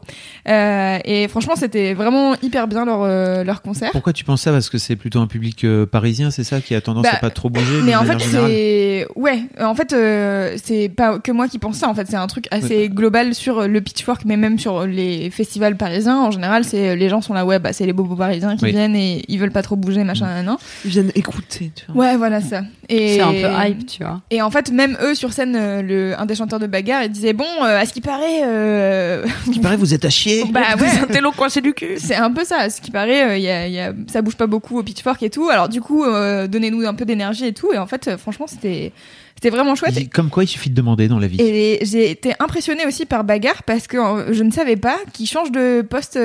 Euh, 0.49 0.99
et 1.05 1.27
franchement, 1.29 1.55
c'était 1.57 1.95
vraiment 1.95 2.35
hyper 2.43 2.69
bien 2.69 2.85
leur, 2.85 3.03
euh, 3.03 3.43
leur 3.45 3.62
concert. 3.62 3.91
Pourquoi 3.93 4.12
tu 4.12 4.25
penses 4.25 4.43
ça? 4.43 4.53
Parce 4.53 4.71
que 4.71 4.79
c'est 4.79 4.97
plutôt 4.97 5.21
un 5.21 5.27
public 5.27 5.64
euh, 5.64 5.87
parisien, 5.87 6.31
c'est 6.31 6.45
ça, 6.45 6.61
qui 6.61 6.75
a 6.75 6.81
tendance 6.81 7.03
Bah, 7.05 7.11
à 7.14 7.16
pas 7.16 7.31
trop 7.31 7.51
bouger. 7.51 7.83
Mais 7.83 7.95
en 7.97 8.05
fait, 8.05 8.19
c'est 8.21 9.07
ouais. 9.16 9.43
En 9.61 9.75
fait, 9.75 9.93
euh, 9.93 10.57
c'est 10.62 10.89
pas 10.89 11.19
que 11.19 11.33
moi 11.33 11.49
qui 11.49 11.59
pense 11.59 11.77
ça. 11.79 11.89
En 11.89 11.95
fait, 11.95 12.07
c'est 12.09 12.16
un 12.16 12.27
truc 12.27 12.47
assez 12.51 12.89
global 12.89 13.35
sur 13.35 13.66
le 13.66 13.81
Pitchfork, 13.81 14.23
mais 14.25 14.37
même 14.37 14.59
sur 14.59 14.87
les 14.87 15.31
festivals 15.31 15.77
parisiens. 15.77 16.19
En 16.19 16.31
général, 16.31 16.64
c'est 16.64 16.95
les 16.97 17.09
gens 17.09 17.21
sont 17.21 17.35
là, 17.35 17.45
ouais, 17.45 17.59
bah 17.59 17.73
c'est 17.73 17.87
les 17.87 17.93
bobos 17.93 18.16
parisiens 18.16 18.57
qui 18.57 18.64
Oui. 18.64 18.71
viennent 18.71 18.97
et 18.97 19.25
ils 19.29 19.39
veulent 19.39 19.51
pas 19.51 19.62
trop 19.62 19.77
bouger, 19.77 20.05
machin, 20.05 20.27
nan, 20.27 20.47
nan. 20.47 20.57
Ils 20.85 20.91
viennent 20.91 21.08
scène, 21.09 21.13
écoutez. 21.17 21.71
Tu 21.75 21.85
vois. 21.93 22.05
Ouais, 22.05 22.17
voilà 22.17 22.41
ça. 22.41 22.63
Et 22.89 23.15
C'est 23.17 23.21
un 23.21 23.33
peu 23.33 23.69
hype, 23.69 23.87
tu 23.87 24.03
vois. 24.03 24.21
Et 24.31 24.41
en 24.43 24.51
fait, 24.51 24.71
même 24.71 24.97
eux 25.03 25.15
sur 25.15 25.33
scène, 25.33 25.55
euh, 25.57 25.83
le, 25.83 26.19
un 26.19 26.27
des 26.27 26.35
chanteurs 26.35 26.59
de 26.59 26.67
bagarre, 26.67 27.03
il 27.05 27.11
disait 27.11 27.33
bon, 27.33 27.45
euh, 27.63 27.79
à 27.81 27.85
ce 27.87 27.93
qui 27.93 28.01
paraît, 28.01 28.43
euh, 28.45 29.27
Il 29.53 29.61
paraît 29.61 29.77
vous 29.77 29.95
êtes 29.95 30.05
à 30.05 30.11
chier. 30.11 30.45
bah 30.51 30.61
ouais, 30.81 30.89
intellos 31.03 31.33
coincés 31.33 31.61
du 31.61 31.75
cul. 31.75 31.97
c'est 31.99 32.15
un 32.17 32.31
peu 32.33 32.45
ça. 32.45 32.59
À 32.61 32.71
ce 32.71 32.81
qui 32.81 32.91
paraît, 32.91 33.31
euh, 33.31 33.37
il 33.37 33.43
y 33.45 33.51
a, 33.51 33.69
y 33.69 33.81
a, 33.81 33.93
ça 34.07 34.23
bouge 34.23 34.37
pas 34.37 34.47
beaucoup 34.47 34.79
au 34.79 34.83
pitchfork 34.83 35.23
et 35.23 35.31
tout. 35.31 35.49
Alors 35.51 35.69
du 35.69 35.81
coup, 35.81 36.05
euh, 36.05 36.47
donnez-nous 36.47 36.87
un 36.87 36.95
peu 36.95 37.05
d'énergie 37.05 37.47
et 37.47 37.53
tout. 37.53 37.73
Et 37.73 37.79
en 37.79 37.87
fait, 37.87 38.17
franchement, 38.17 38.47
c'était, 38.47 38.93
c'était 39.35 39.51
vraiment 39.51 39.75
chouette. 39.75 39.95
Il- 39.97 40.09
Comme 40.09 40.31
quoi, 40.31 40.45
il 40.45 40.49
suffit 40.49 40.71
de 40.71 40.75
demander 40.75 41.09
dans 41.09 41.19
la 41.19 41.27
vie. 41.27 41.41
Et 41.41 41.79
j'ai 41.85 42.11
été 42.11 42.33
impressionnée 42.41 42.87
aussi 42.87 43.05
par 43.07 43.25
Bagarre 43.25 43.63
parce 43.65 43.87
que 43.87 43.99
je 44.33 44.43
ne 44.43 44.51
savais 44.51 44.77
pas 44.77 44.97
qu'ils 45.13 45.29
changent 45.29 45.53
de 45.53 45.83
poste 45.83 46.19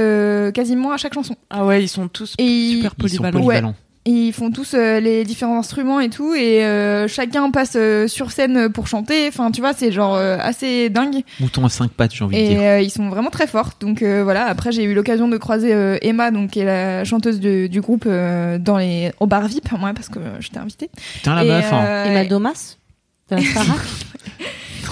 quasiment 0.54 0.92
à 0.94 0.98
chaque 0.98 1.14
chanson. 1.14 1.36
Ah 1.50 1.66
ouais, 1.66 1.84
ils 1.84 1.88
sont 1.90 2.08
tous 2.08 2.36
Et 2.38 2.72
super 2.76 2.94
Ils 3.04 3.10
sont 3.10 3.18
polyvalents. 3.24 3.32
polyvalents. 3.32 3.76
Ils 4.06 4.34
font 4.34 4.52
tous 4.52 4.74
euh, 4.74 5.00
les 5.00 5.24
différents 5.24 5.60
instruments 5.60 6.00
et 6.02 6.10
tout, 6.10 6.34
et 6.34 6.66
euh, 6.66 7.08
chacun 7.08 7.50
passe 7.52 7.74
euh, 7.78 8.08
sur 8.08 8.32
scène 8.32 8.70
pour 8.70 8.88
chanter. 8.88 9.28
Enfin, 9.30 9.50
tu 9.52 9.62
vois, 9.62 9.74
c'est 9.74 9.92
genre 9.94 10.16
euh, 10.16 10.38
assez 10.42 10.90
dingue. 10.90 11.22
Mouton 11.40 11.66
à 11.66 11.70
cinq 11.70 11.92
pattes, 11.92 12.14
j'ai 12.14 12.24
envie 12.26 12.36
de 12.36 12.42
Et 12.42 12.48
dire. 12.50 12.62
euh, 12.62 12.82
ils 12.82 12.90
sont 12.92 13.08
vraiment 13.10 13.30
très 13.30 13.48
forts. 13.48 13.72
Donc 13.80 14.02
euh, 14.02 14.24
voilà. 14.24 14.46
Après, 14.48 14.72
j'ai 14.74 14.84
eu 14.84 14.94
l'occasion 14.94 15.30
de 15.30 15.38
croiser 15.38 15.74
euh, 15.74 15.98
Emma, 16.02 16.32
donc 16.32 16.52
qui 16.52 16.60
est 16.60 16.66
la 16.66 17.06
chanteuse 17.06 17.40
du, 17.40 17.70
du 17.70 17.80
groupe 17.82 18.04
euh, 18.06 18.58
dans 18.58 18.78
les 18.78 19.12
au 19.22 19.26
bar 19.28 19.48
VIP, 19.48 19.72
moi, 19.80 19.94
parce 19.94 20.10
que 20.10 20.20
j'étais 20.42 20.58
invitée. 20.60 20.90
Putain, 21.16 21.36
la 21.36 21.46
et, 21.46 21.48
meuf, 21.48 21.72
hein. 21.72 21.86
euh, 21.86 22.06
Emma 22.06 22.26
Domas 22.26 22.78
de 23.30 23.38
la 23.38 23.42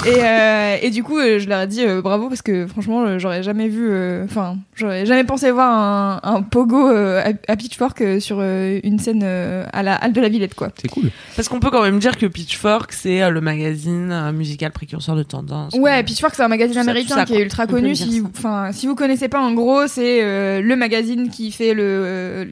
Et, 0.06 0.24
euh, 0.24 0.78
et 0.82 0.90
du 0.90 1.04
coup, 1.04 1.20
euh, 1.20 1.40
je 1.40 1.48
leur 1.48 1.62
ai 1.62 1.68
dit 1.68 1.84
euh, 1.86 2.02
bravo 2.02 2.28
parce 2.28 2.42
que 2.42 2.66
franchement, 2.68 3.20
j'aurais 3.20 3.44
jamais 3.44 3.68
vu, 3.68 3.88
euh, 3.90 4.24
enfin, 4.26 4.58
j'aurais 4.76 5.06
jamais 5.06 5.24
pensé 5.24 5.52
voir 5.52 5.72
un, 5.72 6.20
un 6.24 6.42
pogo 6.42 6.90
euh, 6.90 7.22
à, 7.22 7.52
à 7.52 7.56
Pitchfork 7.56 8.02
euh, 8.02 8.20
sur 8.20 8.38
euh, 8.40 8.80
une 8.84 9.00
scène 9.00 9.22
euh, 9.24 9.66
à 9.74 9.84
la 9.84 9.96
halle 9.96 10.14
de 10.14 10.22
la 10.22 10.30
Villette, 10.30 10.56
quoi. 10.56 10.70
C'est 10.82 10.88
cool. 10.88 11.12
Parce 11.36 11.50
qu'on 11.50 11.60
peut 11.60 11.70
quand 11.70 11.84
même 11.84 12.00
dire 12.00 12.18
que 12.18 12.26
Pitchfork, 12.26 12.94
c'est 12.94 13.22
euh, 13.22 13.30
le 13.30 13.42
magazine 13.42 14.12
euh, 14.12 14.32
musical 14.32 14.72
précurseur 14.72 15.16
de 15.16 15.24
tendance. 15.24 15.74
Ouais, 15.76 16.02
Pitchfork, 16.04 16.34
c'est 16.36 16.44
un 16.44 16.48
magazine 16.48 16.76
ça, 16.76 16.82
américain 16.82 17.14
tout 17.16 17.20
ça, 17.20 17.26
qui 17.26 17.36
est 17.36 17.42
ultra 17.42 17.68
connu. 17.68 17.96
Si, 17.96 18.24
enfin, 18.36 18.72
si 18.72 18.88
vous 18.88 18.96
connaissez 18.96 19.30
pas, 19.30 19.40
en 19.42 19.54
gros, 19.54 19.88
c'est 19.88 20.24
euh, 20.24 20.62
le 20.62 20.76
magazine 20.76 21.30
qui 21.30 21.52
fait 21.52 21.74
le 21.74 21.84
euh, 21.84 22.46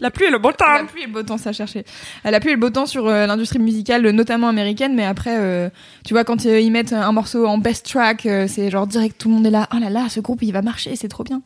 La 0.00 0.10
pluie 0.10 0.26
et 0.26 0.30
le 0.30 0.38
beau 0.38 0.50
temps. 0.52 0.64
La 0.72 0.84
pluie 0.84 1.02
et 1.02 1.06
le 1.06 1.12
beau 1.12 1.22
temps, 1.22 1.38
ça 1.38 1.52
cherchait. 1.52 1.84
Euh, 2.26 2.30
La 2.30 2.40
pluie 2.40 2.50
et 2.50 2.54
le 2.54 2.60
beau 2.60 2.70
temps 2.70 2.86
sur 2.86 3.06
euh, 3.06 3.26
l'industrie 3.26 3.58
musicale, 3.60 4.08
notamment 4.10 4.48
américaine, 4.48 4.94
mais 4.94 5.04
après, 5.04 5.36
euh, 5.38 5.68
tu 6.04 6.14
vois, 6.14 6.24
quand 6.24 6.46
euh, 6.46 6.58
ils 6.60 6.70
mettent 6.70 6.92
un 6.92 7.12
morceau 7.12 7.46
en 7.46 7.58
best 7.58 7.86
track, 7.86 8.26
euh, 8.26 8.46
c'est 8.48 8.70
genre 8.70 8.86
direct, 8.86 9.16
tout 9.18 9.28
le 9.28 9.34
monde 9.36 9.46
est 9.46 9.50
là, 9.50 9.68
oh 9.74 9.78
là 9.80 9.90
là, 9.90 10.08
ce 10.08 10.20
groupe, 10.20 10.42
il 10.42 10.52
va 10.52 10.62
marcher, 10.62 10.96
c'est 10.96 11.08
trop 11.08 11.22
bien. 11.24 11.42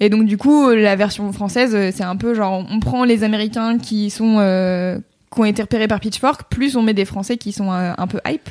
Et 0.00 0.08
donc, 0.10 0.26
du 0.26 0.36
coup, 0.38 0.70
la 0.70 0.94
version 0.96 1.32
française, 1.32 1.94
c'est 1.94 2.04
un 2.04 2.16
peu 2.16 2.34
genre, 2.34 2.64
on 2.70 2.80
prend 2.80 3.04
les 3.04 3.24
Américains 3.24 3.78
qui 3.78 4.10
sont, 4.10 4.36
euh, 4.38 4.98
qui 5.34 5.40
ont 5.40 5.44
été 5.44 5.62
repérés 5.62 5.88
par 5.88 6.00
Pitchfork, 6.00 6.44
plus 6.48 6.76
on 6.76 6.82
met 6.82 6.94
des 6.94 7.04
Français 7.04 7.36
qui 7.36 7.52
sont 7.52 7.72
euh, 7.72 7.92
un 7.98 8.06
peu 8.06 8.20
hype. 8.26 8.48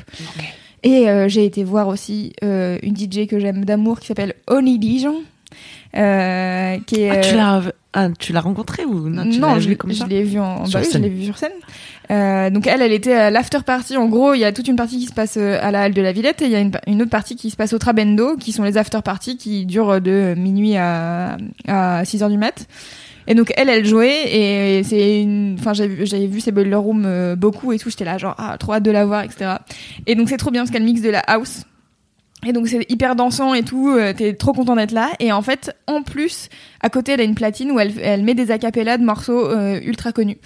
Et 0.84 1.08
euh, 1.08 1.26
j'ai 1.28 1.44
été 1.44 1.64
voir 1.64 1.88
aussi 1.88 2.34
euh, 2.44 2.78
une 2.82 2.96
DJ 2.96 3.26
que 3.26 3.38
j'aime 3.40 3.64
d'amour 3.64 3.98
qui 3.98 4.06
s'appelle 4.06 4.34
Oni 4.46 4.78
Dijon. 4.78 5.22
Euh, 5.96 6.76
qui 6.86 7.02
est, 7.02 7.10
Ah, 7.10 7.16
tu 7.20 7.34
euh, 7.34 7.36
l'as 7.36 7.62
ah, 7.94 8.08
tu 8.18 8.32
l'as 8.34 8.40
rencontré 8.42 8.84
ou 8.84 9.08
non, 9.08 9.28
tu 9.30 9.40
l'as 9.40 9.58
je, 9.58 9.70
l'ai- 9.70 9.76
comme 9.76 9.90
je 9.90 9.96
ça 9.96 10.06
l'ai 10.06 10.22
vu 10.22 10.38
en, 10.38 10.64
bah 10.64 10.80
oui, 10.82 10.88
je 10.92 10.98
l'ai 10.98 11.08
vu 11.08 11.24
sur 11.24 11.38
scène. 11.38 11.52
Euh, 12.10 12.50
donc 12.50 12.66
elle, 12.66 12.82
elle 12.82 12.92
était 12.92 13.14
à 13.14 13.30
l'after 13.30 13.58
party. 13.64 13.96
En 13.96 14.06
gros, 14.08 14.34
il 14.34 14.40
y 14.40 14.44
a 14.44 14.52
toute 14.52 14.68
une 14.68 14.76
partie 14.76 14.98
qui 14.98 15.06
se 15.06 15.14
passe 15.14 15.36
euh, 15.38 15.58
à 15.60 15.70
la 15.70 15.82
halle 15.82 15.94
de 15.94 16.02
la 16.02 16.12
Villette 16.12 16.42
et 16.42 16.44
il 16.44 16.50
y 16.50 16.56
a 16.56 16.60
une, 16.60 17.02
autre 17.02 17.10
partie 17.10 17.36
qui 17.36 17.50
se 17.50 17.56
passe 17.56 17.72
au 17.72 17.78
Trabendo, 17.78 18.36
qui 18.36 18.52
sont 18.52 18.62
les 18.62 18.76
after 18.76 19.00
parties 19.02 19.36
qui 19.38 19.64
durent 19.66 20.00
de 20.00 20.34
minuit 20.36 20.76
à, 20.76 21.38
à 21.66 22.04
6 22.04 22.22
heures 22.22 22.30
du 22.30 22.38
mat. 22.38 22.66
Et 23.26 23.34
donc 23.34 23.52
elle, 23.56 23.68
elle 23.68 23.84
jouait 23.84 24.24
et 24.34 24.82
c'est 24.84 25.20
une, 25.20 25.56
enfin 25.58 25.74
j'avais 25.74 26.26
vu, 26.26 26.40
ces 26.40 26.50
Boiler 26.50 26.74
Room 26.76 27.04
euh, 27.06 27.36
beaucoup 27.36 27.72
et 27.72 27.78
tout. 27.78 27.90
J'étais 27.90 28.06
là 28.06 28.16
genre 28.16 28.34
ah 28.38 28.56
trop 28.58 28.72
hâte 28.72 28.82
de 28.82 28.90
la 28.90 29.04
voir, 29.04 29.22
etc. 29.22 29.56
Et 30.06 30.14
donc 30.14 30.30
c'est 30.30 30.38
trop 30.38 30.50
bien 30.50 30.62
parce 30.62 30.70
qu'elle 30.70 30.82
mixe 30.84 31.02
de 31.02 31.10
la 31.10 31.20
house. 31.20 31.64
Et 32.46 32.52
donc 32.52 32.68
c'est 32.68 32.86
hyper 32.88 33.16
dansant 33.16 33.52
et 33.52 33.64
tout, 33.64 33.90
euh, 33.90 34.12
t'es 34.12 34.34
trop 34.34 34.52
content 34.52 34.76
d'être 34.76 34.92
là. 34.92 35.10
Et 35.18 35.32
en 35.32 35.42
fait, 35.42 35.74
en 35.86 36.02
plus, 36.02 36.48
à 36.80 36.88
côté, 36.88 37.12
elle 37.12 37.20
a 37.20 37.24
une 37.24 37.34
platine 37.34 37.72
où 37.72 37.80
elle, 37.80 37.92
elle 38.00 38.22
met 38.22 38.34
des 38.34 38.52
acapellas 38.52 38.96
de 38.96 39.04
morceaux 39.04 39.46
euh, 39.46 39.80
ultra 39.82 40.12
connus. 40.12 40.38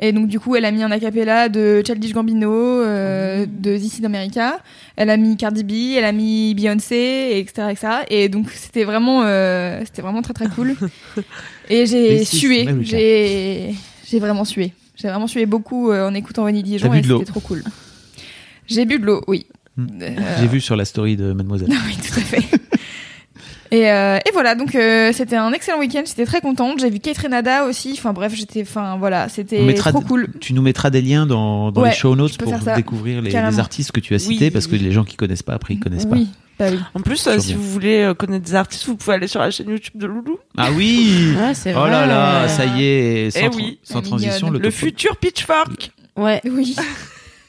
Et 0.00 0.12
donc 0.12 0.28
du 0.28 0.38
coup, 0.38 0.54
elle 0.54 0.64
a 0.64 0.70
mis 0.70 0.82
un 0.82 0.90
acapella 0.90 1.48
de 1.48 1.82
Childish 1.84 2.12
Gambino, 2.12 2.52
euh, 2.52 3.46
de 3.46 3.76
This 3.76 3.98
is 3.98 4.06
America. 4.06 4.60
Elle 4.96 5.10
a 5.10 5.16
mis 5.16 5.36
Cardi 5.36 5.64
B, 5.64 5.96
elle 5.96 6.04
a 6.04 6.12
mis 6.12 6.54
Beyoncé, 6.54 6.96
et 6.96 7.38
etc., 7.40 7.68
etc. 7.70 7.88
Et 8.08 8.28
donc 8.28 8.50
c'était 8.50 8.84
vraiment, 8.84 9.22
euh, 9.24 9.80
c'était 9.84 10.02
vraiment 10.02 10.22
très 10.22 10.34
très 10.34 10.48
cool. 10.48 10.76
Et 11.70 11.84
j'ai 11.84 12.24
sué, 12.24 12.66
j'ai, 12.80 13.74
j'ai 14.06 14.18
vraiment 14.20 14.44
sué. 14.44 14.72
J'ai 14.96 15.08
vraiment 15.08 15.26
sué 15.26 15.44
beaucoup 15.44 15.90
euh, 15.90 16.08
en 16.08 16.14
écoutant 16.14 16.44
Vanille 16.44 16.62
Dijon 16.62 16.92
et 16.94 17.02
c'était 17.02 17.24
trop 17.24 17.40
cool. 17.40 17.62
J'ai 18.66 18.84
bu 18.84 18.98
de 18.98 19.04
l'eau, 19.04 19.22
oui. 19.28 19.46
Euh, 19.78 20.36
J'ai 20.40 20.46
vu 20.48 20.60
sur 20.60 20.76
la 20.76 20.84
story 20.84 21.16
de 21.16 21.32
Mademoiselle. 21.32 21.68
oui, 21.86 21.96
tout 21.96 22.18
à 22.18 22.22
fait. 22.22 22.42
Et, 23.70 23.90
euh, 23.90 24.16
et 24.26 24.30
voilà, 24.32 24.54
donc 24.54 24.74
euh, 24.74 25.12
c'était 25.12 25.36
un 25.36 25.52
excellent 25.52 25.78
week-end, 25.78 26.02
j'étais 26.06 26.24
très 26.24 26.40
contente. 26.40 26.80
J'ai 26.80 26.88
vu 26.88 27.00
Kate 27.00 27.18
Renada 27.18 27.64
aussi. 27.66 27.92
Enfin 27.98 28.14
bref, 28.14 28.32
j'étais, 28.34 28.62
enfin 28.62 28.96
voilà, 28.98 29.28
c'était 29.28 29.74
trop 29.74 30.00
cool. 30.00 30.28
Tu 30.40 30.54
nous 30.54 30.62
mettras 30.62 30.88
des 30.88 31.02
liens 31.02 31.26
dans, 31.26 31.70
dans 31.70 31.82
Ouais, 31.82 31.90
les 31.90 31.94
show 31.94 32.16
notes 32.16 32.38
pour 32.38 32.50
découvrir 32.74 33.20
les, 33.20 33.34
artistes 33.36 33.92
que 33.92 34.00
tu 34.00 34.14
as 34.14 34.18
cités 34.18 34.46
Oui, 34.46 34.50
parce 34.50 34.66
que 34.66 34.72
oui. 34.72 34.78
les 34.78 34.90
gens 34.90 35.04
qui 35.04 35.16
connaissent 35.16 35.42
pas 35.42 35.52
après 35.52 35.74
ils 35.74 35.80
connaissent 35.80 36.06
Oui, 36.10 36.28
bah 36.58 36.68
oui. 36.70 36.78
En 36.94 37.00
plus, 37.00 37.26
euh, 37.26 37.38
si 37.38 37.52
vous 37.52 37.62
voulez 37.70 38.00
euh, 38.04 38.14
connaître 38.14 38.46
des 38.46 38.54
artistes, 38.54 38.86
vous 38.86 38.96
pouvez 38.96 39.16
aller 39.16 39.26
sur 39.28 39.40
la 39.40 39.50
chaîne 39.50 39.68
YouTube 39.68 40.00
de 40.00 40.06
Loulou. 40.06 40.38
pas. 40.56 40.64
Ah 40.64 40.70
oui. 40.74 41.34
Ouais, 41.38 41.52
c'est 41.54 41.74
Oh 41.74 41.80
vrai. 41.80 41.90
là 41.90 42.06
là, 42.06 42.48
ça 42.48 42.64
y 42.64 42.84
est, 42.84 43.30
sans, 43.30 43.40
Eh 43.40 43.48
tra- 43.48 43.56
oui. 43.56 43.78
sans 43.82 44.00
transition 44.00 44.48
le, 44.48 44.60
Le 44.60 44.70
futur 44.70 45.18
Pitchfork. 45.18 45.92
Ouais. 46.16 46.40
Oui. 46.46 46.74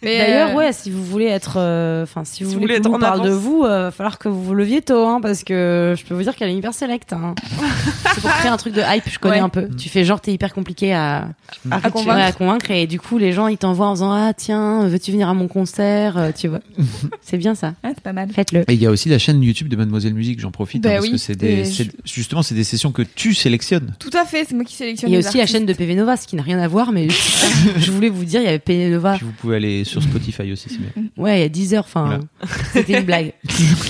D'ailleurs, 0.01 0.49
euh, 0.51 0.55
ouais, 0.55 0.71
si 0.73 0.89
vous 0.91 1.03
voulez 1.03 1.25
être, 1.25 1.55
euh, 1.57 2.03
enfin, 2.03 2.23
si 2.23 2.43
vous 2.43 2.49
Si 2.51 2.55
vous 2.55 2.61
voulez 2.61 2.75
voulez 2.77 2.81
qu'on 2.89 2.95
être 2.95 2.99
vous 2.99 3.05
en 3.05 3.17
parle 3.17 3.25
de 3.27 3.31
vous, 3.31 3.63
euh, 3.65 3.83
va 3.85 3.91
falloir 3.91 4.17
que 4.17 4.29
vous 4.29 4.41
vous 4.43 4.53
leviez 4.53 4.81
tôt, 4.81 5.05
hein, 5.05 5.19
parce 5.21 5.43
que 5.43 5.93
je 5.97 6.03
peux 6.05 6.13
vous 6.15 6.23
dire 6.23 6.35
qu'elle 6.35 6.49
est 6.49 6.55
hyper 6.55 6.73
select. 6.73 7.11
Hein. 7.13 7.35
C'est 8.15 8.21
pour 8.21 8.29
créer 8.31 8.49
un 8.49 8.57
truc 8.57 8.73
de 8.73 8.81
hype, 8.81 9.03
je 9.09 9.19
connais 9.19 9.35
Ouais. 9.35 9.39
un 9.41 9.49
peu. 9.49 9.61
Mm. 9.63 9.75
Tu 9.75 9.89
fais 9.89 10.05
genre 10.05 10.21
t'es 10.21 10.31
hyper 10.31 10.53
compliqué 10.53 10.93
à, 10.93 11.29
À 11.69 11.77
À 11.83 11.89
convaincre. 11.91 12.15
ouais, 12.17 12.23
à 12.23 12.31
convaincre, 12.31 12.71
et 12.71 12.87
du 12.87 12.99
coup 12.99 13.17
les 13.17 13.31
gens 13.33 13.47
ils 13.47 13.57
t'envoient 13.57 13.87
en 13.87 13.93
disant 13.93 14.11
ah 14.11 14.33
tiens 14.33 14.87
veux-tu 14.87 15.11
venir 15.11 15.27
à 15.29 15.33
mon 15.33 15.47
concert, 15.47 16.17
euh, 16.17 16.31
tu 16.35 16.47
vois. 16.47 16.59
c'est 17.21 17.37
bien 17.37 17.53
ça. 17.55 17.73
ah, 17.83 17.89
c'est 17.93 18.03
pas 18.03 18.13
mal. 18.13 18.29
Faites-le. 18.31 18.61
Et 18.61 18.73
il 18.73 18.81
y 18.81 18.85
a 18.85 18.91
aussi 18.91 19.09
la 19.09 19.19
chaîne 19.19 19.41
YouTube 19.43 19.67
de 19.67 19.75
Mademoiselle 19.75 20.13
Musique, 20.13 20.39
j'en 20.39 20.51
profite 20.51 20.81
Bah 20.83 20.89
hein, 20.89 20.93
parce 20.95 21.05
oui, 21.05 21.11
que 21.11 21.17
c'est 21.17 21.35
des, 21.35 21.65
je- 21.65 21.83
justement 22.05 22.41
c'est 22.41 22.55
des 22.55 22.63
sessions 22.63 22.91
que 22.91 23.01
tu 23.01 23.33
sélectionnes. 23.33 23.93
Tout 23.99 24.09
à 24.13 24.25
fait, 24.25 24.45
c'est 24.47 24.55
moi 24.55 24.63
qui 24.63 24.75
sélectionne. 24.75 25.09
Il 25.09 25.13
y 25.13 25.15
a 25.17 25.19
aussi 25.19 25.37
la 25.37 25.45
chaîne 25.45 25.65
de 25.65 25.73
PV 25.73 25.95
Nova, 25.95 26.15
ce 26.17 26.25
qui 26.25 26.35
n'a 26.35 26.43
rien 26.43 26.59
à 26.59 26.67
voir, 26.67 26.91
mais 26.91 27.07
je 27.77 27.91
voulais 27.91 28.09
vous 28.09 28.23
dire 28.25 28.41
il 28.41 28.45
y 28.45 28.47
avait 28.49 28.59
PV 28.59 28.89
Nova. 28.89 29.15
Puis 29.17 29.25
vous 29.25 29.33
pouvez 29.33 29.57
aller 29.57 29.83
sur 29.89 30.03
Spotify 30.03 30.51
aussi, 30.51 30.69
c'est 30.69 30.77
bien. 30.77 31.09
Ouais, 31.17 31.39
il 31.39 31.41
y 31.41 31.45
a 31.45 31.49
10 31.49 31.73
heures, 31.73 31.83
enfin, 31.85 32.05
Voilà. 32.05 32.23
c'était 32.73 32.99
une 32.99 33.05
blague. 33.05 33.33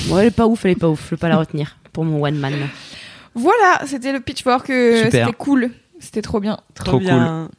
Bon, 0.08 0.18
elle 0.20 0.28
est 0.28 0.32
pas 0.32 0.47
ouf, 0.47 0.66
elle 0.66 0.72
est 0.72 0.76
pas 0.76 0.89
ouf, 0.89 1.04
je 1.06 1.10
peux 1.12 1.18
pas 1.18 1.30
la 1.30 1.38
retenir 1.38 1.78
pour 1.93 2.04
mon 2.06 2.24
one 2.24 2.38
man. 2.38 2.54
Voilà, 3.36 3.82
c'était 3.86 4.12
le 4.12 4.20
pitchfork. 4.20 4.70
euh, 4.70 5.04
Super. 5.06 5.26
C'était 5.28 5.38
cool. 5.38 5.72
C'était 6.00 6.22
trop 6.22 6.39
bien. 6.39 6.58
Trop 6.74 7.00
bien. 7.00 7.50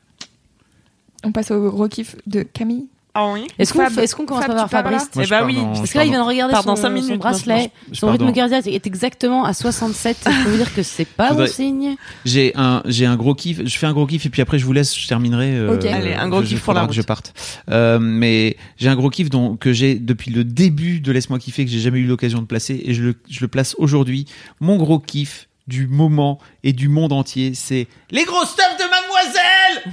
On 1.24 1.32
passe 1.32 1.50
au 1.50 1.70
gros 1.70 1.88
kiff 1.88 2.16
de 2.26 2.42
Camille. 2.42 2.86
Ah 3.12 3.32
oui. 3.32 3.46
Est-ce 3.58 3.72
qu'on 4.14 4.24
commence 4.24 4.44
Fab, 4.44 4.54
par 4.54 4.64
tu 4.66 4.70
pars 4.70 4.82
Fabrice 4.84 5.10
Moi, 5.14 5.24
Eh 5.24 5.26
je 5.26 5.30
bah 5.30 5.38
pars 5.38 5.46
oui, 5.48 5.54
dans- 5.56 5.66
Parce 5.72 5.86
je 5.88 5.92
que 5.92 5.98
là, 5.98 6.04
il 6.04 6.10
vient 6.10 6.22
de 6.22 6.26
regarder 6.28 6.54
son, 6.54 7.16
bracelet. 7.16 7.70
Je 7.90 7.98
Son 7.98 8.06
pars 8.06 8.12
rythme 8.12 8.26
dans- 8.26 8.32
cardiaque 8.32 8.66
est 8.68 8.86
exactement 8.86 9.44
à 9.44 9.52
67. 9.52 10.16
Ça 10.20 10.30
veut 10.30 10.56
dire 10.56 10.72
que 10.72 10.82
c'est 10.84 11.04
pas 11.06 11.28
Faudrait- 11.30 11.46
bon 11.48 11.52
signe. 11.52 11.96
J'ai 12.24 12.52
un, 12.54 12.82
j'ai 12.86 13.06
un 13.06 13.16
gros 13.16 13.34
kiff. 13.34 13.60
Je 13.64 13.78
fais 13.78 13.86
un 13.86 13.92
gros 13.92 14.06
kiff 14.06 14.26
et 14.26 14.28
puis 14.30 14.42
après 14.42 14.58
je 14.60 14.64
vous 14.64 14.72
laisse. 14.72 14.96
Je 14.96 15.08
terminerai. 15.08 15.56
euh, 15.56 15.74
Ok. 15.76 15.84
Allez, 15.86 16.14
un 16.14 16.28
gros 16.28 16.42
je- 16.42 16.48
kiff 16.48 16.58
je- 16.58 16.62
pour 16.64 16.72
la 16.72 16.80
faudra 16.82 16.88
que 16.90 16.94
je 16.96 17.02
parte. 17.02 17.32
Euh, 17.70 17.98
mais 17.98 18.56
j'ai 18.76 18.88
un 18.88 18.96
gros 18.96 19.10
kiff 19.10 19.28
dont, 19.28 19.56
que 19.56 19.72
j'ai 19.72 19.96
depuis 19.96 20.30
le 20.30 20.44
début 20.44 21.00
de 21.00 21.10
Laisse-moi 21.10 21.38
kiffer 21.40 21.64
que 21.64 21.70
j'ai 21.70 21.80
jamais 21.80 21.98
eu 21.98 22.06
l'occasion 22.06 22.40
de 22.40 22.46
placer 22.46 22.80
et 22.84 22.94
je 22.94 23.02
le, 23.02 23.14
je 23.28 23.40
le 23.40 23.48
place 23.48 23.74
aujourd'hui. 23.78 24.26
Mon 24.60 24.76
gros 24.76 25.00
kiff 25.00 25.48
du 25.66 25.86
moment 25.88 26.38
et 26.62 26.72
du 26.72 26.88
monde 26.88 27.12
entier, 27.12 27.54
c'est 27.54 27.86
les 28.12 28.24
gros 28.24 28.44
stuff 28.44 28.76
de 28.78 28.84
Mademoiselle. 28.84 29.92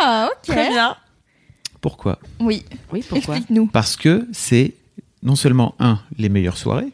Ah, 0.00 0.28
ok. 0.32 0.42
Très 0.54 0.68
bien. 0.68 0.96
Pourquoi 1.84 2.18
Oui, 2.40 2.64
Oui, 2.94 3.04
pourquoi 3.06 3.36
explique-nous. 3.36 3.66
Parce 3.66 3.96
que 3.96 4.26
c'est 4.32 4.72
non 5.22 5.36
seulement 5.36 5.74
un 5.78 6.00
les 6.16 6.30
meilleures 6.30 6.56
soirées, 6.56 6.92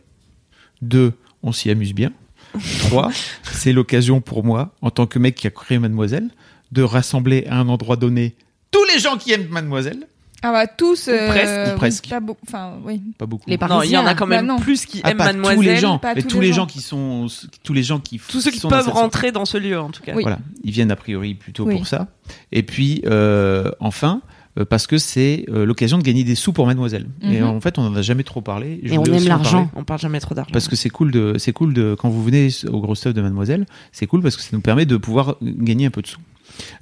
deux 0.83 1.13
on 1.45 1.53
s'y 1.53 1.71
amuse 1.71 1.95
bien, 1.95 2.11
trois 2.81 3.13
c'est 3.45 3.73
l'occasion 3.73 4.21
pour 4.21 4.43
moi 4.43 4.75
en 4.83 4.91
tant 4.91 5.07
que 5.07 5.21
mec 5.21 5.37
qui 5.37 5.47
a 5.47 5.51
créé 5.51 5.79
Mademoiselle 5.79 6.29
de 6.73 6.83
rassembler 6.83 7.47
à 7.49 7.59
un 7.59 7.69
endroit 7.69 7.95
donné 7.95 8.35
tous 8.73 8.83
les 8.93 8.99
gens 8.99 9.17
qui 9.17 9.31
aiment 9.31 9.47
Mademoiselle. 9.49 10.09
Ah 10.43 10.51
bah 10.53 10.67
tous. 10.67 11.07
euh, 11.07 11.29
presque, 11.29 11.53
ou 11.69 11.71
oui, 11.73 11.77
presque. 11.77 12.09
pas 12.09 12.19
beaucoup- 12.21 12.41
Enfin, 12.49 12.73
oui. 12.85 13.01
Pas 13.17 13.27
beaucoup. 13.27 13.49
Les 13.49 13.59
Non, 13.59 13.83
il 13.83 13.91
y 13.91 13.97
en 13.97 14.07
a 14.07 14.15
quand 14.15 14.27
Bah 14.27 14.37
même 14.39 14.47
non. 14.47 14.59
plus 14.59 14.87
qui 14.87 15.03
Ah, 15.05 15.11
aiment 15.11 15.19
pas 15.19 15.25
Mademoiselle. 15.27 15.57
tous 15.57 15.63
les 15.63 15.77
gens, 15.77 15.99
pas 15.99 16.15
mais 16.15 16.23
tous 16.23 16.29
tous 16.29 16.41
les 16.41 16.47
les 16.49 16.53
gens. 16.53 16.63
gens 16.63 16.67
qui 16.67 16.81
sont, 16.81 17.27
tous 17.63 17.75
les 17.75 17.83
gens 17.85 18.01
qui, 18.01 18.19
Tous 18.19 18.41
ceux 18.41 18.51
qui 18.51 18.59
peuvent 18.67 18.89
rentrer 18.89 19.31
dans 19.31 19.45
ce 19.45 19.57
lieu, 19.59 19.79
en 19.79 19.91
tout 19.91 20.03
cas. 20.03 20.15
Oui. 20.17 20.23
Voilà, 20.23 20.39
ils 20.65 20.73
viennent 20.73 20.91
a 20.91 20.97
priori 20.97 21.35
plutôt 21.35 21.65
Oui. 21.67 21.77
pour 21.77 21.87
ça. 21.87 22.09
Et 22.53 22.63
puis, 22.65 23.03
euh, 23.07 23.71
enfin, 23.81 24.23
euh, 24.25 24.40
parce 24.69 24.87
que 24.87 24.99
c'est 24.99 25.45
euh, 25.49 25.65
l'occasion 25.65 25.97
de 25.99 26.03
gagner 26.03 26.25
des 26.25 26.35
sous 26.35 26.53
pour 26.53 26.67
Mademoiselle. 26.67 27.07
Et 27.23 27.41
Mhm. 27.41 27.47
en 27.47 27.61
fait, 27.61 27.79
on 27.79 27.83
en 27.87 27.95
a 27.95 28.03
jamais 28.03 28.25
trop 28.25 28.41
parlé. 28.41 28.81
Je 28.85 28.93
Et 28.95 28.99
on 28.99 29.05
aime 29.05 29.27
l'argent. 29.29 29.71
On 29.77 29.85
parle 29.85 30.01
jamais 30.01 30.21
trop 30.21 30.35
d'argent. 30.35 30.51
Parce 30.53 30.69
que 30.69 30.77
c'est 30.77 30.91
cool 30.91 31.11
de, 31.11 31.35
c'est 31.39 31.53
cool 31.53 31.73
de, 31.73 31.95
quand 31.99 32.09
vous 32.09 32.23
venez 32.25 32.49
au 32.71 32.81
gros 32.81 32.95
stuff 32.95 33.15
de 33.15 33.23
Mademoiselle, 33.23 33.67
c'est 33.93 34.07
cool 34.07 34.23
parce 34.23 34.37
que 34.37 34.43
ça 34.43 34.51
nous 34.53 34.61
permet 34.61 34.87
de 34.87 34.97
pouvoir 34.97 35.37
gagner 35.43 35.87
un 35.87 35.91
peu 35.91 36.03
de 36.03 36.07
sous. 36.09 36.19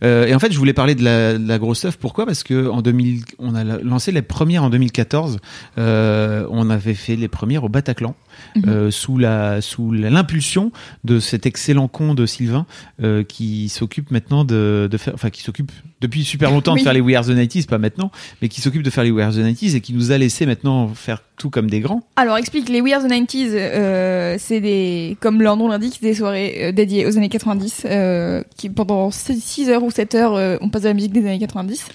Euh, 0.03 0.27
et 0.27 0.35
en 0.35 0.39
fait, 0.39 0.51
je 0.51 0.59
voulais 0.59 0.73
parler 0.73 0.95
de 0.95 1.05
la, 1.05 1.37
de 1.39 1.47
la 1.47 1.59
grosse 1.59 1.79
stuff. 1.81 1.99
Pourquoi? 1.99 2.25
Parce 2.27 2.43
que 2.43 2.69
en 2.69 2.81
2000, 2.83 3.23
on 3.39 3.55
a 3.55 3.63
la- 3.65 3.79
lancé 3.79 4.11
les 4.13 4.23
premières 4.23 4.65
en 4.65 4.71
2014. 4.71 5.39
Euh, 5.77 6.47
on 6.51 6.71
avait 6.71 6.95
fait 6.95 7.17
les 7.17 7.29
premières 7.29 7.65
au 7.65 7.69
Bataclan 7.69 8.15
Mhm. 8.57 8.63
euh, 8.69 8.91
sous 8.91 9.19
la 9.19 9.61
sous 9.61 9.91
l'impulsion 9.93 10.73
de 11.05 11.21
cet 11.21 11.45
excellent 11.45 11.87
con 11.89 12.15
de 12.15 12.25
Sylvain 12.25 12.67
euh, 13.03 13.25
qui 13.25 13.69
s'occupe 13.69 14.11
maintenant 14.11 14.45
de, 14.45 14.89
de 14.91 14.97
faire, 14.97 15.13
enfin 15.15 15.31
qui 15.31 15.43
s'occupe 15.43 15.71
depuis 16.01 16.25
super 16.25 16.51
longtemps 16.51 16.75
Oui. 16.75 16.81
de 16.81 16.85
faire 16.85 16.93
les 16.93 17.01
We 17.01 17.17
Are 17.17 17.25
the 17.25 17.31
90s, 17.31 17.67
pas 17.67 17.79
maintenant, 17.79 18.11
mais 18.41 18.49
qui 18.49 18.61
s'occupe 18.61 18.83
de 18.83 18.91
faire 18.91 19.05
les 19.05 19.11
We 19.11 19.25
Are 19.25 19.33
the 19.33 19.39
90s 19.39 19.75
et 19.77 19.81
qui 19.81 19.93
nous 19.95 20.13
a 20.13 20.19
laissé 20.19 20.47
maintenant 20.47 20.89
faire 20.89 21.23
tout 21.37 21.51
comme 21.51 21.69
des 21.71 21.81
grands. 21.81 22.03
Alors 22.17 22.37
explique, 22.37 22.69
les 22.69 22.81
We 22.81 22.93
Are 22.93 23.03
the 23.03 23.11
90s, 23.11 23.51
euh, 23.53 24.37
c'est 24.39 24.61
des, 24.61 25.17
comme 25.21 25.43
leur 25.43 25.57
nom 25.57 25.69
l'indique, 25.69 26.01
des 26.03 26.15
soirées 26.15 26.57
euh, 26.69 26.73
dédiées 26.73 27.07
aux 27.07 27.17
années 27.17 27.29
90, 27.29 27.83
euh, 27.87 28.43
qui 28.57 28.69
pendant 28.71 29.11
6 29.11 29.69
heures 29.71 29.83
ou 29.83 29.91
7 29.91 30.15
heures, 30.15 30.35
euh, 30.37 30.57
on 30.61 30.69
passe 30.69 30.83
de 30.83 30.89
la 30.89 30.95
musique 30.95 31.13
des 31.13 31.21
années 31.27 31.39
90. 31.39 31.87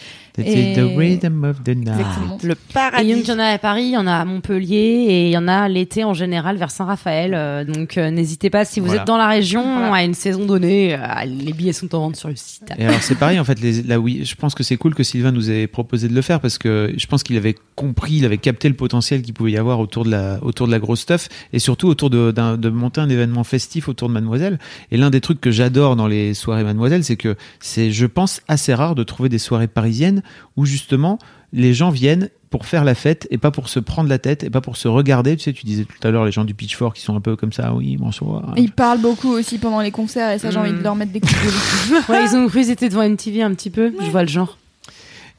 Et- 0.42 0.74
the 0.76 0.98
rhythm 0.98 1.44
of 1.44 1.64
the 1.64 1.70
night. 1.76 1.90
Exactement. 1.90 2.38
Le 2.44 2.54
Et 2.54 2.58
paradis. 2.74 3.10
il 3.10 3.28
y 3.28 3.32
en 3.32 3.40
a 3.40 3.46
à 3.46 3.58
Paris, 3.60 3.84
il 3.84 3.92
y 3.92 3.98
en 3.98 4.08
a 4.08 4.14
à 4.14 4.26
Montpellier 4.26 4.76
et 4.76 5.26
il 5.28 5.32
y 5.32 5.38
en 5.38 5.48
a 5.48 5.68
l'été 5.70 6.04
en 6.04 6.14
général 6.14 6.58
vers 6.58 6.72
Saint-Raphaël. 6.72 7.34
euh, 7.36 7.64
donc 7.64 7.98
euh, 7.98 8.10
n'hésitez 8.10 8.50
pas 8.50 8.66
si 8.66 8.80
vous 8.80 8.88
Voilà. 8.88 9.02
êtes 9.02 9.08
dans 9.08 9.18
la 9.18 9.28
région 9.28 9.62
Voilà. 9.64 9.94
à 9.94 10.04
une 10.04 10.14
saison 10.16 10.46
donnée, 10.46 10.96
euh, 10.96 11.00
les 11.26 11.54
billets 11.54 11.74
sont 11.74 11.94
en 11.94 12.00
vente 12.00 12.16
sur 12.16 12.30
le 12.30 12.36
site. 12.36 12.64
Et 12.80 12.86
alors 12.86 13.02
c'est 13.02 13.16
pareil 13.18 13.40
en 13.40 13.44
fait, 13.44 13.60
les, 13.62 13.84
là 13.84 14.00
oui, 14.00 14.22
je 14.26 14.36
pense 14.36 14.56
que 14.56 14.64
c'est 14.64 14.78
cool 14.78 14.96
que 14.96 15.04
Sylvain 15.04 15.32
nous 15.32 15.52
ait 15.52 15.68
proposé 15.68 16.08
de 16.08 16.16
le 16.16 16.22
faire 16.24 16.40
parce 16.40 16.58
que 16.58 16.92
je 16.98 17.06
pense 17.06 17.22
qu'il 17.22 17.38
avait 17.38 17.56
compris, 17.76 18.14
il 18.16 18.26
avait 18.26 18.38
capté 18.40 18.70
le 18.70 18.76
potentiel 18.76 19.22
qu'il 19.22 19.34
pouvait 19.36 19.52
y 19.52 19.58
avoir 19.58 19.80
autour 19.80 20.04
de 20.06 20.10
la 20.12 20.40
autour 20.44 20.66
de 20.66 20.72
la 20.72 20.80
grosse 20.80 21.02
stuff 21.02 21.30
et 21.54 21.60
surtout 21.60 21.88
autour 21.88 22.10
de, 22.10 22.32
de 22.32 22.70
monter 22.70 23.02
un 23.02 23.10
événement 23.10 23.44
festif 23.44 23.88
autour 23.88 24.08
de 24.10 24.14
Mademoiselle. 24.14 24.58
Et 24.92 24.98
l'un 24.98 25.10
des 25.12 25.22
trucs 25.22 25.40
que 25.42 25.52
j'adore 25.52 25.96
dans 25.96 26.08
les 26.08 26.34
soirées 26.34 26.64
Mademoiselle, 26.64 27.04
c'est 27.04 27.18
que 27.18 27.36
c'est, 27.60 27.92
je 27.92 28.06
pense, 28.08 28.42
assez 28.48 28.74
rare 28.74 28.96
de 28.96 29.04
trouver 29.04 29.30
des 29.30 29.38
soirées 29.38 29.68
parisiennes 29.68 30.23
où 30.58 30.66
justement 30.66 31.20
les 31.52 31.74
gens 31.74 31.90
viennent 31.90 32.30
pour 32.50 32.66
faire 32.68 32.84
la 32.84 32.94
fête 32.96 33.28
et 33.32 33.38
pas 33.40 33.50
pour 33.52 33.68
se 33.70 33.80
prendre 33.80 34.10
la 34.10 34.20
tête 34.20 34.44
et 34.44 34.50
pas 34.52 34.62
pour 34.62 34.78
se 34.78 34.88
regarder. 34.88 35.36
Tu 35.38 35.44
sais, 35.44 35.54
tu 35.54 35.66
disais 35.66 35.86
tout 35.86 36.08
à 36.08 36.12
l'heure 36.12 36.24
les 36.26 36.32
gens 36.32 36.46
du 36.46 36.54
Pitchfork 36.54 36.96
qui 36.96 37.02
sont 37.02 37.16
un 37.16 37.22
peu 37.22 37.36
comme 37.36 37.52
ça, 37.52 37.74
oui, 37.74 37.98
bonsoir. 37.98 38.54
Ils 38.58 38.72
parlent 38.72 39.02
beaucoup 39.02 39.30
aussi 39.30 39.58
pendant 39.58 39.82
les 39.82 39.90
concerts 39.92 40.32
et 40.32 40.40
ça, 40.40 40.52
j'ai 40.52 40.58
Mm. 40.58 40.62
envie 40.62 40.72
de 40.74 40.84
leur 40.84 40.96
mettre 40.96 41.12
des 41.12 41.20
coups 41.20 41.34
de. 41.34 42.12
Ouais, 42.12 42.24
ils 42.26 42.36
ont 42.36 42.48
cru 42.48 42.62
qu'ils 42.62 42.70
étaient 42.72 42.90
devant 42.90 43.02
une 43.04 43.18
TV 43.18 43.42
un 43.42 43.54
petit 43.54 43.70
peu, 43.72 43.92
je 44.00 44.10
vois 44.12 44.22
le 44.22 44.28
genre. 44.30 44.58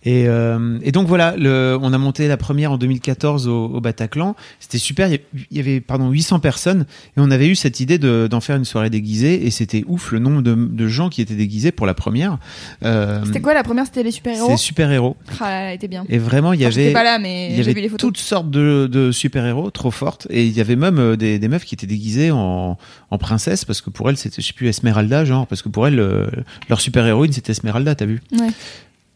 Et, 0.04 0.24
euh, 0.28 0.78
et 0.82 0.92
donc 0.92 1.06
voilà, 1.08 1.34
le, 1.36 1.78
on 1.80 1.92
a 1.92 1.98
monté 1.98 2.28
la 2.28 2.36
première 2.36 2.72
en 2.72 2.76
2014 2.78 3.48
au, 3.48 3.66
au 3.66 3.80
Bataclan. 3.80 4.36
C'était 4.60 4.78
super. 4.78 5.08
Il 5.10 5.20
y 5.50 5.60
avait- 5.60 5.80
pardon 5.80 6.10
800 6.10 6.40
personnes 6.40 6.82
et 7.16 7.20
on 7.20 7.30
avait 7.30 7.48
eu 7.48 7.54
cette 7.54 7.80
idée 7.80 7.98
de- 7.98 8.26
d'en 8.30 8.40
faire 8.40 8.56
une 8.56 8.64
soirée 8.64 8.90
déguisée 8.90 9.46
et 9.46 9.50
c'était 9.50 9.84
ouf 9.86 10.12
le 10.12 10.18
nombre 10.18 10.42
de, 10.42 10.54
de 10.54 10.88
gens 10.88 11.08
qui 11.08 11.22
étaient 11.22 11.34
déguisés 11.34 11.72
pour 11.72 11.86
la 11.86 11.94
première. 11.94 12.38
Euh, 12.84 13.22
C'était 13.24 13.40
quoi 13.40 13.54
la 13.54 13.62
première? 13.62 13.86
C'était 13.86 14.02
les 14.02 14.10
super-héros? 14.10 14.48
C'est 14.50 14.56
super 14.56 14.90
héros. 14.90 15.16
Ah, 15.40 15.50
elle 15.68 15.74
était 15.76 15.88
bien. 15.88 16.04
Et 16.08 16.18
vraiment, 16.18 16.52
il 16.52 16.60
y 16.60 16.66
Enfin, 16.66 16.76
avait 16.76 16.92
pas 16.92 17.04
là, 17.04 17.18
mais 17.18 17.48
il 17.48 17.52
y 17.52 17.56
j'ai 17.56 17.62
avait 17.62 17.72
vu 17.74 17.80
les 17.80 17.88
photos. 17.88 18.00
toutes 18.08 18.18
sortes 18.18 18.50
de, 18.50 18.88
de 18.90 19.10
super 19.12 19.46
héros 19.46 19.70
trop 19.70 19.90
fortes 19.90 20.26
et 20.30 20.44
il 20.44 20.52
y 20.52 20.60
avait 20.60 20.76
même 20.76 20.98
euh, 20.98 21.16
des, 21.16 21.38
des 21.38 21.48
meufs 21.48 21.64
qui 21.64 21.74
étaient 21.74 21.86
déguisées 21.86 22.30
en, 22.30 22.76
en 23.10 23.18
princesse 23.18 23.64
parce 23.64 23.80
que 23.80 23.90
pour 23.90 24.10
elles 24.10 24.16
c'était 24.16 24.42
je 24.42 24.46
sais 24.46 24.52
plus 24.52 24.68
Esmeralda 24.68 25.24
genre 25.24 25.46
parce 25.46 25.62
que 25.62 25.68
pour 25.68 25.86
elles 25.86 25.98
euh, 25.98 26.26
leur 26.68 26.80
super 26.80 27.06
héroïne 27.06 27.32
c'était 27.32 27.52
Esmeralda 27.52 27.94
t'as 27.94 28.04
vu? 28.06 28.22
Ouais. 28.38 28.48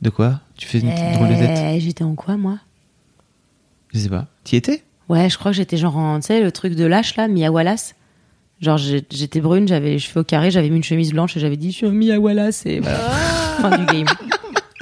De 0.03 0.11
quoi? 0.11 0.41
Tu 0.57 0.67
fais 0.67 0.79
une 0.81 0.91
petite 0.91 1.13
drôle 1.15 1.29
de 1.29 1.35
tête? 1.35 1.59
Eh, 1.75 1.81
J'étais 1.81 2.05
en 2.05 2.15
quoi 2.15 2.37
moi? 2.37 2.59
Je 3.93 3.99
sais 4.01 4.09
pas 4.09 4.27
t'y 4.45 4.57
étais? 4.57 4.83
Ouais, 5.09 5.29
je 5.31 5.39
crois 5.39 5.51
que 5.53 5.57
j'étais 5.57 5.77
genre 5.77 5.97
en, 5.97 6.21
tu 6.21 6.27
sais, 6.27 6.41
le 6.43 6.53
truc 6.53 6.75
de 6.75 6.85
lâche 6.85 7.17
là, 7.17 7.29
Mia 7.29 7.51
Wallace. 7.51 7.95
Genre 8.61 8.77
j'étais 8.77 9.41
brune, 9.41 9.69
j'avais 9.69 9.91
les 9.91 9.99
cheveux 9.99 10.21
au 10.21 10.25
carré, 10.25 10.51
j'avais 10.51 10.69
mis 10.69 10.77
une 10.79 10.85
chemise 10.85 11.13
blanche 11.13 11.37
et 11.37 11.41
j'avais 11.41 11.57
dit 11.57 11.71
je 11.71 11.77
suis 11.77 11.87
Mia 11.89 12.19
Wallace 12.19 12.67
et 12.67 12.81
voilà. 12.81 12.99
fin 12.99 13.79
du 13.79 13.87
game. 13.87 14.07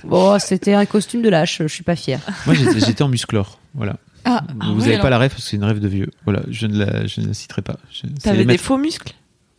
Bon, 0.04 0.38
c'était 0.38 0.74
un 0.74 0.86
costume 0.86 1.22
de 1.22 1.28
lâche, 1.28 1.58
je 1.62 1.68
suis 1.68 1.82
pas 1.82 1.96
fière. 1.96 2.20
Moi, 2.46 2.54
j'étais, 2.54 3.02
en 3.02 3.08
musclore. 3.08 3.58
Voilà. 3.74 3.96
Ah, 4.24 4.44
vous 4.62 4.72
oui, 4.74 4.78
n'avez 4.78 4.92
alors. 4.94 5.02
pas 5.02 5.10
la 5.10 5.18
ref 5.18 5.32
parce 5.32 5.42
que 5.44 5.50
c'est 5.50 5.56
une 5.56 5.64
rêve 5.64 5.80
de 5.80 5.88
vieux. 5.88 6.10
Voilà, 6.24 6.42
je 6.48 6.66
ne 6.66 6.78
la, 6.84 7.06
je 7.06 7.20
ne 7.20 7.26
la 7.28 7.34
citerai 7.34 7.62
pas. 7.62 7.76
T'avais 8.22 8.44
des 8.44 8.58
faux 8.58 8.78
muscles? 8.78 9.12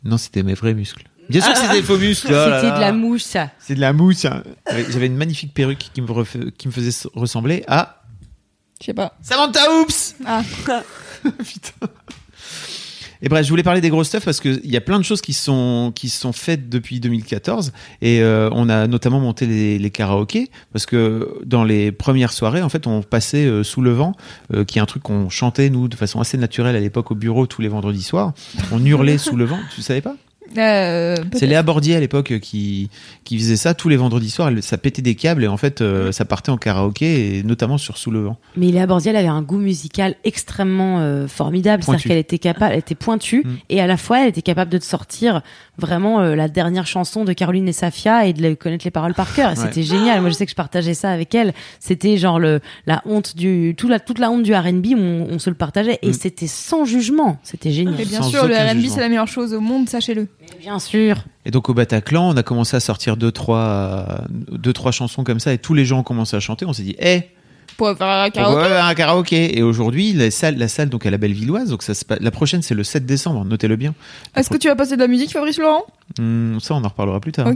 Non, 0.03 0.17
c'était 0.17 0.43
mes 0.43 0.53
vrais 0.53 0.73
muscles. 0.73 1.03
Bien 1.29 1.41
sûr 1.41 1.53
que 1.53 1.59
c'était 1.59 1.73
des 1.73 1.83
faux 1.83 1.97
muscles. 1.97 2.27
oh 2.29 2.33
là 2.33 2.59
C'était 2.61 2.71
là. 2.71 2.75
de 2.77 2.81
la 2.81 2.91
mouche 2.93 3.21
ça. 3.23 3.49
C'est 3.59 3.75
de 3.75 3.81
la 3.81 3.93
mousse. 3.93 4.25
hein. 4.25 4.43
J'avais- 4.69 4.91
J'avais 4.91 5.05
une 5.07 5.17
magnifique 5.17 5.53
perruque 5.53 5.89
qui 5.93 6.01
me, 6.01 6.07
refa- 6.07 6.51
qui 6.51 6.67
me 6.67 6.73
faisait 6.73 6.89
s- 6.89 7.07
ressembler 7.13 7.63
à 7.67 8.03
Je 8.81 8.85
sais 8.87 8.93
pas. 8.93 9.17
Samantha 9.21 9.59
Oops. 9.81 10.15
Ah, 10.25 10.41
Putain. 11.23 11.87
Et 13.23 13.29
bref, 13.29 13.43
je 13.43 13.49
voulais 13.49 13.63
parler 13.63 13.81
des 13.81 13.89
grosses 13.89 14.09
stuff 14.09 14.23
parce 14.23 14.39
qu'il 14.39 14.61
y 14.69 14.77
a 14.77 14.81
plein 14.81 14.99
de 14.99 15.03
choses 15.03 15.21
qui 15.21 15.33
sont, 15.33 15.91
qui 15.95 16.07
sont 16.07 16.33
faites 16.33 16.69
depuis 16.69 16.99
2014 16.99 17.73
et 18.03 18.21
euh, 18.21 18.47
on 18.53 18.69
a 18.69 18.85
notamment 18.85 19.19
monté 19.19 19.47
les, 19.47 19.79
les 19.79 19.89
karaokés 19.89 20.51
parce 20.71 20.85
que 20.85 21.39
dans 21.43 21.63
les 21.63 21.91
premières 21.91 22.31
soirées, 22.31 22.61
en 22.61 22.69
fait, 22.69 22.85
on 22.85 23.01
passait 23.01 23.47
euh, 23.47 23.63
sous 23.63 23.81
le 23.81 23.91
vent, 23.91 24.13
euh, 24.53 24.63
qui 24.65 24.77
est 24.77 24.81
un 24.83 24.85
truc 24.85 25.01
qu'on 25.01 25.29
chantait 25.29 25.71
nous 25.71 25.87
de 25.87 25.95
façon 25.95 26.19
assez 26.21 26.37
naturelle 26.37 26.75
à 26.75 26.79
l'époque 26.79 27.09
au 27.09 27.15
bureau 27.15 27.47
tous 27.47 27.63
les 27.63 27.69
vendredis 27.69 28.03
soirs. 28.03 28.33
On 28.71 28.85
hurlait 28.85 29.17
sous 29.17 29.35
le 29.35 29.45
vent, 29.45 29.59
tu 29.73 29.81
savais 29.81 30.01
pas? 30.01 30.15
Euh. 30.57 31.15
C'est 31.33 31.45
Léa 31.47 31.63
Bordier 31.63 31.95
à 31.95 31.99
l'époque 31.99 32.39
qui, 32.39 32.89
qui 33.23 33.37
faisait 33.37 33.55
ça 33.57 33.73
tous 33.73 33.89
les 33.89 33.97
vendredis 33.97 34.29
soirs. 34.29 34.49
Elle- 34.49 34.63
Ça 34.63 34.77
pétait 34.77 35.01
des 35.01 35.15
câbles 35.15 35.43
et 35.43 35.47
en 35.47 35.57
fait, 35.57 35.81
euh, 35.81 36.11
ça 36.11 36.25
partait 36.25 36.49
en 36.51 36.57
karaoké 36.57 37.37
et 37.39 37.43
notamment 37.43 37.77
sur 37.77 37.97
sous 37.97 38.11
le 38.11 38.21
vent. 38.21 38.37
Mais 38.55 38.67
Léa 38.67 38.85
Bordiel 38.87 39.15
avait 39.15 39.27
un 39.27 39.41
goût 39.41 39.57
musical 39.57 40.15
extrêmement 40.23 40.99
euh, 40.99 41.27
formidable, 41.27 41.83
c'est-à-dire 41.83 42.03
qu'elle 42.09 42.17
était 42.17 42.39
capable, 42.39 42.73
elle 42.73 42.79
était 42.79 42.95
pointue 42.95 43.43
Mm. 43.45 43.55
et 43.69 43.81
à 43.81 43.87
la 43.87 43.97
fois 43.97 44.21
elle 44.23 44.29
était 44.29 44.41
capable 44.41 44.71
de 44.71 44.77
te 44.77 44.83
sortir 44.85 45.41
vraiment 45.77 46.19
euh, 46.21 46.35
la 46.35 46.47
dernière 46.47 46.87
chanson 46.87 47.23
de 47.25 47.33
Caroline 47.33 47.67
et 47.67 47.73
Safia 47.73 48.25
et 48.25 48.33
de 48.33 48.41
les- 48.41 48.55
connaître 48.55 48.83
les 48.85 48.91
paroles 48.91 49.13
par 49.13 49.33
cœur. 49.33 49.49
Ouais. 49.51 49.55
C'était 49.55 49.83
génial. 49.83 50.21
Moi 50.21 50.29
je 50.29 50.35
sais 50.35 50.45
que 50.45 50.51
je 50.51 50.55
partageais 50.55 50.93
ça 50.93 51.11
avec 51.11 51.33
elle. 51.35 51.53
C'était 51.79 52.17
genre 52.17 52.39
le 52.39 52.59
la 52.85 53.01
honte 53.05 53.35
du 53.35 53.75
toute 53.77 53.89
la 53.89 53.99
toute 53.99 54.19
la 54.19 54.31
honte 54.31 54.43
du 54.43 54.53
R&B, 54.55 54.87
on, 54.95 55.27
on 55.31 55.39
se 55.39 55.49
le 55.49 55.55
partageait 55.55 55.99
et 56.01 56.09
Mm. 56.09 56.13
c'était 56.13 56.47
sans 56.47 56.85
jugement. 56.85 57.37
C'était 57.43 57.71
génial. 57.71 57.99
Et 58.01 58.05
bien 58.05 58.21
Sans 58.21 58.29
sûr, 58.29 58.47
le 58.47 58.55
R&B 58.55 58.87
c'est 58.89 58.99
la 59.01 59.09
meilleure 59.09 59.27
chose 59.27 59.53
au 59.53 59.59
monde, 59.61 59.87
sachez-le. 59.89 60.27
Bien 60.59 60.79
sûr. 60.79 61.23
Et 61.45 61.51
donc 61.51 61.69
au 61.69 61.73
Bataclan, 61.73 62.29
on 62.29 62.35
a 62.37 62.43
commencé 62.43 62.75
à 62.75 62.79
sortir 62.79 63.15
deux 63.17 63.31
trois, 63.31 64.21
deux, 64.29 64.73
trois 64.73 64.91
chansons 64.91 65.23
comme 65.23 65.39
ça 65.39 65.53
et 65.53 65.57
tous 65.57 65.73
les 65.73 65.85
gens 65.85 65.99
ont 65.99 66.03
commencé 66.03 66.35
à 66.35 66.39
chanter. 66.39 66.65
On 66.65 66.73
s'est 66.73 66.83
dit, 66.83 66.95
eh, 66.99 67.21
Pour 67.77 67.95
faire 67.97 68.07
un 68.07 68.29
karaoké. 68.29 68.67
faire 68.67 68.85
un 68.85 68.93
karaoké. 68.95 69.57
Et 69.57 69.61
aujourd'hui, 69.63 70.13
la 70.13 70.31
salle, 70.31 70.57
la 70.57 70.67
salle 70.67 70.89
donc 70.89 71.05
à 71.05 71.11
la 71.11 71.17
Bellevilloise, 71.17 71.69
donc 71.69 71.83
ça 71.83 71.93
se 71.93 72.03
pa- 72.03 72.17
la 72.19 72.31
prochaine 72.31 72.61
c'est 72.63 72.73
le 72.75 72.83
7 72.83 73.05
décembre, 73.05 73.45
notez-le 73.45 73.75
bien. 73.75 73.93
Est-ce 74.35 74.49
que 74.49 74.57
tu 74.57 74.67
vas 74.67 74.75
passer 74.75 74.95
de 74.95 75.01
la 75.01 75.07
musique, 75.07 75.31
Fabrice 75.31 75.57
Laurent? 75.59 75.85
Hum, 76.19 76.57
ça, 76.61 76.73
on 76.73 76.83
en 76.83 76.87
reparlera 76.87 77.19
plus 77.19 77.31
tard. 77.31 77.47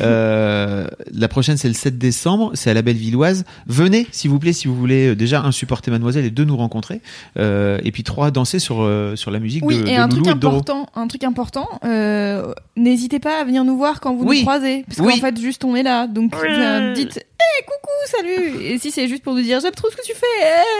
Euh, 0.00 0.86
la 1.12 1.28
prochaine, 1.28 1.56
c'est 1.56 1.68
le 1.68 1.74
7 1.74 1.98
décembre. 1.98 2.50
C'est 2.54 2.70
à 2.70 2.74
la 2.74 2.82
Bellevilloise. 2.82 3.44
Venez, 3.66 4.06
s'il 4.10 4.30
vous 4.30 4.38
plaît, 4.38 4.52
si 4.52 4.68
vous 4.68 4.74
voulez 4.74 5.08
euh, 5.08 5.16
déjà 5.16 5.42
un 5.42 5.52
supporter 5.52 5.90
Mademoiselle 5.90 6.24
et 6.24 6.30
deux 6.30 6.44
nous 6.44 6.56
rencontrer. 6.56 7.00
Euh, 7.38 7.78
et 7.84 7.92
puis 7.92 8.02
trois 8.02 8.30
danser 8.30 8.58
sur 8.58 8.88
sur 9.16 9.30
la 9.30 9.38
musique 9.38 9.64
Oui, 9.64 9.78
de, 9.78 9.86
et 9.86 9.96
de 9.96 10.00
un 10.00 10.08
truc 10.08 10.26
et 10.26 10.30
de 10.30 10.34
important, 10.34 10.86
un 10.94 11.06
truc 11.08 11.24
important, 11.24 11.68
euh, 11.84 12.52
n'hésitez 12.76 13.18
pas 13.20 13.40
à 13.40 13.44
venir 13.44 13.64
nous 13.64 13.76
voir 13.76 14.00
quand 14.00 14.14
vous 14.14 14.24
Oui. 14.24 14.38
nous 14.38 14.42
croisez, 14.42 14.84
parce 14.88 14.98
Oui. 15.00 15.14
qu'en 15.20 15.26
fait, 15.26 15.40
juste 15.40 15.64
on 15.64 15.76
est 15.76 15.82
là, 15.82 16.06
donc 16.06 16.34
euh, 16.34 16.94
dites, 16.94 17.18
hé, 17.18 17.64
coucou, 17.64 17.90
salut, 18.06 18.62
et 18.64 18.78
si 18.78 18.90
c'est 18.90 19.08
juste 19.08 19.22
pour 19.22 19.34
nous 19.34 19.42
dire, 19.42 19.60
j'aime 19.60 19.72
trop 19.72 19.88
ce 19.90 19.96
que 19.96 20.02
tu 20.06 20.12
fais, 20.14 20.26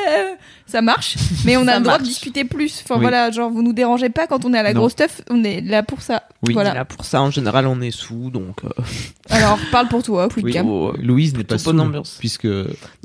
eh, 0.09 0.37
ça 0.71 0.83
marche, 0.83 1.17
mais 1.45 1.57
on 1.57 1.67
a 1.69 1.77
le 1.79 1.85
droit 1.85 1.99
de 1.99 2.05
discuter 2.05 2.45
plus, 2.45 2.81
enfin 2.85 2.95
Oui. 2.97 3.03
voilà, 3.03 3.31
genre 3.31 3.51
vous 3.51 3.63
nous 3.63 3.73
dérangez 3.73 4.09
pas 4.09 4.27
quand 4.27 4.45
on 4.45 4.55
est 4.55 4.59
à 4.59 4.63
la 4.63 4.73
Non. 4.73 4.81
grosse 4.81 4.93
stuff, 4.93 5.21
on 5.31 5.43
est 5.45 5.61
là 5.61 5.83
pour 5.83 6.03
ça, 6.03 6.23
Oui. 6.47 6.55
voilà. 6.55 6.75
Là, 6.75 6.85
pour 6.85 7.05
ça, 7.05 7.10
en 7.19 7.31
général, 7.31 7.67
on 7.67 7.81
est 7.81 7.91
sous, 7.91 8.31
donc. 8.31 8.59
euh, 8.65 8.69
Alors 9.31 9.59
parle 9.73 9.89
pour 9.89 10.03
toi, 10.03 10.29
Oui. 10.37 10.53
Cam. 10.53 10.65
plutôt, 10.67 10.89
euh, 10.89 10.97
Louise 11.03 11.35
n'est 11.37 11.45
pas 11.45 11.57
bonne 11.57 11.65
saoule, 11.65 11.81
ambiance. 11.81 12.17
puisque 12.19 12.47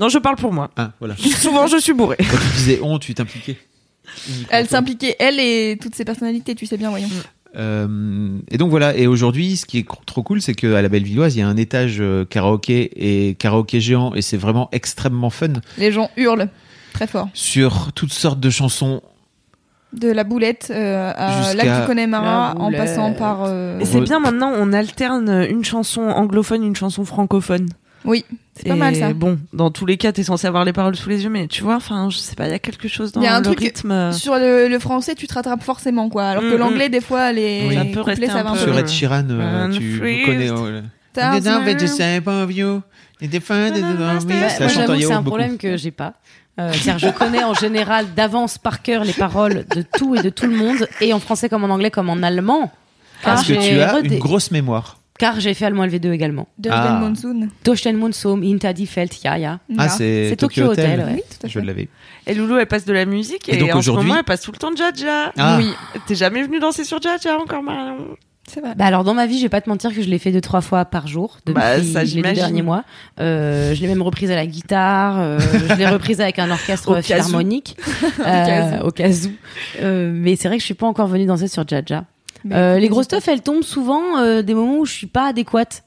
Non, 0.00 0.08
je 0.08 0.18
parle 0.18 0.36
pour 0.36 0.52
moi. 0.52 0.70
ah 0.76 0.92
voilà. 0.98 1.16
Souvent, 1.40 1.66
je 1.66 1.78
suis 1.78 1.92
bourré. 1.92 2.16
Quand 2.18 2.36
tu 2.36 2.56
disais 2.56 2.80
on, 2.82 2.98
tu 2.98 3.14
t'impliquais. 3.14 3.56
Elle 4.50 4.68
s'impliquait, 4.68 5.16
elle 5.18 5.40
et 5.40 5.78
toutes 5.80 5.94
ses 5.94 6.04
personnalités, 6.04 6.54
tu 6.54 6.66
sais 6.66 6.76
bien, 6.76 6.90
voyons. 6.90 7.08
Euh, 7.56 8.38
et 8.50 8.58
donc 8.58 8.70
voilà. 8.70 8.96
Et 8.96 9.06
aujourd'hui, 9.06 9.56
ce 9.56 9.66
qui 9.66 9.78
est 9.78 9.86
trop 10.06 10.22
cool, 10.22 10.40
c'est 10.42 10.54
qu'à 10.54 10.80
la 10.82 10.88
Bellevilloise, 10.88 11.34
il 11.36 11.40
y 11.40 11.42
a 11.42 11.48
un 11.48 11.56
étage 11.56 11.96
euh, 12.00 12.24
karaoké 12.24 12.90
et 13.30 13.34
karaoké 13.34 13.80
géant, 13.80 14.14
et 14.14 14.22
c'est 14.22 14.36
vraiment 14.36 14.68
extrêmement 14.72 15.30
fun 15.30 15.54
Les 15.78 15.90
gens 15.90 16.10
hurlent 16.16 16.48
très 16.92 17.06
fort. 17.06 17.28
sur 17.34 17.92
toutes 17.94 18.12
sortes 18.12 18.40
de 18.40 18.50
chansons. 18.50 19.02
De 19.92 20.10
la 20.10 20.24
boulette 20.24 20.70
euh, 20.74 21.12
à 21.16 21.54
Lac 21.54 21.80
du 21.80 21.86
Connemara, 21.86 22.54
la 22.54 22.60
en 22.60 22.70
passant 22.72 23.12
par... 23.14 23.44
euh, 23.44 23.78
Et 23.78 23.84
c'est 23.84 24.00
bien 24.00 24.18
maintenant, 24.20 24.52
on 24.54 24.72
alterne 24.72 25.46
une 25.48 25.64
chanson 25.64 26.02
anglophone, 26.02 26.62
une 26.64 26.76
chanson 26.76 27.04
francophone. 27.04 27.68
Oui, 28.04 28.24
c'est 28.54 28.68
pas 28.68 28.76
mal 28.76 28.94
ça. 28.94 29.12
Bon, 29.12 29.38
dans 29.52 29.70
tous 29.70 29.86
les 29.86 29.96
cas, 29.96 30.12
t'es 30.12 30.22
censé 30.22 30.46
avoir 30.46 30.64
les 30.64 30.72
paroles 30.72 30.94
sous 30.96 31.08
les 31.08 31.24
yeux, 31.24 31.30
mais 31.30 31.46
tu 31.48 31.62
vois, 31.62 31.76
enfin, 31.76 32.08
je 32.10 32.18
sais 32.18 32.36
pas, 32.36 32.46
il 32.46 32.50
y 32.50 32.54
a 32.54 32.58
quelque 32.58 32.88
chose 32.88 33.10
dans 33.12 33.20
Il 33.20 33.24
y 33.24 33.26
a 33.26 33.34
un 33.34 33.38
le 33.40 33.44
truc- 33.46 33.58
rythme. 33.60 33.90
euh, 33.90 34.12
Sur 34.12 34.36
le, 34.36 34.68
le 34.68 34.78
français, 34.78 35.14
tu 35.14 35.26
te 35.26 35.34
rattrapes 35.34 35.62
forcément, 35.62 36.08
quoi. 36.08 36.24
Alors 36.24 36.42
que 36.42 36.54
Mm, 36.54 36.58
l'anglais, 36.58 36.88
des 36.88 37.00
fois, 37.00 37.32
les 37.32 37.64
Oui. 37.68 37.74
Ça 37.74 37.84
peut 37.84 38.04
couplets, 38.04 38.26
ça 38.26 38.34
un 38.34 38.42
va 38.44 38.50
un 38.50 38.52
peu-. 38.52 38.58
Sur 38.60 38.78
Ed 38.78 38.88
Sheeran, 38.88 39.24
euh, 39.30 39.68
tu 39.70 40.22
connais. 40.24 40.50
oh. 40.50 40.66
Stars 41.12 41.34
The 41.34 41.38
is 41.38 41.42
the 41.42 41.48
of 42.28 42.52
you. 42.52 42.82
It 43.20 43.30
Bah, 44.28 44.34
me. 44.34 44.40
Bah, 44.40 44.48
Ça 44.50 44.66
que 44.66 45.00
c'est 45.00 45.12
un 45.12 45.22
problème 45.22 45.56
que 45.56 45.76
j'ai 45.76 45.90
pas. 45.90 46.14
Euh, 46.58 46.72
c'est-à-dire, 46.72 46.98
je 46.98 47.08
connais 47.12 47.44
en 47.44 47.52
général 47.54 48.06
d'avance 48.14 48.56
par 48.58 48.82
cœur 48.82 49.04
les 49.04 49.12
paroles 49.12 49.66
de 49.74 49.84
tout 49.98 50.14
et 50.14 50.22
de 50.22 50.30
tout 50.30 50.46
le 50.46 50.56
monde, 50.56 50.88
et 51.00 51.12
en 51.12 51.20
français 51.20 51.48
comme 51.48 51.64
en 51.64 51.68
anglais 51.70 51.90
comme 51.90 52.08
en 52.08 52.22
allemand. 52.22 52.72
car 53.22 53.34
Parce 53.34 53.46
que 53.46 53.54
j'ai 53.60 53.70
tu 53.74 53.80
as 53.80 53.92
redé- 53.94 54.14
une 54.14 54.18
grosse 54.18 54.50
mémoire. 54.50 54.98
car 55.18 55.38
j'ai 55.40 55.52
fait 55.54 55.64
Allemand 55.66 55.84
LV2 55.86 56.12
également. 56.12 56.48
Ah. 56.70 56.98
Monsoon. 57.00 57.48
Toschen 57.62 57.94
Monsom, 57.96 58.42
Hinter 58.42 58.72
die 58.74 58.86
Feld, 58.86 59.12
ja, 59.24 59.38
ja. 59.38 59.60
Ah, 59.78 59.88
c'est 59.88 60.30
C'est 60.30 60.36
Tokyo, 60.36 60.62
Tokyo 60.68 60.72
Hotel. 60.72 61.00
Hotel, 61.00 61.06
ouais. 61.06 61.12
Oui, 61.16 61.22
tout 61.38 61.46
à 61.46 61.48
Je 61.48 61.58
l'avais. 61.60 61.88
Et 62.26 62.34
Loulou, 62.34 62.56
elle 62.58 62.66
passe 62.66 62.84
de 62.86 62.92
la 62.92 63.04
musique 63.06 63.48
Et 63.48 63.54
et, 63.54 63.58
donc 63.58 63.74
en 63.74 63.82
ce 63.82 63.90
moment, 63.90 64.16
elle 64.16 64.24
passe 64.24 64.40
tout 64.42 64.52
le 64.52 64.58
temps 64.58 64.70
de 64.70 64.76
Jaja. 64.76 65.32
Ah. 65.38 65.56
Oui. 65.58 65.70
T'es 66.06 66.14
jamais 66.14 66.42
venu 66.42 66.58
danser 66.58 66.84
sur 66.84 67.00
Jaja 67.02 67.38
encore, 67.38 67.62
Marion? 67.62 67.96
C'est 68.48 68.60
vrai. 68.60 68.74
Bah 68.76 68.84
alors 68.86 69.02
dans 69.02 69.14
ma 69.14 69.26
vie, 69.26 69.38
je 69.38 69.42
vais 69.42 69.48
pas 69.48 69.60
te 69.60 69.68
mentir 69.68 69.92
que 69.92 70.00
je 70.00 70.08
l'ai 70.08 70.18
fait 70.18 70.30
deux 70.30 70.40
trois 70.40 70.60
fois 70.60 70.84
par 70.84 71.08
jour 71.08 71.38
depuis 71.46 71.60
Bah, 71.60 71.82
ça, 71.82 72.04
les 72.04 72.22
deux 72.22 72.32
derniers 72.32 72.62
mois. 72.62 72.84
Euh, 73.18 73.74
je 73.74 73.80
l'ai 73.80 73.88
même 73.88 74.02
reprise 74.02 74.30
à 74.30 74.36
la 74.36 74.46
guitare, 74.46 75.18
euh, 75.18 75.38
je 75.68 75.74
l'ai 75.74 75.86
reprise 75.86 76.20
avec 76.20 76.38
un 76.38 76.50
orchestre 76.50 77.00
philharmonique 77.02 77.76
euh, 78.26 78.80
au 78.82 78.90
cas 78.92 79.08
où. 79.10 79.30
Euh, 79.82 80.12
mais 80.14 80.36
c'est 80.36 80.48
vrai 80.48 80.58
que 80.58 80.60
je 80.60 80.66
suis 80.66 80.74
pas 80.74 80.86
encore 80.86 81.08
venue 81.08 81.26
danser 81.26 81.48
sur 81.48 81.66
Jaja. 81.66 82.04
Euh, 82.52 82.78
les 82.78 82.88
grosses 82.88 83.06
stuff, 83.06 83.26
elles 83.26 83.42
tombent 83.42 83.64
souvent 83.64 84.18
euh, 84.18 84.42
des 84.42 84.54
moments 84.54 84.78
où 84.78 84.86
je 84.86 84.92
suis 84.92 85.08
pas 85.08 85.26
adéquate. 85.28 85.82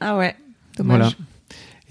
Ah 0.00 0.16
ouais. 0.18 0.36
Dommage. 0.76 0.98
Voilà. 0.98 1.12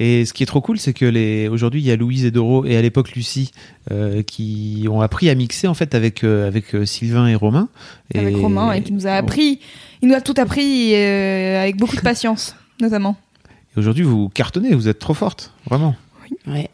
Et 0.02 0.26
ce 0.26 0.32
qui 0.34 0.44
est 0.44 0.46
trop 0.46 0.62
cool, 0.62 0.80
c'est 0.80 0.94
que 0.94 1.06
les 1.06 1.48
aujourd'hui 1.50 1.82
il 1.82 1.86
y 1.86 1.92
a 1.92 1.96
Louise 1.98 2.24
et 2.26 2.32
Doro 2.32 2.66
et 2.66 2.78
à 2.78 2.82
l'époque 2.82 3.12
Lucie 3.12 3.52
euh, 3.92 4.24
qui 4.24 4.86
ont 4.90 5.02
appris 5.02 5.30
à 5.30 5.36
mixer 5.36 5.68
en 5.68 5.74
fait 5.74 5.94
avec 5.94 6.24
euh, 6.24 6.48
avec 6.48 6.74
euh, 6.74 6.86
Sylvain 6.86 7.28
et 7.28 7.36
Romain. 7.36 7.68
Et 8.14 8.20
Avec 8.20 8.38
Romain 8.38 8.72
et 8.72 8.82
qui 8.82 8.94
nous 8.94 9.08
a 9.08 9.12
appris. 9.12 9.60
Il 10.02 10.08
nous 10.08 10.16
a 10.16 10.22
tout 10.22 10.36
appris 10.38 10.96
euh, 10.96 11.62
avec 11.62 11.76
beaucoup 11.78 11.98
de 11.98 12.02
patience, 12.02 12.56
notamment. 12.82 13.18
Et 13.76 13.80
aujourd'hui 13.80 14.04
vous 14.04 14.30
cartonnez, 14.30 14.74
vous 14.74 14.88
êtes 14.88 15.00
trop 15.00 15.14
forte, 15.14 15.54
vraiment. 15.66 15.96
Ouais. 16.48 16.70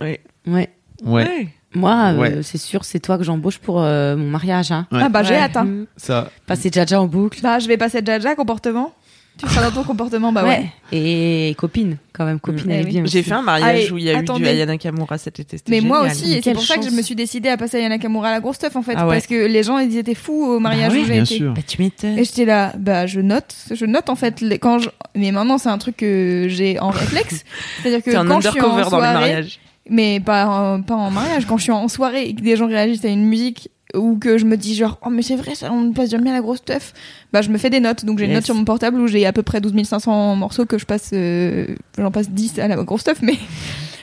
Ouais. 0.00 0.20
Ouais. 0.46 0.70
Ouais. 1.04 1.48
Moi, 1.74 2.12
euh, 2.14 2.18
Ouais. 2.18 2.42
c'est 2.42 2.56
sûr, 2.58 2.84
c'est 2.84 2.98
toi 3.00 3.18
que 3.18 3.24
j'embauche 3.24 3.58
pour 3.58 3.82
euh, 3.82 4.16
mon 4.16 4.30
mariage. 4.30 4.70
Hein. 4.72 4.86
Ouais. 4.92 5.00
Ah 5.02 5.08
bah 5.08 5.22
j'ai 5.22 5.34
Ouais. 5.34 5.40
hâte. 5.40 5.56
hein. 5.56 5.84
Ça. 5.96 6.30
Passer 6.46 6.70
Jaja 6.72 7.00
en 7.00 7.06
boucle. 7.06 7.40
Bah 7.42 7.58
je 7.58 7.68
vais 7.68 7.76
passer 7.76 8.00
Jaja 8.06 8.34
comportement. 8.36 8.94
Tu 9.38 9.46
seras 9.48 9.62
dans 9.62 9.70
ton 9.70 9.84
comportement, 9.84 10.32
bah 10.32 10.42
ouais. 10.44 10.66
Et 10.92 11.54
copine, 11.58 11.96
quand 12.12 12.24
même, 12.24 12.40
copine 12.40 12.66
Mm. 12.66 12.70
elle 12.70 12.76
Eh 12.76 12.80
est 12.80 12.90
bien. 12.90 13.02
J'ai 13.06 13.22
fait 13.22 13.32
un 13.32 13.42
mariage 13.42 13.68
Allez, 13.84 13.90
où 13.92 13.98
il 13.98 14.04
y 14.04 14.10
a 14.10 14.14
eu 14.14 14.16
attendez. 14.16 14.42
du 14.44 14.48
Aya 14.48 14.66
Nakamura 14.66 15.16
cet 15.16 15.38
été. 15.40 15.56
c'était 15.58 15.70
Mais 15.70 15.80
moi 15.80 16.02
aussi, 16.02 16.32
et 16.34 16.42
c'est 16.42 16.52
pour 16.54 16.62
ça 16.64 16.76
que 16.76 16.84
je 16.84 16.90
me 16.90 17.02
suis 17.02 17.14
décidée 17.14 17.48
à 17.48 17.56
passer 17.56 17.76
à 17.76 17.80
Yana 17.80 17.98
Kamura 17.98 18.28
à 18.28 18.32
la 18.32 18.40
grosse 18.40 18.56
stuff 18.56 18.74
en 18.74 18.82
fait, 18.82 18.94
Ah 18.96 19.06
ouais. 19.06 19.14
parce 19.14 19.26
que 19.28 19.46
les 19.46 19.62
gens 19.62 19.78
ils 19.78 19.96
étaient 19.96 20.14
fous 20.16 20.44
au 20.44 20.58
mariage 20.58 20.92
ouais, 20.92 21.00
où 21.00 21.04
j'ai 21.04 21.12
Bien 21.12 21.22
été. 21.24 21.36
sûr. 21.36 21.54
Bah, 21.54 21.60
tu 21.66 21.80
m'étonnes. 21.80 22.18
Et 22.18 22.24
j'étais 22.24 22.44
là, 22.44 22.72
bah 22.78 23.06
je 23.06 23.20
note, 23.20 23.54
je 23.70 23.86
note 23.86 24.10
en 24.10 24.16
fait 24.16 24.40
les- 24.40 24.58
quand 24.58 24.80
je, 24.80 24.88
mais 25.14 25.30
maintenant 25.30 25.58
c'est 25.58 25.68
un 25.68 25.78
truc 25.78 25.96
que 25.98 26.46
j'ai 26.48 26.78
en 26.80 26.90
réflexe, 26.90 27.44
c'est-à-dire 27.82 28.02
que 28.02 28.10
T'es 28.10 28.16
un 28.16 28.26
quand 28.26 28.40
je 28.40 28.48
suis 28.48 28.60
en 28.60 28.64
undercover 28.64 28.90
dans 28.90 28.96
le 28.98 29.02
soirée, 29.04 29.14
mariage. 29.14 29.60
mais 29.88 30.18
pas 30.20 30.46
en, 30.46 30.82
pas 30.82 30.94
en 30.96 31.10
mariage, 31.12 31.46
quand 31.46 31.58
je 31.58 31.62
suis 31.62 31.72
en 31.72 31.86
soirée 31.88 32.28
et 32.28 32.34
que 32.34 32.40
des 32.40 32.56
gens 32.56 32.66
réagissent 32.66 33.04
à 33.04 33.08
une 33.08 33.24
musique 33.24 33.70
ou 33.94 34.18
que 34.18 34.36
je 34.38 34.44
me 34.44 34.56
dis 34.56 34.74
genre 34.74 34.98
oh 35.04 35.10
mais 35.10 35.22
c'est 35.22 35.36
vrai 35.36 35.54
ça 35.54 35.72
on 35.72 35.92
passe 35.92 36.10
jamais 36.10 36.30
à 36.30 36.34
la 36.34 36.40
grosse 36.40 36.58
stuff, 36.58 36.92
bah 37.32 37.40
je 37.42 37.48
me 37.50 37.58
fais 37.58 37.70
des 37.70 37.80
notes, 37.80 38.04
donc 38.04 38.18
j'ai 38.18 38.24
une 38.24 38.30
Yes. 38.32 38.38
note 38.38 38.44
sur 38.46 38.54
mon 38.54 38.64
portable 38.64 39.00
où 39.00 39.06
j'ai 39.06 39.24
à 39.26 39.32
peu 39.32 39.42
près 39.42 39.60
12 39.60 39.82
500 39.84 40.36
morceaux 40.36 40.66
que 40.66 40.78
je 40.78 40.84
passe, 40.86 41.10
euh, 41.14 41.66
j'en 41.96 42.10
passe 42.10 42.30
10 42.30 42.58
à 42.58 42.68
la 42.68 42.76
grosse 42.76 43.00
stuff, 43.02 43.18
mais 43.22 43.34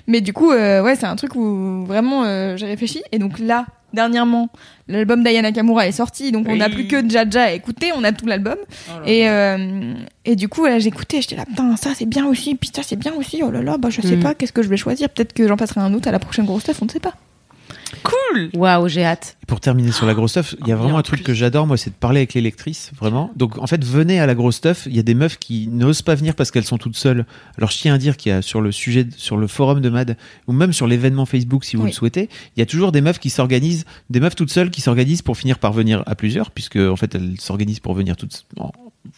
mais 0.08 0.22
du 0.22 0.34
coup 0.34 0.52
euh, 0.52 0.82
ouais 0.84 0.96
c'est 0.96 1.06
un 1.06 1.16
truc 1.16 1.36
où 1.36 1.86
vraiment 1.86 2.24
euh, 2.26 2.58
j'ai 2.58 2.66
réfléchi. 2.68 3.02
Et 3.12 3.20
donc 3.20 3.40
là 3.40 3.66
dernièrement 3.94 4.50
l'album 4.90 5.24
d'Ayana 5.24 5.50
Nakamura 5.50 5.88
est 5.88 5.92
sorti. 5.94 6.32
Donc 6.32 6.48
on 6.50 6.56
n'a 6.58 6.70
plus 6.70 6.86
que 6.88 7.08
Jaja 7.10 7.44
à 7.44 7.52
écouter. 7.52 7.92
On 7.96 8.04
a 8.04 8.12
tout 8.12 8.26
l'album. 8.26 8.58
Et 9.06 9.30
euh, 9.30 9.94
et 10.26 10.36
du 10.36 10.50
coup 10.50 10.66
là, 10.66 10.78
écouté 10.78 11.22
j'étais 11.22 11.36
là 11.38 11.46
putain 11.46 11.76
ça 11.78 11.92
c'est 11.96 12.06
bien 12.06 12.26
aussi. 12.26 12.56
Puis 12.56 12.72
ça 12.76 12.82
c'est 12.84 12.98
bien 12.98 13.14
aussi. 13.14 13.42
Oh 13.44 13.52
là 13.52 13.62
là 13.62 13.78
bah 13.78 13.90
je 13.90 14.02
sais 14.02 14.18
Mm. 14.18 14.24
pas 14.24 14.34
qu'est-ce 14.36 14.52
que 14.54 14.64
je 14.64 14.68
vais 14.68 14.78
choisir? 14.78 15.10
Peut-être 15.10 15.32
que 15.34 15.48
j'en 15.48 15.56
passerai 15.58 15.80
un 15.82 15.94
autre 15.94 16.08
à 16.08 16.12
la 16.12 16.20
prochaine 16.20 16.46
grosse 16.46 16.64
stuff 16.64 16.80
on 16.82 16.86
ne 16.86 16.90
sait 16.92 17.00
pas 17.00 17.14
Cool 18.04 18.50
Waouh, 18.54 18.88
j'ai 18.88 19.04
hâte. 19.06 19.38
Pour 19.48 19.60
terminer 19.60 19.92
sur 19.92 20.06
la 20.06 20.14
grosse 20.14 20.32
stuff, 20.32 20.56
il 20.62 20.68
y 20.68 20.72
a 20.72 20.76
Ah, 20.76 20.78
vraiment 20.78 20.96
en 20.96 21.00
un 21.00 21.04
truc 21.04 21.20
plus. 21.20 21.26
que 21.26 21.34
j'adore, 21.34 21.68
moi, 21.68 21.78
c'est 21.78 21.90
de 21.92 21.96
parler 21.96 22.20
avec 22.20 22.34
les 22.34 22.42
lectrices, 22.42 22.92
vraiment. 23.00 23.32
Donc, 23.36 23.58
en 23.60 23.68
fait, 23.68 23.84
venez 23.84 24.20
à 24.20 24.26
la 24.26 24.36
grosse 24.36 24.56
stuff. 24.58 24.84
Il 24.88 24.96
y 24.96 25.00
a 25.00 25.04
des 25.04 25.14
meufs 25.14 25.38
qui 25.38 25.68
n'osent 25.68 26.02
pas 26.02 26.16
venir 26.16 26.36
parce 26.36 26.52
qu'elles 26.52 26.66
sont 26.66 26.78
toutes 26.78 26.96
seules. 26.98 27.26
Alors, 27.58 27.72
je 27.72 27.78
tiens 27.78 27.94
à 27.94 27.98
dire 27.98 28.18
qu'il 28.18 28.32
y 28.32 28.36
a 28.36 28.42
sur 28.42 28.60
le 28.62 28.72
sujet, 28.72 29.08
sur 29.16 29.38
le 29.38 29.48
forum 29.48 29.82
de 29.82 29.90
Mad, 29.90 30.18
ou 30.48 30.54
même 30.54 30.74
sur 30.74 30.88
l'événement 30.88 31.26
Facebook, 31.26 31.64
si 31.64 31.76
vous 31.76 31.84
Oui. 31.84 31.90
le 31.90 31.96
souhaitez, 31.96 32.30
il 32.56 32.60
y 32.60 32.64
a 32.64 32.66
toujours 32.66 32.92
des 32.92 33.02
meufs 33.02 33.20
qui 33.20 33.30
s'organisent, 33.30 33.86
des 34.10 34.20
meufs 34.20 34.36
toutes 34.36 34.52
seules 34.52 34.70
qui 34.72 34.82
s'organisent 34.82 35.22
pour 35.22 35.38
finir 35.38 35.60
par 35.60 35.72
venir 35.74 36.04
à 36.06 36.16
plusieurs, 36.16 36.52
puisque, 36.52 36.78
en 36.78 36.96
fait, 36.96 37.16
elles 37.16 37.40
s'organisent 37.40 37.80
pour 37.80 37.94
venir 37.94 38.16
toutes. 38.18 38.46
en- 38.58 38.72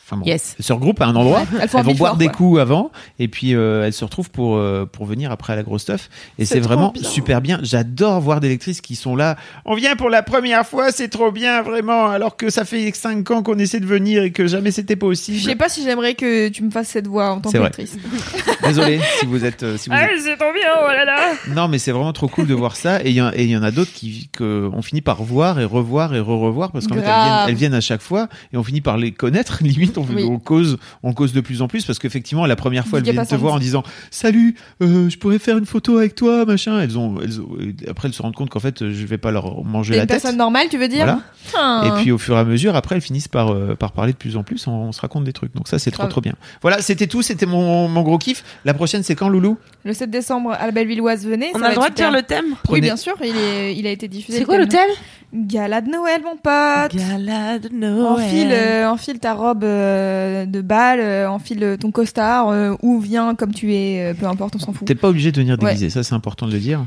Enfin 0.06 0.18
bon, 0.18 0.26
Yes. 0.26 0.56
elles 0.60 0.66
se 0.66 0.74
regroupent 0.74 1.02
à 1.02 1.06
un 1.08 1.16
endroit. 1.16 1.44
elles 1.62 1.70
vont 1.70 1.94
boire 1.94 2.18
des 2.18 2.26
quoi. 2.28 2.34
coups 2.36 2.60
avant 2.60 2.92
et 3.20 3.28
puis 3.28 3.54
euh, 3.56 3.86
elles 3.86 3.94
se 3.94 4.04
retrouvent 4.06 4.30
pour 4.32 4.56
euh, 4.58 4.86
pour 4.86 5.06
venir 5.06 5.32
après 5.32 5.54
à 5.54 5.56
la 5.56 5.64
grosse 5.64 5.84
stuff 5.84 6.10
et 6.40 6.46
C'est 6.46 6.60
vraiment 6.60 6.92
bien. 6.92 7.04
super 7.04 7.42
bien. 7.42 7.60
J'adore 7.64 8.20
voir 8.22 8.40
des 8.40 8.50
lectrices 8.50 8.82
qui 8.82 8.96
sont 8.96 9.16
là. 9.16 9.36
On 9.66 9.76
vient 9.76 9.96
pour 9.96 10.10
la 10.10 10.24
première 10.24 10.66
fois, 10.66 10.92
c'est 10.92 11.08
trop 11.10 11.32
bien 11.32 11.62
vraiment 11.62 12.08
alors 12.08 12.36
que 12.38 12.50
ça 12.50 12.66
fait 12.66 12.92
cinq 12.94 13.30
ans 13.32 13.44
qu'on 13.44 13.58
essaie 13.60 13.80
de 13.80 13.86
venir 13.86 14.24
et 14.24 14.32
que 14.32 14.48
jamais 14.48 14.72
c'était 14.72 14.94
je 14.96 15.00
possible. 15.00 15.40
sais 15.40 15.56
pas 15.56 15.70
si 15.70 15.84
j'aimerais 15.84 16.14
que 16.16 16.48
tu 16.50 16.64
me 16.64 16.72
fasses 16.72 16.90
cette 16.90 17.08
voix 17.08 17.32
en 17.32 17.40
tant 17.42 17.50
vrai. 17.50 17.60
qu'actrice 17.64 17.98
Désolé 18.64 19.00
si 19.20 19.26
vous 19.26 19.46
êtes 19.46 19.64
euh, 19.64 19.78
si 19.78 19.90
vous 19.90 19.96
êtes- 19.96 20.10
c'est 20.24 20.38
trop 20.38 20.54
bien, 20.54 20.70
oh 20.84 20.88
là 20.88 21.06
là 21.06 21.18
Non 21.50 21.68
mais 21.68 21.80
c'est 21.80 21.92
vraiment 21.92 22.14
trop 22.14 22.28
cool 22.28 22.48
de 22.48 22.54
voir 22.54 22.76
ça 22.76 23.02
et 23.04 23.10
il 23.10 23.16
y, 23.16 23.22
en- 23.22 23.32
y 23.32 23.56
a 23.56 23.72
d'autres 23.72 23.92
qui 23.94 24.30
que 24.34 24.70
on 24.74 24.82
finit 24.82 25.02
par 25.02 25.24
voir 25.24 25.60
et 25.60 25.66
revoir 25.66 26.14
et 26.16 26.20
re-revoir 26.20 26.72
parce 26.72 26.88
qu'en 26.88 26.96
fait 26.96 27.02
elles 27.02 27.06
viennent, 27.06 27.50
elles 27.50 27.56
viennent 27.56 27.74
à 27.74 27.82
chaque 27.82 28.02
fois 28.02 28.28
et 28.54 28.58
on 28.58 28.64
finit 28.64 28.82
par 28.82 28.98
les 28.98 29.12
connaître 29.12 29.60
limite 29.78 29.98
on, 29.98 30.04
Oui. 30.04 30.24
on 30.24 30.40
cause 30.40 30.78
on 31.04 31.14
cause 31.14 31.34
de 31.34 31.42
plus 31.42 31.62
en 31.62 31.68
plus 31.68 31.86
parce 31.86 32.00
qu'effectivement 32.00 32.46
la 32.46 32.56
première 32.56 32.86
fois 32.88 33.00
elles 33.00 33.06
viennent 33.06 33.26
te 33.26 33.36
voir 33.36 33.54
en 33.56 33.60
disant 33.60 33.84
salut 34.12 34.56
euh, 34.82 35.10
je 35.10 35.18
pourrais 35.18 35.40
faire 35.40 35.58
une 35.58 35.66
photo 35.66 35.98
avec 35.98 36.16
toi 36.16 36.46
machin 36.46 36.80
elles 36.80 36.98
ont, 36.98 37.16
elles 37.22 37.40
ont- 37.42 37.48
après 37.90 38.08
elles 38.08 38.14
se 38.14 38.22
rendent 38.22 38.36
compte 38.36 38.50
qu'en 38.50 38.60
fait 38.60 38.80
je 38.92 39.06
vais 39.06 39.18
pas 39.18 39.32
leur 39.32 39.64
manger 39.64 39.96
la 39.96 40.02
une 40.04 40.08
tête 40.08 40.22
personne 40.22 40.38
normale 40.38 40.68
tu 40.70 40.78
veux 40.78 40.88
dire 40.88 41.06
Voilà. 41.06 41.20
Ah. 41.58 41.84
et 41.88 42.02
puis 42.02 42.12
au 42.12 42.18
fur 42.18 42.36
et 42.36 42.40
à 42.40 42.44
mesure, 42.44 42.76
après, 42.76 42.96
elles 42.96 43.02
finissent 43.02 43.28
par, 43.30 43.54
euh, 43.54 43.76
par 43.76 43.94
parler 43.94 44.12
de 44.12 44.18
plus 44.18 44.36
en 44.36 44.44
plus. 44.44 44.68
On, 44.68 44.72
on 44.72 44.92
se 44.92 45.00
raconte 45.00 45.24
des 45.24 45.32
trucs. 45.32 45.56
Donc 45.56 45.68
ça, 45.70 45.80
c'est 45.80 45.92
trop 45.92 46.06
trop 46.08 46.20
bien. 46.20 46.34
Voilà, 46.62 46.82
c'était 46.82 47.08
tout. 47.08 47.22
C'était 47.22 47.46
mon, 47.46 47.88
mon 47.88 48.02
gros 48.02 48.18
kiff. 48.18 48.44
La 48.66 48.74
prochaine, 48.74 49.02
c'est 49.04 49.16
quand, 49.16 49.30
Loulou? 49.30 49.58
Le 49.86 49.94
7 49.94 50.10
décembre 50.12 50.52
à 50.52 50.66
la 50.66 50.72
Bellevilloise 50.72 51.26
venez 51.26 51.52
On 51.56 51.60
ça 51.60 51.66
a 51.68 51.70
le 51.70 51.76
droit 51.76 51.90
de 51.90 51.96
dire 51.96 52.12
le 52.12 52.22
thème? 52.24 52.46
Oui 52.70 52.82
bien 52.82 52.98
sûr 52.98 53.14
il, 53.22 53.36
est, 53.38 53.76
il 53.78 53.88
a 53.88 53.92
été 53.92 54.08
diffusé 54.10 54.40
C'est 54.40 54.44
quoi 54.46 54.58
le 54.58 54.68
thème 54.68 54.90
Gala 55.34 55.82
de 55.82 55.90
Noël 55.90 56.22
mon 56.24 56.36
pote 56.38 56.96
Gala 56.96 57.60
de 57.60 57.70
Noël. 57.74 58.26
Enfile, 58.26 58.50
euh, 58.52 58.90
enfile 58.90 59.20
ta 59.20 59.34
robe 59.34 59.64
de 59.68 60.62
bal, 60.62 61.00
euh, 61.00 61.30
enfile 61.30 61.78
ton 61.80 61.92
costard, 61.92 62.50
euh, 62.50 62.74
ou 62.82 63.00
viens 63.00 63.36
comme 63.36 63.54
tu 63.54 63.74
es, 63.74 64.12
euh, 64.12 64.14
peu 64.14 64.26
importe, 64.26 64.56
on 64.56 64.60
s'en 64.60 64.74
fout. 64.74 64.88
T'es 64.88 64.96
pas 64.96 65.10
obligé 65.10 65.32
de 65.32 65.40
venir 65.40 65.58
Ouais. 65.62 65.70
déguisé. 65.74 65.90
Ça, 65.90 66.04
c'est 66.04 66.16
important 66.16 66.48
de 66.48 66.52
le 66.54 66.60
dire. 66.60 66.86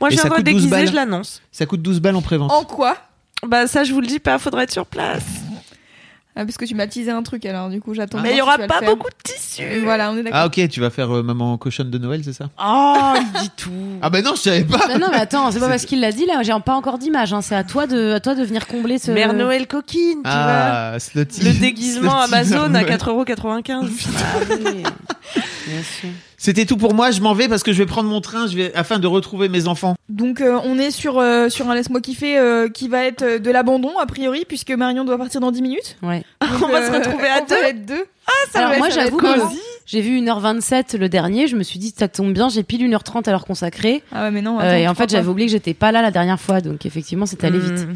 Moi, 0.00 0.10
je 0.10 0.14
viens 0.16 0.22
coûte 0.24 0.30
12 0.30 0.38
redéguiser, 0.38 0.70
balles. 0.70 0.88
je 0.88 0.94
l'annonce. 0.94 1.42
Ça 1.52 1.66
coûte 1.66 1.82
12 1.82 2.00
balles 2.00 2.16
en 2.16 2.22
prévente. 2.22 2.50
En 2.52 2.64
quoi? 2.64 2.96
Bah, 3.46 3.66
ça, 3.66 3.84
je 3.84 3.92
vous 3.92 4.00
le 4.00 4.06
dis 4.06 4.18
pas, 4.18 4.38
faudra 4.38 4.62
être 4.62 4.72
sur 4.72 4.86
place. 4.86 5.22
Ah, 6.36 6.44
Parce 6.44 6.56
que 6.58 6.64
tu 6.66 6.74
m'as 6.74 6.86
teasé 6.86 7.10
un 7.10 7.22
truc 7.22 7.44
alors, 7.46 7.70
du 7.70 7.80
coup 7.80 7.94
j'attends. 7.94 8.20
Mais 8.20 8.32
il 8.32 8.36
y 8.36 8.40
voir 8.40 8.58
aura 8.58 8.66
pas 8.66 8.80
beaucoup 8.82 9.08
de 9.08 9.32
tissu. 9.32 9.62
Voilà, 9.82 10.10
on 10.12 10.16
est 10.18 10.22
d'accord. 10.22 10.40
Ah, 10.42 10.46
ok, 10.46 10.68
tu 10.68 10.80
vas 10.80 10.90
faire 10.90 11.10
euh, 11.16 11.22
maman 11.22 11.56
cochonne 11.56 11.90
de 11.90 11.98
Noël, 11.98 12.20
c'est 12.24 12.32
ça? 12.32 12.50
Oh, 12.62 13.14
il 13.16 13.40
dit 13.40 13.50
tout. 13.56 13.70
Ah, 14.02 14.10
bah 14.10 14.20
non, 14.20 14.32
je 14.36 14.40
savais 14.42 14.64
pas. 14.64 14.86
Bah 14.86 14.98
non, 14.98 15.08
mais 15.10 15.16
attends, 15.16 15.50
c'est 15.50 15.58
pas 15.58 15.68
parce 15.68 15.86
qu'il 15.86 16.00
l'a 16.00 16.12
dit 16.12 16.26
là, 16.26 16.42
j'ai 16.42 16.52
pas 16.64 16.74
encore 16.74 16.98
d'image. 16.98 17.32
Hein. 17.32 17.40
C'est 17.40 17.54
à 17.56 17.64
toi 17.64 17.86
de, 17.86 18.12
à 18.12 18.20
toi 18.20 18.34
de 18.34 18.44
venir 18.44 18.66
combler 18.66 18.98
ce. 18.98 19.10
Mère 19.10 19.32
Noël 19.32 19.66
coquine, 19.66 20.18
tu 20.22 20.30
Ah, 20.30 20.96
slutty. 20.98 21.40
vois. 21.40 21.52
Le 21.52 21.58
déguisement 21.58 22.20
Slutty 22.26 22.34
Amazon 22.34 22.74
à 22.74 22.82
Noël. 22.82 22.98
4,95€. 22.98 23.88
Ah 24.18 24.22
oui. 24.50 24.82
Bien 25.66 25.82
sûr. 25.82 26.08
C'était 26.46 26.64
tout 26.64 26.76
pour 26.76 26.94
moi. 26.94 27.10
Je 27.10 27.20
m'en 27.22 27.34
vais 27.34 27.48
parce 27.48 27.64
que 27.64 27.72
je 27.72 27.78
vais 27.78 27.86
prendre 27.86 28.08
mon 28.08 28.20
train 28.20 28.46
je 28.46 28.54
vais, 28.54 28.72
afin 28.76 29.00
de 29.00 29.08
retrouver 29.08 29.48
mes 29.48 29.66
enfants. 29.66 29.96
Donc 30.08 30.40
euh, 30.40 30.60
on 30.62 30.78
est 30.78 30.92
sur, 30.92 31.18
euh, 31.18 31.48
sur 31.48 31.68
un 31.68 31.74
laisse-moi 31.74 32.00
kiffer 32.00 32.38
euh, 32.38 32.68
qui 32.68 32.86
va 32.86 33.04
être 33.04 33.42
de 33.42 33.50
l'abandon 33.50 33.98
a 33.98 34.06
priori, 34.06 34.44
puisque 34.46 34.70
Marion 34.70 35.04
doit 35.04 35.18
partir 35.18 35.40
dans 35.40 35.50
10 35.50 35.60
minutes. 35.60 35.96
Ouais. 36.04 36.22
Donc, 36.40 36.62
On 36.62 36.68
va 36.68 36.86
se 36.86 36.92
retrouver 36.92 37.26
à 37.26 37.42
on 37.42 37.46
va 37.46 37.56
deux. 37.56 37.64
être 37.64 37.84
deux. 37.84 38.04
ça 38.52 38.60
Alors 38.60 38.70
va, 38.70 38.78
moi 38.78 38.88
va 38.90 38.94
j'avoue 38.94 39.16
que 39.16 39.26
j'ai 39.86 40.00
vu 40.00 40.20
1h27 40.20 40.96
le 40.96 41.08
dernier, 41.08 41.48
je 41.48 41.56
me 41.56 41.64
suis 41.64 41.80
dit 41.80 41.92
ça 41.98 42.06
tombe 42.06 42.32
bien, 42.32 42.48
j'ai 42.48 42.62
pile 42.62 42.88
1h30 42.88 43.26
à 43.26 43.32
leur 43.32 43.44
consacrer. 43.44 44.04
Ah 44.12 44.26
ouais, 44.26 44.30
mais 44.30 44.40
non. 44.40 44.60
Euh, 44.60 44.62
attends, 44.62 44.76
et 44.76 44.86
en 44.86 44.94
fait 44.94 45.10
j'avais 45.10 45.26
oublié 45.26 45.48
que 45.48 45.52
j'étais 45.52 45.74
pas 45.74 45.90
là 45.90 46.00
la 46.00 46.12
dernière 46.12 46.38
fois, 46.38 46.60
donc 46.60 46.86
effectivement 46.86 47.26
c'est 47.26 47.42
allé 47.42 47.58
vite. 47.58 47.88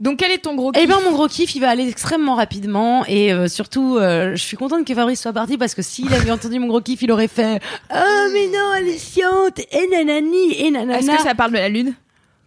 Donc 0.00 0.18
quel 0.18 0.32
est 0.32 0.38
ton 0.38 0.54
gros 0.56 0.72
Eh 0.74 0.80
kiff 0.80 0.88
ben 0.88 0.98
mon 1.04 1.12
gros 1.12 1.28
kiff 1.28 1.54
il 1.54 1.60
va 1.60 1.70
aller 1.70 1.88
extrêmement 1.88 2.34
rapidement 2.34 3.04
et 3.06 3.32
euh, 3.32 3.46
surtout 3.48 3.96
euh, 3.96 4.32
je 4.34 4.42
suis 4.42 4.56
contente 4.56 4.84
que 4.86 4.92
Fabrice 4.94 5.20
soit 5.22 5.32
parti 5.32 5.56
parce 5.56 5.74
que 5.74 5.82
s'il 5.82 6.12
avait 6.12 6.32
entendu 6.32 6.58
mon 6.58 6.66
gros 6.66 6.80
kiff 6.80 7.00
il 7.02 7.12
aurait 7.12 7.28
fait 7.28 7.60
oh 7.94 8.28
mais 8.32 8.46
non 8.48 8.74
elle 8.76 8.88
est 8.88 8.98
chiante 8.98 9.60
et 9.60 9.86
nanani 9.90 10.52
et 10.58 10.70
nanana. 10.72 10.98
Est-ce 10.98 11.10
que 11.10 11.22
ça 11.22 11.34
parle 11.36 11.52
de 11.52 11.58
la 11.58 11.68
lune? 11.68 11.94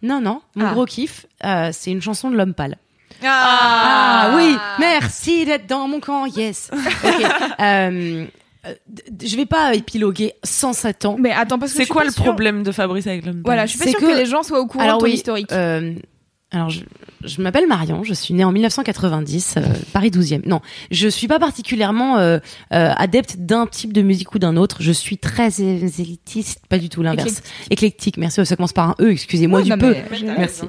Non 0.02 0.20
non 0.20 0.42
mon 0.56 0.66
Ah. 0.66 0.72
gros 0.74 0.84
kiff 0.84 1.26
euh, 1.44 1.70
c'est 1.72 1.90
une 1.90 2.02
chanson 2.02 2.30
de 2.30 2.36
l'homme 2.36 2.52
pâle. 2.54 2.76
Ah, 3.24 4.30
Ah 4.30 4.36
oui, 4.36 4.54
merci 4.78 5.44
d'être 5.44 5.66
dans 5.66 5.88
mon 5.88 5.98
camp, 6.00 6.26
yes. 6.26 6.70
Ok. 6.72 7.24
Euh, 7.60 8.26
d- 8.86 9.02
d- 9.10 9.26
je 9.26 9.36
vais 9.36 9.46
pas 9.46 9.74
épiloguer 9.74 10.34
107 10.44 11.04
ans. 11.06 11.16
Mais 11.18 11.32
attends, 11.32 11.58
parce 11.58 11.72
que 11.72 11.78
C'est 11.78 11.86
quoi 11.86 12.04
le 12.04 12.10
sûre- 12.10 12.22
problème 12.24 12.62
de 12.64 12.70
Fabrice 12.72 13.06
avec 13.06 13.24
l'homme 13.24 13.42
Voilà, 13.44 13.66
je 13.66 13.70
suis 13.70 13.78
pas 13.78 13.84
C'est 13.86 13.90
sûre 13.92 14.00
que- 14.00 14.06
que... 14.12 14.16
les 14.16 14.26
gens 14.26 14.42
soient 14.42 14.60
au 14.60 14.66
courant 14.66 14.84
Alors 14.84 14.96
de 14.98 15.00
ton 15.02 15.06
oui, 15.06 15.14
historique. 15.14 15.50
euh, 15.52 15.94
Alors, 16.50 16.70
je, 16.70 16.80
je 17.24 17.42
m'appelle 17.42 17.66
Marion, 17.66 18.04
je 18.04 18.14
suis 18.14 18.32
née 18.32 18.42
en 18.42 18.52
1990, 18.52 19.54
euh, 19.58 19.60
Paris 19.92 20.08
12e. 20.08 20.48
Non, 20.48 20.60
je 20.90 21.06
suis 21.06 21.28
pas 21.28 21.38
particulièrement 21.38 22.16
euh, 22.16 22.38
euh, 22.72 22.92
adepte 22.96 23.36
d'un 23.36 23.66
type 23.66 23.92
de 23.92 24.00
musique 24.00 24.34
ou 24.34 24.38
d'un 24.38 24.56
autre. 24.56 24.78
Je 24.80 24.90
suis 24.92 25.18
très 25.18 25.60
élitiste, 25.60 26.62
pas 26.70 26.78
du 26.78 26.88
tout 26.88 27.02
l'inverse. 27.02 27.42
Éclectique. 27.70 28.16
merci. 28.16 28.44
Ça 28.46 28.56
commence 28.56 28.72
par 28.72 28.88
un 28.88 28.94
E, 28.98 29.10
excusez-moi 29.10 29.60
du 29.60 29.76
peu. 29.76 29.94
Merci. 30.38 30.62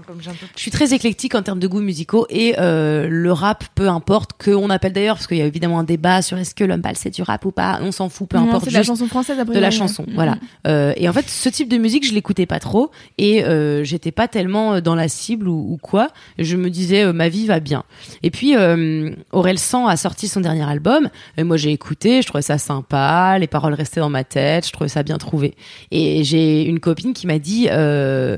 Je 0.55 0.61
suis 0.61 0.71
très 0.71 0.93
éclectique 0.93 1.33
en 1.35 1.43
termes 1.43 1.59
de 1.59 1.67
goûts 1.67 1.79
musicaux 1.79 2.25
et 2.29 2.55
euh, 2.59 3.07
le 3.09 3.31
rap, 3.31 3.63
peu 3.75 3.87
importe, 3.87 4.31
que 4.37 4.51
on 4.51 4.69
appelle 4.69 4.91
d'ailleurs, 4.91 5.15
parce 5.15 5.27
qu'il 5.27 5.37
y 5.37 5.41
a 5.41 5.45
évidemment 5.45 5.79
un 5.79 5.85
débat 5.85 6.21
sur 6.21 6.37
est-ce 6.37 6.55
que 6.55 6.65
l'homme 6.65 6.81
pâle 6.81 6.97
c'est 6.97 7.11
du 7.11 7.21
rap 7.21 7.45
ou 7.45 7.51
pas, 7.51 7.79
on 7.81 7.93
s'en 7.93 8.09
fout, 8.09 8.27
peu 8.27 8.37
Non, 8.37 8.49
importe. 8.49 8.65
c'est 8.65 8.71
de 8.71 8.75
la 8.75 8.83
chanson 8.83 9.07
française 9.07 9.39
après. 9.39 9.55
de 9.55 9.59
la 9.61 9.71
chanson, 9.71 10.05
voilà. 10.13 10.35
Euh, 10.67 10.93
et 10.97 11.07
en 11.07 11.13
fait, 11.13 11.29
ce 11.29 11.47
type 11.47 11.69
de 11.69 11.77
musique, 11.77 12.05
je 12.05 12.13
l'écoutais 12.13 12.45
pas 12.45 12.59
trop 12.59 12.91
et 13.17 13.45
euh, 13.45 13.85
j'étais 13.85 14.11
pas 14.11 14.27
tellement 14.27 14.81
dans 14.81 14.95
la 14.95 15.07
cible 15.07 15.47
ou, 15.47 15.68
ou 15.69 15.77
quoi. 15.77 16.09
Je 16.37 16.57
me 16.57 16.69
disais, 16.69 17.03
euh, 17.03 17.13
ma 17.13 17.29
vie 17.29 17.45
va 17.45 17.59
bien. 17.59 17.83
Et 18.23 18.31
puis, 18.31 18.55
euh, 18.55 19.11
Aurel 19.31 19.59
San 19.59 19.87
a 19.87 19.95
sorti 19.97 20.27
son 20.27 20.41
dernier 20.41 20.67
album. 20.69 21.09
Et 21.37 21.43
moi, 21.43 21.57
j'ai 21.57 21.71
écouté, 21.71 22.21
je 22.21 22.27
trouvais 22.27 22.41
ça 22.41 22.57
sympa, 22.57 23.37
les 23.39 23.47
paroles 23.47 23.73
restaient 23.73 23.99
dans 24.01 24.09
ma 24.09 24.23
tête, 24.23 24.67
je 24.67 24.71
trouvais 24.73 24.89
ça 24.89 25.03
bien 25.03 25.17
trouvé. 25.17 25.55
Et 25.91 26.23
j'ai 26.23 26.63
une 26.65 26.79
copine 26.79 27.13
qui 27.13 27.27
m'a 27.27 27.39
dit, 27.39 27.67
euh, 27.69 28.37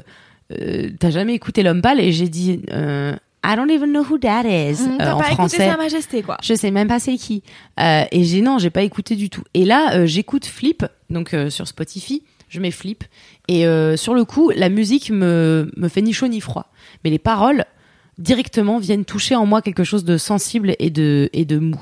t'as 1.00 1.10
jamais 1.10 1.34
écouté 1.34 1.64
l'homme 1.64 1.82
pâle? 1.82 2.00
Et 2.00 2.12
j'ai 2.12 2.28
dit, 2.30 2.62
I 3.44 3.56
don't 3.56 3.72
even 3.72 3.92
know 3.92 4.04
who 4.04 4.20
that 4.20 4.44
is 4.46 4.84
Mmh, 4.84 5.02
euh, 5.02 5.14
en 5.14 5.18
pas 5.18 5.24
français. 5.32 5.58
écouté 5.58 5.72
Sa 5.72 5.78
Majesté, 5.78 6.22
quoi. 6.22 6.38
Je 6.44 6.54
sais 6.54 6.70
même 6.70 6.88
pas 6.88 7.00
c'est 7.00 7.16
qui. 7.18 7.42
Euh, 7.80 8.04
et 8.12 8.24
j'ai 8.24 8.42
non, 8.42 8.60
j'ai 8.60 8.70
pas 8.70 8.84
écouté 8.84 9.16
du 9.16 9.30
tout. 9.30 9.44
Et 9.56 9.66
là, 9.66 9.96
euh, 9.96 10.06
j'écoute 10.06 10.46
Flip, 10.46 10.86
donc 11.10 11.36
sur 11.50 11.68
Spotify, 11.68 12.22
je 12.50 12.60
mets 12.60 12.72
Flip. 12.72 13.04
Et 13.48 13.66
sur 13.96 14.14
le 14.14 14.24
coup, 14.24 14.52
la 14.56 14.70
musique 14.70 15.10
me, 15.10 15.72
me 15.76 15.88
fait 15.90 16.02
ni 16.02 16.14
chaud 16.14 16.28
ni 16.28 16.40
froid. 16.40 16.71
Mais 17.04 17.10
les 17.10 17.20
paroles, 17.20 17.66
directement, 18.18 18.80
viennent 18.80 19.06
toucher 19.06 19.36
en 19.36 19.46
moi 19.46 19.62
quelque 19.62 19.84
chose 19.84 20.06
de 20.06 20.18
sensible 20.18 20.76
et 20.80 20.90
de, 20.90 21.30
et 21.34 21.46
de 21.46 21.58
mou, 21.58 21.80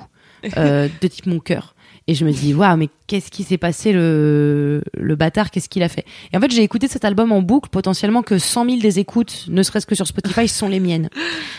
euh, 0.58 0.88
de 1.02 1.08
type 1.08 1.26
mon 1.26 1.40
cœur. 1.40 1.76
Et 2.10 2.16
je 2.16 2.26
me 2.26 2.32
dis, 2.32 2.56
waouh, 2.56 2.76
mais 2.76 2.90
qu'est-ce 3.06 3.30
qui 3.30 3.44
s'est 3.44 3.60
passé, 3.60 3.92
le, 3.92 4.82
le 4.98 5.16
bâtard, 5.16 5.52
qu'est-ce 5.52 5.70
qu'il 5.70 5.84
a 5.84 5.90
fait? 5.90 6.06
Et 6.34 6.38
en 6.38 6.40
fait, 6.40 6.50
j'ai 6.50 6.64
écouté 6.64 6.88
cet 6.88 7.06
album 7.06 7.32
en 7.32 7.44
boucle, 7.44 7.70
potentiellement 7.70 8.24
que 8.24 8.40
100 8.40 8.66
000 8.66 8.78
des 8.80 8.98
écoutes, 8.98 9.46
ne 9.48 9.62
serait-ce 9.62 9.86
que 9.86 9.94
sur 9.94 10.08
Spotify, 10.08 10.48
sont 10.48 10.70
les 10.70 10.80
miennes. 10.80 11.10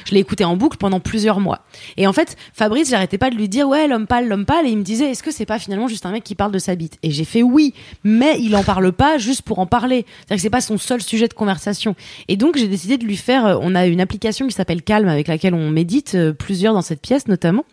Je 0.06 0.12
l'ai 0.12 0.18
écouté 0.18 0.44
en 0.44 0.56
boucle 0.56 0.76
pendant 0.76 0.98
plusieurs 0.98 1.38
mois. 1.38 1.60
Et 1.96 2.08
en 2.08 2.12
fait, 2.12 2.36
Fabrice, 2.52 2.90
j'arrêtais 2.90 3.16
pas 3.16 3.30
de 3.30 3.36
lui 3.36 3.48
dire, 3.48 3.68
ouais, 3.68 3.86
l'homme 3.86 4.08
pâle, 4.08 4.26
l'homme 4.26 4.44
pâle, 4.44 4.66
et 4.66 4.70
il 4.70 4.78
me 4.78 4.82
disait, 4.82 5.12
est-ce 5.12 5.22
que 5.22 5.30
c'est 5.30 5.46
pas 5.46 5.60
finalement 5.60 5.86
juste 5.86 6.04
un 6.04 6.10
mec 6.10 6.24
qui 6.24 6.34
parle 6.34 6.50
de 6.50 6.58
sa 6.58 6.74
bite? 6.74 6.98
Et 7.04 7.12
j'ai 7.12 7.24
fait 7.24 7.44
oui, 7.44 7.72
mais 8.02 8.36
il 8.40 8.56
en 8.56 8.64
parle 8.64 8.90
pas 8.90 9.18
juste 9.18 9.42
pour 9.42 9.60
en 9.60 9.66
parler. 9.66 10.04
C'est-à-dire 10.18 10.36
que 10.36 10.42
c'est 10.42 10.50
pas 10.50 10.60
son 10.60 10.78
seul 10.78 11.00
sujet 11.00 11.28
de 11.28 11.34
conversation. 11.34 11.94
Et 12.26 12.36
donc, 12.36 12.56
j'ai 12.56 12.66
décidé 12.66 12.98
de 12.98 13.04
lui 13.04 13.16
faire, 13.16 13.46
euh, 13.46 13.58
on 13.60 13.76
a 13.76 13.86
une 13.86 14.00
application 14.00 14.48
qui 14.48 14.54
s'appelle 14.54 14.82
Calm, 14.82 15.06
avec 15.06 15.28
laquelle 15.28 15.54
on 15.54 15.70
médite, 15.70 16.16
euh, 16.16 16.32
plusieurs 16.32 16.74
dans 16.74 16.82
cette 16.82 17.02
pièce 17.02 17.28
notamment. 17.28 17.64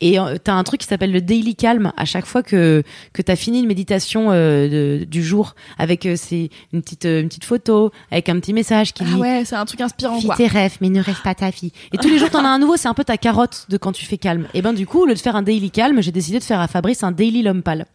Et 0.00 0.18
euh, 0.18 0.36
t'as 0.42 0.54
un 0.54 0.64
truc 0.64 0.80
qui 0.80 0.86
s'appelle 0.86 1.12
le 1.12 1.20
Daily 1.20 1.54
Calm, 1.54 1.92
à 1.96 2.06
chaque 2.06 2.21
fois 2.26 2.42
que, 2.42 2.82
que 3.12 3.22
t'as 3.22 3.36
fini 3.36 3.60
une 3.60 3.66
méditation 3.66 4.30
euh, 4.30 4.68
de- 5.00 5.04
du 5.04 5.22
jour, 5.22 5.54
avec 5.78 6.06
euh, 6.06 6.14
c'est 6.16 6.50
une 6.72 6.82
petite, 6.82 7.04
euh, 7.06 7.20
une 7.20 7.28
petite 7.28 7.44
photo, 7.44 7.90
avec 8.10 8.28
un 8.28 8.38
petit 8.40 8.52
message 8.52 8.92
qui 8.92 9.02
Ah 9.06 9.08
dit 9.10 9.14
ouais, 9.14 9.42
c'est 9.44 9.56
un 9.56 9.64
truc 9.64 9.80
inspirant, 9.80 10.20
quoi. 10.20 10.36
tes 10.36 10.46
rêves, 10.46 10.76
mais 10.80 10.88
ne 10.88 11.00
rêve 11.02 11.20
pas 11.22 11.34
ta 11.34 11.50
fille. 11.52 11.72
Et 11.92 11.98
tous 11.98 12.08
les 12.08 12.18
jours, 12.18 12.30
t'en 12.30 12.44
as 12.44 12.48
un 12.48 12.58
nouveau, 12.58 12.76
c'est 12.76 12.88
un 12.88 12.94
peu 12.94 13.04
ta 13.04 13.16
carotte 13.16 13.66
de 13.68 13.76
quand 13.76 13.92
tu 13.92 14.04
fais 14.06 14.18
calme. 14.18 14.46
Et 14.54 14.62
ben, 14.62 14.72
du 14.72 14.86
coup, 14.86 15.00
au 15.02 15.06
lieu 15.06 15.14
de 15.14 15.18
faire 15.18 15.36
un 15.36 15.42
daily 15.42 15.70
calme, 15.70 16.00
j'ai 16.02 16.12
décidé 16.12 16.38
de 16.38 16.44
faire 16.44 16.60
à 16.60 16.68
Fabrice 16.68 17.02
un 17.02 17.12
daily 17.12 17.42
l'homme 17.42 17.62
pâle. 17.62 17.86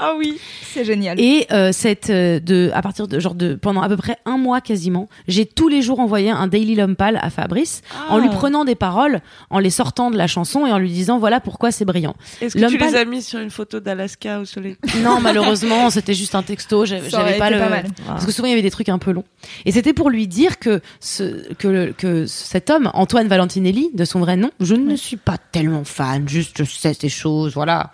Ah 0.00 0.14
oui, 0.16 0.38
c'est 0.62 0.84
génial. 0.84 1.18
Et 1.20 1.46
euh, 1.50 1.72
cette, 1.72 2.08
euh, 2.10 2.38
de, 2.38 2.70
à 2.72 2.82
partir 2.82 3.08
de, 3.08 3.18
genre 3.18 3.34
de, 3.34 3.54
pendant 3.54 3.82
à 3.82 3.88
peu 3.88 3.96
près 3.96 4.16
un 4.26 4.36
mois 4.36 4.60
quasiment, 4.60 5.08
j'ai 5.26 5.44
tous 5.44 5.66
les 5.68 5.82
jours 5.82 5.98
envoyé 5.98 6.30
un 6.30 6.46
daily 6.46 6.76
pâle 6.96 7.18
à 7.20 7.30
Fabrice, 7.30 7.82
en 8.08 8.18
lui 8.18 8.28
prenant 8.28 8.64
des 8.64 8.76
paroles, 8.76 9.20
en 9.50 9.58
les 9.58 9.70
sortant 9.70 10.10
de 10.12 10.16
la 10.16 10.28
chanson 10.28 10.66
et 10.66 10.72
en 10.72 10.78
lui 10.78 10.90
disant 10.90 11.18
voilà 11.18 11.40
pourquoi 11.40 11.72
c'est 11.72 11.84
brillant. 11.84 12.14
Est-ce 12.40 12.54
que 12.54 12.60
tu 12.70 12.78
les 12.78 12.94
as 12.94 13.04
mis 13.04 13.22
sur 13.22 13.40
une 13.40 13.50
photo 13.50 13.80
d'Alaska 13.80 14.38
au 14.40 14.44
soleil? 14.44 14.76
Non, 15.02 15.18
malheureusement, 15.20 15.90
c'était 15.90 16.14
juste 16.14 16.34
un 16.36 16.42
texto, 16.42 16.84
j'avais 16.86 17.10
pas 17.38 17.50
le. 17.50 17.58
pas 17.58 17.68
mal. 17.68 17.84
Parce 18.06 18.24
que 18.24 18.30
souvent 18.32 18.46
il 18.46 18.50
y 18.50 18.52
avait 18.54 18.62
des 18.62 18.70
trucs 18.70 18.88
un 18.90 18.98
peu 18.98 19.10
longs. 19.10 19.24
Et 19.64 19.72
c'était 19.72 19.92
pour 19.92 20.10
lui 20.10 20.28
dire 20.28 20.60
que 20.60 20.80
ce, 21.00 21.52
que, 21.54 21.66
le- 21.66 21.92
que 21.92 22.26
cet 22.26 22.70
homme, 22.70 22.90
Antoine 22.94 23.26
Valentinelli, 23.26 23.90
de 23.94 24.04
son 24.04 24.20
vrai 24.20 24.36
nom, 24.36 24.52
je 24.60 24.76
ne 24.76 24.94
suis 24.94 25.16
pas 25.16 25.38
tellement 25.50 25.82
fan, 25.84 26.28
juste 26.28 26.58
je 26.58 26.70
sais 26.70 26.94
ces 26.94 27.08
choses, 27.08 27.54
voilà. 27.54 27.90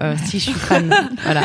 Euh, 0.00 0.14
si 0.26 0.38
je 0.38 0.44
suis 0.50 0.52
fan, 0.52 0.94
voilà. 1.24 1.42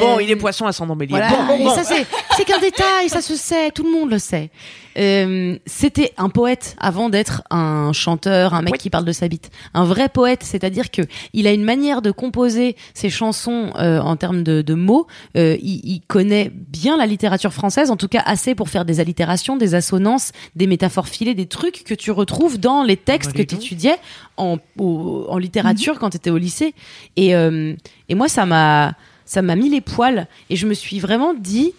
Bon, 0.00 0.18
Euh, 0.18 0.22
il 0.22 0.30
est 0.30 0.36
poisson 0.36 0.66
à 0.66 0.72
son 0.72 0.86
bélier. 0.94 1.10
voilà. 1.10 1.30
Bon, 1.58 1.70
ça 1.74 1.82
c'est 1.84 2.06
c'est 2.36 2.44
qu'un 2.44 2.58
détail, 2.60 3.08
ça 3.08 3.20
se 3.20 3.34
sait, 3.36 3.70
tout 3.70 3.82
le 3.84 3.90
monde 3.92 4.10
le 4.10 4.18
sait. 4.18 4.50
Euh, 4.96 5.58
c'était 5.66 6.12
un 6.18 6.28
poète 6.28 6.76
avant 6.78 7.08
d'être 7.10 7.42
un 7.50 7.92
chanteur, 7.92 8.54
un 8.54 8.62
mec 8.62 8.74
Oui. 8.74 8.78
qui 8.78 8.90
parle 8.90 9.04
de 9.04 9.10
sa 9.12 9.26
bite. 9.26 9.50
Un 9.74 9.84
vrai 9.84 10.08
poète, 10.08 10.42
c'est-à-dire 10.44 10.92
que 10.92 11.02
il 11.32 11.48
a 11.48 11.52
une 11.52 11.64
manière 11.64 12.00
de 12.00 12.12
composer 12.12 12.76
ses 12.94 13.10
chansons 13.10 13.72
euh, 13.76 13.98
en 14.00 14.14
termes 14.16 14.44
de, 14.44 14.62
de 14.62 14.74
mots. 14.74 15.08
Euh, 15.36 15.56
il, 15.60 15.80
il 15.84 16.00
connaît 16.06 16.52
bien 16.54 16.96
la 16.96 17.06
littérature 17.06 17.52
française, 17.52 17.90
en 17.90 17.96
tout 17.96 18.06
cas 18.08 18.22
assez 18.24 18.54
pour 18.54 18.68
faire 18.68 18.84
des 18.84 19.00
allitérations, 19.00 19.56
des 19.56 19.74
assonances, 19.74 20.30
des 20.54 20.68
métaphores 20.68 21.08
filées, 21.08 21.34
des 21.34 21.46
trucs 21.46 21.82
que 21.84 21.94
tu 21.94 22.12
retrouves 22.12 22.58
dans 22.60 22.84
les 22.84 22.96
textes 22.96 23.32
Bah, 23.32 23.38
que 23.42 23.48
tu 23.48 23.56
étudiais 23.56 23.96
en, 24.36 24.58
au- 24.78 25.26
en 25.28 25.38
littérature 25.38 25.98
quand 25.98 26.10
tu 26.10 26.16
étais 26.16 26.30
au 26.30 26.38
lycée. 26.38 26.74
Et, 27.16 27.34
euh, 27.34 27.74
et 28.08 28.14
moi, 28.14 28.28
ça 28.28 28.46
m'a 28.46 28.94
ça 29.26 29.40
m'a 29.40 29.56
mis 29.56 29.70
les 29.70 29.80
poils 29.80 30.26
et 30.50 30.56
je 30.56 30.66
me 30.66 30.74
suis 30.74 31.00
vraiment 31.00 31.32
dit 31.32 31.72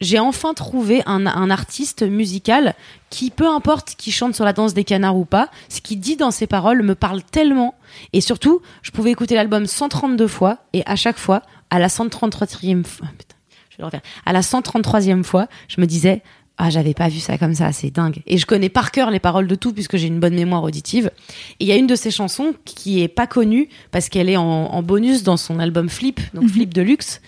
j'ai 0.00 0.18
enfin 0.20 0.54
trouvé 0.54 1.02
un, 1.06 1.26
un 1.26 1.50
artiste 1.50 2.02
musical 2.02 2.74
qui, 3.10 3.30
peu 3.30 3.48
importe 3.48 3.94
qui 3.96 4.12
chante 4.12 4.34
sur 4.34 4.44
la 4.44 4.52
danse 4.52 4.72
des 4.74 4.84
canards 4.84 5.16
ou 5.16 5.24
pas, 5.24 5.50
ce 5.68 5.80
qu'il 5.80 5.98
dit 5.98 6.14
dans 6.16 6.30
ses 6.30 6.46
paroles 6.46 6.82
me 6.82 6.94
parle 6.94 7.22
tellement. 7.22 7.74
Et 8.12 8.20
surtout, 8.20 8.60
je 8.82 8.92
pouvais 8.92 9.10
écouter 9.10 9.34
l'album 9.34 9.66
132 9.66 10.28
fois 10.28 10.58
et 10.72 10.82
à 10.86 10.94
chaque 10.94 11.18
fois, 11.18 11.42
à 11.70 11.78
la 11.80 11.88
133e 11.88 12.84
fois, 12.84 13.08
putain, 13.18 13.34
je 13.70 13.76
vais 13.76 13.80
le 13.80 13.84
refaire, 13.86 14.02
à 14.24 14.32
la 14.32 14.40
133e 14.40 15.24
fois, 15.24 15.48
je 15.68 15.80
me 15.80 15.86
disais, 15.86 16.22
ah, 16.60 16.70
j'avais 16.70 16.92
pas 16.92 17.08
vu 17.08 17.20
ça 17.20 17.38
comme 17.38 17.54
ça, 17.54 17.70
c'est 17.72 17.90
dingue. 17.90 18.16
Et 18.26 18.36
je 18.36 18.44
connais 18.44 18.68
par 18.68 18.90
cœur 18.90 19.10
les 19.12 19.20
paroles 19.20 19.46
de 19.46 19.54
tout 19.54 19.72
puisque 19.72 19.96
j'ai 19.96 20.08
une 20.08 20.18
bonne 20.18 20.34
mémoire 20.34 20.64
auditive. 20.64 21.10
Et 21.60 21.64
il 21.64 21.68
y 21.68 21.72
a 21.72 21.76
une 21.76 21.86
de 21.86 21.94
ces 21.94 22.10
chansons 22.10 22.52
qui 22.64 23.00
est 23.00 23.08
pas 23.08 23.26
connue 23.28 23.68
parce 23.92 24.08
qu'elle 24.08 24.28
est 24.28 24.36
en, 24.36 24.42
en 24.44 24.82
bonus 24.82 25.22
dans 25.22 25.36
son 25.36 25.60
album 25.60 25.88
Flip, 25.88 26.20
donc 26.34 26.48
Flip 26.48 26.74
de 26.74 26.82
luxe. 26.82 27.20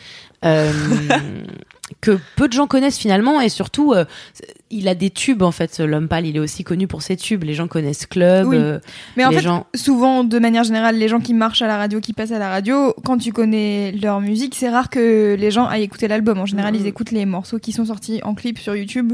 euh, 0.44 0.72
que 2.00 2.18
peu 2.36 2.48
de 2.48 2.52
gens 2.52 2.66
connaissent 2.66 2.98
finalement 2.98 3.40
et 3.40 3.48
surtout 3.48 3.92
euh, 3.92 4.04
il 4.70 4.86
a 4.88 4.94
des 4.94 5.10
tubes 5.10 5.42
en 5.42 5.50
fait 5.50 5.78
l'homme 5.80 6.06
pâle 6.08 6.26
il 6.26 6.36
est 6.36 6.40
aussi 6.40 6.62
connu 6.64 6.86
pour 6.86 7.02
ses 7.02 7.16
tubes 7.16 7.42
les 7.44 7.54
gens 7.54 7.66
connaissent 7.66 8.06
Club 8.06 8.48
Oui. 8.48 8.56
euh, 8.58 8.78
Mais 9.16 9.24
en 9.24 9.30
les 9.30 9.36
fait, 9.36 9.42
gens 9.42 9.66
souvent, 9.74 10.24
de 10.24 10.38
manière 10.38 10.64
générale, 10.64 10.96
les 10.96 11.08
gens 11.08 11.20
qui 11.20 11.34
marchent 11.34 11.62
à 11.62 11.66
la 11.66 11.76
radio, 11.76 12.00
qui 12.00 12.12
passent 12.12 12.32
à 12.32 12.38
la 12.38 12.48
radio, 12.48 12.94
quand 13.04 13.18
tu 13.18 13.32
connais 13.32 13.92
leur 13.92 14.20
musique, 14.20 14.54
c'est 14.54 14.68
rare 14.68 14.90
que 14.90 15.36
les 15.38 15.50
gens 15.50 15.66
aillent 15.66 15.82
écouter 15.82 16.08
l'album. 16.08 16.38
En 16.38 16.46
général, 16.46 16.76
ils 16.76 16.86
écoutent 16.86 17.10
les 17.10 17.26
morceaux 17.26 17.58
qui 17.58 17.72
sont 17.72 17.84
sortis 17.86 18.20
en 18.22 18.34
clip 18.34 18.58
sur 18.58 18.74
YouTube 18.76 19.12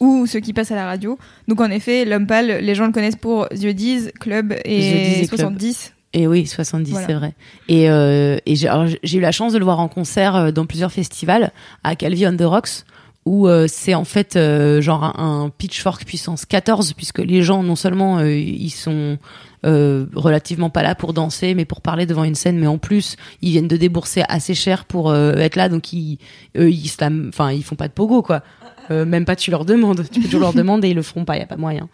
ou 0.00 0.26
ceux 0.26 0.40
qui 0.40 0.52
passent 0.52 0.72
à 0.72 0.76
la 0.76 0.86
radio. 0.86 1.18
Donc, 1.48 1.60
en 1.60 1.70
effet, 1.70 2.04
l'homme 2.04 2.26
pâle, 2.26 2.46
les 2.60 2.74
gens 2.74 2.86
le 2.86 2.92
connaissent 2.92 3.16
pour 3.16 3.48
The 3.50 3.66
Diz, 3.68 4.10
Club 4.20 4.52
The 4.54 4.60
et 4.64 5.22
et 5.22 5.26
Club. 5.26 5.40
70. 5.40 5.93
Et 6.14 6.26
oui, 6.26 6.46
70, 6.46 6.90
Voilà. 6.92 7.06
c'est 7.06 7.12
vrai. 7.14 7.34
Et, 7.68 7.90
euh, 7.90 8.38
et 8.46 8.54
j'ai 8.54 9.18
eu 9.18 9.20
la 9.20 9.32
chance 9.32 9.52
de 9.52 9.58
le 9.58 9.64
voir 9.64 9.80
en 9.80 9.88
concert 9.88 10.36
euh, 10.36 10.50
dans 10.52 10.64
plusieurs 10.64 10.92
festivals, 10.92 11.50
à 11.82 11.96
Calvi 11.96 12.26
on 12.26 12.36
the 12.36 12.42
Rocks, 12.42 12.84
où 13.26 13.48
euh, 13.48 13.66
c'est 13.68 13.94
en 13.94 14.04
fait 14.04 14.36
euh, 14.36 14.80
genre 14.80 15.02
un, 15.04 15.44
un 15.44 15.50
pitchfork 15.50 16.04
puissance 16.04 16.44
14, 16.46 16.92
puisque 16.92 17.18
les 17.18 17.42
gens, 17.42 17.62
non 17.62 17.74
seulement 17.74 18.18
euh, 18.18 18.30
ils 18.32 18.70
sont 18.70 19.18
euh, 19.66 20.06
relativement 20.14 20.70
pas 20.70 20.82
là 20.82 20.94
pour 20.94 21.14
danser, 21.14 21.54
mais 21.54 21.64
pour 21.64 21.80
parler 21.80 22.06
devant 22.06 22.22
une 22.24 22.34
scène, 22.36 22.58
mais 22.58 22.66
en 22.68 22.78
plus, 22.78 23.16
ils 23.42 23.50
viennent 23.50 23.66
de 23.66 23.76
débourser 23.76 24.22
assez 24.28 24.54
cher 24.54 24.84
pour 24.84 25.10
euh, 25.10 25.32
être 25.34 25.56
là, 25.56 25.68
donc 25.68 25.92
ils, 25.92 26.18
eux, 26.56 26.70
ils, 26.70 26.90
enfin, 27.28 27.50
ils 27.50 27.64
font 27.64 27.76
pas 27.76 27.88
de 27.88 27.92
pogo, 27.92 28.22
quoi. 28.22 28.42
Euh, 28.90 29.06
même 29.06 29.24
pas 29.24 29.34
tu 29.34 29.50
leur 29.50 29.64
demandes, 29.64 30.04
tu 30.12 30.20
peux 30.20 30.26
toujours 30.26 30.40
leur 30.40 30.52
demander, 30.54 30.90
ils 30.90 30.94
le 30.94 31.02
feront 31.02 31.24
pas, 31.24 31.38
y 31.38 31.40
a 31.40 31.46
pas 31.46 31.56
moyen. 31.56 31.88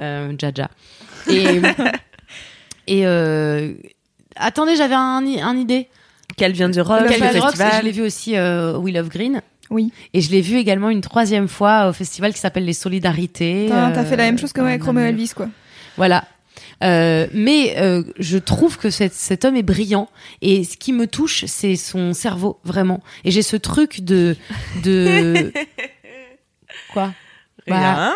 Euh, 0.00 0.34
Jaja. 0.38 0.68
Et 1.30 1.46
et 2.86 3.06
euh, 3.06 3.72
attendez, 4.36 4.76
j'avais 4.76 4.94
un, 4.94 5.24
i- 5.24 5.40
un 5.40 5.56
idée. 5.56 5.88
Qu'elle 6.36 6.52
vient 6.52 6.68
du 6.70 6.80
rock, 6.80 7.00
Le 7.00 7.04
le 7.08 7.10
Calvin 7.10 7.40
Rocks, 7.40 7.50
festival. 7.56 7.72
je 7.80 7.84
l'ai 7.84 7.92
vu 7.92 8.02
aussi 8.02 8.36
euh, 8.36 8.74
au 8.74 8.78
We 8.80 8.94
Love 8.94 9.08
Green. 9.10 9.42
Oui. 9.70 9.92
Et 10.14 10.20
je 10.22 10.30
l'ai 10.30 10.40
vu 10.40 10.56
également 10.56 10.88
une 10.90 11.00
troisième 11.02 11.48
fois 11.48 11.88
au 11.88 11.92
festival 11.92 12.32
qui 12.32 12.38
s'appelle 12.40 12.64
Les 12.64 12.72
Solidarités. 12.72 13.66
T'as 13.68 13.90
euh, 13.90 14.04
fait 14.04 14.16
la 14.16 14.24
même 14.24 14.38
chose 14.38 14.52
que 14.52 14.60
moi 14.60 14.70
avec 14.70 14.82
Namur. 14.84 15.02
Elvis, 15.02 15.32
quoi. 15.36 15.48
Voilà. 15.96 16.24
Euh, 16.82 17.26
mais 17.32 17.74
euh, 17.78 18.02
je 18.18 18.38
trouve 18.38 18.76
que 18.78 18.90
cet, 18.90 19.12
cet 19.12 19.44
homme 19.44 19.56
est 19.56 19.62
brillant 19.62 20.08
et 20.40 20.64
ce 20.64 20.76
qui 20.76 20.92
me 20.92 21.06
touche 21.06 21.44
c'est 21.46 21.76
son 21.76 22.12
cerveau 22.12 22.58
vraiment 22.64 23.00
et 23.24 23.30
j'ai 23.30 23.42
ce 23.42 23.56
truc 23.56 24.00
de 24.00 24.36
de 24.82 25.52
quoi? 26.92 27.12
Bah, 27.68 27.76
Rien. 27.78 28.14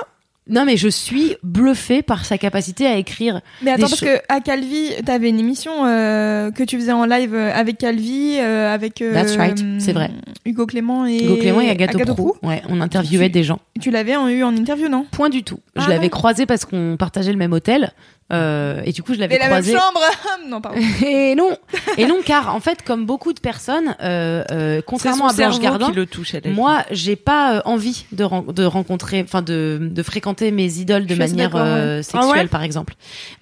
Non, 0.49 0.65
mais 0.65 0.77
je 0.77 0.89
suis 0.89 1.37
bluffée 1.43 2.03
par 2.03 2.25
sa 2.25 2.39
capacité 2.39 2.87
à 2.87 2.97
écrire. 2.97 3.41
Mais 3.63 3.73
attends, 3.73 3.89
parce 3.89 4.01
que 4.01 4.21
à 4.29 4.41
Calvi, 4.41 4.91
t'avais 5.05 5.29
une 5.29 5.41
émission 5.41 5.85
euh, 5.87 6.51
que 6.53 6.63
tu 6.63 6.79
faisais 6.79 6.93
en 6.93 7.05
live 7.05 7.35
euh, 7.35 7.53
avec 7.53 7.79
Calvi, 7.79 8.37
euh, 8.39 8.73
avec 8.73 9.03
euh, 9.03 9.13
That's 9.13 9.37
right, 9.37 9.63
c'est 9.79 9.93
vrai. 9.93 10.11
Hugo 10.45 10.67
Clément 10.67 11.05
et 11.07 11.17
Hugo 11.25 11.37
Clément 11.37 11.61
et 11.61 11.71
Agathe 11.71 11.97
Agathe. 11.97 12.19
Ouais, 12.43 12.63
on 12.69 12.81
interviewait 12.81 13.27
Tu- 13.27 13.33
des 13.33 13.43
gens. 13.43 13.59
Tu 13.81 13.91
l'avais 13.91 14.13
eu 14.13 14.43
en 14.45 14.55
interview, 14.55 14.89
non? 14.89 15.05
Point 15.11 15.31
du 15.31 15.43
tout. 15.43 15.59
Ah 15.75 15.83
je 15.85 15.89
l'avais 15.91 16.05
non. 16.05 16.11
croisé 16.11 16.47
parce 16.47 16.65
qu'on 16.65 16.97
partageait 16.99 17.33
le 17.33 17.39
même 17.39 17.53
hôtel. 17.53 17.93
Euh, 18.33 18.83
et 18.85 18.93
du 18.93 19.03
coup, 19.03 19.15
je 19.15 19.21
l'avais 19.21 19.37
Et 19.37 19.39
la 19.39 19.45
même 19.49 19.63
croisé. 19.63 19.73
chambre 19.79 20.01
Non, 20.49 20.61
pardon. 20.61 20.81
Et 21.07 21.35
non, 21.35 21.57
et 21.97 22.07
non, 22.07 22.19
car 22.25 22.55
en 22.55 22.61
fait, 22.61 22.83
comme 22.83 23.05
beaucoup 23.07 23.33
de 23.33 23.41
personnes, 23.41 23.95
euh, 24.03 24.43
euh, 24.51 24.81
contrairement 24.85 25.29
à 25.29 25.33
Blanche 25.33 25.61
Gardin, 25.61 25.87
qui 25.91 25.93
le 25.97 26.07
touche. 26.07 26.35
moi, 26.47 26.85
j'ai 26.91 27.17
pas 27.17 27.57
euh, 27.57 27.61
envie 27.65 28.05
de, 28.13 28.25
ren- 28.25 28.45
de 28.49 28.65
rencontrer, 28.65 29.23
enfin 29.23 29.43
de, 29.43 29.79
de 29.81 30.03
fréquenter 30.03 30.51
mes 30.51 30.79
idoles 30.79 31.07
de 31.07 31.15
manière 31.15 31.55
euh, 31.55 31.99
Ah 32.01 32.03
sexuelle, 32.03 32.43
ouais 32.45 32.47
par 32.49 32.63
exemple. 32.63 32.95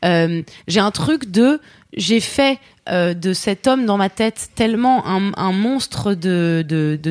Euh, 0.05 0.43
j'ai 0.69 0.81
un 0.81 0.91
truc 0.91 1.31
de, 1.31 1.61
j'ai 1.97 2.21
fait 2.21 2.59
euh, 2.91 3.15
de 3.15 3.33
cet 3.33 3.67
homme 3.67 3.87
dans 3.87 3.97
ma 3.97 4.11
tête 4.11 4.51
tellement 4.55 5.07
un, 5.07 5.33
un 5.37 5.53
monstre 5.53 6.15
de 6.15 6.63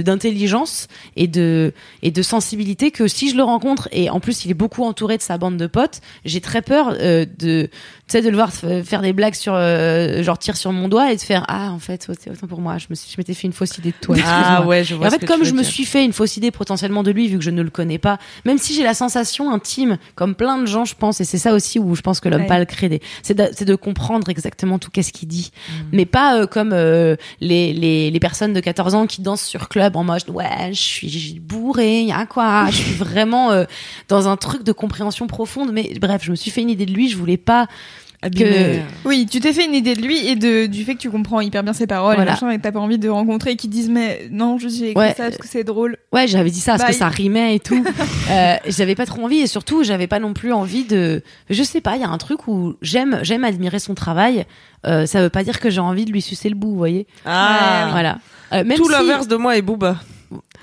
d'intelligence 0.03 0.87
et 1.15 1.27
de 1.27 1.73
et 2.01 2.11
de 2.11 2.21
sensibilité 2.21 2.91
que 2.91 3.07
si 3.07 3.29
je 3.29 3.35
le 3.35 3.43
rencontre 3.43 3.89
et 3.91 4.09
en 4.09 4.19
plus 4.19 4.45
il 4.45 4.51
est 4.51 4.55
beaucoup 4.55 4.83
entouré 4.83 5.17
de 5.17 5.21
sa 5.23 5.37
bande 5.37 5.57
de 5.57 5.67
potes, 5.67 6.01
j'ai 6.25 6.41
très 6.41 6.61
peur 6.61 6.95
euh, 6.99 7.25
de 7.39 7.69
tu 8.07 8.11
sais 8.11 8.21
de 8.21 8.29
le 8.29 8.35
voir 8.35 8.51
faire 8.51 9.01
des 9.01 9.13
blagues 9.13 9.33
sur 9.33 9.53
euh, 9.55 10.21
genre 10.23 10.37
tire 10.37 10.57
sur 10.57 10.71
mon 10.71 10.87
doigt 10.89 11.11
et 11.11 11.15
de 11.15 11.21
faire 11.21 11.45
ah 11.47 11.71
en 11.71 11.79
fait 11.79 12.07
c'est 12.19 12.29
autant 12.29 12.47
pour 12.47 12.59
moi 12.61 12.77
je 12.77 12.87
me 12.89 12.95
suis 12.95 13.11
je 13.11 13.15
m'étais 13.17 13.33
fait 13.33 13.47
une 13.47 13.53
fausse 13.53 13.77
idée 13.77 13.91
de 13.91 13.95
toi 14.01 14.15
Ah 14.25 14.63
ouais, 14.65 14.83
je 14.83 14.93
Et 14.93 14.97
vois. 14.97 15.07
en 15.07 15.09
fait, 15.09 15.25
comme 15.25 15.43
je 15.43 15.53
me 15.53 15.61
dire. 15.61 15.71
suis 15.71 15.85
fait 15.85 16.03
une 16.05 16.13
fausse 16.13 16.37
idée 16.37 16.51
potentiellement 16.51 17.03
de 17.03 17.11
lui, 17.11 17.27
vu 17.27 17.37
que 17.37 17.43
je 17.43 17.49
ne 17.49 17.61
le 17.61 17.69
connais 17.69 17.97
pas, 17.97 18.17
même 18.45 18.57
si 18.57 18.73
j'ai 18.73 18.83
la 18.83 18.93
sensation 18.93 19.51
intime, 19.51 19.97
comme 20.15 20.35
plein 20.35 20.57
de 20.57 20.65
gens, 20.65 20.85
je 20.85 20.95
pense, 20.95 21.21
et 21.21 21.25
c'est 21.25 21.37
ça 21.37 21.53
aussi 21.53 21.79
où 21.79 21.95
je 21.95 22.01
pense 22.01 22.19
que 22.19 22.29
l'homme 22.29 22.41
Ouais. 22.41 22.47
pâle 22.47 22.65
crée 22.65 22.89
des, 22.89 23.01
c'est 23.21 23.33
de, 23.35 23.47
c'est 23.53 23.65
de 23.65 23.75
comprendre 23.75 24.29
exactement 24.29 24.79
tout 24.79 24.89
qu'est-ce 24.91 25.13
qu'il 25.13 25.27
dit. 25.27 25.51
Mais 25.91 26.05
pas 26.05 26.37
euh, 26.37 26.47
comme 26.47 26.71
euh, 26.73 27.15
les, 27.41 27.73
les 27.73 28.11
les 28.11 28.19
personnes 28.19 28.53
de 28.53 28.59
14 28.59 28.95
ans 28.95 29.07
qui 29.07 29.21
dansent 29.21 29.43
sur 29.43 29.69
club 29.69 29.95
en 29.95 30.03
mode 30.03 30.29
ouais, 30.29 30.69
je 30.71 30.81
suis 30.81 31.39
bourré, 31.39 32.03
y 32.03 32.11
a 32.11 32.25
quoi, 32.25 32.67
je 32.69 32.77
suis 32.77 32.93
vraiment 32.93 33.51
euh, 33.51 33.65
dans 34.07 34.27
un 34.27 34.37
truc 34.37 34.63
de 34.63 34.71
compréhension 34.71 35.27
profonde, 35.27 35.71
mais 35.71 35.93
bref, 35.99 36.23
je 36.23 36.31
me 36.31 36.35
suis 36.35 36.51
fait 36.51 36.61
une 36.61 36.69
idée 36.69 36.85
de 36.85 36.93
lui, 36.93 37.09
je 37.09 37.17
voulais 37.17 37.37
pas 37.37 37.67
Abîmer. 38.23 38.81
Oui, 39.05 39.27
tu 39.29 39.39
t'es 39.39 39.51
fait 39.53 39.65
une 39.65 39.75
idée 39.75 39.95
de 39.95 40.01
lui 40.01 40.27
et 40.27 40.35
de, 40.35 40.65
du 40.65 40.83
fait 40.85 40.95
que 40.95 40.99
tu 40.99 41.09
comprends 41.11 41.41
hyper 41.41 41.61
bien 41.63 41.73
ses 41.73 41.87
paroles 41.87 42.15
Voilà. 42.15 42.31
et 42.31 42.33
machin, 42.33 42.49
et 42.51 42.57
que 42.57 42.61
t'as 42.63 42.71
pas 42.71 42.79
envie 42.79 42.97
de 42.97 43.09
rencontrer 43.09 43.51
et 43.51 43.55
qu'ils 43.57 43.69
disent 43.69 43.89
mais 43.89 44.27
non, 44.31 44.57
juste 44.57 44.77
j'ai 44.79 44.91
écrit 44.91 44.99
Ouais. 45.03 45.13
ça 45.15 45.25
parce 45.25 45.37
que 45.37 45.47
c'est 45.47 45.63
drôle. 45.63 45.97
Ouais, 46.13 46.27
j'avais 46.27 46.49
dit 46.49 46.59
ça 46.61 46.77
parce 46.77 46.89
que 46.89 46.95
ça 46.95 47.07
rimait 47.09 47.55
et 47.55 47.59
tout. 47.59 47.83
euh, 48.31 48.55
j'avais 48.67 48.95
pas 48.95 49.05
trop 49.05 49.23
envie 49.23 49.39
et 49.39 49.47
surtout, 49.47 49.83
j'avais 49.83 50.07
pas 50.07 50.19
non 50.19 50.33
plus 50.33 50.53
envie 50.53 50.85
de. 50.85 51.21
Je 51.49 51.63
sais 51.63 51.81
pas, 51.81 51.95
il 51.97 52.01
y 52.01 52.05
a 52.05 52.09
un 52.09 52.17
truc 52.17 52.47
où 52.47 52.75
j'aime, 52.81 53.19
j'aime 53.23 53.43
admirer 53.43 53.79
son 53.79 53.93
travail. 53.93 54.45
Euh, 54.85 55.05
ça 55.05 55.21
veut 55.21 55.29
pas 55.29 55.43
dire 55.43 55.59
que 55.59 55.69
j'ai 55.69 55.79
envie 55.81 56.05
de 56.05 56.11
lui 56.11 56.21
sucer 56.21 56.49
le 56.49 56.55
bout, 56.55 56.69
vous 56.69 56.77
voyez. 56.77 57.07
Ah, 57.25 57.87
Voilà. 57.91 58.17
Euh, 58.53 58.63
même 58.63 58.77
tout 58.77 58.85
si- 58.85 58.91
l'inverse 58.91 59.27
de 59.27 59.35
moi 59.35 59.57
et 59.57 59.61
Booba. 59.61 59.97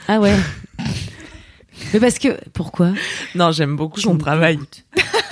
Ah 0.09 0.19
ouais. 0.21 0.35
Mais 1.93 2.01
parce 2.01 2.19
que 2.19 2.29
pourquoi? 2.53 2.91
Non, 3.35 3.53
j'aime 3.53 3.77
beaucoup 3.77 4.01
son 4.01 4.17
travail. 4.19 4.59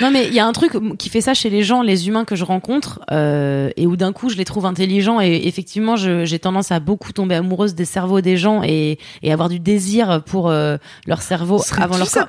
Non, 0.00 0.10
mais 0.10 0.26
il 0.26 0.34
y 0.34 0.40
a 0.40 0.46
un 0.46 0.52
truc 0.52 0.72
qui 0.98 1.08
fait 1.08 1.20
ça 1.20 1.34
chez 1.34 1.50
les 1.50 1.62
gens, 1.62 1.82
les 1.82 2.08
humains 2.08 2.24
que 2.24 2.36
je 2.36 2.44
rencontre, 2.44 3.00
euh, 3.10 3.70
et 3.76 3.86
où 3.86 3.96
d'un 3.96 4.12
coup 4.12 4.28
je 4.30 4.36
les 4.36 4.44
trouve 4.44 4.66
intelligents. 4.66 5.20
Et 5.20 5.42
effectivement, 5.46 5.96
j'ai 5.96 6.38
tendance 6.38 6.72
à 6.72 6.80
beaucoup 6.80 7.12
tomber 7.12 7.34
amoureuse 7.34 7.74
des 7.74 7.84
cerveaux 7.84 8.20
des 8.20 8.36
gens 8.36 8.62
et, 8.62 8.98
et 9.22 9.32
avoir 9.32 9.48
du 9.48 9.60
désir 9.60 10.22
pour 10.24 10.48
euh, 10.48 10.76
leur 11.06 11.22
cerveau 11.22 11.60
avant 11.78 11.98
leur 11.98 12.10
corps. 12.10 12.26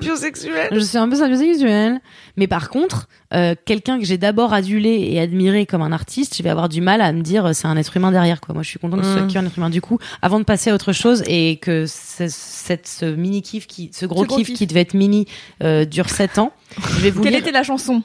Je 0.70 0.78
suis 0.80 0.98
un 0.98 1.08
peu 1.08 1.16
sapiosexuelle. 1.16 2.00
Mais 2.36 2.46
par 2.46 2.68
contre, 2.70 3.08
euh, 3.34 3.54
quelqu'un 3.64 3.98
que 3.98 4.04
j'ai 4.04 4.18
d'abord 4.18 4.52
adulé 4.52 5.08
et 5.10 5.20
admiré 5.20 5.64
comme 5.66 5.82
un 5.82 5.92
artiste, 5.92 6.36
je 6.36 6.42
vais 6.42 6.50
avoir 6.50 6.68
du 6.68 6.80
mal 6.80 7.00
à 7.00 7.12
me 7.12 7.22
dire 7.22 7.46
euh, 7.46 7.52
c'est 7.52 7.66
un 7.66 7.76
être 7.76 7.96
humain 7.96 8.10
derrière. 8.12 8.40
Quoi. 8.40 8.54
Moi, 8.54 8.62
je 8.62 8.68
suis 8.68 8.78
contente 8.78 9.00
que 9.00 9.06
ce 9.06 9.12
soit 9.12 9.22
Mm. 9.22 9.28
qu'un 9.32 9.46
être 9.46 9.56
humain. 9.56 9.70
Du 9.70 9.80
coup, 9.80 9.98
avant 10.20 10.38
de 10.38 10.44
passer 10.44 10.70
à 10.70 10.74
autre 10.74 10.92
chose 10.92 11.22
et 11.26 11.56
que 11.56 11.86
ce, 11.86 12.26
cette, 12.28 12.86
ce 12.86 13.04
mini 13.06 13.42
kiff, 13.42 13.66
qui, 13.66 13.90
ce 13.92 14.06
gros, 14.06 14.22
Ce 14.22 14.28
gros 14.28 14.36
kiff, 14.38 14.48
kiff. 14.48 14.58
qui 14.58 14.66
devait 14.66 14.80
être 14.82 14.94
mini 14.94 15.26
euh, 15.62 15.84
dure 15.84 16.08
7 16.10 16.38
ans, 16.38 16.52
je 16.96 17.00
vais 17.00 17.10
vous 17.10 17.22
Quelle 17.22 17.32
lire 17.32 17.40
était 17.40 17.52
la 17.52 17.62
chanson? 17.62 18.02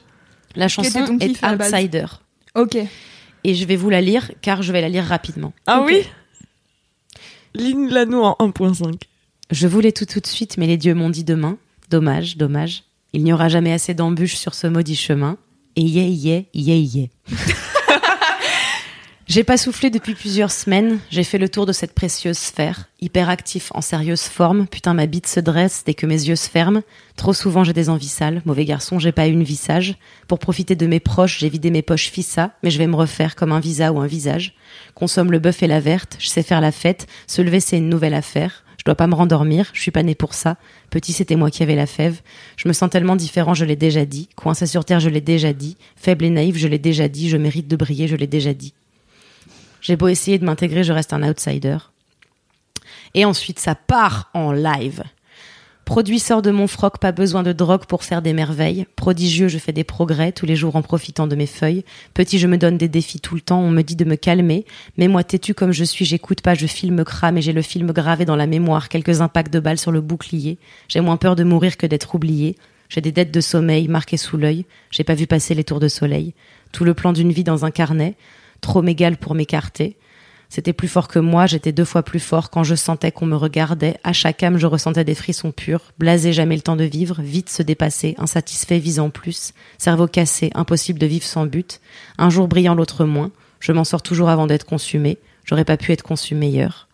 La 0.56 0.68
chanson 0.68 0.88
était 1.00 1.04
ton 1.06 1.18
kiff 1.18 1.42
est 1.42 1.46
Outsider. 1.46 2.06
Ok. 2.54 2.76
Et 3.44 3.54
je 3.54 3.64
vais 3.66 3.76
vous 3.76 3.90
la 3.90 4.00
lire 4.00 4.30
car 4.42 4.62
je 4.62 4.72
vais 4.72 4.80
la 4.80 4.88
lire 4.88 5.04
rapidement. 5.04 5.52
Ah 5.66 5.82
oui? 5.84 6.02
Ligne 7.54 7.88
nous 8.08 8.22
en 8.22 8.36
1.5. 8.40 8.94
Je 9.50 9.66
voulais 9.66 9.92
tout 9.92 10.04
tout 10.04 10.20
de 10.20 10.26
suite, 10.26 10.58
mais 10.58 10.66
les 10.66 10.76
dieux 10.76 10.94
m'ont 10.94 11.10
dit 11.10 11.24
demain. 11.24 11.56
Dommage, 11.90 12.36
dommage. 12.36 12.82
Il 13.12 13.24
n'y 13.24 13.32
aura 13.32 13.48
jamais 13.48 13.72
assez 13.72 13.94
d'embûches 13.94 14.36
sur 14.36 14.54
ce 14.54 14.66
maudit 14.66 14.96
chemin. 14.96 15.38
Et 15.76 15.82
yeah, 15.82 16.06
yeah, 16.06 16.42
yeah, 16.54 16.76
yeah. 16.76 17.06
J'ai 19.28 19.44
pas 19.44 19.58
soufflé 19.58 19.90
depuis 19.90 20.14
plusieurs 20.14 20.50
semaines. 20.50 21.00
J'ai 21.10 21.22
fait 21.22 21.36
le 21.36 21.50
tour 21.50 21.66
de 21.66 21.72
cette 21.72 21.92
précieuse 21.92 22.38
sphère. 22.38 22.88
Hyperactif 23.02 23.70
en 23.74 23.82
sérieuse 23.82 24.22
forme. 24.22 24.66
Putain, 24.66 24.94
ma 24.94 25.04
bite 25.04 25.26
se 25.26 25.38
dresse 25.38 25.82
dès 25.84 25.92
que 25.92 26.06
mes 26.06 26.14
yeux 26.28 26.34
se 26.34 26.48
ferment. 26.48 26.80
Trop 27.14 27.34
souvent, 27.34 27.62
j'ai 27.62 27.74
des 27.74 27.90
envies 27.90 28.08
sales. 28.08 28.40
Mauvais 28.46 28.64
garçon, 28.64 28.98
j'ai 28.98 29.12
pas 29.12 29.28
eu 29.28 29.32
une 29.32 29.42
vie 29.42 29.56
sage. 29.56 29.96
Pour 30.28 30.38
profiter 30.38 30.76
de 30.76 30.86
mes 30.86 30.98
proches, 30.98 31.38
j'ai 31.40 31.50
vidé 31.50 31.70
mes 31.70 31.82
poches 31.82 32.10
fissa. 32.10 32.52
Mais 32.62 32.70
je 32.70 32.78
vais 32.78 32.86
me 32.86 32.96
refaire 32.96 33.36
comme 33.36 33.52
un 33.52 33.60
visa 33.60 33.92
ou 33.92 34.00
un 34.00 34.06
visage. 34.06 34.54
Consomme 34.94 35.30
le 35.30 35.38
bœuf 35.38 35.62
et 35.62 35.66
la 35.66 35.80
verte. 35.80 36.16
Je 36.18 36.28
sais 36.28 36.42
faire 36.42 36.62
la 36.62 36.72
fête. 36.72 37.06
Se 37.26 37.42
lever, 37.42 37.60
c'est 37.60 37.76
une 37.76 37.90
nouvelle 37.90 38.14
affaire. 38.14 38.64
Je 38.88 38.90
dois 38.90 38.96
pas 38.96 39.06
me 39.06 39.14
rendormir. 39.14 39.68
Je 39.74 39.82
suis 39.82 39.90
pas 39.90 40.02
né 40.02 40.14
pour 40.14 40.32
ça. 40.32 40.56
Petit, 40.88 41.12
c'était 41.12 41.36
moi 41.36 41.50
qui 41.50 41.62
avais 41.62 41.76
la 41.76 41.84
fève. 41.84 42.22
Je 42.56 42.68
me 42.68 42.72
sens 42.72 42.88
tellement 42.88 43.16
différent, 43.16 43.52
je 43.52 43.66
l'ai 43.66 43.76
déjà 43.76 44.06
dit. 44.06 44.30
Coincé 44.34 44.66
sur 44.66 44.86
terre, 44.86 44.98
je 44.98 45.10
l'ai 45.10 45.20
déjà 45.20 45.52
dit. 45.52 45.76
Faible 45.94 46.24
et 46.24 46.30
naïf, 46.30 46.56
je 46.56 46.68
l'ai 46.68 46.78
déjà 46.78 47.06
dit. 47.06 47.28
Je 47.28 47.36
mérite 47.36 47.68
de 47.68 47.76
briller, 47.76 48.08
je 48.08 48.16
l'ai 48.16 48.26
déjà 48.26 48.54
dit. 48.54 48.72
J'ai 49.82 49.96
beau 49.96 50.08
essayer 50.08 50.38
de 50.38 50.46
m'intégrer, 50.46 50.84
je 50.84 50.94
reste 50.94 51.12
un 51.12 51.22
outsider. 51.22 51.76
Et 53.12 53.26
ensuite, 53.26 53.58
ça 53.58 53.74
part 53.74 54.30
en 54.32 54.52
live. 54.52 55.02
Produit 55.88 56.18
sort 56.18 56.42
de 56.42 56.50
mon 56.50 56.66
froc, 56.66 56.98
pas 56.98 57.12
besoin 57.12 57.42
de 57.42 57.54
drogue 57.54 57.86
pour 57.86 58.04
faire 58.04 58.20
des 58.20 58.34
merveilles. 58.34 58.84
Prodigieux, 58.94 59.48
je 59.48 59.56
fais 59.56 59.72
des 59.72 59.84
progrès, 59.84 60.32
tous 60.32 60.44
les 60.44 60.54
jours 60.54 60.76
en 60.76 60.82
profitant 60.82 61.26
de 61.26 61.34
mes 61.34 61.46
feuilles. 61.46 61.82
Petit, 62.12 62.38
je 62.38 62.46
me 62.46 62.58
donne 62.58 62.76
des 62.76 62.88
défis 62.88 63.20
tout 63.20 63.34
le 63.34 63.40
temps, 63.40 63.62
on 63.62 63.70
me 63.70 63.80
dit 63.80 63.96
de 63.96 64.04
me 64.04 64.16
calmer. 64.16 64.66
Mais 64.98 65.08
moi, 65.08 65.24
têtu 65.24 65.54
comme 65.54 65.72
je 65.72 65.84
suis, 65.84 66.04
j'écoute 66.04 66.42
pas, 66.42 66.52
je 66.52 66.66
filme 66.66 67.04
crame 67.04 67.38
et 67.38 67.40
j'ai 67.42 67.54
le 67.54 67.62
film 67.62 67.90
gravé 67.92 68.26
dans 68.26 68.36
la 68.36 68.46
mémoire, 68.46 68.90
quelques 68.90 69.22
impacts 69.22 69.50
de 69.50 69.60
balles 69.60 69.78
sur 69.78 69.90
le 69.90 70.02
bouclier. 70.02 70.58
J'ai 70.88 71.00
moins 71.00 71.16
peur 71.16 71.36
de 71.36 71.42
mourir 71.42 71.78
que 71.78 71.86
d'être 71.86 72.14
oublié. 72.14 72.56
J'ai 72.90 73.00
des 73.00 73.10
dettes 73.10 73.32
de 73.32 73.40
sommeil 73.40 73.88
marquées 73.88 74.18
sous 74.18 74.36
l'œil. 74.36 74.66
J'ai 74.90 75.04
pas 75.04 75.14
vu 75.14 75.26
passer 75.26 75.54
les 75.54 75.64
tours 75.64 75.80
de 75.80 75.88
soleil. 75.88 76.34
Tout 76.70 76.84
le 76.84 76.92
plan 76.92 77.14
d'une 77.14 77.32
vie 77.32 77.44
dans 77.44 77.64
un 77.64 77.70
carnet. 77.70 78.14
Trop 78.60 78.82
mégal 78.82 79.16
pour 79.16 79.34
m'écarter. 79.34 79.96
C'était 80.48 80.72
plus 80.72 80.88
fort 80.88 81.08
que 81.08 81.18
moi, 81.18 81.46
j'étais 81.46 81.72
deux 81.72 81.84
fois 81.84 82.02
plus 82.02 82.20
fort 82.20 82.48
quand 82.48 82.64
je 82.64 82.74
sentais 82.74 83.12
qu'on 83.12 83.26
me 83.26 83.36
regardait. 83.36 83.98
À 84.02 84.14
chaque 84.14 84.42
âme, 84.42 84.56
je 84.56 84.66
ressentais 84.66 85.04
des 85.04 85.14
frissons 85.14 85.52
purs. 85.52 85.92
Blasé, 85.98 86.32
jamais 86.32 86.56
le 86.56 86.62
temps 86.62 86.76
de 86.76 86.84
vivre. 86.84 87.20
Vite 87.20 87.50
se 87.50 87.62
dépasser. 87.62 88.14
Insatisfait, 88.18 88.78
visant 88.78 89.10
plus. 89.10 89.52
Cerveau 89.76 90.06
cassé, 90.06 90.50
impossible 90.54 90.98
de 90.98 91.06
vivre 91.06 91.26
sans 91.26 91.44
but. 91.44 91.80
Un 92.16 92.30
jour 92.30 92.48
brillant, 92.48 92.74
l'autre 92.74 93.04
moins. 93.04 93.30
Je 93.60 93.72
m'en 93.72 93.84
sors 93.84 94.02
toujours 94.02 94.30
avant 94.30 94.46
d'être 94.46 94.64
consumé. 94.64 95.18
J'aurais 95.44 95.66
pas 95.66 95.76
pu 95.76 95.92
être 95.92 96.02
conçu 96.02 96.34
meilleur. 96.34 96.88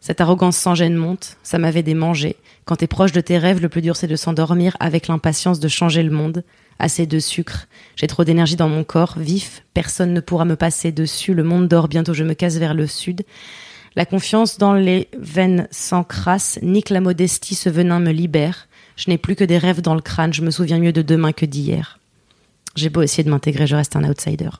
Cette 0.00 0.20
arrogance 0.20 0.56
sans 0.56 0.74
gêne 0.76 0.94
monte, 0.94 1.36
ça 1.42 1.58
m'avait 1.58 1.82
démangé. 1.82 2.36
Quand 2.64 2.76
t'es 2.76 2.86
proche 2.86 3.12
de 3.12 3.20
tes 3.20 3.38
rêves, 3.38 3.60
le 3.60 3.68
plus 3.68 3.82
dur 3.82 3.96
c'est 3.96 4.06
de 4.06 4.16
s'endormir 4.16 4.76
avec 4.78 5.08
l'impatience 5.08 5.58
de 5.58 5.68
changer 5.68 6.02
le 6.02 6.10
monde. 6.10 6.44
Assez 6.78 7.06
de 7.06 7.18
sucre, 7.18 7.66
j'ai 7.96 8.06
trop 8.06 8.22
d'énergie 8.22 8.54
dans 8.54 8.68
mon 8.68 8.84
corps, 8.84 9.18
vif, 9.18 9.64
personne 9.74 10.12
ne 10.12 10.20
pourra 10.20 10.44
me 10.44 10.54
passer 10.54 10.92
dessus, 10.92 11.34
le 11.34 11.42
monde 11.42 11.66
dort, 11.66 11.88
bientôt 11.88 12.14
je 12.14 12.22
me 12.22 12.34
casse 12.34 12.56
vers 12.56 12.74
le 12.74 12.86
sud. 12.86 13.24
La 13.96 14.06
confiance 14.06 14.58
dans 14.58 14.74
les 14.74 15.08
veines 15.18 15.66
s'encrasse, 15.72 16.60
nique 16.62 16.90
la 16.90 17.00
modestie, 17.00 17.56
ce 17.56 17.68
venin 17.68 17.98
me 17.98 18.12
libère. 18.12 18.68
Je 18.94 19.10
n'ai 19.10 19.18
plus 19.18 19.34
que 19.34 19.44
des 19.44 19.58
rêves 19.58 19.80
dans 19.80 19.94
le 19.94 20.00
crâne, 20.00 20.32
je 20.32 20.42
me 20.42 20.52
souviens 20.52 20.78
mieux 20.78 20.92
de 20.92 21.02
demain 21.02 21.32
que 21.32 21.46
d'hier. 21.46 21.98
J'ai 22.76 22.90
beau 22.90 23.02
essayer 23.02 23.24
de 23.24 23.30
m'intégrer, 23.30 23.66
je 23.66 23.74
reste 23.74 23.96
un 23.96 24.04
outsider. 24.04 24.50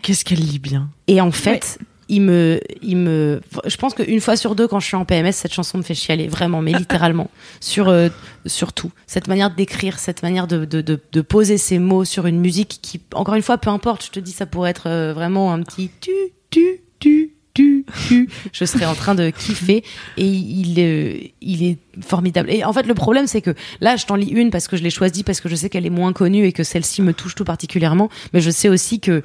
Qu'est-ce 0.00 0.24
qu'elle 0.24 0.40
lit 0.40 0.58
bien? 0.58 0.88
Et 1.08 1.20
en 1.20 1.30
fait, 1.30 1.78
il 2.10 2.22
me, 2.22 2.60
il 2.82 2.96
me, 2.96 3.40
je 3.64 3.76
pense 3.76 3.94
qu'une 3.94 4.20
fois 4.20 4.36
sur 4.36 4.56
deux, 4.56 4.66
quand 4.66 4.80
je 4.80 4.86
suis 4.86 4.96
en 4.96 5.04
PMS, 5.04 5.32
cette 5.32 5.54
chanson 5.54 5.78
me 5.78 5.82
fait 5.82 5.94
chialer, 5.94 6.26
vraiment, 6.26 6.60
mais 6.60 6.72
littéralement, 6.72 7.30
sur, 7.60 7.88
euh, 7.88 8.08
sur 8.46 8.72
tout. 8.72 8.90
Cette 9.06 9.28
manière 9.28 9.54
d'écrire, 9.54 9.98
cette 10.00 10.22
manière 10.24 10.48
de, 10.48 10.64
de, 10.64 10.80
de, 10.80 10.98
de 11.12 11.20
poser 11.20 11.56
ses 11.56 11.78
mots 11.78 12.04
sur 12.04 12.26
une 12.26 12.40
musique 12.40 12.80
qui, 12.82 13.00
encore 13.14 13.36
une 13.36 13.42
fois, 13.42 13.58
peu 13.58 13.70
importe, 13.70 14.04
je 14.04 14.10
te 14.10 14.18
dis, 14.18 14.32
ça 14.32 14.44
pourrait 14.44 14.70
être 14.70 14.88
euh, 14.88 15.12
vraiment 15.14 15.52
un 15.52 15.62
petit 15.62 15.88
tu, 16.00 16.10
tu, 16.50 16.80
tu, 16.98 17.30
tu, 17.54 17.84
tu. 18.08 18.28
Je 18.52 18.64
serais 18.64 18.86
en 18.86 18.96
train 18.96 19.14
de 19.14 19.30
kiffer 19.30 19.84
et 20.16 20.26
il, 20.26 20.80
euh, 20.80 21.16
il 21.40 21.62
est 21.62 21.78
formidable. 22.02 22.50
Et 22.50 22.64
en 22.64 22.72
fait, 22.72 22.88
le 22.88 22.94
problème, 22.94 23.28
c'est 23.28 23.40
que 23.40 23.54
là, 23.80 23.94
je 23.94 24.04
t'en 24.06 24.16
lis 24.16 24.30
une 24.30 24.50
parce 24.50 24.66
que 24.66 24.76
je 24.76 24.82
l'ai 24.82 24.90
choisie, 24.90 25.22
parce 25.22 25.40
que 25.40 25.48
je 25.48 25.54
sais 25.54 25.70
qu'elle 25.70 25.86
est 25.86 25.90
moins 25.90 26.12
connue 26.12 26.44
et 26.44 26.52
que 26.52 26.64
celle-ci 26.64 27.02
me 27.02 27.14
touche 27.14 27.36
tout 27.36 27.44
particulièrement. 27.44 28.08
Mais 28.32 28.40
je 28.40 28.50
sais 28.50 28.68
aussi 28.68 28.98
que 28.98 29.22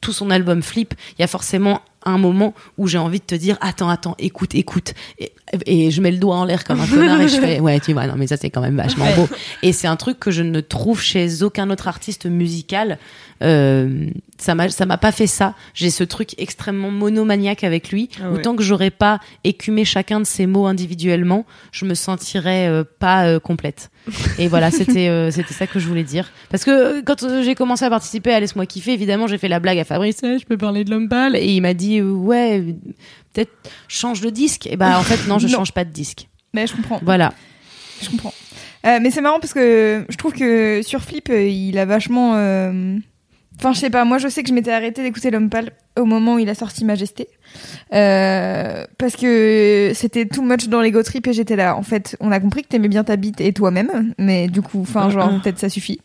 tout 0.00 0.12
son 0.12 0.30
album 0.30 0.62
Flip, 0.62 0.94
il 1.16 1.22
y 1.22 1.24
a 1.24 1.28
forcément 1.28 1.80
un 2.04 2.18
moment 2.18 2.54
où 2.78 2.86
j'ai 2.86 2.98
envie 2.98 3.20
de 3.20 3.24
te 3.24 3.34
dire 3.34 3.56
attends 3.60 3.88
attends 3.88 4.14
écoute 4.18 4.54
écoute. 4.54 4.94
Et 5.18 5.32
Et 5.66 5.90
je 5.90 6.00
mets 6.00 6.10
le 6.10 6.18
doigt 6.18 6.36
en 6.36 6.44
l'air 6.44 6.64
comme 6.64 6.80
un 6.80 6.86
connard 6.86 7.20
et 7.20 7.28
je 7.28 7.38
fais 7.38 7.60
ouais 7.60 7.78
tu 7.78 7.92
vois 7.92 8.06
non 8.06 8.14
mais 8.16 8.26
ça 8.26 8.36
c'est 8.38 8.48
quand 8.48 8.62
même 8.62 8.76
vachement 8.76 9.04
beau. 9.16 9.28
Et 9.62 9.72
c'est 9.72 9.86
un 9.86 9.96
truc 9.96 10.18
que 10.18 10.30
je 10.30 10.42
ne 10.42 10.60
trouve 10.60 11.00
chez 11.02 11.42
aucun 11.42 11.68
autre 11.70 11.88
artiste 11.88 12.26
musical 12.26 12.98
euh, 13.42 14.06
ça 14.38 14.54
m'a 14.54 14.68
ça 14.68 14.86
m'a 14.86 14.98
pas 14.98 15.12
fait 15.12 15.26
ça 15.26 15.54
j'ai 15.74 15.90
ce 15.90 16.04
truc 16.04 16.34
extrêmement 16.38 16.90
monomaniaque 16.90 17.64
avec 17.64 17.90
lui 17.90 18.08
Ah 18.22 18.30
ouais. 18.30 18.38
autant 18.38 18.54
que 18.56 18.62
j'aurais 18.62 18.90
pas 18.90 19.20
écumé 19.44 19.84
chacun 19.84 20.20
de 20.20 20.24
ses 20.26 20.46
mots 20.46 20.66
individuellement 20.66 21.44
je 21.72 21.84
me 21.84 21.94
sentirais 21.94 22.68
euh, 22.68 22.84
pas 22.98 23.26
euh, 23.26 23.40
complète 23.40 23.90
et 24.38 24.48
voilà 24.48 24.70
c'était 24.78 25.30
c'était 25.30 25.54
ça 25.54 25.66
que 25.66 25.78
je 25.80 25.86
voulais 25.88 26.04
dire 26.04 26.30
parce 26.50 26.64
que 26.64 27.00
quand 27.02 27.42
j'ai 27.42 27.54
commencé 27.54 27.84
à 27.84 27.90
participer 27.90 28.32
à 28.32 28.40
laisse-moi 28.40 28.66
kiffer 28.66 28.92
évidemment 28.92 29.26
j'ai 29.26 29.38
fait 29.38 29.48
la 29.48 29.60
blague 29.60 29.78
à 29.78 29.84
Fabrice 29.84 30.18
Eh, 30.22 30.38
je 30.38 30.44
peux 30.46 30.56
parler 30.56 30.84
de 30.84 30.90
l'homme 30.90 31.08
pâle 31.08 31.36
et 31.36 31.46
il 31.52 31.60
m'a 31.60 31.74
dit 31.74 32.00
ouais 32.02 32.62
peut-être 33.32 33.52
change 33.88 34.20
de 34.20 34.30
disque 34.30 34.66
et 34.66 34.76
bah 34.76 34.98
en 34.98 35.02
fait 35.02 35.26
non 35.28 35.38
je 35.38 35.46
Non. 35.52 35.54
change 35.58 35.72
pas 35.72 35.84
de 35.84 35.90
disque 35.90 36.28
Mais 36.54 36.66
je 36.66 36.74
comprends. 36.76 37.00
voilà 37.02 37.32
Je 38.02 38.08
comprends. 38.10 38.32
Euh, 38.84 38.98
mais 39.00 39.10
c'est 39.12 39.20
marrant 39.20 39.38
parce 39.38 39.52
que 39.54 40.04
je 40.08 40.16
trouve 40.16 40.32
que 40.32 40.82
sur 40.82 41.02
Flip, 41.02 41.28
il 41.28 41.78
a 41.78 41.84
vachement. 41.84 42.32
euh, 42.34 42.96
Enfin, 43.58 43.72
je 43.72 43.78
sais 43.78 43.90
pas, 43.90 44.04
moi 44.04 44.18
je 44.18 44.28
sais 44.28 44.42
que 44.42 44.48
je 44.48 44.54
m'étais 44.54 44.72
arrêtée 44.72 45.02
d'écouter 45.02 45.30
L'Homme 45.30 45.48
Pâle 45.50 45.70
au 45.98 46.04
moment 46.04 46.34
où 46.34 46.38
il 46.38 46.48
a 46.48 46.54
sorti 46.54 46.84
Majesté. 46.84 47.28
Euh, 47.92 48.84
parce 48.98 49.14
que 49.14 49.92
c'était 49.94 50.26
too 50.26 50.42
much 50.42 50.68
dans 50.68 50.80
l'ego 50.80 51.02
trip 51.02 51.26
et 51.26 51.32
j'étais 51.32 51.54
là. 51.56 51.76
En 51.76 51.82
fait, 51.82 52.16
on 52.20 52.32
a 52.32 52.40
compris 52.40 52.62
que 52.62 52.68
t'aimais 52.68 52.88
bien 52.88 53.04
ta 53.04 53.16
bite 53.16 53.40
et 53.40 53.52
toi-même, 53.52 54.14
mais 54.18 54.48
du 54.48 54.62
coup, 54.62 54.80
enfin, 54.80 55.10
genre, 55.10 55.30
peut-être 55.42 55.58
ça 55.58 55.68
suffit. 55.68 56.00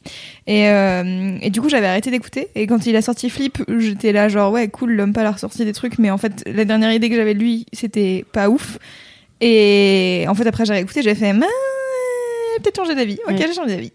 Et, 0.46 0.70
euh, 0.70 1.38
et 1.42 1.50
du 1.50 1.62
coup, 1.62 1.70
j'avais 1.70 1.88
arrêté 1.88 2.12
d'écouter. 2.12 2.50
Et 2.56 2.68
quand 2.68 2.86
il 2.86 2.96
a 2.96 3.02
sorti 3.02 3.30
Flip, 3.30 3.58
j'étais 3.78 4.12
là, 4.12 4.28
genre, 4.30 4.52
ouais, 4.52 4.68
cool, 4.68 4.92
L'Homme 4.92 5.14
Pâle 5.14 5.26
a 5.26 5.32
ressorti 5.32 5.66
des 5.66 5.74
trucs, 5.74 5.98
mais 6.00 6.12
en 6.12 6.18
fait, 6.18 6.44
la 6.46 6.66
dernière 6.66 6.92
idée 6.92 7.10
que 7.10 7.16
j'avais 7.16 7.34
de 7.34 7.40
lui, 7.40 7.66
c'était 7.74 8.26
pas 8.34 8.50
ouf. 8.50 8.78
Et 9.42 10.26
en 10.28 10.36
fait, 10.36 10.46
après, 10.48 10.66
j'ai 10.66 10.74
réécouté, 10.74 11.02
j'ai 11.02 11.16
fait, 11.16 11.34
peut-être 11.34 12.76
changer 12.76 12.96
d'avis. 12.96 13.20
Ok, 13.28 13.36
j'ai 13.38 13.54
changé 13.54 13.76
d'avis. 13.76 13.92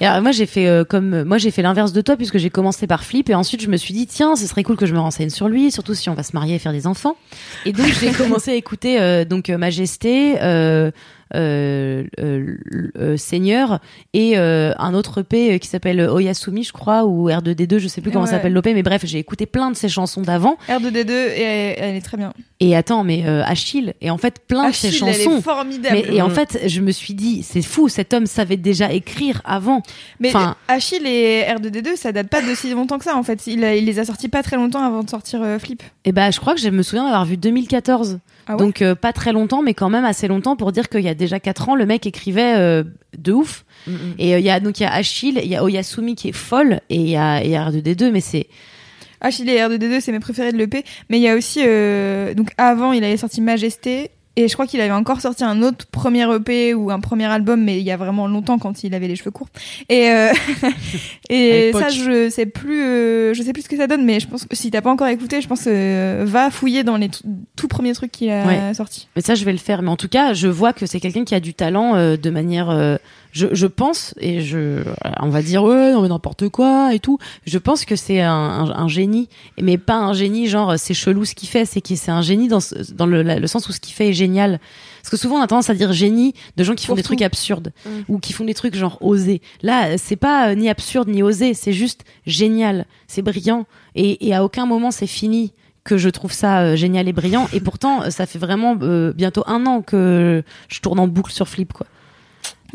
Et 0.00 0.06
alors, 0.06 0.22
moi 0.22 0.32
j'ai 0.32 0.46
fait 0.46 0.66
euh, 0.66 0.84
comme 0.84 1.24
moi 1.24 1.38
j'ai 1.38 1.50
fait 1.50 1.62
l'inverse 1.62 1.92
de 1.92 2.00
toi 2.00 2.16
puisque 2.16 2.38
j'ai 2.38 2.50
commencé 2.50 2.86
par 2.86 3.04
Flip 3.04 3.30
et 3.30 3.34
ensuite 3.34 3.62
je 3.62 3.68
me 3.68 3.76
suis 3.76 3.94
dit 3.94 4.06
tiens 4.06 4.36
ce 4.36 4.46
serait 4.46 4.62
cool 4.62 4.76
que 4.76 4.86
je 4.86 4.92
me 4.92 4.98
renseigne 4.98 5.30
sur 5.30 5.48
lui 5.48 5.70
surtout 5.70 5.94
si 5.94 6.10
on 6.10 6.14
va 6.14 6.22
se 6.22 6.32
marier 6.34 6.56
et 6.56 6.58
faire 6.58 6.72
des 6.72 6.86
enfants. 6.86 7.16
Et 7.64 7.72
donc 7.72 7.86
j'ai 8.00 8.10
commencé 8.12 8.50
à 8.50 8.54
écouter 8.54 9.00
euh, 9.00 9.24
donc 9.24 9.48
euh, 9.48 9.56
Majesté 9.56 10.36
euh, 11.34 12.04
euh, 12.20 12.56
euh, 12.98 13.16
Seigneur 13.16 13.80
et 14.14 14.36
un 14.36 14.94
autre 14.94 15.20
EP 15.20 15.58
qui 15.58 15.68
s'appelle 15.68 16.00
Oyasumi 16.00 16.62
je 16.64 16.72
crois 16.72 17.04
ou 17.04 17.28
R2D2 17.28 17.78
je 17.78 17.88
sais 17.88 18.00
plus 18.00 18.10
comment 18.10 18.24
Ouais. 18.24 18.30
s'appelle 18.30 18.52
l'OP 18.52 18.66
mais 18.66 18.82
bref 18.82 19.02
j'ai 19.04 19.18
écouté 19.18 19.46
plein 19.46 19.70
de 19.70 19.76
ses 19.76 19.88
chansons 19.88 20.22
d'avant 20.22 20.56
R2D2, 20.68 21.10
et 21.10 21.42
elle, 21.42 21.74
elle 21.78 21.94
est 21.96 22.00
très 22.00 22.16
bien. 22.16 22.32
et 22.60 22.76
attends 22.76 23.04
mais 23.04 23.24
Achille 23.26 23.94
et 24.00 24.10
en 24.10 24.18
fait 24.18 24.40
plein 24.46 24.68
de 24.70 24.74
ses 24.74 24.88
Achille, 24.88 25.04
elle 25.06 25.14
chansons 25.14 25.38
est 25.38 25.42
formidable. 25.42 25.96
mais, 26.08 26.14
et 26.16 26.22
en 26.22 26.30
fait, 26.30 26.58
je 26.66 26.80
me 26.80 26.90
suis 26.92 27.14
dit, 27.14 27.42
c'est 27.42 27.62
fou, 27.62 27.88
cet 27.88 28.12
homme 28.14 28.26
savait 28.26 28.56
déjà 28.56 28.92
écrire 28.92 29.40
avant. 29.44 29.82
Mais 30.20 30.28
enfin- 30.28 30.56
Achille 30.68 31.06
et 31.06 31.42
R2D2, 31.48 31.96
ça 31.96 32.12
date 32.12 32.28
pas 32.28 32.40
de 32.42 32.54
si 32.54 32.70
longtemps 32.70 32.98
que 32.98 33.04
ça, 33.04 33.16
en 33.16 33.22
fait. 33.22 33.46
Il, 33.46 33.64
a- 33.64 33.74
il 33.74 33.84
les 33.84 33.98
a 33.98 34.04
sortis 34.04 34.28
pas 34.28 34.42
très 34.42 34.56
longtemps 34.56 34.82
avant 34.84 35.02
de 35.02 35.10
sortir 35.10 35.42
euh, 35.42 35.58
Flip. 35.58 35.82
Et 36.04 36.12
ben, 36.12 36.30
je 36.30 36.38
crois 36.40 36.54
que 36.54 36.60
je 36.60 36.68
me 36.68 36.82
souviens 36.82 37.04
d'avoir 37.04 37.24
vu 37.24 37.36
2014. 37.36 38.18
Ah 38.48 38.52
ouais? 38.52 38.58
Donc, 38.58 38.80
euh, 38.82 38.94
pas 38.94 39.12
très 39.12 39.32
longtemps, 39.32 39.62
mais 39.62 39.74
quand 39.74 39.90
même 39.90 40.04
assez 40.04 40.28
longtemps 40.28 40.56
pour 40.56 40.70
dire 40.72 40.88
qu'il 40.88 41.00
y 41.02 41.08
a 41.08 41.14
déjà 41.16 41.40
4 41.40 41.70
ans, 41.70 41.74
le 41.74 41.86
mec 41.86 42.06
écrivait 42.06 42.56
euh, 42.56 42.84
de 43.16 43.32
ouf. 43.32 43.64
Et 44.18 44.34
euh, 44.34 44.38
il 44.38 44.44
y 44.44 44.50
a 44.50 44.58
donc 44.58 44.80
il 44.80 44.82
y 44.82 44.86
a 44.86 44.92
Achille, 44.92 45.40
il 45.42 45.48
y 45.48 45.56
a 45.56 45.62
Oyasumi 45.62 46.16
qui 46.16 46.28
est 46.28 46.32
folle, 46.32 46.80
et 46.90 46.96
il 46.96 47.08
y 47.08 47.16
a, 47.16 47.44
y 47.44 47.54
a 47.54 47.70
R2D2, 47.70 48.10
mais 48.10 48.20
c'est. 48.20 48.48
Achille 49.20 49.48
et 49.48 49.58
R2D2, 49.58 50.00
c'est 50.00 50.12
mes 50.12 50.20
préférés 50.20 50.52
de 50.52 50.58
l'EP. 50.58 50.84
Mais 51.08 51.18
il 51.18 51.22
y 51.22 51.28
a 51.28 51.34
aussi, 51.34 51.60
euh, 51.64 52.34
donc 52.34 52.50
avant, 52.58 52.92
il 52.92 53.02
avait 53.04 53.16
sorti 53.16 53.40
Majesté. 53.40 54.10
Et 54.38 54.48
je 54.48 54.52
crois 54.52 54.66
qu'il 54.66 54.80
avait 54.82 54.92
encore 54.92 55.20
sorti 55.22 55.44
un 55.44 55.62
autre 55.62 55.86
premier 55.86 56.30
EP 56.34 56.74
ou 56.74 56.90
un 56.90 57.00
premier 57.00 57.24
album, 57.24 57.62
mais 57.64 57.78
il 57.78 57.84
y 57.84 57.90
a 57.90 57.96
vraiment 57.96 58.26
longtemps 58.28 58.58
quand 58.58 58.84
il 58.84 58.94
avait 58.94 59.08
les 59.08 59.16
cheveux 59.16 59.30
courts. 59.30 59.48
Et, 59.88 60.10
euh, 60.10 60.30
et 61.30 61.70
ça, 61.72 61.88
je 61.88 62.28
sais 62.28 62.46
plus, 62.46 62.82
euh, 62.82 63.34
je 63.34 63.42
sais 63.42 63.52
plus 63.52 63.62
ce 63.62 63.68
que 63.68 63.76
ça 63.76 63.86
donne, 63.86 64.04
mais 64.04 64.20
je 64.20 64.28
pense 64.28 64.44
que 64.44 64.54
si 64.54 64.70
t'as 64.70 64.80
pas 64.82 64.90
encore 64.90 65.08
écouté, 65.08 65.40
je 65.40 65.48
pense 65.48 65.64
euh, 65.66 66.24
va 66.26 66.50
fouiller 66.50 66.84
dans 66.84 66.96
les 66.96 67.08
tout 67.56 67.68
premiers 67.68 67.94
trucs 67.94 68.12
qu'il 68.12 68.30
a 68.30 68.46
Ouais. 68.46 68.74
sortis. 68.74 69.08
Mais 69.16 69.22
ça, 69.22 69.34
je 69.34 69.44
vais 69.44 69.52
le 69.52 69.58
faire. 69.58 69.82
Mais 69.82 69.90
en 69.90 69.96
tout 69.96 70.08
cas, 70.08 70.34
je 70.34 70.48
vois 70.48 70.72
que 70.72 70.86
c'est 70.86 71.00
quelqu'un 71.00 71.24
qui 71.24 71.34
a 71.34 71.40
du 71.40 71.54
talent 71.54 71.94
euh, 71.96 72.16
de 72.16 72.30
manière. 72.30 72.98
Je, 73.36 73.48
je 73.52 73.66
pense, 73.66 74.14
et 74.18 74.40
je, 74.40 74.82
on 75.20 75.28
va 75.28 75.42
dire, 75.42 75.62
ouais, 75.62 75.92
non, 75.92 76.00
mais 76.00 76.08
n'importe 76.08 76.48
quoi 76.48 76.94
et 76.94 77.00
tout. 77.00 77.18
Je 77.44 77.58
pense 77.58 77.84
que 77.84 77.94
c'est 77.94 78.22
un, 78.22 78.32
un, 78.32 78.70
un 78.70 78.88
génie, 78.88 79.28
mais 79.60 79.76
pas 79.76 79.96
un 79.96 80.14
génie 80.14 80.46
genre 80.46 80.78
c'est 80.78 80.94
chelou 80.94 81.26
ce 81.26 81.34
qu'il 81.34 81.48
fait, 81.48 81.66
c'est 81.66 81.82
que 81.82 81.94
c'est 81.96 82.10
un 82.10 82.22
génie 82.22 82.48
dans, 82.48 82.60
dans 82.94 83.04
le, 83.04 83.20
la- 83.22 83.38
le 83.38 83.46
sens 83.46 83.68
où 83.68 83.72
ce 83.72 83.80
qu'il 83.80 83.92
fait 83.94 84.08
est 84.08 84.12
génial. 84.14 84.58
Parce 85.02 85.10
que 85.10 85.16
souvent 85.18 85.36
on 85.36 85.42
a 85.42 85.46
tendance 85.46 85.68
à 85.68 85.74
dire 85.74 85.92
génie 85.92 86.32
de 86.56 86.64
gens 86.64 86.74
qui 86.74 86.86
font 86.86 86.92
Pour 86.92 86.96
des 86.96 87.02
tout. 87.02 87.08
trucs 87.08 87.22
absurdes 87.22 87.72
Mm. 87.84 87.90
ou 88.08 88.18
qui 88.18 88.32
font 88.32 88.44
des 88.44 88.54
trucs 88.54 88.74
genre 88.74 88.96
osés. 89.02 89.42
Là, 89.62 89.98
c'est 89.98 90.16
pas 90.16 90.48
euh, 90.48 90.54
ni 90.54 90.68
absurde 90.70 91.08
ni 91.08 91.22
osé, 91.22 91.52
c'est 91.52 91.72
juste 91.74 92.04
génial, 92.26 92.86
c'est 93.06 93.22
brillant 93.22 93.66
et, 93.94 94.26
et 94.26 94.34
à 94.34 94.44
aucun 94.44 94.64
moment 94.66 94.90
c'est 94.90 95.06
fini 95.06 95.52
que 95.84 95.98
je 95.98 96.08
trouve 96.08 96.32
ça 96.32 96.60
euh, 96.62 96.76
génial 96.76 97.06
et 97.06 97.12
brillant. 97.12 97.46
Et 97.52 97.60
pourtant, 97.60 98.10
ça 98.10 98.26
fait 98.26 98.38
vraiment 98.40 98.76
euh, 98.82 99.12
bientôt 99.12 99.44
un 99.46 99.66
an 99.66 99.82
que 99.82 100.42
je 100.68 100.80
tourne 100.80 100.98
en 100.98 101.06
boucle 101.06 101.30
sur 101.32 101.46
Flip, 101.48 101.72
quoi. 101.72 101.86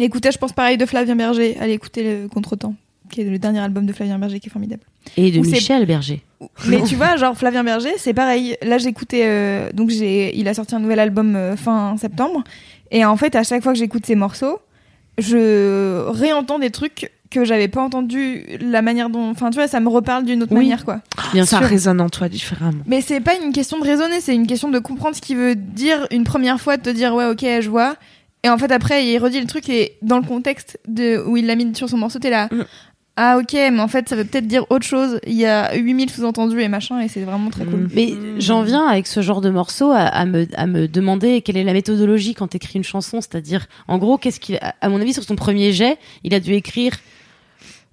Et 0.01 0.05
écoutez, 0.05 0.31
je 0.31 0.39
pense 0.39 0.51
pareil 0.51 0.77
de 0.79 0.85
Flavien 0.87 1.15
Berger. 1.15 1.55
Allez 1.59 1.73
écouter 1.73 2.01
le 2.23 2.27
Contretemps, 2.27 2.73
qui 3.11 3.21
est 3.21 3.23
le 3.23 3.37
dernier 3.37 3.59
album 3.59 3.85
de 3.85 3.93
Flavien 3.93 4.17
Berger 4.17 4.39
qui 4.39 4.47
est 4.47 4.51
formidable. 4.51 4.81
Et 5.15 5.29
de 5.29 5.43
c'est- 5.43 5.51
Michel 5.51 5.85
Berger. 5.85 6.23
Mais 6.67 6.81
tu 6.81 6.95
vois, 6.95 7.17
genre 7.17 7.37
Flavien 7.37 7.63
Berger, 7.63 7.93
c'est 7.97 8.15
pareil. 8.15 8.57
Là, 8.63 8.79
j'écoutais, 8.79 9.25
euh, 9.25 9.69
donc 9.73 9.91
j'ai, 9.91 10.35
il 10.35 10.47
a 10.47 10.55
sorti 10.55 10.73
un 10.73 10.79
nouvel 10.79 10.99
album 10.99 11.35
euh, 11.35 11.55
fin 11.55 11.97
septembre, 11.97 12.43
et 12.89 13.05
en 13.05 13.15
fait, 13.15 13.35
à 13.35 13.43
chaque 13.43 13.61
fois 13.61 13.73
que 13.73 13.77
j'écoute 13.77 14.07
ses 14.07 14.15
morceaux, 14.15 14.57
je 15.19 16.07
réentends 16.09 16.57
des 16.57 16.71
trucs 16.71 17.11
que 17.29 17.45
j'avais 17.45 17.67
pas 17.67 17.81
entendu 17.81 18.43
la 18.59 18.81
manière 18.81 19.09
dont, 19.11 19.29
enfin, 19.29 19.51
tu 19.51 19.55
vois, 19.59 19.67
ça 19.67 19.79
me 19.79 19.87
reparle 19.87 20.25
d'une 20.25 20.41
autre 20.43 20.51
Oui. 20.53 20.61
manière, 20.63 20.83
quoi. 20.83 21.01
Bien 21.31 21.45
ça 21.45 21.59
sûr. 21.59 21.67
résonne 21.67 22.01
en 22.01 22.09
toi 22.09 22.27
différemment. 22.27 22.81
Mais 22.87 23.01
c'est 23.01 23.21
pas 23.21 23.35
une 23.35 23.53
question 23.53 23.77
de 23.79 23.83
raisonner, 23.85 24.19
c'est 24.19 24.33
une 24.35 24.47
question 24.47 24.69
de 24.69 24.79
comprendre 24.79 25.15
ce 25.15 25.21
qu'il 25.21 25.37
veut 25.37 25.55
dire 25.55 26.07
une 26.11 26.23
première 26.23 26.59
fois, 26.59 26.77
de 26.77 26.81
te 26.81 26.89
dire 26.89 27.13
ouais, 27.13 27.25
ok, 27.27 27.45
je 27.61 27.69
vois. 27.69 27.95
Et 28.43 28.49
en 28.49 28.57
fait, 28.57 28.71
après, 28.71 29.05
il 29.05 29.17
redit 29.19 29.39
le 29.39 29.47
truc 29.47 29.69
et 29.69 29.97
dans 30.01 30.17
le 30.17 30.25
contexte 30.25 30.79
de 30.87 31.23
où 31.25 31.37
il 31.37 31.45
l'a 31.45 31.55
mis 31.55 31.75
sur 31.75 31.89
son 31.89 31.97
morceau, 31.97 32.19
t'es 32.19 32.29
là. 32.29 32.47
Mm. 32.51 32.63
Ah 33.17 33.37
ok, 33.37 33.53
mais 33.53 33.79
en 33.81 33.87
fait, 33.87 34.07
ça 34.07 34.15
veut 34.15 34.23
peut-être 34.23 34.47
dire 34.47 34.65
autre 34.69 34.85
chose. 34.85 35.19
Il 35.27 35.33
y 35.33 35.45
a 35.45 35.75
8000 35.75 36.09
sous-entendus 36.09 36.61
et 36.61 36.69
machin, 36.69 37.01
et 37.01 37.07
c'est 37.07 37.21
vraiment 37.21 37.49
très 37.49 37.65
cool. 37.65 37.81
Mm. 37.81 37.89
Mais 37.93 38.13
j'en 38.39 38.63
viens 38.63 38.87
avec 38.87 39.05
ce 39.05 39.21
genre 39.21 39.41
de 39.41 39.49
morceau 39.49 39.91
à, 39.91 39.99
à 39.99 40.25
me, 40.25 40.47
à 40.55 40.65
me 40.65 40.87
demander 40.87 41.41
quelle 41.41 41.57
est 41.57 41.63
la 41.63 41.73
méthodologie 41.73 42.33
quand 42.33 42.47
t'écris 42.47 42.77
une 42.79 42.83
chanson. 42.83 43.21
C'est-à-dire, 43.21 43.67
en 43.87 43.97
gros, 43.97 44.17
qu'est-ce 44.17 44.39
qu'il, 44.39 44.59
à 44.61 44.89
mon 44.89 44.99
avis, 44.99 45.13
sur 45.13 45.23
son 45.23 45.35
premier 45.35 45.71
jet, 45.71 45.97
il 46.23 46.33
a 46.33 46.39
dû 46.39 46.53
écrire 46.53 46.93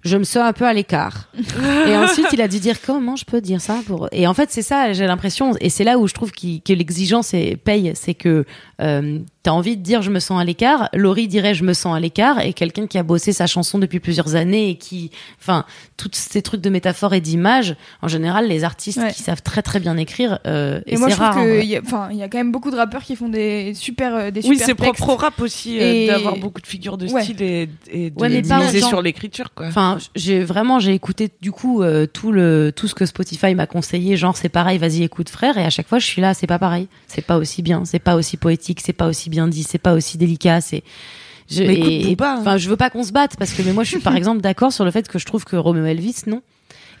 je 0.09 0.17
me 0.17 0.23
sens 0.23 0.43
un 0.43 0.53
peu 0.53 0.65
à 0.65 0.73
l'écart. 0.73 1.29
et 1.87 1.95
ensuite, 1.95 2.27
il 2.33 2.41
a 2.41 2.47
dû 2.47 2.59
dire 2.59 2.77
comment 2.85 3.15
je 3.15 3.25
peux 3.25 3.39
dire 3.41 3.61
ça 3.61 3.79
pour. 3.85 4.09
Et 4.11 4.27
en 4.27 4.33
fait, 4.33 4.49
c'est 4.51 4.61
ça, 4.61 4.91
j'ai 4.93 5.05
l'impression, 5.07 5.53
et 5.61 5.69
c'est 5.69 5.83
là 5.83 5.97
où 5.97 6.07
je 6.07 6.13
trouve 6.13 6.31
que 6.31 6.73
l'exigence 6.73 7.33
paye, 7.63 7.91
c'est 7.95 8.13
que 8.13 8.45
euh, 8.81 9.19
t'as 9.43 9.51
envie 9.51 9.77
de 9.77 9.81
dire 9.83 10.01
je 10.01 10.09
me 10.09 10.19
sens 10.19 10.39
à 10.41 10.43
l'écart. 10.43 10.89
Laurie 10.93 11.27
dirait 11.27 11.53
je 11.53 11.63
me 11.63 11.73
sens 11.73 11.95
à 11.95 11.99
l'écart, 11.99 12.41
et 12.41 12.53
quelqu'un 12.53 12.87
qui 12.87 12.97
a 12.97 13.03
bossé 13.03 13.31
sa 13.33 13.47
chanson 13.47 13.77
depuis 13.79 13.99
plusieurs 13.99 14.35
années 14.35 14.69
et 14.71 14.75
qui, 14.77 15.11
enfin, 15.41 15.65
tous 15.97 16.09
ces 16.13 16.41
trucs 16.41 16.61
de 16.61 16.69
métaphores 16.69 17.13
et 17.13 17.21
d'images, 17.21 17.75
en 18.01 18.07
général, 18.07 18.47
les 18.47 18.63
artistes 18.63 18.97
Ouais. 18.99 19.11
qui 19.13 19.21
savent 19.23 19.41
très 19.43 19.61
très 19.61 19.79
bien 19.79 19.95
écrire, 19.97 20.39
euh, 20.47 20.81
et, 20.87 20.95
Et 20.95 20.97
moi, 20.97 21.07
c'est 21.09 21.15
je 21.15 21.19
trouve 21.21 21.27
rare. 21.35 21.43
vrai. 21.45 21.59
qu'il 21.61 21.69
y 21.69 21.75
a, 21.77 21.81
enfin, 21.85 22.09
il 22.11 22.17
y 22.17 22.23
a 22.23 22.27
quand 22.27 22.37
même 22.39 22.51
beaucoup 22.51 22.71
de 22.71 22.75
rappeurs 22.75 23.03
qui 23.03 23.15
font 23.15 23.29
des 23.29 23.73
super, 23.75 24.15
euh, 24.15 24.31
des 24.31 24.41
Oui, 24.41 24.55
super 24.55 24.65
c'est 24.65 24.75
textes. 24.75 24.97
propre 24.97 25.13
au 25.13 25.15
rap 25.17 25.39
aussi 25.41 25.79
euh, 25.79 25.93
Et- 25.93 26.07
d'avoir 26.07 26.37
beaucoup 26.37 26.61
de 26.61 26.67
figures 26.67 26.97
de 26.97 27.07
Ouais. 27.07 27.23
style 27.23 27.41
et, 27.41 27.69
et 27.91 28.09
de 28.09 28.19
Ouais, 28.19 28.29
miser 28.41 28.81
sur 28.81 29.01
l'écriture, 29.01 29.53
quoi. 29.53 29.67
Enfin, 29.67 29.98
j'ai 30.15 30.43
vraiment 30.43 30.79
j'ai 30.79 30.93
écouté 30.93 31.29
du 31.41 31.51
coup 31.51 31.81
euh, 31.83 32.05
tout 32.05 32.31
le 32.31 32.71
tout 32.75 32.87
ce 32.87 32.95
que 32.95 33.05
Spotify 33.05 33.55
m'a 33.55 33.67
conseillé, 33.67 34.17
genre 34.17 34.35
c'est 34.37 34.49
pareil, 34.49 34.77
vas-y 34.77 35.03
écoute 35.03 35.29
frère, 35.29 35.57
et 35.57 35.63
à 35.65 35.69
chaque 35.69 35.87
fois 35.87 35.99
je 35.99 36.05
suis 36.05 36.21
là, 36.21 36.33
c'est 36.33 36.47
pas 36.47 36.59
pareil, 36.59 36.87
c'est 37.07 37.25
pas 37.25 37.37
aussi 37.37 37.61
bien, 37.61 37.85
c'est 37.85 37.99
pas 37.99 38.15
aussi 38.15 38.37
poétique, 38.37 38.81
c'est 38.83 38.93
pas 38.93 39.07
aussi 39.07 39.29
bien 39.29 39.47
dit, 39.47 39.63
c'est 39.63 39.77
pas 39.77 39.93
aussi 39.93 40.17
délicat, 40.17 40.61
c'est 40.61 40.83
je, 41.49 41.63
Mais 41.63 41.73
écoute 41.75 41.87
et- 41.91 42.15
hein. 42.21 42.57
je 42.57 42.69
veux 42.69 42.77
pas 42.77 42.89
qu'on 42.91 43.03
se 43.03 43.11
batte 43.11 43.35
parce 43.37 43.51
que 43.53 43.61
mais 43.63 43.73
moi 43.73 43.83
je 43.83 43.89
suis 43.89 43.99
par 43.99 44.15
exemple 44.17 44.41
d'accord 44.41 44.71
sur 44.71 44.85
le 44.85 44.91
fait 44.91 45.07
que 45.07 45.17
je 45.19 45.25
trouve 45.25 45.45
que 45.45 45.55
Romeo 45.55 45.85
Elvis 45.85 46.23
non. 46.27 46.41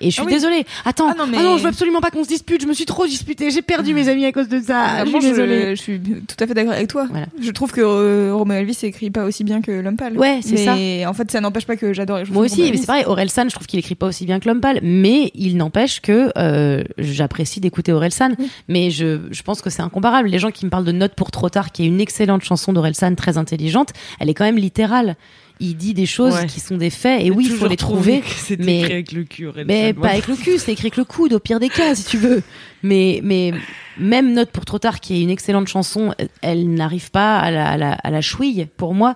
Et 0.01 0.05
je 0.07 0.11
suis 0.13 0.21
Ah 0.21 0.25
oui. 0.25 0.33
désolée. 0.33 0.65
Attends, 0.85 1.09
Ah 1.11 1.15
non, 1.17 1.27
mais- 1.27 1.37
ah 1.39 1.43
non, 1.43 1.57
je 1.57 1.63
veux 1.63 1.69
absolument 1.69 2.01
pas 2.01 2.09
qu'on 2.11 2.23
se 2.23 2.29
dispute. 2.29 2.61
Je 2.61 2.67
me 2.67 2.73
suis 2.73 2.85
trop 2.85 3.05
disputée. 3.05 3.51
J'ai 3.51 3.61
perdu 3.61 3.93
mes 3.93 4.07
amis 4.09 4.25
à 4.25 4.31
cause 4.31 4.47
de 4.47 4.59
ça. 4.61 4.87
Je 4.99 5.03
Vraiment, 5.03 5.19
suis 5.21 5.29
désolée. 5.29 5.75
je, 5.75 5.81
suis 5.81 5.99
tout 5.99 6.35
à 6.39 6.47
fait 6.47 6.53
d'accord 6.53 6.73
avec 6.73 6.87
toi. 6.87 7.05
Voilà. 7.09 7.25
Je 7.41 7.51
trouve 7.51 7.71
que 7.71 7.81
euh, 7.81 8.33
Romeo 8.33 8.53
Elvis 8.57 8.77
écrit 8.83 9.09
pas 9.09 9.25
aussi 9.25 9.43
bien 9.43 9.61
que 9.61 9.71
L'Homme 9.71 9.97
Pâle. 9.97 10.17
Ouais, 10.17 10.39
c'est 10.43 10.57
ça. 10.57 10.75
Mais 10.75 11.05
en 11.05 11.13
fait, 11.13 11.29
ça 11.31 11.41
n'empêche 11.41 11.65
pas 11.65 11.75
que 11.75 11.93
j'adore 11.93 12.19
Moi 12.31 12.45
aussi, 12.45 12.71
mais 12.71 12.77
c'est 12.77 12.85
pareil. 12.87 13.03
Orelsan, 13.07 13.45
je 13.49 13.55
trouve 13.55 13.67
qu'il 13.67 13.79
écrit 13.79 13.95
pas 13.95 14.07
aussi 14.07 14.25
bien 14.25 14.39
que 14.39 14.47
l'homme 14.47 14.61
pâle, 14.61 14.79
mais 14.83 15.31
il 15.35 15.57
n'empêche 15.57 16.01
que 16.01 16.31
euh, 16.37 16.83
j'apprécie 16.97 17.59
d'écouter 17.59 17.91
Orelsan. 17.91 18.29
Oui. 18.39 18.49
Mais 18.67 18.91
je, 18.91 19.19
je 19.31 19.41
pense 19.43 19.61
que 19.61 19.69
c'est 19.69 19.81
incomparable. 19.81 20.29
Les 20.29 20.39
gens 20.39 20.51
qui 20.51 20.65
me 20.65 20.69
parlent 20.69 20.85
de 20.85 20.91
Note 20.91 21.13
pour 21.15 21.31
trop 21.31 21.49
tard, 21.49 21.71
qui 21.71 21.83
est 21.83 21.87
une 21.87 22.01
excellente 22.01 22.43
chanson 22.43 22.73
d'Orelsan, 22.73 23.15
très 23.15 23.37
intelligente, 23.37 23.89
elle 24.19 24.29
est 24.29 24.33
quand 24.33 24.45
même 24.45 24.57
littérale. 24.57 25.15
Il 25.59 25.75
dit 25.75 25.93
des 25.93 26.05
choses 26.05 26.33
Ouais. 26.35 26.45
qui 26.47 26.59
sont 26.59 26.77
des 26.77 26.89
faits, 26.89 27.21
et 27.23 27.31
oui, 27.31 27.47
il 27.49 27.55
faut 27.55 27.67
les 27.67 27.75
trouver. 27.77 28.21
que 28.21 28.27
C'était 28.29 28.63
mais- 28.63 28.79
écrit 28.79 28.93
avec 28.93 29.11
le 29.11 29.23
cul. 29.23 29.47
Mais 29.65 29.93
Moi, 29.93 30.03
pas 30.07 30.13
avec 30.13 30.27
le 30.27 30.35
cul, 30.35 30.57
c'est 30.57 30.71
écrit 30.71 30.87
avec 30.87 30.97
le 30.97 31.03
coude, 31.05 31.33
au 31.33 31.39
pire 31.39 31.59
des 31.59 31.69
cas, 31.69 31.95
si 31.95 32.05
tu 32.05 32.17
veux. 32.17 32.41
Mais, 32.81 33.19
mais 33.23 33.51
même 33.97 34.33
Note 34.33 34.51
pour 34.51 34.63
trop 34.63 34.79
tard, 34.79 35.01
qui 35.01 35.15
est 35.17 35.21
une 35.21 35.29
excellente 35.29 35.67
chanson, 35.67 36.13
elle 36.41 36.73
n'arrive 36.73 37.11
pas 37.11 37.37
à 37.37 37.51
la, 37.51 37.67
à 37.71 37.75
la, 37.77 37.91
à 37.91 38.09
la 38.09 38.21
chouille, 38.21 38.67
pour 38.77 38.93
moi, 38.93 39.15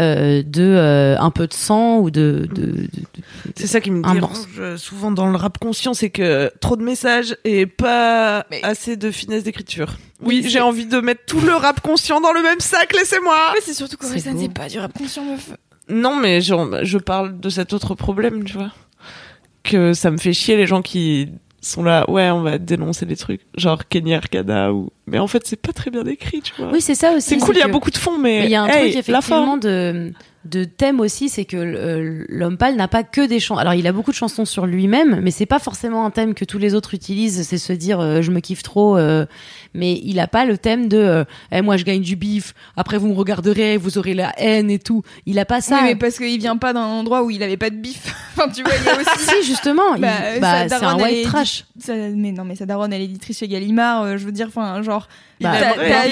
euh, 0.00 0.42
de 0.44 0.62
euh, 0.64 1.16
un 1.20 1.30
peu 1.30 1.46
de 1.46 1.52
sang 1.52 1.98
ou 1.98 2.10
de. 2.10 2.48
de, 2.52 2.62
de- 2.66 2.72
de- 2.72 2.88
C'est 3.54 3.68
ça 3.68 3.80
qui 3.80 3.92
me 3.92 4.02
dérange 4.02 4.38
euh, 4.58 4.76
souvent 4.76 5.12
dans 5.12 5.28
le 5.30 5.36
rap 5.36 5.58
conscient, 5.58 5.94
c'est 5.94 6.10
que 6.10 6.50
trop 6.60 6.76
de 6.76 6.82
messages 6.82 7.36
et 7.44 7.66
pas 7.66 8.44
Mais- 8.50 8.64
assez 8.64 8.96
de 8.96 9.12
finesse 9.12 9.44
d'écriture. 9.44 9.96
Oui, 10.20 10.44
j'ai 10.48 10.60
envie 10.60 10.86
de 10.86 10.98
mettre 10.98 11.24
tout 11.26 11.40
le 11.40 11.52
rap 11.54 11.80
conscient 11.80 12.20
dans 12.20 12.32
le 12.32 12.42
même 12.42 12.58
sac, 12.58 12.92
laissez-moi 12.96 13.36
Mais 13.54 13.60
c'est 13.64 13.74
surtout 13.74 13.96
qu'Orelsan, 13.96 14.32
beau. 14.32 14.40
c'est 14.40 14.52
pas 14.52 14.68
du 14.68 14.78
rap 14.80 14.92
conscient, 14.96 15.24
meuf. 15.24 15.52
Non, 15.88 16.16
mais 16.16 16.40
je, 16.40 16.54
je 16.82 16.98
parle 16.98 17.38
de 17.38 17.48
cet 17.48 17.72
autre 17.72 17.94
problème, 17.94 18.44
tu 18.44 18.54
vois. 18.54 18.72
Que 19.62 19.92
ça 19.92 20.10
me 20.10 20.18
fait 20.18 20.32
chier 20.32 20.56
les 20.56 20.66
gens 20.66 20.82
qui 20.82 21.30
sont 21.60 21.82
là, 21.82 22.08
ouais, 22.10 22.30
on 22.30 22.42
va 22.42 22.58
dénoncer 22.58 23.06
des 23.06 23.16
trucs, 23.16 23.40
genre 23.56 23.88
Kenny 23.88 24.14
Arcana 24.14 24.72
ou. 24.72 24.90
Mais 25.06 25.18
en 25.18 25.26
fait, 25.26 25.46
c'est 25.46 25.60
pas 25.60 25.72
très 25.72 25.90
bien 25.90 26.04
écrit, 26.04 26.42
tu 26.42 26.52
vois. 26.58 26.70
Oui, 26.70 26.80
c'est 26.80 26.94
ça 26.94 27.12
aussi. 27.12 27.28
c'est 27.30 27.38
cool, 27.38 27.56
il 27.56 27.60
y 27.60 27.62
a 27.62 27.68
beaucoup 27.68 27.90
de 27.90 27.96
fond, 27.96 28.18
mais. 28.18 28.44
Il 28.44 28.50
y 28.50 28.54
a 28.54 28.62
un 28.62 28.68
hey, 28.68 28.92
truc 28.92 28.96
effectivement 28.96 29.56
de 29.56 30.12
de 30.44 30.64
thème 30.64 31.00
aussi, 31.00 31.28
c'est 31.28 31.44
que 31.44 31.56
euh, 31.56 32.24
l'homme 32.28 32.56
pâle 32.58 32.76
n'a 32.76 32.88
pas 32.88 33.02
que 33.02 33.26
des 33.26 33.40
chansons. 33.40 33.58
Alors 33.60 33.74
il 33.74 33.86
a 33.86 33.92
beaucoup 33.92 34.10
de 34.10 34.16
chansons 34.16 34.44
sur 34.44 34.66
lui-même, 34.66 35.20
mais 35.22 35.30
c'est 35.30 35.46
pas 35.46 35.58
forcément 35.58 36.04
un 36.04 36.10
thème 36.10 36.34
que 36.34 36.44
tous 36.44 36.58
les 36.58 36.74
autres 36.74 36.94
utilisent. 36.94 37.42
C'est 37.48 37.58
se 37.58 37.72
dire 37.72 38.00
euh, 38.00 38.20
je 38.22 38.30
me 38.30 38.40
kiffe 38.40 38.62
trop, 38.62 38.96
euh, 38.98 39.24
mais 39.72 39.98
il 40.04 40.20
a 40.20 40.26
pas 40.26 40.44
le 40.44 40.58
thème 40.58 40.88
de 40.88 40.98
euh, 40.98 41.24
Eh, 41.52 41.62
moi 41.62 41.76
je 41.76 41.84
gagne 41.84 42.02
du 42.02 42.16
bif. 42.16 42.54
Après 42.76 42.98
vous 42.98 43.08
me 43.08 43.14
regarderez, 43.14 43.76
vous 43.78 43.96
aurez 43.98 44.14
la 44.14 44.32
haine 44.38 44.70
et 44.70 44.78
tout. 44.78 45.02
Il 45.26 45.38
a 45.38 45.44
pas 45.44 45.60
ça. 45.60 45.76
Oui, 45.78 45.84
mais 45.84 45.96
parce 45.96 46.18
qu'il 46.18 46.38
vient 46.38 46.56
pas 46.56 46.72
d'un 46.72 46.82
endroit 46.84 47.22
où 47.22 47.30
il 47.30 47.42
avait 47.42 47.56
pas 47.56 47.70
de 47.70 47.76
bif. 47.76 48.14
enfin, 48.36 48.48
tu 48.50 48.62
vois, 48.62 48.72
il 48.78 48.84
y 48.84 48.88
a 48.88 48.94
aussi. 49.00 49.24
Si 49.24 49.46
justement, 49.46 49.94
il- 49.94 50.02
Bah, 50.02 50.08
bah, 50.40 50.68
c'est 50.68 50.74
un 50.84 50.96
white 50.98 51.24
trash. 51.24 51.64
Ça- 51.78 51.94
mais 51.94 52.32
non, 52.32 52.44
mais 52.44 52.54
sa 52.56 52.66
daronne, 52.66 52.92
elle 52.92 53.00
est 53.02 53.06
éditrice 53.06 53.38
chez 53.38 53.48
Gallimard. 53.48 54.18
je 54.18 54.24
veux 54.24 54.32
dire, 54.32 54.48
enfin, 54.48 54.82
genre. 54.82 55.08
Bah, 55.40 55.50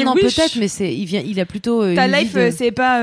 non, 0.05 0.15
peut-être, 0.15 0.57
mais 0.59 0.69
c'est 0.69 0.93
il 0.93 1.05
vient, 1.07 1.23
il 1.25 1.39
a 1.39 1.47
plutôt 1.47 1.95
Ta 1.95 2.07
life, 2.09 2.35
de- 2.35 2.51
c'est 2.51 2.73
pas. 2.73 2.99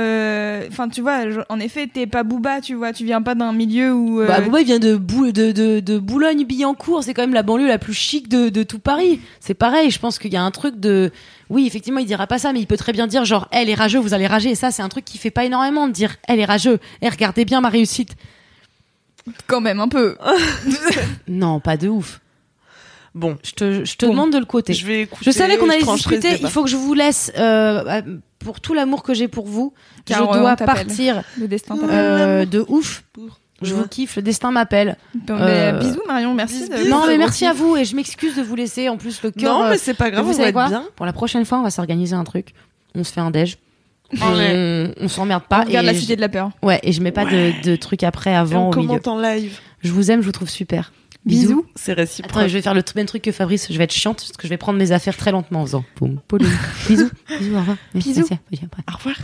Enfin, 0.70 0.90
tu 0.90 1.02
vois, 1.02 1.19
je- 1.30 1.40
en 1.50 1.60
effet, 1.60 1.88
t'es 1.88 2.06
pas 2.08 2.24
Booba, 2.24 2.62
tu 2.62 2.76
vois. 2.76 2.94
Tu 2.94 3.06
viens 3.06 3.22
pas 3.22 3.34
d'un 3.36 3.52
milieu 3.54 3.94
où. 3.94 4.22
euh, 4.22 4.28
Bah, 4.28 4.42
Booba, 4.42 4.62
il 4.62 4.66
vient 4.66 4.80
de, 4.80 4.96
Bou- 4.96 5.32
de, 5.32 5.52
de, 5.52 5.80
de 5.80 5.98
Boulogne-Billancourt, 6.00 7.04
c'est 7.04 7.14
quand 7.14 7.24
même 7.24 7.34
la 7.34 7.44
banlieue 7.44 7.68
la 7.68 7.78
plus 7.80 7.94
chic 7.94 8.28
de, 8.30 8.50
de 8.50 8.64
tout 8.64 8.80
Paris. 8.80 9.20
C'est 9.40 9.54
pareil, 9.54 9.90
je 9.92 10.00
pense 10.00 10.20
qu'il 10.20 10.32
y 10.34 10.38
a 10.38 10.44
un 10.44 10.52
truc 10.52 10.80
de... 10.80 11.12
Oui, 11.50 11.66
effectivement, 11.66 12.00
il 12.00 12.06
dira 12.06 12.28
pas 12.28 12.38
ça, 12.38 12.54
mais 12.54 12.60
il 12.60 12.68
peut 12.68 12.78
très 12.78 12.92
bien 12.94 13.08
dire 13.08 13.26
genre, 13.26 13.48
elle 13.52 13.70
est 13.70 13.74
rageux, 13.76 14.00
vous 14.00 14.14
allez 14.14 14.28
rager. 14.28 14.52
Et 14.52 14.56
ça, 14.56 14.70
c'est 14.72 14.84
un 14.84 14.90
truc 14.90 15.04
qui 15.06 15.18
fait 15.18 15.32
pas 15.32 15.46
énormément 15.46 15.88
de 15.88 15.92
dire, 15.94 16.16
elle 16.28 16.40
est 16.40 16.46
rageux. 16.46 16.78
Et 17.02 17.10
regardez 17.10 17.44
bien 17.46 17.60
ma 17.62 17.70
réussite. 17.70 18.16
Quand 19.48 19.62
même, 19.62 19.80
un 19.80 19.88
peu. 19.88 20.16
Non, 21.28 21.60
pas 21.60 21.78
de 21.78 21.88
ouf. 21.90 22.20
Bon, 23.16 23.38
Je 23.44 23.52
te, 23.52 23.86
je 23.86 23.96
te 23.96 24.06
Bon. 24.06 24.12
demande 24.12 24.34
de 24.34 24.38
le 24.38 24.46
côté. 24.46 24.74
je 24.74 24.86
vais 24.86 25.02
écouter. 25.02 25.26
Je 25.26 25.32
savais 25.32 25.58
qu'on 25.58 25.70
allait 25.70 25.84
discuter. 25.84 26.38
Il 26.42 26.48
faut 26.48 26.64
que 26.64 26.70
je 26.70 26.76
vous 26.76 26.94
laisse, 26.94 27.32
euh, 27.38 28.02
pour 28.40 28.62
tout 28.62 28.74
l'amour 28.74 29.04
que 29.04 29.14
j'ai 29.14 29.28
pour 29.28 29.48
vous, 29.48 29.74
Car, 30.06 30.20
je 30.32 30.38
euh, 30.38 30.42
dois 30.42 30.56
on 30.60 30.66
partir 30.66 31.24
Le 31.38 31.48
destin 31.48 31.76
euh, 31.90 32.46
de 32.46 32.64
ouf. 32.68 33.04
Je 33.62 33.74
vous 33.76 33.88
kiffe, 33.88 34.16
le 34.16 34.22
destin 34.22 34.52
m'appelle. 34.52 34.96
Euh, 35.30 35.74
bisous, 35.80 36.00
Marion, 36.08 36.34
merci. 36.34 36.60
bisous, 36.62 36.70
de- 36.72 36.78
bisous. 36.78 36.90
Non, 36.90 37.04
mais 37.08 37.18
merci 37.18 37.46
à 37.46 37.52
vous 37.52 37.76
et 37.76 37.84
je 37.84 37.94
m'excuse 37.96 38.36
de 38.38 38.42
vous 38.42 38.56
laisser. 38.56 38.88
En 38.88 38.96
plus, 38.96 39.22
le 39.22 39.32
cœur. 39.32 39.60
Non, 39.60 39.68
mais 39.70 39.78
c'est 39.78 39.94
pas 39.96 40.12
grave, 40.12 40.24
vous 40.24 40.30
on 40.30 40.34
va 40.34 40.40
savez 40.40 40.54
quoi 40.54 40.68
bien. 40.70 40.86
Pour 40.96 41.06
la 41.06 41.12
prochaine 41.14 41.44
fois, 41.44 41.60
on 41.60 41.64
va 41.64 41.70
s'organiser 41.72 42.16
un 42.16 42.24
truc. 42.24 42.54
On 42.96 43.04
se 43.04 43.12
fait 43.12 43.20
un 43.20 43.32
déj. 43.32 43.58
Ouais. 44.14 44.94
On, 44.98 45.06
on 45.06 45.08
s'emmerde 45.10 45.44
On 45.46 45.50
pas. 45.50 45.64
regarde 45.66 45.84
et 45.84 45.88
la 45.88 45.94
je- 45.94 46.00
cité 46.00 46.16
de 46.16 46.22
la 46.22 46.30
peur. 46.30 46.52
Ouais, 46.64 46.80
et 46.84 46.92
je 46.94 47.02
mets 47.02 47.12
pas 47.12 47.26
de, 47.26 47.52
de 47.64 47.76
trucs 47.76 48.04
après, 48.04 48.32
Et 48.32 48.36
avant, 48.36 48.70
on 48.70 48.72
au 48.72 48.76
milieu. 48.82 49.00
en 49.06 49.20
live. 49.20 49.60
Je 49.82 49.92
vous 49.92 50.10
aime, 50.10 50.22
je 50.22 50.26
vous 50.26 50.32
trouve 50.32 50.50
super. 50.50 50.92
Bisous. 51.26 51.66
C'est 51.76 51.94
réciproque. 51.94 52.32
Attends, 52.32 52.48
je 52.48 52.54
vais 52.54 52.62
faire 52.62 52.74
le 52.74 52.82
même 52.96 53.06
truc 53.06 53.22
que 53.22 53.32
Fabrice. 53.32 53.68
Je 53.72 53.78
vais 53.78 53.84
être 53.84 53.94
chiante 53.94 54.18
parce 54.20 54.32
que 54.38 54.44
je 54.44 54.50
vais 54.50 54.58
prendre 54.58 54.80
mes 54.80 54.92
affaires 54.92 55.18
très 55.18 55.32
lentement 55.32 55.62
en 55.62 55.66
faisant. 55.66 55.86
Boum. 55.98 56.20
Bisous. 56.88 57.10
Bisous, 57.40 57.56
au 57.56 57.60
revoir. 57.60 57.78
Merci, 57.94 58.10
Bisous. 58.14 58.28
merci. 58.52 58.66
Au 58.92 58.98
revoir. 58.98 59.16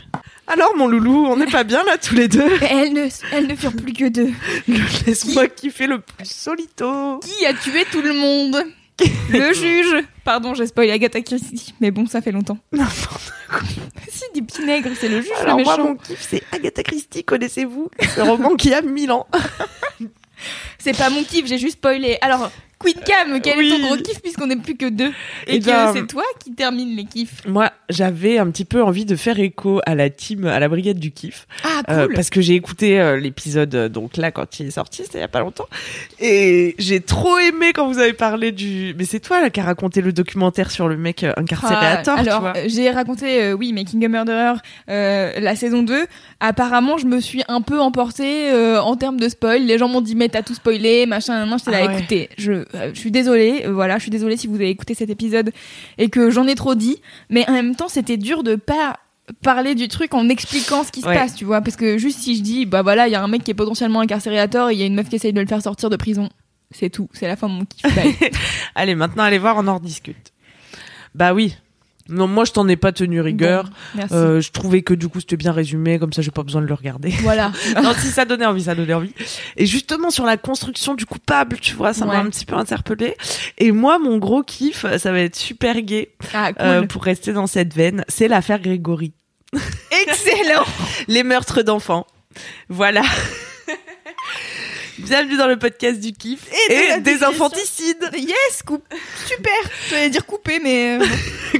Alors, 0.48 0.76
mon 0.78 0.88
loulou, 0.88 1.26
on 1.26 1.38
n'est 1.38 1.46
pas 1.48 1.64
bien 1.64 1.84
là 1.86 1.98
tous 1.98 2.14
les 2.16 2.28
deux. 2.28 2.46
Elles 2.70 2.94
ne, 2.94 3.08
elles 3.32 3.48
ne 3.48 3.56
furent 3.56 3.76
plus 3.76 3.94
que 3.94 4.10
deux. 4.10 4.32
Laisse-moi 5.08 5.48
kiffer 5.48 5.88
le 5.88 6.00
plus 6.00 6.30
solito. 6.30 7.20
Qui 7.20 7.46
a 7.46 7.54
tué 7.54 7.86
tout 7.92 8.02
le 8.02 8.14
monde? 8.14 8.58
Le 9.30 9.54
juge. 9.54 10.04
Pardon, 10.24 10.54
j'ai 10.54 10.68
spoilé 10.68 10.92
Agatha 10.92 11.22
Christie, 11.22 11.74
mais 11.82 11.92
bon, 11.92 12.06
ça 12.08 12.22
fait 12.22 12.32
longtemps. 12.32 12.58
si, 14.10 14.24
des 14.34 14.42
petits 14.42 14.64
nègres, 14.66 14.90
c'est 15.00 15.10
le 15.10 15.22
juge 15.22 15.32
Alors, 15.42 15.58
le 15.58 15.64
moi, 15.64 15.78
méchant. 15.78 15.90
mon 15.90 15.96
kiff, 15.96 16.26
c'est 16.30 16.44
Agatha 16.52 16.82
Christie, 16.84 17.24
connaissez-vous 17.24 17.90
Ce 18.16 18.22
roman 18.22 18.56
qui 18.56 18.74
a 18.74 18.82
1000 18.82 19.12
ans. 19.12 19.28
C'est 20.86 20.98
pas 20.98 21.10
mon 21.10 21.24
kiff, 21.24 21.48
j'ai 21.48 21.58
juste 21.58 21.74
spoilé. 21.78 22.18
Alors, 22.22 22.52
Queen 22.78 22.94
Cam, 23.06 23.40
quel 23.42 23.58
Oui. 23.58 23.68
est 23.74 23.80
ton 23.80 23.88
gros 23.88 23.96
kiff 23.98 24.22
puisqu'on 24.22 24.48
n'est 24.48 24.58
plus 24.58 24.76
que 24.76 24.88
deux 24.90 25.08
Et 25.48 25.56
Eh 25.56 25.60
que 25.60 25.66
ben, 25.66 25.92
c'est 25.96 26.06
toi 26.08 26.24
qui 26.44 26.52
termine 26.54 26.94
les 26.96 27.06
kiffs. 27.06 27.42
Moi, 27.48 27.72
j'avais 27.90 28.38
un 28.38 28.48
petit 28.52 28.66
peu 28.66 28.84
envie 28.84 29.06
de 29.06 29.16
faire 29.16 29.40
écho 29.40 29.80
à 29.86 29.96
la 29.96 30.10
team, 30.10 30.46
à 30.46 30.60
la 30.60 30.68
brigade 30.68 31.00
du 31.00 31.12
kiff. 31.12 31.48
Ah, 31.64 31.82
Euh, 31.90 32.06
cool. 32.06 32.16
parce 32.16 32.30
que 32.30 32.42
j'ai 32.42 32.54
écouté 32.54 33.00
euh, 33.00 33.18
l'épisode 33.18 33.74
euh, 33.76 33.90
donc 33.90 34.18
là 34.18 34.32
quand 34.32 34.60
il 34.60 34.68
est 34.68 34.72
sorti, 34.72 35.04
c'était 35.04 35.20
il 35.20 35.22
y 35.22 35.24
a 35.24 35.28
pas 35.30 35.40
longtemps, 35.40 35.68
et 36.20 36.76
j'ai 36.78 37.00
trop 37.00 37.38
aimé 37.40 37.72
quand 37.74 37.88
vous 37.88 38.00
avez 38.00 38.14
parlé 38.14 38.52
du. 38.52 38.94
Mais 38.98 39.06
c'est 39.06 39.20
toi 39.22 39.40
là 39.42 39.50
qui 39.50 39.60
a 39.62 39.64
raconté 39.64 40.02
le 40.02 40.12
documentaire 40.12 40.70
sur 40.70 40.88
le 40.90 40.98
mec 40.98 41.24
incarcéré 41.38 41.76
à 41.86 42.00
Ah, 42.00 42.04
tort, 42.04 42.16
tu 42.16 42.22
alors, 42.30 42.54
j'ai 42.68 42.90
raconté, 42.92 43.42
euh, 43.42 43.54
oui, 43.54 43.72
Making 43.72 44.04
a 44.06 44.08
Murderer, 44.10 44.56
la 44.88 45.56
saison 45.56 45.82
2. 45.84 46.06
Apparemment, 46.42 46.98
je 46.98 47.06
me 47.06 47.20
suis 47.22 47.44
un 47.48 47.62
peu 47.62 47.80
emportée 47.80 48.52
en 48.54 48.96
termes 48.98 49.20
de 49.20 49.30
spoil. 49.30 49.64
Les 49.64 49.78
gens 49.78 49.88
m'ont 49.88 50.02
dit, 50.02 50.16
mais 50.16 50.28
t'as 50.30 50.42
tout 50.44 50.54
spoilé, 50.56 50.75
machin. 51.06 51.46
J'étais 51.58 51.72
là, 51.72 51.80
Ah 51.84 51.88
ouais. 51.88 51.98
écoutez, 51.98 52.30
je, 52.38 52.52
euh, 52.52 52.92
je 52.94 53.00
suis 53.00 53.12
désolée, 53.12 53.64
euh, 53.66 53.72
voilà, 53.74 53.98
je 53.98 54.04
suis 54.04 54.12
désolée 54.12 54.38
si 54.38 54.48
vous 54.48 54.56
avez 54.56 54.70
écouté 54.70 54.94
cet 54.94 55.10
épisode 55.10 55.52
et 55.98 56.10
que 56.10 56.30
j'en 56.30 56.48
ai 56.48 56.56
trop 56.56 56.76
dit. 56.76 57.02
Mais 57.30 57.48
en 57.50 57.54
même 57.54 57.76
temps, 57.76 57.88
c'était 57.90 58.18
dur 58.18 58.44
de 58.44 58.56
pas 58.56 59.00
parler 59.42 59.74
du 59.76 59.88
truc 59.88 60.14
en 60.14 60.30
expliquant 60.30 60.84
ce 60.84 60.92
qui 60.92 61.02
se 61.02 61.08
Ouais. 61.08 61.16
passe, 61.16 61.34
tu 61.36 61.46
vois. 61.46 61.62
Parce 61.62 61.76
que 61.76 61.98
juste 61.98 62.20
si 62.20 62.36
je 62.38 62.42
dis, 62.44 62.66
bah 62.66 62.82
voilà, 62.84 63.08
il 63.08 63.12
y 63.12 63.16
a 63.16 63.24
un 63.24 63.28
mec 63.28 63.44
qui 63.44 63.52
est 63.52 63.56
potentiellement 63.56 64.00
incarcéré 64.02 64.40
à 64.40 64.48
tort 64.48 64.70
et 64.70 64.74
il 64.74 64.80
y 64.80 64.84
a 64.84 64.86
une 64.86 64.96
meuf 64.96 65.10
qui 65.10 65.16
essaye 65.16 65.34
de 65.34 65.42
le 65.42 65.48
faire 65.48 65.62
sortir 65.62 65.90
de 65.90 65.96
prison. 65.96 66.30
C'est 66.72 66.90
tout, 66.90 67.10
c'est 67.14 67.28
la 67.28 67.36
fin 67.36 67.48
de 67.48 67.54
mon 67.54 67.66
kiff. 67.66 67.86
Allez, 68.76 68.96
maintenant 68.96 69.24
allez 69.24 69.38
voir, 69.38 69.56
on 69.58 69.68
en 69.68 69.76
rediscute. 69.78 70.32
Bah 71.14 71.34
oui. 71.34 71.56
Non, 72.08 72.28
moi 72.28 72.46
je 72.46 72.52
t'en 72.52 72.68
ai 72.68 72.76
pas 72.76 72.92
tenu 72.92 73.20
rigueur. 73.20 73.70
Bon. 73.96 74.04
Euh, 74.12 74.40
je 74.42 74.52
trouvais 74.52 74.84
que 74.84 74.94
du 74.94 75.08
coup 75.08 75.20
c'était 75.20 75.38
bien 75.38 75.52
résumé, 75.52 75.98
comme 75.98 76.14
ça 76.14 76.22
j'ai 76.22 76.30
pas 76.32 76.44
besoin 76.44 76.62
de 76.62 76.68
le 76.68 76.74
regarder. 76.76 77.10
Voilà. 77.22 77.52
non, 77.82 77.94
si 77.98 78.08
ça 78.10 78.26
donnait 78.26 78.46
envie, 78.46 78.64
ça 78.64 78.76
donnait 78.76 78.94
envie. 78.94 79.12
Et 79.58 79.66
justement 79.66 80.12
sur 80.12 80.24
la 80.26 80.38
construction 80.38 80.94
du 80.94 81.06
coupable, 81.08 81.58
tu 81.60 81.74
vois, 81.74 81.94
ça 81.94 82.06
Ouais. 82.06 82.14
m'a 82.14 82.20
un 82.20 82.30
petit 82.30 82.46
peu 82.46 82.56
interpellée. 82.56 83.16
Et 83.58 83.72
moi, 83.72 83.98
mon 83.98 84.18
gros 84.20 84.44
kiff, 84.44 84.86
ça 84.98 85.12
va 85.12 85.20
être 85.22 85.36
super 85.36 85.82
gay 85.82 86.10
Ah, 86.34 86.54
cool. 86.54 86.66
euh, 86.66 86.82
pour 86.84 87.04
rester 87.04 87.34
dans 87.34 87.48
cette 87.48 87.74
veine, 87.74 88.06
c'est 88.08 88.28
l'affaire 88.28 88.60
Grégory. 88.62 89.14
Excellent. 90.08 90.64
Les 91.08 91.24
meurtres 91.24 91.64
d'enfants. 91.64 92.06
Voilà. 92.70 93.02
Bienvenue 94.98 95.36
dans 95.38 95.48
le 95.48 95.58
podcast 95.58 96.00
du 96.00 96.14
kiff 96.14 96.48
Et 96.70 97.00
des 97.02 97.24
infanticides. 97.24 98.10
Yes, 98.14 98.64
coupe. 98.66 98.86
Super. 99.26 99.52
J'allais 99.90 100.10
dire 100.10 100.26
couper, 100.26 100.60
mais. 100.60 100.98
euh, 101.00 101.06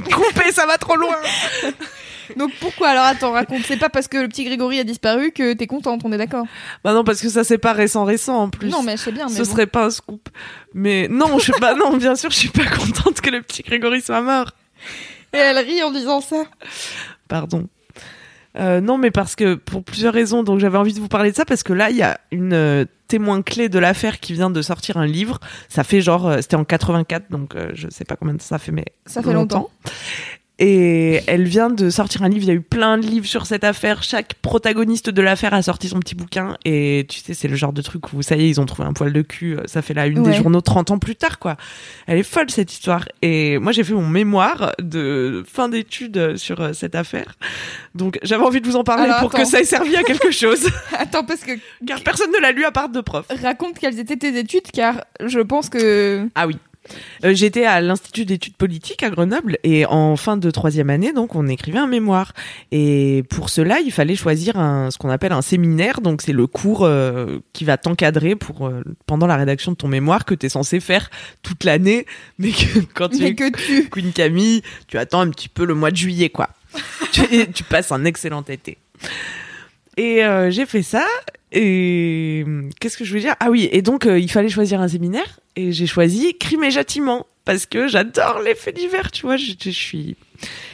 Coupé, 0.12 0.52
ça 0.52 0.66
va 0.66 0.78
trop 0.78 0.96
loin. 0.96 1.16
Donc 2.36 2.50
pourquoi 2.58 2.88
alors 2.88 3.04
attends 3.04 3.30
raconte 3.30 3.62
c'est 3.68 3.76
pas 3.76 3.88
parce 3.88 4.08
que 4.08 4.16
le 4.18 4.26
petit 4.26 4.42
Grégory 4.42 4.80
a 4.80 4.84
disparu 4.84 5.30
que 5.30 5.52
t'es 5.52 5.68
contente 5.68 6.00
on 6.04 6.10
est 6.10 6.18
d'accord? 6.18 6.44
Bah 6.82 6.92
non, 6.92 7.04
parce 7.04 7.20
que 7.20 7.28
ça 7.28 7.44
c'est 7.44 7.56
pas 7.56 7.72
récent 7.72 8.04
récent 8.04 8.34
en 8.42 8.50
plus. 8.50 8.68
non 8.68 8.82
mais 8.82 8.96
je 8.96 9.02
sais 9.02 9.12
bien 9.12 9.26
mais 9.28 9.36
Ce 9.36 9.44
bon. 9.44 9.50
serait 9.52 9.68
pas 9.68 9.84
un 9.84 9.90
scoop. 9.90 10.28
Mais 10.74 11.06
non, 11.08 11.38
je 11.38 11.44
suis 11.44 11.52
pas 11.60 11.74
non, 11.76 11.96
bien 11.96 12.16
sûr, 12.16 12.30
je 12.32 12.36
suis 12.36 12.48
pas 12.48 12.64
contente 12.76 13.20
que 13.20 13.30
le 13.30 13.42
petit 13.42 13.62
Grégory 13.62 14.02
soit 14.02 14.22
mort. 14.22 14.50
et 15.32 15.36
elle 15.38 15.58
rit 15.58 15.84
en 15.84 15.92
disant 15.92 16.20
ça 16.20 16.42
Pardon. 17.28 17.68
Euh, 18.58 18.80
non, 18.80 18.98
mais 18.98 19.10
parce 19.10 19.36
que 19.36 19.54
pour 19.54 19.84
plusieurs 19.84 20.14
raisons, 20.14 20.42
donc 20.42 20.60
j'avais 20.60 20.78
envie 20.78 20.94
de 20.94 21.00
vous 21.00 21.08
parler 21.08 21.30
de 21.30 21.36
ça 21.36 21.44
parce 21.44 21.62
que 21.62 21.72
là, 21.72 21.90
il 21.90 21.96
y 21.96 22.02
a 22.02 22.18
une 22.30 22.52
euh, 22.52 22.84
témoin 23.08 23.42
clé 23.42 23.68
de 23.68 23.78
l'affaire 23.78 24.20
qui 24.20 24.32
vient 24.32 24.50
de 24.50 24.62
sortir 24.62 24.96
un 24.96 25.06
livre. 25.06 25.38
Ça 25.68 25.84
fait 25.84 26.00
genre, 26.00 26.26
euh, 26.26 26.38
c'était 26.40 26.56
en 26.56 26.64
84, 26.64 27.30
donc 27.30 27.54
euh, 27.54 27.70
je 27.74 27.88
sais 27.90 28.04
pas 28.04 28.16
combien 28.16 28.34
de 28.34 28.38
temps 28.38 28.46
ça 28.46 28.58
fait, 28.58 28.72
mais 28.72 28.86
ça 29.04 29.22
fait 29.22 29.32
longtemps 29.32 29.70
Et 30.58 31.20
elle 31.26 31.44
vient 31.44 31.68
de 31.68 31.90
sortir 31.90 32.22
un 32.22 32.28
livre. 32.30 32.44
Il 32.44 32.48
y 32.48 32.50
a 32.50 32.54
eu 32.54 32.62
plein 32.62 32.96
de 32.96 33.06
livres 33.06 33.26
sur 33.26 33.44
cette 33.44 33.62
affaire. 33.62 34.02
Chaque 34.02 34.34
protagoniste 34.34 35.10
de 35.10 35.20
l'affaire 35.20 35.52
a 35.52 35.60
sorti 35.60 35.88
son 35.88 35.98
petit 36.00 36.14
bouquin. 36.14 36.56
Et 36.64 37.04
tu 37.10 37.20
sais, 37.20 37.34
c'est 37.34 37.46
le 37.48 37.56
genre 37.56 37.74
de 37.74 37.82
truc 37.82 38.12
où 38.14 38.22
ça 38.22 38.36
y 38.36 38.44
est, 38.44 38.48
ils 38.48 38.60
ont 38.60 38.64
trouvé 38.64 38.88
un 38.88 38.94
poil 38.94 39.12
de 39.12 39.20
cul. 39.20 39.58
Ça 39.66 39.82
fait 39.82 39.92
la 39.92 40.06
une 40.06 40.20
Ouais. 40.20 40.30
des 40.30 40.36
journaux 40.38 40.62
30 40.62 40.92
ans 40.92 40.98
plus 40.98 41.14
tard, 41.14 41.38
quoi. 41.38 41.56
Elle 42.06 42.16
est 42.18 42.22
folle, 42.22 42.48
cette 42.50 42.72
histoire. 42.72 43.06
Et 43.20 43.58
moi, 43.58 43.72
j'ai 43.72 43.84
fait 43.84 43.92
mon 43.92 44.06
mémoire 44.08 44.72
de 44.80 45.44
fin 45.46 45.68
d'études 45.68 46.36
sur 46.38 46.58
euh, 46.62 46.72
cette 46.72 46.94
affaire. 46.94 47.34
Donc, 47.94 48.18
j'avais 48.22 48.44
envie 48.44 48.62
de 48.62 48.66
vous 48.66 48.76
en 48.76 48.84
parler 48.84 49.04
Alors, 49.04 49.18
pour 49.20 49.34
attends. 49.34 49.44
que 49.44 49.48
ça 49.48 49.60
ait 49.60 49.64
servi 49.64 49.94
à 49.96 50.04
quelque 50.04 50.30
chose. 50.30 50.66
attends 50.98 51.24
parce 51.24 51.40
que 51.40 51.52
Car 51.86 52.00
personne 52.00 52.30
ne 52.32 52.40
l'a 52.40 52.52
lu 52.52 52.64
à 52.64 52.70
part 52.70 52.88
deux 52.88 53.02
profs. 53.02 53.26
raconte 53.42 53.78
quelles 53.78 53.98
étaient 53.98 54.16
tes 54.16 54.38
études 54.38 54.70
car 54.72 55.04
je 55.22 55.40
pense 55.40 55.68
que 55.68 56.26
Ah 56.34 56.46
oui. 56.46 56.56
Euh, 57.24 57.34
J'étais 57.34 57.64
à 57.64 57.80
l'Institut 57.80 58.24
d'études 58.24 58.56
politiques 58.56 59.02
à 59.02 59.10
Grenoble 59.10 59.58
et 59.62 59.86
en 59.86 60.16
fin 60.16 60.36
de 60.36 60.50
troisième 60.50 60.90
année, 60.90 61.12
donc 61.12 61.34
on 61.34 61.46
écrivait 61.46 61.78
un 61.78 61.86
mémoire. 61.86 62.32
Et 62.72 63.24
pour 63.30 63.50
cela, 63.50 63.80
il 63.80 63.92
fallait 63.92 64.16
choisir 64.16 64.58
un, 64.58 64.90
ce 64.90 64.98
qu'on 64.98 65.10
appelle 65.10 65.32
un 65.32 65.42
séminaire. 65.42 66.00
Donc 66.00 66.22
c'est 66.22 66.32
le 66.32 66.46
cours 66.46 66.84
euh, 66.84 67.38
qui 67.52 67.64
va 67.64 67.76
t'encadrer 67.76 68.36
pour 68.36 68.66
euh, 68.66 68.82
pendant 69.06 69.26
la 69.26 69.36
rédaction 69.36 69.72
de 69.72 69.76
ton 69.76 69.88
mémoire 69.88 70.24
que 70.24 70.34
tu 70.34 70.46
es 70.46 70.48
censé 70.48 70.80
faire 70.80 71.10
toute 71.42 71.64
l'année, 71.64 72.06
mais 72.38 72.50
que 72.50 72.80
quand 72.94 73.08
tu 73.08 73.18
Mais 73.20 73.28
es 73.28 73.34
que 73.34 73.50
tu. 73.50 73.88
Queen 73.90 74.12
Camille, 74.12 74.62
tu 74.88 74.98
attends 74.98 75.20
un 75.20 75.30
petit 75.30 75.48
peu 75.48 75.64
le 75.64 75.74
mois 75.74 75.90
de 75.90 75.96
juillet, 75.96 76.30
quoi. 76.30 76.50
tu, 77.12 77.22
tu 77.52 77.64
passes 77.64 77.92
un 77.92 78.04
excellent 78.04 78.42
été. 78.42 78.78
Et 79.96 80.24
euh, 80.24 80.50
j'ai 80.50 80.66
fait 80.66 80.82
ça. 80.82 81.06
Et 81.52 82.42
hum, 82.44 82.70
qu'est-ce 82.80 82.96
que 82.96 83.04
je 83.04 83.14
veux 83.14 83.20
dire? 83.20 83.34
Ah 83.40 83.50
oui, 83.50 83.68
et 83.72 83.82
donc 83.82 84.06
euh, 84.06 84.18
il 84.18 84.30
fallait 84.30 84.48
choisir 84.48 84.80
un 84.80 84.88
séminaire. 84.88 85.40
Et 85.54 85.72
j'ai 85.72 85.86
choisi 85.86 86.36
Crime 86.38 86.64
et 86.64 86.70
Châtiment. 86.70 87.26
Parce 87.44 87.64
que 87.64 87.86
j'adore 87.86 88.40
les 88.44 88.56
faits 88.56 88.76
divers, 88.76 89.12
tu 89.12 89.22
vois. 89.22 89.36
Je, 89.36 89.52
suis, 89.70 90.16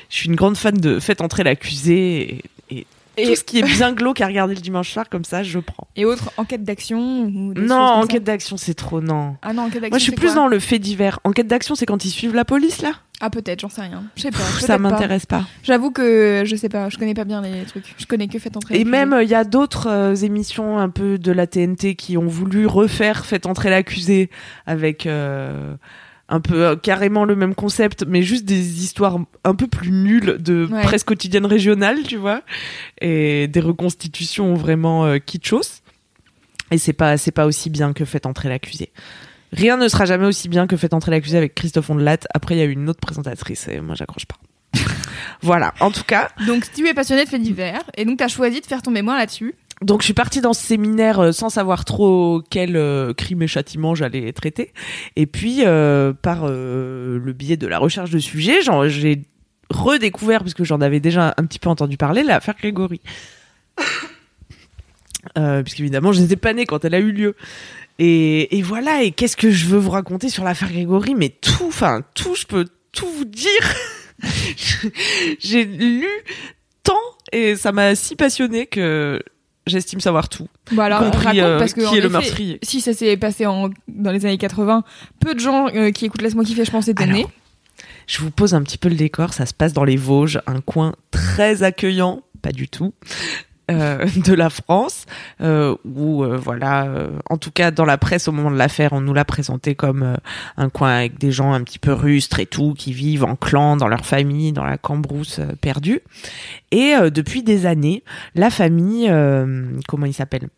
je 0.09 0.17
suis 0.17 0.29
une 0.29 0.37
grande 0.37 0.57
fan 0.57 0.75
de 0.75 0.99
Faites 0.99 1.21
entrer 1.21 1.45
l'accusé. 1.45 2.43
Et 2.71 2.87
tout 3.17 3.37
ce 3.37 3.45
qui 3.45 3.59
est 3.59 3.63
bien 3.63 3.93
glauque 3.93 4.21
à 4.21 4.27
regarder 4.27 4.55
le 4.55 4.61
dimanche 4.61 4.91
soir, 4.91 5.09
comme 5.09 5.25
ça, 5.25 5.43
je 5.43 5.59
prends. 5.59 5.87
Et 5.97 6.05
autre 6.05 6.31
enquête 6.37 6.65
d'action 6.65 6.99
ou 7.25 7.55
Non, 7.55 7.77
enquête 7.77 8.25
d'action, 8.25 8.57
c'est 8.57 8.75
trop 8.75 9.01
non. 9.01 9.37
Ah 9.43 9.53
non, 9.53 9.63
enquête 9.63 9.83
d'action. 9.83 9.91
Moi, 9.91 9.99
je 9.99 10.05
suis 10.05 10.13
plus 10.13 10.35
dans 10.35 10.49
le 10.49 10.59
fait 10.59 10.79
divers. 10.79 11.21
Enquête 11.25 11.47
d'action, 11.47 11.75
c'est 11.75 11.87
quand 11.87 12.05
ils 12.05 12.11
suivent 12.11 12.35
la 12.35 12.45
police, 12.45 12.83
là? 12.83 12.93
Ah 13.25 13.31
peut-être, 13.31 13.61
j'en 13.61 13.69
sais 13.69 13.83
rien. 13.83 14.03
Je 14.17 14.23
sais 14.23 14.31
pas. 14.33 14.39
Ça 14.39 14.67
pas. 14.67 14.79
m'intéresse 14.79 15.27
pas. 15.27 15.45
J'avoue 15.63 15.93
que 15.93 16.43
je 16.45 16.57
sais 16.57 16.69
pas, 16.69 16.89
je 16.89 16.99
connais 16.99 17.15
pas 17.15 17.23
bien 17.25 17.41
les 17.41 17.63
trucs. 17.67 17.95
Je 17.97 18.07
connais 18.07 18.27
que 18.27 18.39
Faites 18.41 18.57
entrer. 18.57 18.81
Et 18.81 18.85
même, 18.85 19.17
il 19.23 19.29
y 19.29 19.35
a 19.37 19.45
d'autres 19.45 19.87
euh, 19.89 20.15
émissions 20.17 20.79
un 20.79 20.89
peu 20.89 21.19
de 21.19 21.31
la 21.31 21.47
TNT 21.47 21.95
qui 21.95 22.17
ont 22.17 22.27
voulu 22.27 22.67
refaire 22.67 23.25
Faites 23.25 23.47
entrer 23.47 23.71
l'accusé 23.71 24.29
avec 24.67 25.07
euh, 25.07 25.77
un 26.33 26.41
peu 26.41 26.65
euh, 26.67 26.77
carrément 26.77 27.27
le 27.27 27.37
même 27.37 27.55
concept, 27.55 28.05
mais 28.09 28.23
juste 28.23 28.47
des 28.47 28.83
histoires 28.83 29.19
un 29.45 29.55
peu 29.55 29.67
plus 29.67 29.91
nulles 29.93 30.39
de 30.41 30.67
Ouais. 30.73 30.83
presse 30.83 31.05
quotidienne 31.05 31.45
régionale, 31.45 32.03
tu 32.05 32.17
vois, 32.17 32.41
et 33.03 33.49
des 33.49 33.61
reconstitutions 33.61 34.55
vraiment 34.55 35.05
euh, 35.05 35.19
kitschos. 35.19 35.83
Et 36.71 36.79
c'est 36.79 36.95
pas, 36.95 37.19
c'est 37.19 37.33
pas 37.33 37.45
aussi 37.45 37.69
bien 37.69 37.93
que 37.93 38.07
Faites 38.07 38.25
entrer 38.25 38.49
l'accusé. 38.49 38.91
Rien 39.53 39.77
ne 39.77 39.87
sera 39.89 40.07
jamais 40.07 40.27
aussi 40.27 40.49
bien 40.49 40.67
que 40.67 40.77
Faites 40.79 40.95
entrer 40.95 41.11
l'accusé 41.11 41.37
avec 41.37 41.55
Christophe 41.55 41.91
Ondelat. 41.91 42.17
Après, 42.33 42.55
il 42.57 42.59
y 42.59 42.63
a 42.63 42.65
eu 42.65 42.73
une 42.73 42.89
autre 42.89 43.01
présentatrice 43.01 43.69
et 43.69 43.81
moi, 43.83 43.95
j'accroche 43.95 44.25
pas. 44.25 44.37
voilà. 45.43 45.75
En 45.81 45.91
tout 45.91 46.05
cas, 46.05 46.31
Donc 46.47 46.65
tu 46.73 46.89
es 46.89 46.95
passionné 46.95 47.25
de 47.25 47.29
faits 47.29 47.43
divers 47.43 47.83
et 47.95 48.07
donc 48.07 48.17
t'as 48.19 48.29
choisi 48.29 48.63
de 48.63 48.67
faire 48.67 48.81
ton 48.81 48.91
mémoire 48.91 49.19
là-dessus. 49.19 49.55
Donc 49.83 50.01
je 50.01 50.05
suis 50.05 50.15
partie 50.15 50.41
dans 50.41 50.53
ce 50.53 50.65
séminaire 50.65 51.19
euh, 51.21 51.33
sans 51.33 51.49
savoir 51.49 51.85
trop 51.85 52.43
quel 52.51 52.77
euh, 52.77 53.13
crime 53.15 53.43
et 53.43 53.47
châtiment 53.47 53.95
j'allais 53.95 54.33
traiter. 54.33 54.73
Et 55.17 55.27
puis 55.27 55.65
euh, 55.65 56.13
par 56.13 56.47
le 56.47 57.33
biais 57.33 57.57
de 57.57 57.67
la 57.67 57.79
recherche 57.79 58.11
de 58.11 58.19
sujets, 58.19 58.61
j'ai 58.89 59.23
redécouvert, 59.71 60.41
parce 60.41 60.55
que 60.55 60.65
j'en 60.65 60.81
avais 60.81 61.01
déjà 61.01 61.35
un 61.37 61.45
petit 61.45 61.59
peu 61.59 61.69
entendu 61.69 61.97
parler, 61.97 62.23
l'affaire 62.23 62.57
Grégory. 62.59 63.01
Puisqu'évidemment, 65.65 66.13
je 66.13 66.21
n'étais 66.21 66.37
pas 66.37 66.53
née 66.53 66.67
quand 66.67 66.85
elle 66.85 66.95
a 66.95 66.99
eu 66.99 67.13
lieu. 67.13 67.37
Et, 67.99 68.59
et 68.59 68.63
voilà, 68.63 69.03
et 69.03 69.13
qu'est-ce 69.13 69.37
que 69.37 69.51
je 69.51 69.67
veux 69.67 69.79
vous 69.79 69.91
raconter 69.91 70.29
sur 70.29 70.45
l'affaire 70.45 70.71
Grégory? 70.71 71.15
Mais 71.15 71.31
tout, 71.31 71.67
enfin 71.69 72.03
tout, 72.15 72.35
je 72.35 72.47
peux 72.47 72.67
tout 72.93 73.09
vous 73.09 73.25
dire. 73.25 73.75
J'ai 75.39 75.65
lu 75.65 76.07
tant 76.83 76.99
et 77.33 77.57
ça 77.57 77.73
m'a 77.73 77.95
si 77.95 78.15
passionné 78.15 78.67
que 78.67 79.23
j'estime 79.67 80.01
savoir 80.01 80.29
tout. 80.29 80.49
Bah 80.73 80.85
alors 80.85 81.01
compris 81.01 81.25
raconte 81.25 81.41
euh, 81.41 81.59
parce 81.59 81.75
que 81.75 81.89
qui 81.89 81.97
est 81.97 82.01
le 82.01 82.09
meurtrier. 82.09 82.59
Si 82.63 82.81
ça 82.81 82.93
s'est 82.93 83.17
passé 83.17 83.47
en, 83.47 83.71
dans 83.89 84.11
les 84.11 84.25
années 84.27 84.39
80, 84.39 84.85
peu 85.21 85.35
de 85.35 85.41
gens 85.41 85.69
euh, 85.75 85.91
qui 85.91 86.07
écoutent 86.07 86.23
Laisse-moi 86.23 86.45
kiffer, 86.45 86.65
je 86.65 86.71
pense, 86.71 86.89
étaient 86.89 87.07
nés. 87.07 87.27
Je 88.07 88.19
vous 88.19 88.31
pose 88.31 88.55
un 88.55 88.63
petit 88.63 88.79
peu 88.79 88.89
le 88.89 88.97
décor. 88.97 89.33
Ça 89.33 89.47
se 89.47 89.55
passe 89.55 89.73
dans 89.73 89.85
les 89.85 89.97
Vosges, 89.97 90.41
un 90.47 90.61
coin 90.61 90.95
très 91.11 91.63
accueillant, 91.63 92.23
pas 92.43 92.53
du 92.53 92.69
tout, 92.69 92.95
euh, 93.73 94.07
de 94.25 94.35
la 94.35 94.51
France, 94.51 95.07
euh, 95.41 95.77
où 95.85 96.25
euh, 96.25 96.37
voilà, 96.37 96.85
euh, 96.85 97.11
en 97.29 97.37
tout 97.37 97.51
cas 97.51 97.71
dans 97.71 97.85
la 97.85 97.99
presse 97.99 98.29
au 98.29 98.33
moment 98.33 98.51
de 98.51 98.57
l'affaire, 98.57 98.93
on 98.93 99.01
nous 99.01 99.15
l'a 99.15 99.25
présenté 99.25 99.75
comme 99.75 100.17
un 100.57 100.69
coin 100.69 100.91
avec 100.91 101.19
des 101.19 101.33
gens 101.33 101.53
un 101.53 101.63
petit 101.63 101.79
peu 101.79 101.93
rustres 101.93 102.41
et 102.41 102.47
tout, 102.47 102.75
qui 102.75 102.93
vivent 102.93 103.25
en 103.25 103.37
clan, 103.37 103.77
dans 103.77 103.89
leur 103.89 104.05
famille, 104.05 104.53
dans 104.53 104.65
la 104.65 104.79
cambrousse 104.79 105.41
perdue. 105.61 106.01
Et 106.71 106.95
depuis 107.11 107.43
des 107.43 107.67
années, 107.67 108.03
la 108.35 108.51
famille, 108.51 109.11
comment 109.89 110.07
il 110.07 110.15
s'appelle? 110.15 110.49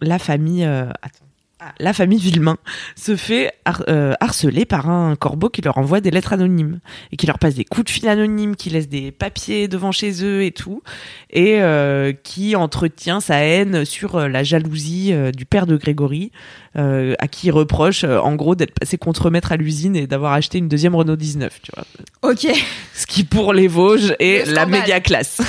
La 0.00 0.18
famille, 0.18 0.64
attends. 0.64 1.29
La 1.78 1.92
famille 1.92 2.18
Villemain 2.18 2.56
se 2.96 3.16
fait 3.16 3.52
har- 3.64 3.84
euh, 3.88 4.14
harceler 4.20 4.64
par 4.64 4.88
un 4.88 5.14
corbeau 5.16 5.48
qui 5.50 5.60
leur 5.62 5.76
envoie 5.78 6.00
des 6.00 6.10
lettres 6.10 6.32
anonymes 6.32 6.80
et 7.12 7.16
qui 7.16 7.26
leur 7.26 7.38
passe 7.38 7.54
des 7.54 7.64
coups 7.64 7.84
de 7.86 7.90
fil 7.90 8.08
anonymes, 8.08 8.56
qui 8.56 8.70
laisse 8.70 8.88
des 8.88 9.10
papiers 9.12 9.68
devant 9.68 9.92
chez 9.92 10.24
eux 10.24 10.42
et 10.42 10.52
tout, 10.52 10.82
et 11.30 11.60
euh, 11.60 12.12
qui 12.22 12.56
entretient 12.56 13.20
sa 13.20 13.36
haine 13.44 13.84
sur 13.84 14.16
euh, 14.16 14.28
la 14.28 14.42
jalousie 14.42 15.12
euh, 15.12 15.30
du 15.32 15.44
père 15.44 15.66
de 15.66 15.76
Grégory, 15.76 16.32
à 16.76 17.26
qui 17.28 17.48
il 17.48 17.50
reproche 17.50 18.04
en 18.04 18.34
gros 18.36 18.54
d'être 18.54 18.72
passé 18.78 18.96
contremaître 18.96 19.50
à 19.52 19.56
l'usine 19.56 19.96
et 19.96 20.06
d'avoir 20.06 20.32
acheté 20.34 20.58
une 20.58 20.68
deuxième 20.68 20.94
Renault 20.94 21.16
19, 21.16 21.60
tu 21.62 21.72
vois. 21.74 22.30
Ok. 22.30 22.46
Ce 22.94 23.06
qui 23.06 23.24
pour 23.24 23.52
les 23.52 23.66
Vosges 23.66 24.14
est 24.20 24.46
Le 24.46 24.54
la 24.54 24.66
méga 24.66 25.00
classe. 25.00 25.40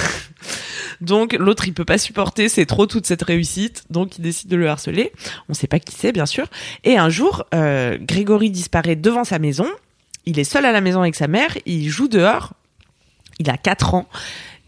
Donc 1.01 1.33
l'autre 1.33 1.67
il 1.67 1.73
peut 1.73 1.85
pas 1.85 1.97
supporter, 1.97 2.47
c'est 2.47 2.67
trop 2.67 2.85
toute 2.85 3.07
cette 3.07 3.23
réussite, 3.23 3.85
donc 3.89 4.17
il 4.17 4.21
décide 4.21 4.49
de 4.49 4.55
le 4.55 4.69
harceler. 4.69 5.11
On 5.49 5.53
sait 5.53 5.67
pas 5.67 5.79
qui 5.79 5.95
c'est 5.95 6.11
bien 6.11 6.27
sûr. 6.27 6.47
Et 6.83 6.97
un 6.97 7.09
jour, 7.09 7.43
euh, 7.53 7.97
Grégory 7.99 8.51
disparaît 8.51 8.95
devant 8.95 9.23
sa 9.23 9.39
maison. 9.39 9.67
Il 10.25 10.39
est 10.39 10.43
seul 10.43 10.65
à 10.65 10.71
la 10.71 10.81
maison 10.81 11.01
avec 11.01 11.15
sa 11.15 11.27
mère. 11.27 11.57
Il 11.65 11.89
joue 11.89 12.07
dehors. 12.07 12.53
Il 13.39 13.49
a 13.49 13.57
4 13.57 13.95
ans. 13.95 14.07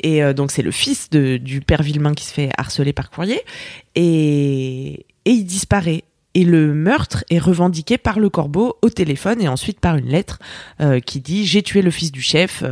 Et 0.01 0.23
euh, 0.23 0.34
donc 0.34 0.51
c'est 0.51 0.64
le 0.64 0.72
fils 0.72 1.11
de, 1.11 1.38
du 1.38 1.61
père 1.61 1.84
Villemain 1.84 2.14
qui 2.14 2.26
se 2.26 2.34
fait 2.34 2.49
harceler 2.57 2.93
par 2.93 3.11
courrier. 3.11 3.41
Et, 3.93 5.05
et 5.26 5.31
il 5.31 5.45
disparaît. 5.45 6.03
Et 6.34 6.43
le 6.43 6.73
meurtre 6.73 7.23
est 7.30 7.38
revendiqué 7.38 7.99
par 7.99 8.19
le 8.19 8.27
corbeau 8.27 8.76
au 8.81 8.89
téléphone 8.89 9.39
et 9.39 9.47
ensuite 9.47 9.80
par 9.80 9.97
une 9.97 10.07
lettre 10.07 10.39
euh, 10.81 10.99
qui 10.99 11.19
dit 11.19 11.45
j'ai 11.45 11.61
tué 11.61 11.84
le 11.84 11.91
fils 11.91 12.11
du 12.11 12.23
chef. 12.23 12.64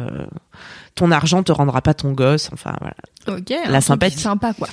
ton 0.95 1.11
argent 1.11 1.43
te 1.43 1.51
rendra 1.51 1.83
pas 1.83 1.93
ton 1.93 2.11
gosse. 2.13 2.49
Enfin 2.51 2.75
voilà. 2.81 2.95
Ok. 3.27 3.53
La 3.67 3.81
sympathie. 3.81 4.19
Sympa 4.19 4.53
quoi. 4.53 4.67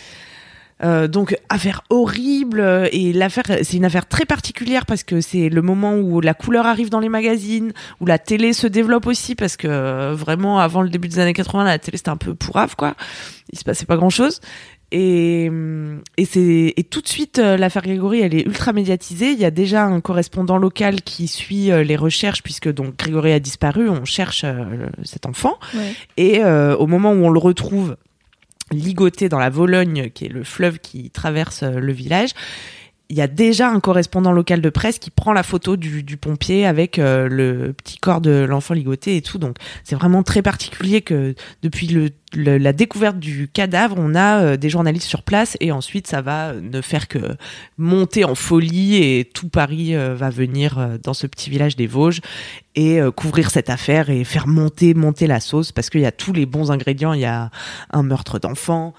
Euh, 0.85 1.09
donc 1.09 1.37
affaire 1.49 1.83
horrible 1.91 2.89
et 2.93 3.13
l'affaire 3.13 3.43
c'est 3.65 3.77
une 3.77 3.85
affaire 3.85 4.07
très 4.07 4.25
particulière 4.25 4.87
parce 4.87 5.03
que 5.03 5.21
c'est 5.21 5.49
le 5.49 5.61
moment 5.61 5.97
où 5.97 6.21
la 6.21 6.35
couleur 6.35 6.67
arrive 6.67 6.89
dans 6.89 7.01
les 7.01 7.09
magazines 7.09 7.73
où 8.01 8.07
la 8.07 8.21
télé 8.21 8.53
se 8.53 8.69
développe 8.69 9.09
aussi 9.09 9.35
parce 9.35 9.57
que 9.57 9.67
euh, 9.67 10.15
vraiment 10.15 10.61
avant 10.61 10.83
le 10.83 10.89
début 10.89 11.09
des 11.09 11.19
années 11.19 11.33
80 11.33 11.65
la 11.65 11.81
télé 11.81 11.97
c'était 11.97 12.11
un 12.11 12.17
peu 12.17 12.33
pourrave 12.37 12.77
quoi 12.77 12.95
il 13.53 13.59
se 13.59 13.65
passait 13.65 13.87
pas 13.87 13.97
grand 13.97 14.09
chose 14.11 14.41
et 14.93 15.51
et 16.17 16.25
c'est 16.25 16.75
et 16.77 16.85
tout 16.85 17.01
de 17.01 17.09
suite 17.09 17.41
euh, 17.41 17.57
l'affaire 17.57 17.83
Grégory 17.83 18.21
elle 18.21 18.35
est 18.37 18.47
ultra 18.47 18.73
médiatisée 18.73 19.33
il 19.33 19.39
y 19.41 19.45
a 19.45 19.51
déjà 19.51 19.83
un 19.85 20.01
correspondant 20.01 20.59
local 20.59 21.03
qui 21.03 21.27
suit 21.27 21.71
les 21.85 21.97
recherches 21.97 22.45
puisque 22.45 22.73
donc 22.73 22.97
Grégory 22.97 23.33
a 23.33 23.41
disparu 23.41 23.89
on 23.89 24.05
cherche 24.05 24.45
cet 25.03 25.27
enfant 25.27 25.59
Ouais. 25.75 25.93
et 26.17 26.45
euh, 26.45 26.77
au 26.77 26.87
moment 26.87 27.11
où 27.11 27.25
on 27.25 27.31
le 27.31 27.41
retrouve 27.41 27.97
ligoté 28.71 29.29
dans 29.29 29.39
la 29.39 29.51
Vologne, 29.51 30.11
qui 30.11 30.27
est 30.27 30.31
le 30.31 30.45
fleuve 30.45 30.79
qui 30.79 31.11
traverse 31.11 31.63
euh, 31.63 31.79
le 31.79 31.93
village, 31.93 32.31
il 33.11 33.17
y 33.17 33.23
a 33.23 33.27
déjà 33.27 33.71
un 33.71 33.81
correspondant 33.81 34.33
local 34.33 34.61
de 34.61 34.69
presse 34.69 34.99
qui 34.99 35.11
prend 35.11 35.33
la 35.33 35.43
photo 35.43 35.77
du, 35.77 36.03
du 36.03 36.19
pompier 36.19 36.67
avec 36.67 36.99
euh, 36.99 37.27
le 37.27 37.73
petit 37.73 37.97
corps 37.99 38.21
de 38.21 38.45
l'enfant 38.47 38.75
ligoté 38.75 39.17
et 39.17 39.23
tout. 39.23 39.39
Donc 39.39 39.57
c'est 39.83 39.95
vraiment 39.95 40.23
très 40.23 40.43
particulier 40.43 41.01
que 41.01 41.35
depuis 41.63 41.87
le, 41.87 42.11
le- 42.35 42.59
la 42.59 42.75
découverte 42.75 43.19
du 43.19 43.49
cadavre, 43.49 43.97
on 43.99 44.15
a 44.15 44.41
euh, 44.43 44.57
des 44.59 44.69
journalistes 44.69 45.07
sur 45.07 45.23
place 45.23 45.57
et 45.61 45.73
ensuite 45.73 46.07
ça 46.07 46.21
va 46.21 46.49
euh, 46.51 46.61
ne 46.61 46.83
faire 46.83 47.09
que 47.09 47.19
monter 47.79 48.25
en 48.27 48.35
folie 48.35 48.97
et 48.97 49.25
tout 49.25 49.49
Paris 49.49 49.95
va 49.95 50.29
venir 50.29 50.99
dans 51.03 51.15
ce 51.15 51.27
petit 51.27 51.49
village 51.49 51.77
des 51.77 51.87
Vosges 51.87 52.21
et 52.75 53.01
couvrir 53.17 53.51
cette 53.51 53.71
affaire 53.71 54.11
et 54.11 54.23
faire 54.25 54.47
monter 54.47 54.93
monter 54.95 55.27
la 55.27 55.41
sauce 55.41 55.73
parce 55.73 55.89
qu'il 55.91 56.01
y 56.03 56.07
a 56.07 56.13
tous 56.13 56.33
les 56.33 56.45
bons 56.47 56.71
ingrédients. 56.71 57.13
Il 57.15 57.21
y 57.21 57.25
a 57.25 57.51
un 57.91 58.03
meurtre 58.03 58.39
d'enfant. 58.39 58.93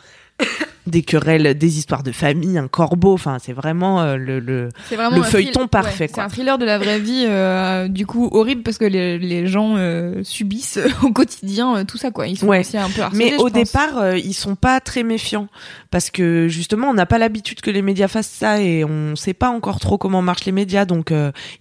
Des 0.90 1.02
querelles, 1.04 1.58
des 1.58 1.78
histoires 1.78 2.04
de 2.04 2.12
famille, 2.12 2.58
un 2.58 2.68
corbeau, 2.68 3.14
enfin 3.14 3.38
c'est 3.42 3.54
vraiment 3.54 4.02
euh, 4.02 4.18
le, 4.18 4.40
le, 4.40 4.70
C'est 4.90 4.96
vraiment 4.96 5.16
Le 5.18 5.22
un 5.22 5.26
feuilleton 5.26 5.68
parfait, 5.68 6.06
ouais. 6.06 6.12
C'est 6.14 6.22
un 6.22 6.30
thriller 6.30 6.58
de 6.58 6.66
la 6.66 6.78
vraie 6.78 7.00
vie, 7.00 7.26
euh, 7.28 7.88
du 7.88 8.06
coup 8.06 8.30
horrible 8.32 8.64
parce 8.64 8.78
que 8.78 8.86
les, 8.86 9.18
les 9.18 9.48
gens 9.48 9.76
euh, 9.78 10.22
subissent 10.24 10.80
au 11.04 11.12
quotidien 11.12 11.78
euh, 11.78 11.84
tout 11.84 11.98
ça 11.98 12.12
quoi. 12.12 12.28
Ils 12.28 12.38
sont 12.38 12.48
Ouais. 12.48 12.60
aussi 12.62 12.78
un 12.78 12.90
peu 12.90 13.02
harcelés. 13.02 13.32
Mais 13.36 13.38
au 13.42 13.50
départ, 13.50 14.16
ils 14.18 14.34
sont 14.34 14.56
pas 14.56 14.80
très 14.80 15.04
méfiants 15.04 15.48
parce 15.92 16.10
que 16.10 16.48
justement, 16.48 16.88
on 16.90 16.94
n'a 16.94 17.06
pas 17.06 17.18
l'habitude 17.18 17.62
que 17.62 17.70
les 17.72 17.82
médias 17.82 18.08
fassent 18.08 18.28
ça 18.28 18.62
et 18.62 18.84
on 18.84 19.16
sait 19.16 19.34
pas 19.34 19.50
encore 19.50 19.80
trop 19.80 19.98
comment 19.98 20.22
marchent 20.22 20.46
les 20.46 20.52
médias. 20.52 20.86
Donc, 20.86 21.12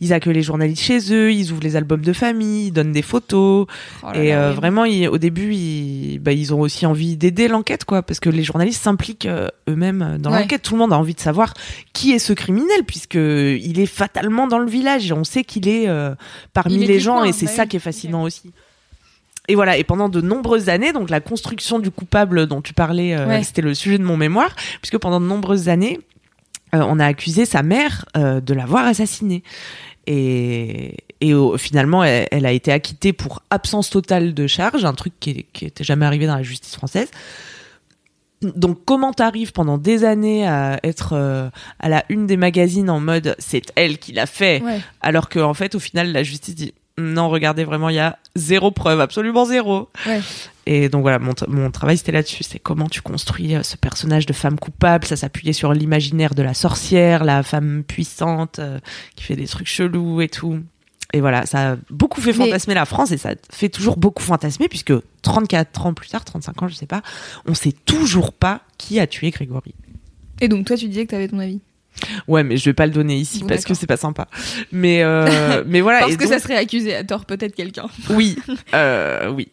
ils 0.01 0.13
accueillent 0.13 0.35
les 0.35 0.43
journalistes 0.43 0.83
chez 0.83 1.13
eux, 1.13 1.33
ils 1.33 1.53
ouvrent 1.53 1.63
les 1.63 1.77
albums 1.77 2.03
de 2.03 2.13
famille, 2.13 2.67
ils 2.69 2.71
donnent 2.73 2.93
des 2.93 3.03
photos 3.03 3.67
Oh 4.03 4.07
là 4.13 4.23
et 4.23 4.29
là, 4.31 4.51
vraiment, 4.53 4.85
ils- 4.85 5.09
au 5.09 5.19
début, 5.19 5.55
ils, 5.55 6.19
bah, 6.19 6.33
ils 6.33 6.53
ont 6.55 6.61
aussi 6.61 6.87
envie 6.87 7.17
d'aider 7.17 7.49
l'enquête, 7.49 7.85
quoi, 7.85 8.03
parce 8.03 8.21
que 8.21 8.29
les 8.31 8.43
journalistes 8.43 8.83
s'impliquent 8.83 9.18
euh, 9.27 9.49
eux-mêmes 9.69 10.03
euh, 10.03 10.19
dans 10.19 10.31
Ouais. 10.33 10.41
l'enquête. 10.41 10.63
Tout 10.63 10.75
le 10.75 10.79
monde 10.81 10.93
a 10.93 10.99
envie 10.99 11.15
de 11.15 11.21
savoir 11.21 11.55
qui 11.93 12.13
est 12.13 12.19
ce 12.19 12.33
criminel, 12.33 12.85
puisque 12.87 13.15
il 13.15 13.79
est 13.81 13.87
fatalement 13.87 14.47
dans 14.47 14.59
le 14.59 14.69
village 14.71 15.09
et 15.11 15.13
on 15.13 15.25
sait 15.25 15.45
qu'il 15.45 15.69
est 15.69 15.89
euh, 15.89 16.15
parmi 16.53 16.83
est 16.85 16.87
les 16.87 17.01
gens 17.01 17.17
coin, 17.19 17.25
et 17.25 17.33
c'est 17.33 17.47
bah 17.47 17.53
ça 17.53 17.63
oui. 17.63 17.69
qui 17.69 17.77
est 17.77 17.81
fascinant 17.81 18.23
aussi. 18.23 18.53
Et 19.51 19.55
voilà, 19.55 19.79
et 19.79 19.85
pendant 19.85 20.09
de 20.11 20.21
nombreuses 20.21 20.69
années, 20.69 20.93
donc 20.93 21.09
la 21.09 21.21
construction 21.21 21.79
du 21.79 21.91
coupable 21.91 22.47
dont 22.47 22.61
tu 22.61 22.75
parlais, 22.75 23.17
euh, 23.17 23.27
Ouais. 23.27 23.43
c'était 23.43 23.63
le 23.63 23.75
sujet 23.75 23.97
de 23.99 24.05
mon 24.05 24.17
mémoire, 24.19 24.55
puisque 24.83 24.99
pendant 24.99 25.21
de 25.21 25.27
nombreuses 25.27 25.69
années, 25.71 25.99
euh, 26.75 26.85
on 26.87 26.99
a 26.99 27.07
accusé 27.07 27.47
sa 27.47 27.63
mère 27.63 28.05
de 28.15 28.53
l'avoir 28.55 28.85
assassiné. 28.87 29.43
Et, 30.07 30.95
et 31.21 31.33
finalement, 31.59 32.03
elle, 32.05 32.29
elle 32.31 32.47
a 32.47 32.53
été 32.53 32.73
acquittée 32.73 33.13
pour 33.13 33.43
absence 33.51 33.91
totale 33.91 34.35
de 34.35 34.47
charge, 34.47 34.85
un 34.85 34.95
truc 34.95 35.13
qui, 35.21 35.47
qui 35.53 35.67
était 35.67 35.85
jamais 35.85 36.07
arrivé 36.07 36.27
dans 36.27 36.37
la 36.37 36.43
justice 36.43 36.75
française. 36.75 37.11
Donc, 38.43 38.79
comment 38.85 39.13
t'arrives 39.13 39.53
pendant 39.53 39.79
des 39.79 40.05
années 40.05 40.47
à 40.47 40.79
être 40.85 41.15
euh, 41.15 41.51
à 41.81 41.89
la 41.89 42.05
une 42.09 42.27
des 42.27 42.37
magazines 42.37 42.89
en 42.91 43.01
mode 43.01 43.35
c'est 43.39 43.63
elle 43.75 43.99
qui 43.99 44.13
l'a 44.13 44.27
fait, 44.27 44.63
Ouais. 44.63 44.81
alors 45.01 45.29
qu'en 45.29 45.55
fait, 45.55 45.75
au 45.75 45.81
final, 45.81 46.13
la 46.13 46.23
justice 46.23 46.55
dit 46.55 46.73
non, 47.01 47.29
regardez, 47.29 47.63
vraiment, 47.65 47.89
il 47.91 47.95
y 47.95 48.01
a 48.01 48.19
zéro 48.35 48.73
preuve, 48.73 49.01
absolument 49.01 49.45
zéro. 49.45 49.89
Ouais. 50.07 50.21
Et 50.67 50.89
donc 50.89 51.03
voilà, 51.03 51.19
mon, 51.21 51.33
mon 51.47 51.71
travail 51.71 51.97
c'était 51.97 52.11
là-dessus, 52.13 52.43
c'est 52.43 52.59
comment 52.59 52.89
tu 52.89 53.03
construis 53.03 53.55
euh, 53.55 53.63
ce 53.63 53.77
personnage 53.77 54.27
de 54.27 54.33
femme 54.33 54.59
coupable. 54.59 55.05
Ça 55.07 55.17
s'appuyait 55.17 55.53
sur 55.53 55.73
l'imaginaire 55.73 56.35
de 56.35 56.43
la 56.43 56.55
sorcière, 56.55 57.25
la 57.25 57.43
femme 57.45 57.85
puissante 57.87 58.59
euh, 58.59 58.79
qui 59.17 59.25
fait 59.25 59.37
des 59.37 59.47
trucs 59.47 59.69
chelous 59.69 60.21
et 60.21 60.29
tout. 60.29 60.61
Et 61.15 61.21
voilà, 61.21 61.47
ça 61.47 61.73
a 61.73 61.77
beaucoup 61.91 62.21
fait 62.21 62.33
Mais- 62.33 62.47
fantasmer 62.47 62.75
la 62.75 62.85
France 62.85 63.13
et 63.13 63.17
ça 63.19 63.31
fait 63.51 63.71
toujours 63.71 63.97
beaucoup 63.97 64.23
fantasmer 64.23 64.69
puisque 64.69 64.93
34 65.23 65.87
ans 65.87 65.95
plus 65.95 66.09
tard, 66.09 66.25
35 66.25 66.63
ans, 66.63 66.69
je 66.69 66.75
sais 66.75 66.87
pas, 66.87 67.03
on 67.47 67.55
sait 67.55 67.73
toujours 67.73 68.33
pas 68.33 68.61
qui 68.77 69.01
a 69.01 69.07
tué 69.07 69.31
Grégory. 69.31 69.75
Et 70.41 70.49
donc 70.49 70.67
toi 70.67 70.77
tu 70.77 70.87
disais 70.89 71.07
que 71.07 71.11
t'avais 71.13 71.29
ton 71.29 71.39
avis. 71.39 71.61
Ouais, 72.29 72.45
mais 72.45 72.57
je 72.57 72.65
vais 72.67 72.75
pas 72.75 72.87
le 72.87 72.93
donner 72.93 73.17
ici 73.17 73.41
Bon, 73.41 73.47
parce 73.49 73.65
que 73.65 73.75
c'est 73.75 73.87
pas 73.87 73.97
sympa. 73.97 74.29
Mais 74.71 75.03
euh, 75.03 75.65
mais 75.67 75.81
voilà. 75.81 76.01
Parce 76.01 76.13
et 76.13 76.17
que 76.17 76.25
donc- 76.25 76.33
ça 76.33 76.39
serait 76.39 76.57
accusé 76.57 76.95
à 76.95 77.03
tort 77.03 77.25
peut-être 77.25 77.55
quelqu'un. 77.57 77.87
Oui, 78.11 78.37
euh, 78.75 79.31
oui. 79.31 79.49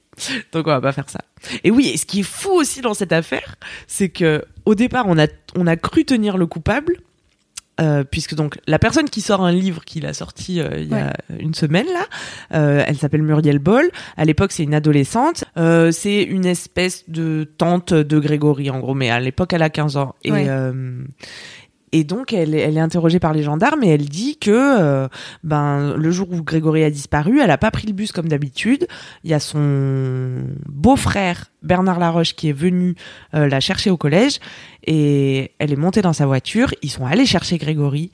Donc 0.52 0.68
on 0.68 0.72
va 0.72 0.82
pas 0.82 0.92
faire 0.92 1.10
ça. 1.10 1.22
Et 1.64 1.72
oui, 1.72 1.90
et 1.94 1.98
ce 1.98 2.06
qui 2.06 2.20
est 2.20 2.24
fou 2.24 2.52
aussi 2.52 2.82
dans 2.82 2.94
cette 2.94 3.12
affaire, 3.14 3.56
c'est 3.88 4.10
que 4.10 4.44
au 4.66 4.76
départ 4.76 5.06
on 5.08 5.18
a 5.18 5.28
on 5.56 5.68
a 5.68 5.76
cru 5.78 6.06
tenir 6.06 6.38
le 6.38 6.46
coupable. 6.48 6.98
Euh, 7.82 8.04
puisque 8.10 8.36
donc 8.36 8.58
la 8.68 8.80
personne 8.80 9.10
qui 9.10 9.22
sort 9.22 9.44
un 9.44 9.52
livre 9.52 9.84
qu'il 9.84 10.06
a 10.06 10.14
sorti 10.14 10.62
euh, 10.62 10.70
il 10.78 10.90
y 10.90 10.94
a 10.94 11.14
une 11.40 11.54
semaine 11.54 11.88
là, 11.88 12.06
euh, 12.54 12.84
elle 12.88 12.98
s'appelle 12.98 13.22
Muriel 13.22 13.60
Boll. 13.60 13.90
À 14.18 14.26
l'époque 14.26 14.52
c'est 14.52 14.64
une 14.64 14.74
adolescente. 14.74 15.44
Euh, 15.58 15.92
c'est 15.92 16.24
une 16.24 16.46
espèce 16.46 17.10
de 17.10 17.50
tante 17.58 17.94
de 17.94 18.20
Grégory 18.20 18.70
en 18.70 18.80
gros, 18.80 18.94
mais 18.94 19.10
à 19.10 19.20
l'époque 19.20 19.54
elle 19.54 19.64
a 19.64 19.70
15 19.70 19.98
ans. 19.98 20.16
Et 20.24 20.32
Ouais. 20.32 20.50
Et 21.92 22.04
donc, 22.04 22.34
elle, 22.34 22.54
est- 22.56 22.60
elle 22.60 22.76
est 22.78 22.82
interrogée 22.82 23.20
par 23.20 23.32
les 23.34 23.44
gendarmes 23.44 23.84
et 23.84 23.90
elle 23.90 24.06
dit 24.10 24.38
que 24.38 24.52
euh, 24.52 25.08
ben, 25.44 25.96
le 25.96 26.12
jour 26.12 26.28
où 26.32 26.42
Grégory 26.44 26.84
a 26.84 26.90
disparu, 26.90 27.40
elle 27.40 27.52
a 27.52 27.58
pas 27.58 27.72
pris 27.72 27.88
le 27.88 27.94
bus 27.94 28.12
comme 28.12 28.28
d'habitude. 28.28 28.88
Il 29.24 29.30
y 29.30 29.34
a 29.34 29.40
son 29.40 30.44
beau-frère, 30.68 31.46
Bernard 31.64 32.00
Laroche, 32.00 32.36
qui 32.36 32.50
est 32.50 32.54
venu 32.54 32.96
euh, 33.34 33.48
la 33.48 33.60
chercher 33.60 33.90
au 33.92 33.98
collège 33.98 34.40
et 34.86 35.52
elle 35.60 35.72
est 35.72 35.78
montée 35.78 36.02
dans 36.02 36.14
sa 36.14 36.26
voiture. 36.26 36.74
Ils 36.82 36.90
sont 36.92 37.06
allés 37.06 37.26
chercher 37.26 37.58
Grégory 37.58 38.12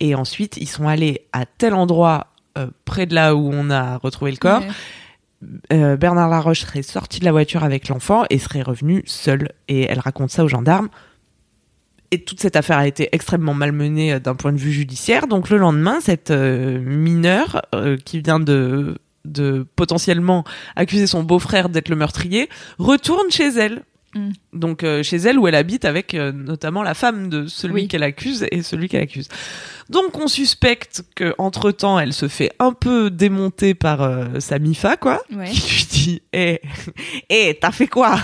et 0.00 0.14
ensuite, 0.14 0.56
ils 0.58 0.68
sont 0.68 0.88
allés 0.88 1.26
à 1.32 1.46
tel 1.46 1.74
endroit 1.74 2.26
euh, 2.58 2.66
près 2.84 3.06
de 3.06 3.14
là 3.14 3.34
où 3.34 3.50
on 3.52 3.70
a 3.70 3.96
retrouvé 3.98 4.30
le 4.32 4.36
corps. 4.36 4.62
Ouais. 4.62 5.96
Bernard 5.96 6.28
Laroche 6.28 6.60
serait 6.60 6.82
sorti 6.82 7.18
de 7.18 7.24
la 7.24 7.32
voiture 7.32 7.64
avec 7.64 7.88
l'enfant 7.88 8.24
et 8.30 8.38
serait 8.38 8.62
revenu 8.62 9.02
seul. 9.06 9.48
Et 9.66 9.82
elle 9.90 9.98
raconte 9.98 10.30
ça 10.30 10.44
aux 10.44 10.48
gendarmes. 10.48 10.88
Et 12.12 12.22
toute 12.22 12.40
cette 12.40 12.56
affaire 12.56 12.76
a 12.76 12.86
été 12.86 13.08
extrêmement 13.12 13.54
malmenée 13.54 14.12
euh, 14.12 14.18
d'un 14.20 14.34
point 14.34 14.52
de 14.52 14.58
vue 14.58 14.70
judiciaire. 14.70 15.26
Donc 15.26 15.48
le 15.48 15.56
lendemain, 15.56 15.98
cette 16.00 16.30
euh, 16.30 16.78
mineure 16.78 17.62
euh, 17.74 17.96
qui 17.96 18.20
vient 18.20 18.38
de, 18.38 18.98
de 19.24 19.66
potentiellement 19.76 20.44
accuser 20.76 21.06
son 21.06 21.22
beau-frère 21.22 21.70
d'être 21.70 21.88
le 21.88 21.96
meurtrier 21.96 22.50
retourne 22.78 23.30
chez 23.30 23.48
elle. 23.48 23.82
Mm. 24.14 24.30
Donc 24.52 24.84
chez 25.02 25.16
elle 25.16 25.38
où 25.38 25.48
elle 25.48 25.54
habite 25.54 25.86
avec 25.86 26.12
notamment 26.12 26.82
la 26.82 26.92
femme 26.92 27.30
de 27.30 27.46
celui 27.46 27.74
Oui. 27.74 27.88
qu'elle 27.88 28.02
accuse 28.02 28.46
et 28.50 28.60
celui 28.62 28.90
qu'elle 28.90 29.00
accuse. 29.04 29.28
Donc 29.88 30.18
on 30.18 30.26
suspecte 30.26 31.02
que 31.14 31.34
entre 31.38 31.70
temps 31.70 31.98
elle 31.98 32.12
se 32.12 32.28
fait 32.28 32.52
un 32.58 32.72
peu 32.72 33.10
démonter 33.10 33.74
par 33.74 34.02
euh, 34.02 34.38
sa 34.38 34.58
mifa 34.58 34.96
quoi 34.96 35.22
Ouais. 35.34 35.48
qui 35.50 35.60
lui 35.74 35.84
dit 35.90 36.22
Eh, 36.32 36.60
eh, 37.30 37.58
t'as 37.60 37.72
fait 37.72 37.86
quoi? 37.88 38.18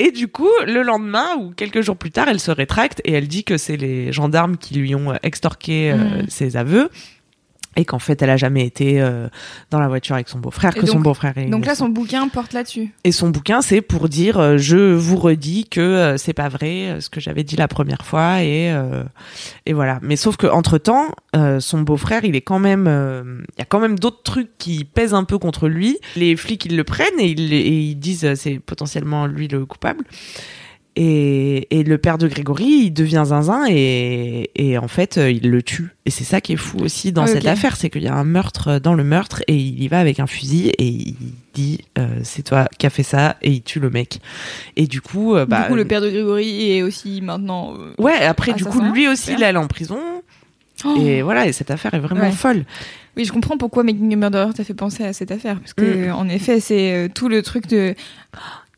Et 0.00 0.12
du 0.12 0.28
coup, 0.28 0.48
le 0.64 0.82
lendemain 0.82 1.36
ou 1.40 1.50
quelques 1.50 1.80
jours 1.80 1.96
plus 1.96 2.10
tard, 2.12 2.28
elle 2.28 2.38
se 2.40 2.50
rétracte 2.52 3.00
et 3.04 3.12
elle 3.12 3.26
dit 3.28 3.42
que 3.44 3.56
c'est 3.56 3.76
les 3.76 4.12
gendarmes 4.12 4.56
qui 4.56 4.74
lui 4.74 4.94
ont 4.94 5.10
euh, 5.12 5.16
extorqué 5.24 5.90
euh, 5.90 5.96
Mhm. 5.96 6.26
ses 6.28 6.56
aveux 6.56 6.88
et 7.78 7.84
qu'en 7.84 8.00
fait, 8.00 8.20
elle 8.22 8.30
a 8.30 8.36
jamais 8.36 8.66
été 8.66 9.00
euh, 9.00 9.28
dans 9.70 9.78
la 9.78 9.86
voiture 9.86 10.16
avec 10.16 10.28
son 10.28 10.40
beau-frère, 10.40 10.74
que 10.74 10.84
son 10.84 10.98
beau-frère 10.98 11.38
est 11.38 11.46
Donc 11.46 11.64
là 11.64 11.76
son 11.76 11.88
bouquin 11.88 12.26
porte 12.26 12.52
là-dessus. 12.52 12.92
Et 13.04 13.12
son 13.12 13.30
bouquin, 13.30 13.62
c'est 13.62 13.80
pour 13.82 14.08
dire 14.08 14.38
euh, 14.38 14.56
je 14.58 14.94
vous 14.94 15.16
redis 15.16 15.68
que 15.68 15.80
euh, 15.80 16.16
c'est 16.16 16.32
pas 16.32 16.48
vrai 16.48 16.96
ce 17.00 17.08
que 17.08 17.20
j'avais 17.20 17.44
dit 17.44 17.54
la 17.54 17.68
première 17.68 18.04
fois 18.04 18.42
et 18.42 18.74
et 19.64 19.72
voilà. 19.72 20.00
Mais 20.02 20.16
sauf 20.16 20.36
que 20.36 20.48
entre 20.48 20.78
temps, 20.78 21.06
son 21.60 21.80
beau-frère, 21.82 22.24
il 22.24 22.34
est 22.34 22.40
quand 22.40 22.58
même, 22.58 22.86
il 23.56 23.58
y 23.58 23.62
a 23.62 23.64
quand 23.64 23.78
même 23.78 23.98
d'autres 23.98 24.22
trucs 24.24 24.50
qui 24.58 24.84
pèsent 24.84 25.14
un 25.14 25.24
peu 25.24 25.38
contre 25.38 25.68
lui. 25.68 25.98
Les 26.16 26.36
flics, 26.36 26.64
ils 26.64 26.76
le 26.76 26.84
prennent 26.84 27.20
et 27.20 27.28
ils, 27.28 27.52
et 27.52 27.68
ils 27.68 27.94
disent 27.94 28.34
c'est 28.34 28.58
potentiellement 28.58 29.26
lui 29.26 29.46
le 29.46 29.64
coupable. 29.66 30.04
Et, 31.00 31.78
et 31.78 31.84
le 31.84 31.96
père 31.96 32.18
de 32.18 32.26
Grégory, 32.26 32.64
il 32.86 32.90
devient 32.90 33.22
zinzin 33.26 33.66
et, 33.68 34.50
et 34.56 34.78
en 34.78 34.88
fait, 34.88 35.16
euh, 35.16 35.30
il 35.30 35.48
le 35.48 35.62
tue. 35.62 35.90
Et 36.06 36.10
c'est 36.10 36.24
ça 36.24 36.40
qui 36.40 36.54
est 36.54 36.56
fou 36.56 36.78
aussi 36.80 37.12
dans 37.12 37.22
Ah, 37.22 37.26
cette 37.28 37.46
affaire, 37.46 37.76
c'est 37.76 37.88
qu'il 37.88 38.02
y 38.02 38.08
a 38.08 38.14
un 38.14 38.24
meurtre 38.24 38.80
dans 38.80 38.94
le 38.94 39.04
meurtre 39.04 39.42
et 39.46 39.54
il 39.54 39.80
y 39.80 39.86
va 39.86 40.00
avec 40.00 40.18
un 40.18 40.26
fusil 40.26 40.70
et 40.76 40.86
il 40.88 41.14
dit 41.54 41.82
euh, 41.98 42.18
c'est 42.24 42.42
toi 42.42 42.66
qui 42.78 42.86
as 42.86 42.90
fait 42.90 43.04
ça 43.04 43.36
et 43.42 43.52
il 43.52 43.62
tue 43.62 43.78
le 43.78 43.90
mec. 43.90 44.18
Et 44.74 44.88
du 44.88 45.00
coup, 45.00 45.36
euh, 45.36 45.46
bah, 45.46 45.62
du 45.62 45.68
coup 45.68 45.74
le 45.76 45.84
père 45.84 46.00
de 46.00 46.10
Grégory 46.10 46.72
est 46.72 46.82
aussi 46.82 47.20
maintenant. 47.22 47.74
euh, 47.78 48.02
ouais, 48.02 48.20
après 48.24 48.52
du 48.54 48.64
coup, 48.64 48.80
lui 48.92 49.06
aussi, 49.06 49.34
il 49.34 49.42
est 49.42 49.46
allé 49.46 49.58
en 49.58 49.68
prison. 49.68 50.00
oh. 50.84 50.96
Et 51.00 51.22
voilà, 51.22 51.46
et 51.46 51.52
cette 51.52 51.70
affaire 51.70 51.94
est 51.94 52.00
vraiment 52.00 52.22
Ouais. 52.22 52.32
folle. 52.32 52.64
Oui, 53.16 53.24
je 53.24 53.32
comprends 53.32 53.56
pourquoi 53.56 53.82
Making 53.84 54.12
a 54.12 54.16
Murderer 54.16 54.52
t'a 54.52 54.64
fait 54.64 54.74
penser 54.74 55.04
à 55.04 55.12
cette 55.12 55.30
affaire. 55.30 55.58
Parce 55.60 55.74
que, 55.74 56.10
en 56.12 56.28
effet, 56.28 56.58
c'est 56.60 56.92
euh, 56.94 57.08
tout 57.12 57.28
le 57.28 57.42
truc 57.42 57.66
de. 57.68 57.94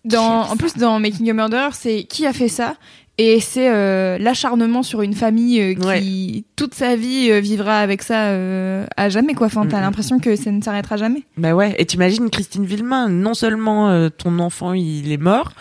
Dans, 0.04 0.42
en 0.42 0.56
plus, 0.56 0.74
dans 0.74 0.98
Making 0.98 1.30
a 1.30 1.32
Murderer, 1.34 1.70
c'est 1.72 2.04
qui 2.04 2.26
a 2.26 2.32
fait 2.32 2.48
ça? 2.48 2.76
Et 3.18 3.38
c'est 3.38 3.68
euh, 3.68 4.16
l'acharnement 4.16 4.82
sur 4.82 5.02
une 5.02 5.12
famille 5.12 5.60
euh, 5.60 5.74
qui, 5.74 6.46
toute 6.56 6.72
sa 6.72 6.96
vie, 6.96 7.28
euh, 7.30 7.40
vivra 7.40 7.80
avec 7.80 8.02
ça 8.02 8.30
à 8.96 9.08
jamais, 9.10 9.34
quoi. 9.34 9.48
Enfin, 9.48 9.66
t'as 9.66 9.76
Mm, 9.76 9.80
mm. 9.80 9.82
l'impression 9.82 10.18
que 10.20 10.36
ça 10.36 10.50
ne 10.50 10.62
s'arrêtera 10.62 10.96
jamais. 10.96 11.24
Bah 11.36 11.52
ouais, 11.54 11.74
et 11.76 11.84
t'imagines 11.84 12.30
Christine 12.30 12.64
Villemain, 12.64 13.10
non 13.10 13.34
seulement 13.34 14.08
ton 14.08 14.38
enfant 14.38 14.72
il 14.72 15.12
est 15.12 15.18
mort, 15.18 15.52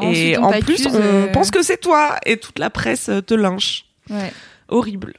et 0.00 0.06
Ensuite, 0.06 0.38
on 0.38 0.44
en 0.44 0.60
plus 0.60 0.86
on 0.86 1.32
pense 1.32 1.50
que 1.50 1.62
c'est 1.62 1.80
toi, 1.80 2.16
et 2.24 2.36
toute 2.36 2.60
la 2.60 2.70
presse 2.70 3.10
te 3.26 3.34
lynche. 3.34 3.84
Ouais. 4.10 4.32
Horrible. 4.68 5.14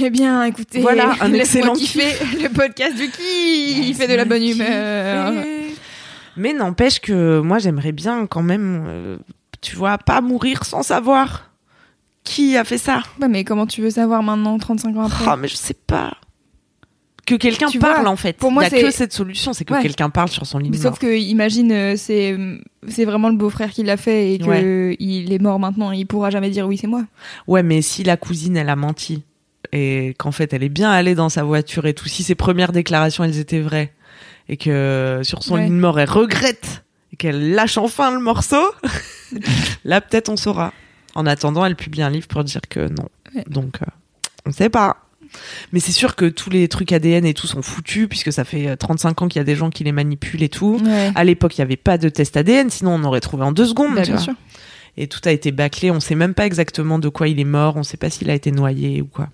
Eh 0.00 0.08
bien, 0.08 0.44
écoutez, 0.44 0.80
Voilà, 0.80 1.16
un 1.20 1.32
excellent 1.34 1.74
kiffer 1.74 2.14
le 2.42 2.48
podcast 2.48 2.96
du 2.96 3.10
qui 3.10 3.92
fait 3.92 4.08
de 4.08 4.14
la 4.14 4.24
bonne 4.24 4.42
humeur. 4.42 5.34
Mais 6.38 6.52
n'empêche 6.52 7.00
que 7.00 7.40
moi 7.40 7.58
j'aimerais 7.58 7.92
bien 7.92 8.26
quand 8.26 8.42
même, 8.42 8.84
euh, 8.86 9.16
tu 9.60 9.76
vois, 9.76 9.98
pas 9.98 10.20
mourir 10.20 10.64
sans 10.64 10.82
savoir 10.82 11.50
qui 12.24 12.56
a 12.56 12.64
fait 12.64 12.78
ça. 12.78 13.02
Mais 13.28 13.44
comment 13.44 13.66
tu 13.66 13.80
veux 13.82 13.90
savoir 13.90 14.22
maintenant, 14.22 14.58
35 14.58 14.96
ans 14.96 15.06
après? 15.06 15.24
Ah 15.26 15.36
mais 15.36 15.48
je 15.48 15.56
sais 15.56 15.74
pas. 15.74 16.14
Que 17.26 17.34
quelqu'un 17.34 17.66
Tu 17.68 17.78
parle 17.78 18.02
vois, 18.02 18.10
en 18.10 18.16
fait. 18.16 18.38
pour 18.38 18.50
moi, 18.50 18.62
Il 18.62 18.64
y 18.64 18.66
a 18.68 18.70
c'est- 18.70 18.82
que 18.82 18.90
cette 18.90 19.12
solution, 19.12 19.52
c'est 19.52 19.66
que 19.66 19.74
Ouais. 19.74 19.82
quelqu'un 19.82 20.08
parle 20.08 20.28
sur 20.28 20.46
son 20.46 20.58
lit. 20.58 20.70
Mais 20.70 20.78
sauf 20.78 20.98
que 20.98 21.14
imagine 21.18 21.70
euh, 21.72 21.94
c'est 21.96 22.34
c'est 22.88 23.04
vraiment 23.04 23.28
le 23.28 23.36
beau-frère 23.36 23.70
qui 23.70 23.82
l'a 23.82 23.98
fait 23.98 24.32
et 24.34 24.38
que 24.38 24.44
Ouais. 24.46 24.96
il 24.98 25.30
est 25.32 25.38
mort 25.38 25.58
maintenant, 25.58 25.90
il 25.92 26.06
pourra 26.06 26.30
jamais 26.30 26.48
dire 26.48 26.66
oui 26.66 26.78
c'est 26.78 26.86
moi. 26.86 27.04
Ouais, 27.46 27.62
mais 27.62 27.82
si 27.82 28.02
la 28.02 28.16
cousine 28.16 28.56
elle 28.56 28.70
a 28.70 28.76
menti 28.76 29.24
et 29.72 30.14
qu'en 30.18 30.32
fait 30.32 30.54
elle 30.54 30.62
est 30.62 30.70
bien 30.70 30.90
allée 30.90 31.14
dans 31.14 31.28
sa 31.28 31.42
voiture 31.44 31.84
et 31.86 31.92
tout, 31.92 32.08
si 32.08 32.22
ses 32.22 32.34
premières 32.34 32.72
déclarations 32.72 33.24
elles 33.24 33.38
étaient 33.38 33.60
vraies 33.60 33.92
et 34.48 34.56
que 34.56 35.20
sur 35.24 35.42
son 35.42 35.54
Ouais. 35.54 35.64
lit 35.64 35.70
de 35.70 35.74
mort 35.74 35.98
elle 36.00 36.08
regrette 36.10 36.84
et 37.12 37.16
qu'elle 37.16 37.52
lâche 37.54 37.78
enfin 37.78 38.10
le 38.12 38.20
morceau, 38.20 38.62
là 39.84 40.00
peut-être 40.00 40.28
on 40.28 40.36
saura. 40.36 40.72
En 41.14 41.26
attendant, 41.26 41.64
elle 41.64 41.74
publie 41.76 42.02
un 42.02 42.10
livre 42.10 42.28
pour 42.28 42.44
dire 42.44 42.60
que 42.68 42.80
non. 42.88 43.08
Ouais. 43.34 43.44
Donc 43.48 43.76
euh, 43.82 43.86
on 44.46 44.52
sait 44.52 44.68
pas. 44.68 44.98
Mais 45.72 45.80
c'est 45.80 45.92
sûr 45.92 46.16
que 46.16 46.24
tous 46.26 46.48
les 46.48 46.68
trucs 46.68 46.90
ADN 46.92 47.26
et 47.26 47.34
tout 47.34 47.46
sont 47.46 47.60
foutus 47.60 48.08
puisque 48.08 48.32
ça 48.32 48.44
fait 48.44 48.68
euh, 48.68 48.76
35 48.76 49.22
ans 49.22 49.28
qu'il 49.28 49.38
y 49.40 49.42
a 49.42 49.44
des 49.44 49.56
gens 49.56 49.68
qui 49.70 49.84
les 49.84 49.92
manipulent 49.92 50.42
et 50.42 50.48
tout. 50.48 50.80
Ouais. 50.82 51.10
À 51.14 51.24
l'époque, 51.24 51.56
il 51.58 51.60
n'y 51.60 51.64
avait 51.64 51.76
pas 51.76 51.98
de 51.98 52.08
test 52.08 52.36
ADN, 52.36 52.70
sinon 52.70 52.92
on 52.94 53.04
aurait 53.04 53.20
trouvé 53.20 53.44
en 53.44 53.52
deux 53.52 53.66
secondes. 53.66 53.94
Bah, 53.94 54.02
tu 54.02 54.12
bien 54.12 54.16
vois. 54.16 54.24
sûr. 54.24 54.34
Et 54.96 55.06
tout 55.06 55.20
a 55.26 55.30
été 55.32 55.50
bâclé. 55.52 55.90
On 55.90 56.00
sait 56.00 56.14
même 56.14 56.34
pas 56.34 56.46
exactement 56.46 56.98
de 56.98 57.08
quoi 57.08 57.28
il 57.28 57.38
est 57.40 57.44
mort. 57.44 57.76
On 57.76 57.82
sait 57.82 57.96
pas 57.98 58.10
s'il 58.10 58.30
a 58.30 58.34
été 58.34 58.50
noyé 58.52 59.02
ou 59.02 59.06
quoi. 59.06 59.28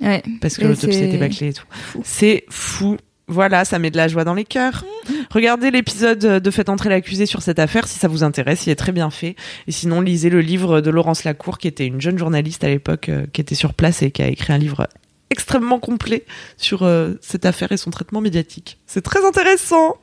Ouais. 0.00 0.22
Parce 0.40 0.56
que 0.56 0.64
l'autopsie 0.66 0.98
a 1.02 1.04
été 1.04 1.18
bâclée 1.18 1.48
et 1.48 1.52
tout. 1.52 1.66
C'est 2.04 2.44
fou. 2.48 2.96
Voilà, 3.28 3.64
ça 3.64 3.78
met 3.80 3.90
de 3.90 3.96
la 3.96 4.06
joie 4.06 4.24
dans 4.24 4.34
les 4.34 4.44
cœurs. 4.44 4.84
Regardez 5.30 5.72
l'épisode 5.72 6.18
de 6.18 6.50
Faites 6.50 6.68
entrer 6.68 6.88
l'accusé 6.88 7.26
sur 7.26 7.42
cette 7.42 7.58
affaire 7.58 7.88
si 7.88 7.98
ça 7.98 8.06
vous 8.06 8.22
intéresse, 8.22 8.66
il 8.66 8.70
est 8.70 8.76
très 8.76 8.92
bien 8.92 9.10
fait. 9.10 9.34
Et 9.66 9.72
sinon, 9.72 10.00
lisez 10.00 10.30
le 10.30 10.40
livre 10.40 10.80
de 10.80 10.90
Laurence 10.90 11.24
Lacour, 11.24 11.58
qui 11.58 11.66
était 11.66 11.86
une 11.86 12.00
jeune 12.00 12.18
journaliste 12.18 12.62
à 12.62 12.68
l'époque, 12.68 13.08
euh, 13.08 13.26
qui 13.32 13.40
était 13.40 13.56
sur 13.56 13.74
place 13.74 14.02
et 14.02 14.12
qui 14.12 14.22
a 14.22 14.28
écrit 14.28 14.52
un 14.52 14.58
livre 14.58 14.88
extrêmement 15.30 15.80
complet 15.80 16.24
sur 16.56 16.84
euh, 16.84 17.14
cette 17.20 17.46
affaire 17.46 17.72
et 17.72 17.76
son 17.76 17.90
traitement 17.90 18.20
médiatique. 18.20 18.78
C'est 18.86 19.02
très 19.02 19.24
intéressant. 19.26 19.96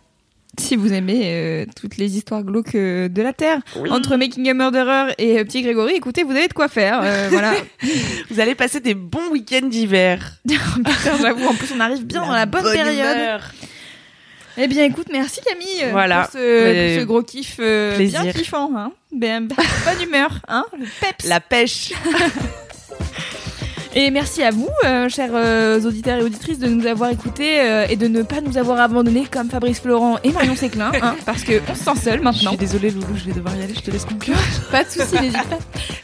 Si 0.60 0.76
vous 0.76 0.94
aimez 0.94 1.22
euh, 1.26 1.66
toutes 1.80 1.98
les 1.98 2.16
histoires 2.16 2.44
glauques 2.44 2.76
euh, 2.76 3.10
de 3.10 3.22
la 3.24 3.34
Terre, 3.34 3.60
entre 3.90 4.18
Making 4.18 4.48
a 4.50 4.54
Murderer 4.54 5.14
et 5.18 5.40
euh, 5.40 5.44
Petit 5.46 5.64
Grégory, 5.64 5.94
écoutez, 5.96 6.22
vous 6.24 6.32
avez 6.32 6.48
de 6.48 6.54
quoi 6.54 6.68
faire. 6.68 7.02
euh, 7.04 7.28
voilà. 7.32 7.54
Vous 8.30 8.40
allez 8.40 8.54
passer 8.54 8.80
des 8.80 8.94
bons 8.94 9.30
week-ends 9.32 9.66
d'hiver. 9.68 10.38
Putain, 10.48 11.18
j'avoue, 11.22 11.48
en 11.48 11.56
plus, 11.56 11.74
on 11.76 11.80
arrive 11.80 12.06
bien 12.06 12.22
dans 12.26 12.32
la 12.32 12.46
bonne, 12.46 12.62
période. 12.72 13.16
humeur. 13.18 13.52
Eh 14.58 14.68
bien, 14.68 14.84
écoute, 14.86 15.08
merci 15.12 15.42
Camille 15.44 15.92
Voilà. 15.92 16.24
pour, 16.26 16.34
ce, 16.34 16.38
Mais- 16.72 16.94
pour 16.94 17.02
ce 17.02 17.06
gros 17.08 17.24
kiff 17.24 17.58
bien 17.58 18.32
kiffant. 18.32 18.70
Hein. 18.78 18.92
Ben, 19.12 19.48
bonne 19.48 20.08
humeur, 20.08 20.40
hein, 20.48 20.66
le 20.78 20.86
peps. 21.02 21.28
La 21.28 21.40
pêche. 21.40 21.94
Et 23.96 24.10
merci 24.10 24.42
à 24.42 24.50
vous, 24.50 24.70
euh, 24.86 25.08
chers 25.08 25.30
euh, 25.36 25.80
auditeurs 25.80 26.18
et 26.18 26.24
auditrices, 26.24 26.58
de 26.58 26.68
nous 26.68 26.88
avoir 26.88 27.12
écoutés 27.12 27.62
euh, 27.62 27.86
et 27.88 27.96
de 27.96 28.08
ne 28.08 28.24
pas 28.24 28.42
nous 28.42 28.58
avoir 28.58 28.80
abandonnés 28.80 29.26
comme 29.30 29.50
Fabrice 29.52 29.82
Florent 29.82 30.18
et 30.24 30.32
Marion 30.32 30.56
Séclin, 30.56 30.92
hein, 31.02 31.16
parce 31.28 31.44
que 31.44 31.62
on 31.70 31.76
se 31.76 31.84
sent 31.84 32.02
seul 32.04 32.18
Je 32.18 32.24
maintenant. 32.24 32.50
suis 32.52 32.58
désolée, 32.58 32.90
Loulou, 32.90 33.16
je 33.16 33.26
vais 33.26 33.34
devoir 33.34 33.56
y 33.56 33.62
aller. 33.62 33.76
Je 33.76 33.82
te 33.82 33.92
laisse 33.92 34.06
conclure. 34.06 34.36
Pas 34.72 34.84
de 34.84 34.90
soucis, 34.90 35.22
n'hésite 35.22 35.38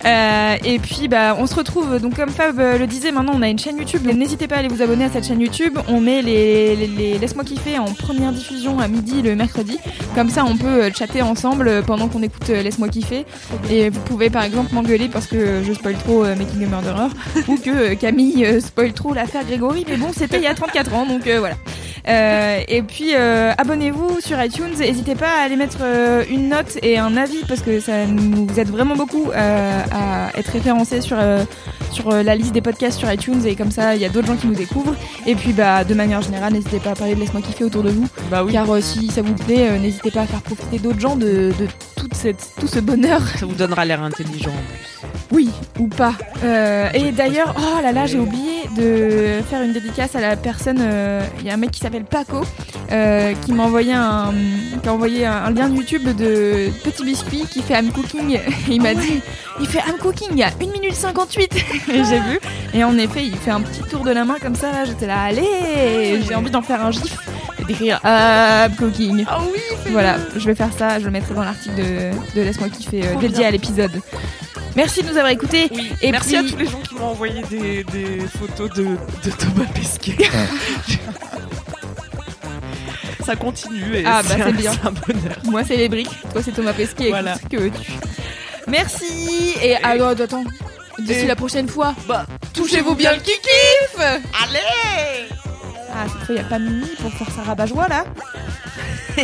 pas. 0.03 0.57
Et 0.64 0.78
puis, 0.78 1.07
bah, 1.07 1.36
on 1.40 1.48
se 1.48 1.56
retrouve. 1.56 1.99
Donc, 1.99 2.16
comme 2.16 2.30
Fab 2.30 2.60
le 2.60 2.86
disait, 2.86 3.11
maintenant, 3.11 3.34
on 3.36 3.41
a 3.41 3.49
une 3.49 3.57
chaîne 3.57 3.78
YouTube. 3.80 4.03
Donc, 4.03 4.14
N'hésitez 4.20 4.48
pas 4.48 4.57
à 4.57 4.60
aller 4.60 4.68
vous 4.68 4.82
abonner 4.84 5.06
à 5.06 5.10
cette 5.10 5.26
chaîne 5.26 5.40
YouTube. 5.40 5.80
On 5.88 5.99
met 5.99 6.22
les, 6.22 6.76
les, 6.76 6.88
les 6.88 7.18
Laisse-moi 7.18 7.44
kiffer 7.44 7.80
en 7.80 7.86
première 7.86 8.32
diffusion 8.34 8.80
à 8.80 8.88
midi 8.88 9.22
le 9.22 9.36
mercredi. 9.36 9.80
Comme 10.14 10.30
ça, 10.30 10.45
on 10.45 10.57
peut 10.57 10.91
chatter 10.95 11.22
ensemble 11.22 11.84
pendant 11.88 12.07
qu'on 12.07 12.22
écoute 12.22 12.49
Laisse-moi 12.49 12.90
kiffer. 12.90 13.26
Et 13.72 13.90
vous 13.90 14.02
pouvez, 14.02 14.30
par 14.30 14.44
exemple, 14.44 14.74
m'engueuler 14.76 15.07
parce 15.07 15.26
que 15.26 15.64
je 15.64 15.74
spoil 15.74 15.95
trop 15.95 16.24
Making 16.24 16.66
a 16.66 16.68
Murderer 16.68 17.07
ou 17.48 17.56
que 17.57 17.78
Camille 17.99 18.45
euh, 18.45 18.60
spoil 18.60 18.93
trop 18.93 19.14
l'affaire 19.14 19.45
Grégory. 19.45 19.85
Mais 19.88 19.97
bon, 19.97 20.11
c'était 20.14 20.38
il 20.38 20.43
y 20.43 20.47
a 20.47 20.53
34 20.53 20.93
ans, 20.93 21.06
donc 21.06 21.27
euh, 21.27 21.39
voilà. 21.39 21.56
Euh, 22.07 22.61
et 22.67 22.81
puis 22.81 23.11
euh, 23.13 23.51
abonnez-vous 23.57 24.21
sur 24.21 24.41
iTunes. 24.41 24.73
N'hésitez 24.77 25.15
pas 25.15 25.30
à 25.39 25.43
aller 25.43 25.55
mettre 25.55 25.80
euh, 25.81 26.23
une 26.30 26.49
note 26.49 26.77
et 26.81 26.97
un 26.97 27.17
avis 27.17 27.43
parce 27.47 27.61
que 27.61 27.80
ça 27.80 28.05
nous 28.05 28.47
aide 28.57 28.69
vraiment 28.69 28.95
beaucoup 28.95 29.30
à 29.35 30.30
être 30.38 30.51
référencé 30.51 31.01
sur 31.01 31.17
sur 31.91 32.11
la 32.11 32.35
liste 32.35 32.53
des 32.53 32.61
podcasts 32.61 32.99
sur 32.99 33.11
iTunes 33.11 33.45
et 33.45 33.55
comme 33.55 33.71
ça 33.71 33.95
il 33.95 34.01
y 34.01 34.05
a 34.05 34.09
d'autres 34.09 34.27
gens 34.27 34.35
qui 34.38 34.47
nous 34.47 34.55
découvrent. 34.55 34.95
Et 35.26 35.35
puis 35.35 35.53
bah 35.53 35.84
de 35.84 35.93
manière 35.93 36.21
générale, 36.21 36.53
n'hésitez 36.53 36.80
pas 36.80 36.91
à 36.91 36.95
parler 36.95 37.15
de 37.15 37.19
laisse-moi 37.19 37.41
kiffer 37.41 37.63
autour 37.63 37.84
de 37.84 37.89
vous. 37.89 38.07
Bah 38.30 38.43
oui. 38.43 38.53
Car 38.53 38.67
si 38.81 39.07
ça 39.07 39.21
vous 39.21 39.34
plaît, 39.34 39.77
n'hésitez 39.80 40.11
pas 40.11 40.21
à 40.21 40.26
faire 40.26 40.41
profiter 40.41 40.80
d'autres 40.80 40.99
gens 40.99 41.15
de, 41.15 41.51
de 41.59 41.67
toute 41.95 42.13
cette, 42.13 42.49
tout 42.59 42.67
ce 42.67 42.80
bonheur. 42.80 43.21
Ça 43.38 43.45
vous 43.45 43.55
donnera 43.55 43.85
l'air 43.85 44.01
intelligent 44.03 44.51
en 44.51 44.53
plus. 44.53 45.09
Oui, 45.31 45.49
ou 45.80 45.88
pas. 45.88 46.13
Et 46.93 47.11
d'ailleurs, 47.11 47.55
oh 47.57 47.81
là 47.81 47.91
là, 47.91 48.05
j'ai 48.05 48.19
oublié 48.19 48.67
de 48.76 49.41
faire 49.49 49.61
une 49.61 49.73
dédicace 49.73 50.15
à 50.15 50.21
la 50.21 50.35
personne. 50.35 50.81
Il 51.39 51.45
y 51.45 51.49
a 51.49 51.53
un 51.53 51.57
mec 51.57 51.71
qui 51.71 51.80
s'appelle 51.80 51.89
Paco 52.10 52.41
euh, 52.91 53.34
qui 53.45 53.52
m'a 53.53 53.64
envoyé 53.64 53.94
un, 53.94 54.34
qui 54.82 54.88
a 54.90 54.94
envoyé 54.94 55.26
un, 55.26 55.45
un 55.45 55.49
lien 55.52 55.70
de 55.70 55.76
YouTube 55.76 56.03
de 56.16 56.70
Petit 56.84 57.03
Biscuit 57.03 57.45
qui 57.49 57.61
fait 57.61 57.74
I'm 57.74 57.91
Cooking. 57.91 58.36
Et 58.36 58.41
il 58.70 58.82
m'a 58.82 58.94
dit, 58.94 59.22
il 59.60 59.68
fait 59.68 59.80
I'm 59.80 59.98
Cooking 59.99 60.41
a 60.44 60.48
1 60.48 60.72
minute 60.72 60.94
58 60.94 61.53
Et 61.94 62.03
j'ai 62.03 62.20
vu. 62.20 62.40
Et 62.74 62.84
en 62.84 62.98
effet, 62.98 63.26
il 63.26 63.36
fait 63.36 63.52
un 63.52 63.61
petit 63.61 63.82
tour 63.90 64.03
de 64.03 64.11
la 64.11 64.24
main 64.26 64.36
comme 64.41 64.56
ça. 64.56 64.72
Là, 64.72 64.86
j'étais 64.86 65.07
là, 65.07 65.22
allez 65.24 66.22
J'ai 66.28 66.36
envie 66.36 66.52
d'en 66.52 66.61
faire 66.61 66.84
un 66.86 66.91
gif 66.91 67.18
et 67.60 67.66
d'écrire 67.66 67.99
I'm 68.03 68.76
Cooking. 68.76 69.26
Ah 69.28 69.40
oui, 69.52 69.60
Voilà, 69.91 70.18
je 70.36 70.45
vais 70.45 70.56
faire 70.56 70.72
ça, 70.78 70.99
je 70.99 71.06
le 71.06 71.11
mettrai 71.11 71.34
dans 71.34 71.44
l'article 71.44 71.76
de, 71.76 72.11
de 72.36 72.41
Laisse-moi 72.41 72.70
kiffer 72.70 73.03
euh, 73.06 73.16
dédié 73.16 73.40
bien. 73.40 73.48
à 73.48 73.52
l'épisode. 73.52 74.02
Merci 74.76 75.02
de 75.02 75.07
nous 75.10 75.18
avoir 75.18 75.32
écoutés. 75.32 75.68
Oui, 75.72 75.91
Et 76.02 76.11
merci 76.11 76.36
à 76.38 76.44
tous 76.44 76.56
les 76.56 76.66
gens 76.68 76.80
qui 76.88 76.94
m'ont 76.95 77.07
envoyé 77.07 77.41
des, 77.49 77.84
des 77.86 78.20
photos 78.38 78.70
de, 78.76 78.84
de 78.84 79.32
Thomas 79.32 79.66
Pesquet. 79.74 80.16
Ça 83.30 83.35
continue 83.35 83.95
et 83.95 84.03
Ah, 84.07 84.23
bah, 84.23 84.30
c'est 84.38 84.41
un- 84.41 84.51
bien. 84.51 84.72
un 84.84 84.89
bonheur. 84.91 85.38
Moi, 85.43 85.64
c'est 85.64 85.77
les 85.77 85.88
briques. 85.88 86.10
Toi, 86.34 86.41
c'est 86.43 86.51
Thomas 86.51 86.73
Pesquet. 86.73 87.10
Voilà. 87.10 87.35
Écoute, 87.35 87.49
que 87.51 87.57
veux-tu 87.57 87.91
Merci. 88.68 89.53
Et 89.61 89.76
alors, 89.76 90.10
attends. 90.19 90.43
D'ici 90.97 91.19
Et- 91.19 91.27
la 91.27 91.35
prochaine 91.35 91.68
fois, 91.69 91.93
Bah, 92.07 92.26
touchez-vous 92.56 92.95
bien 92.95 93.14
le 93.14 93.19
kikif 93.19 93.95
allez 93.99 95.30
Ah, 95.93 96.06
cette 96.07 96.26
fois, 96.26 96.27
il 96.30 96.34
n'y 96.34 96.39
a 96.39 96.43
pas 96.43 96.57
Mimi 96.57 96.88
pour 96.99 97.14
faire 97.14 97.27
sa 97.35 97.43
rabat-joie, 97.43 97.88
là 97.88 98.03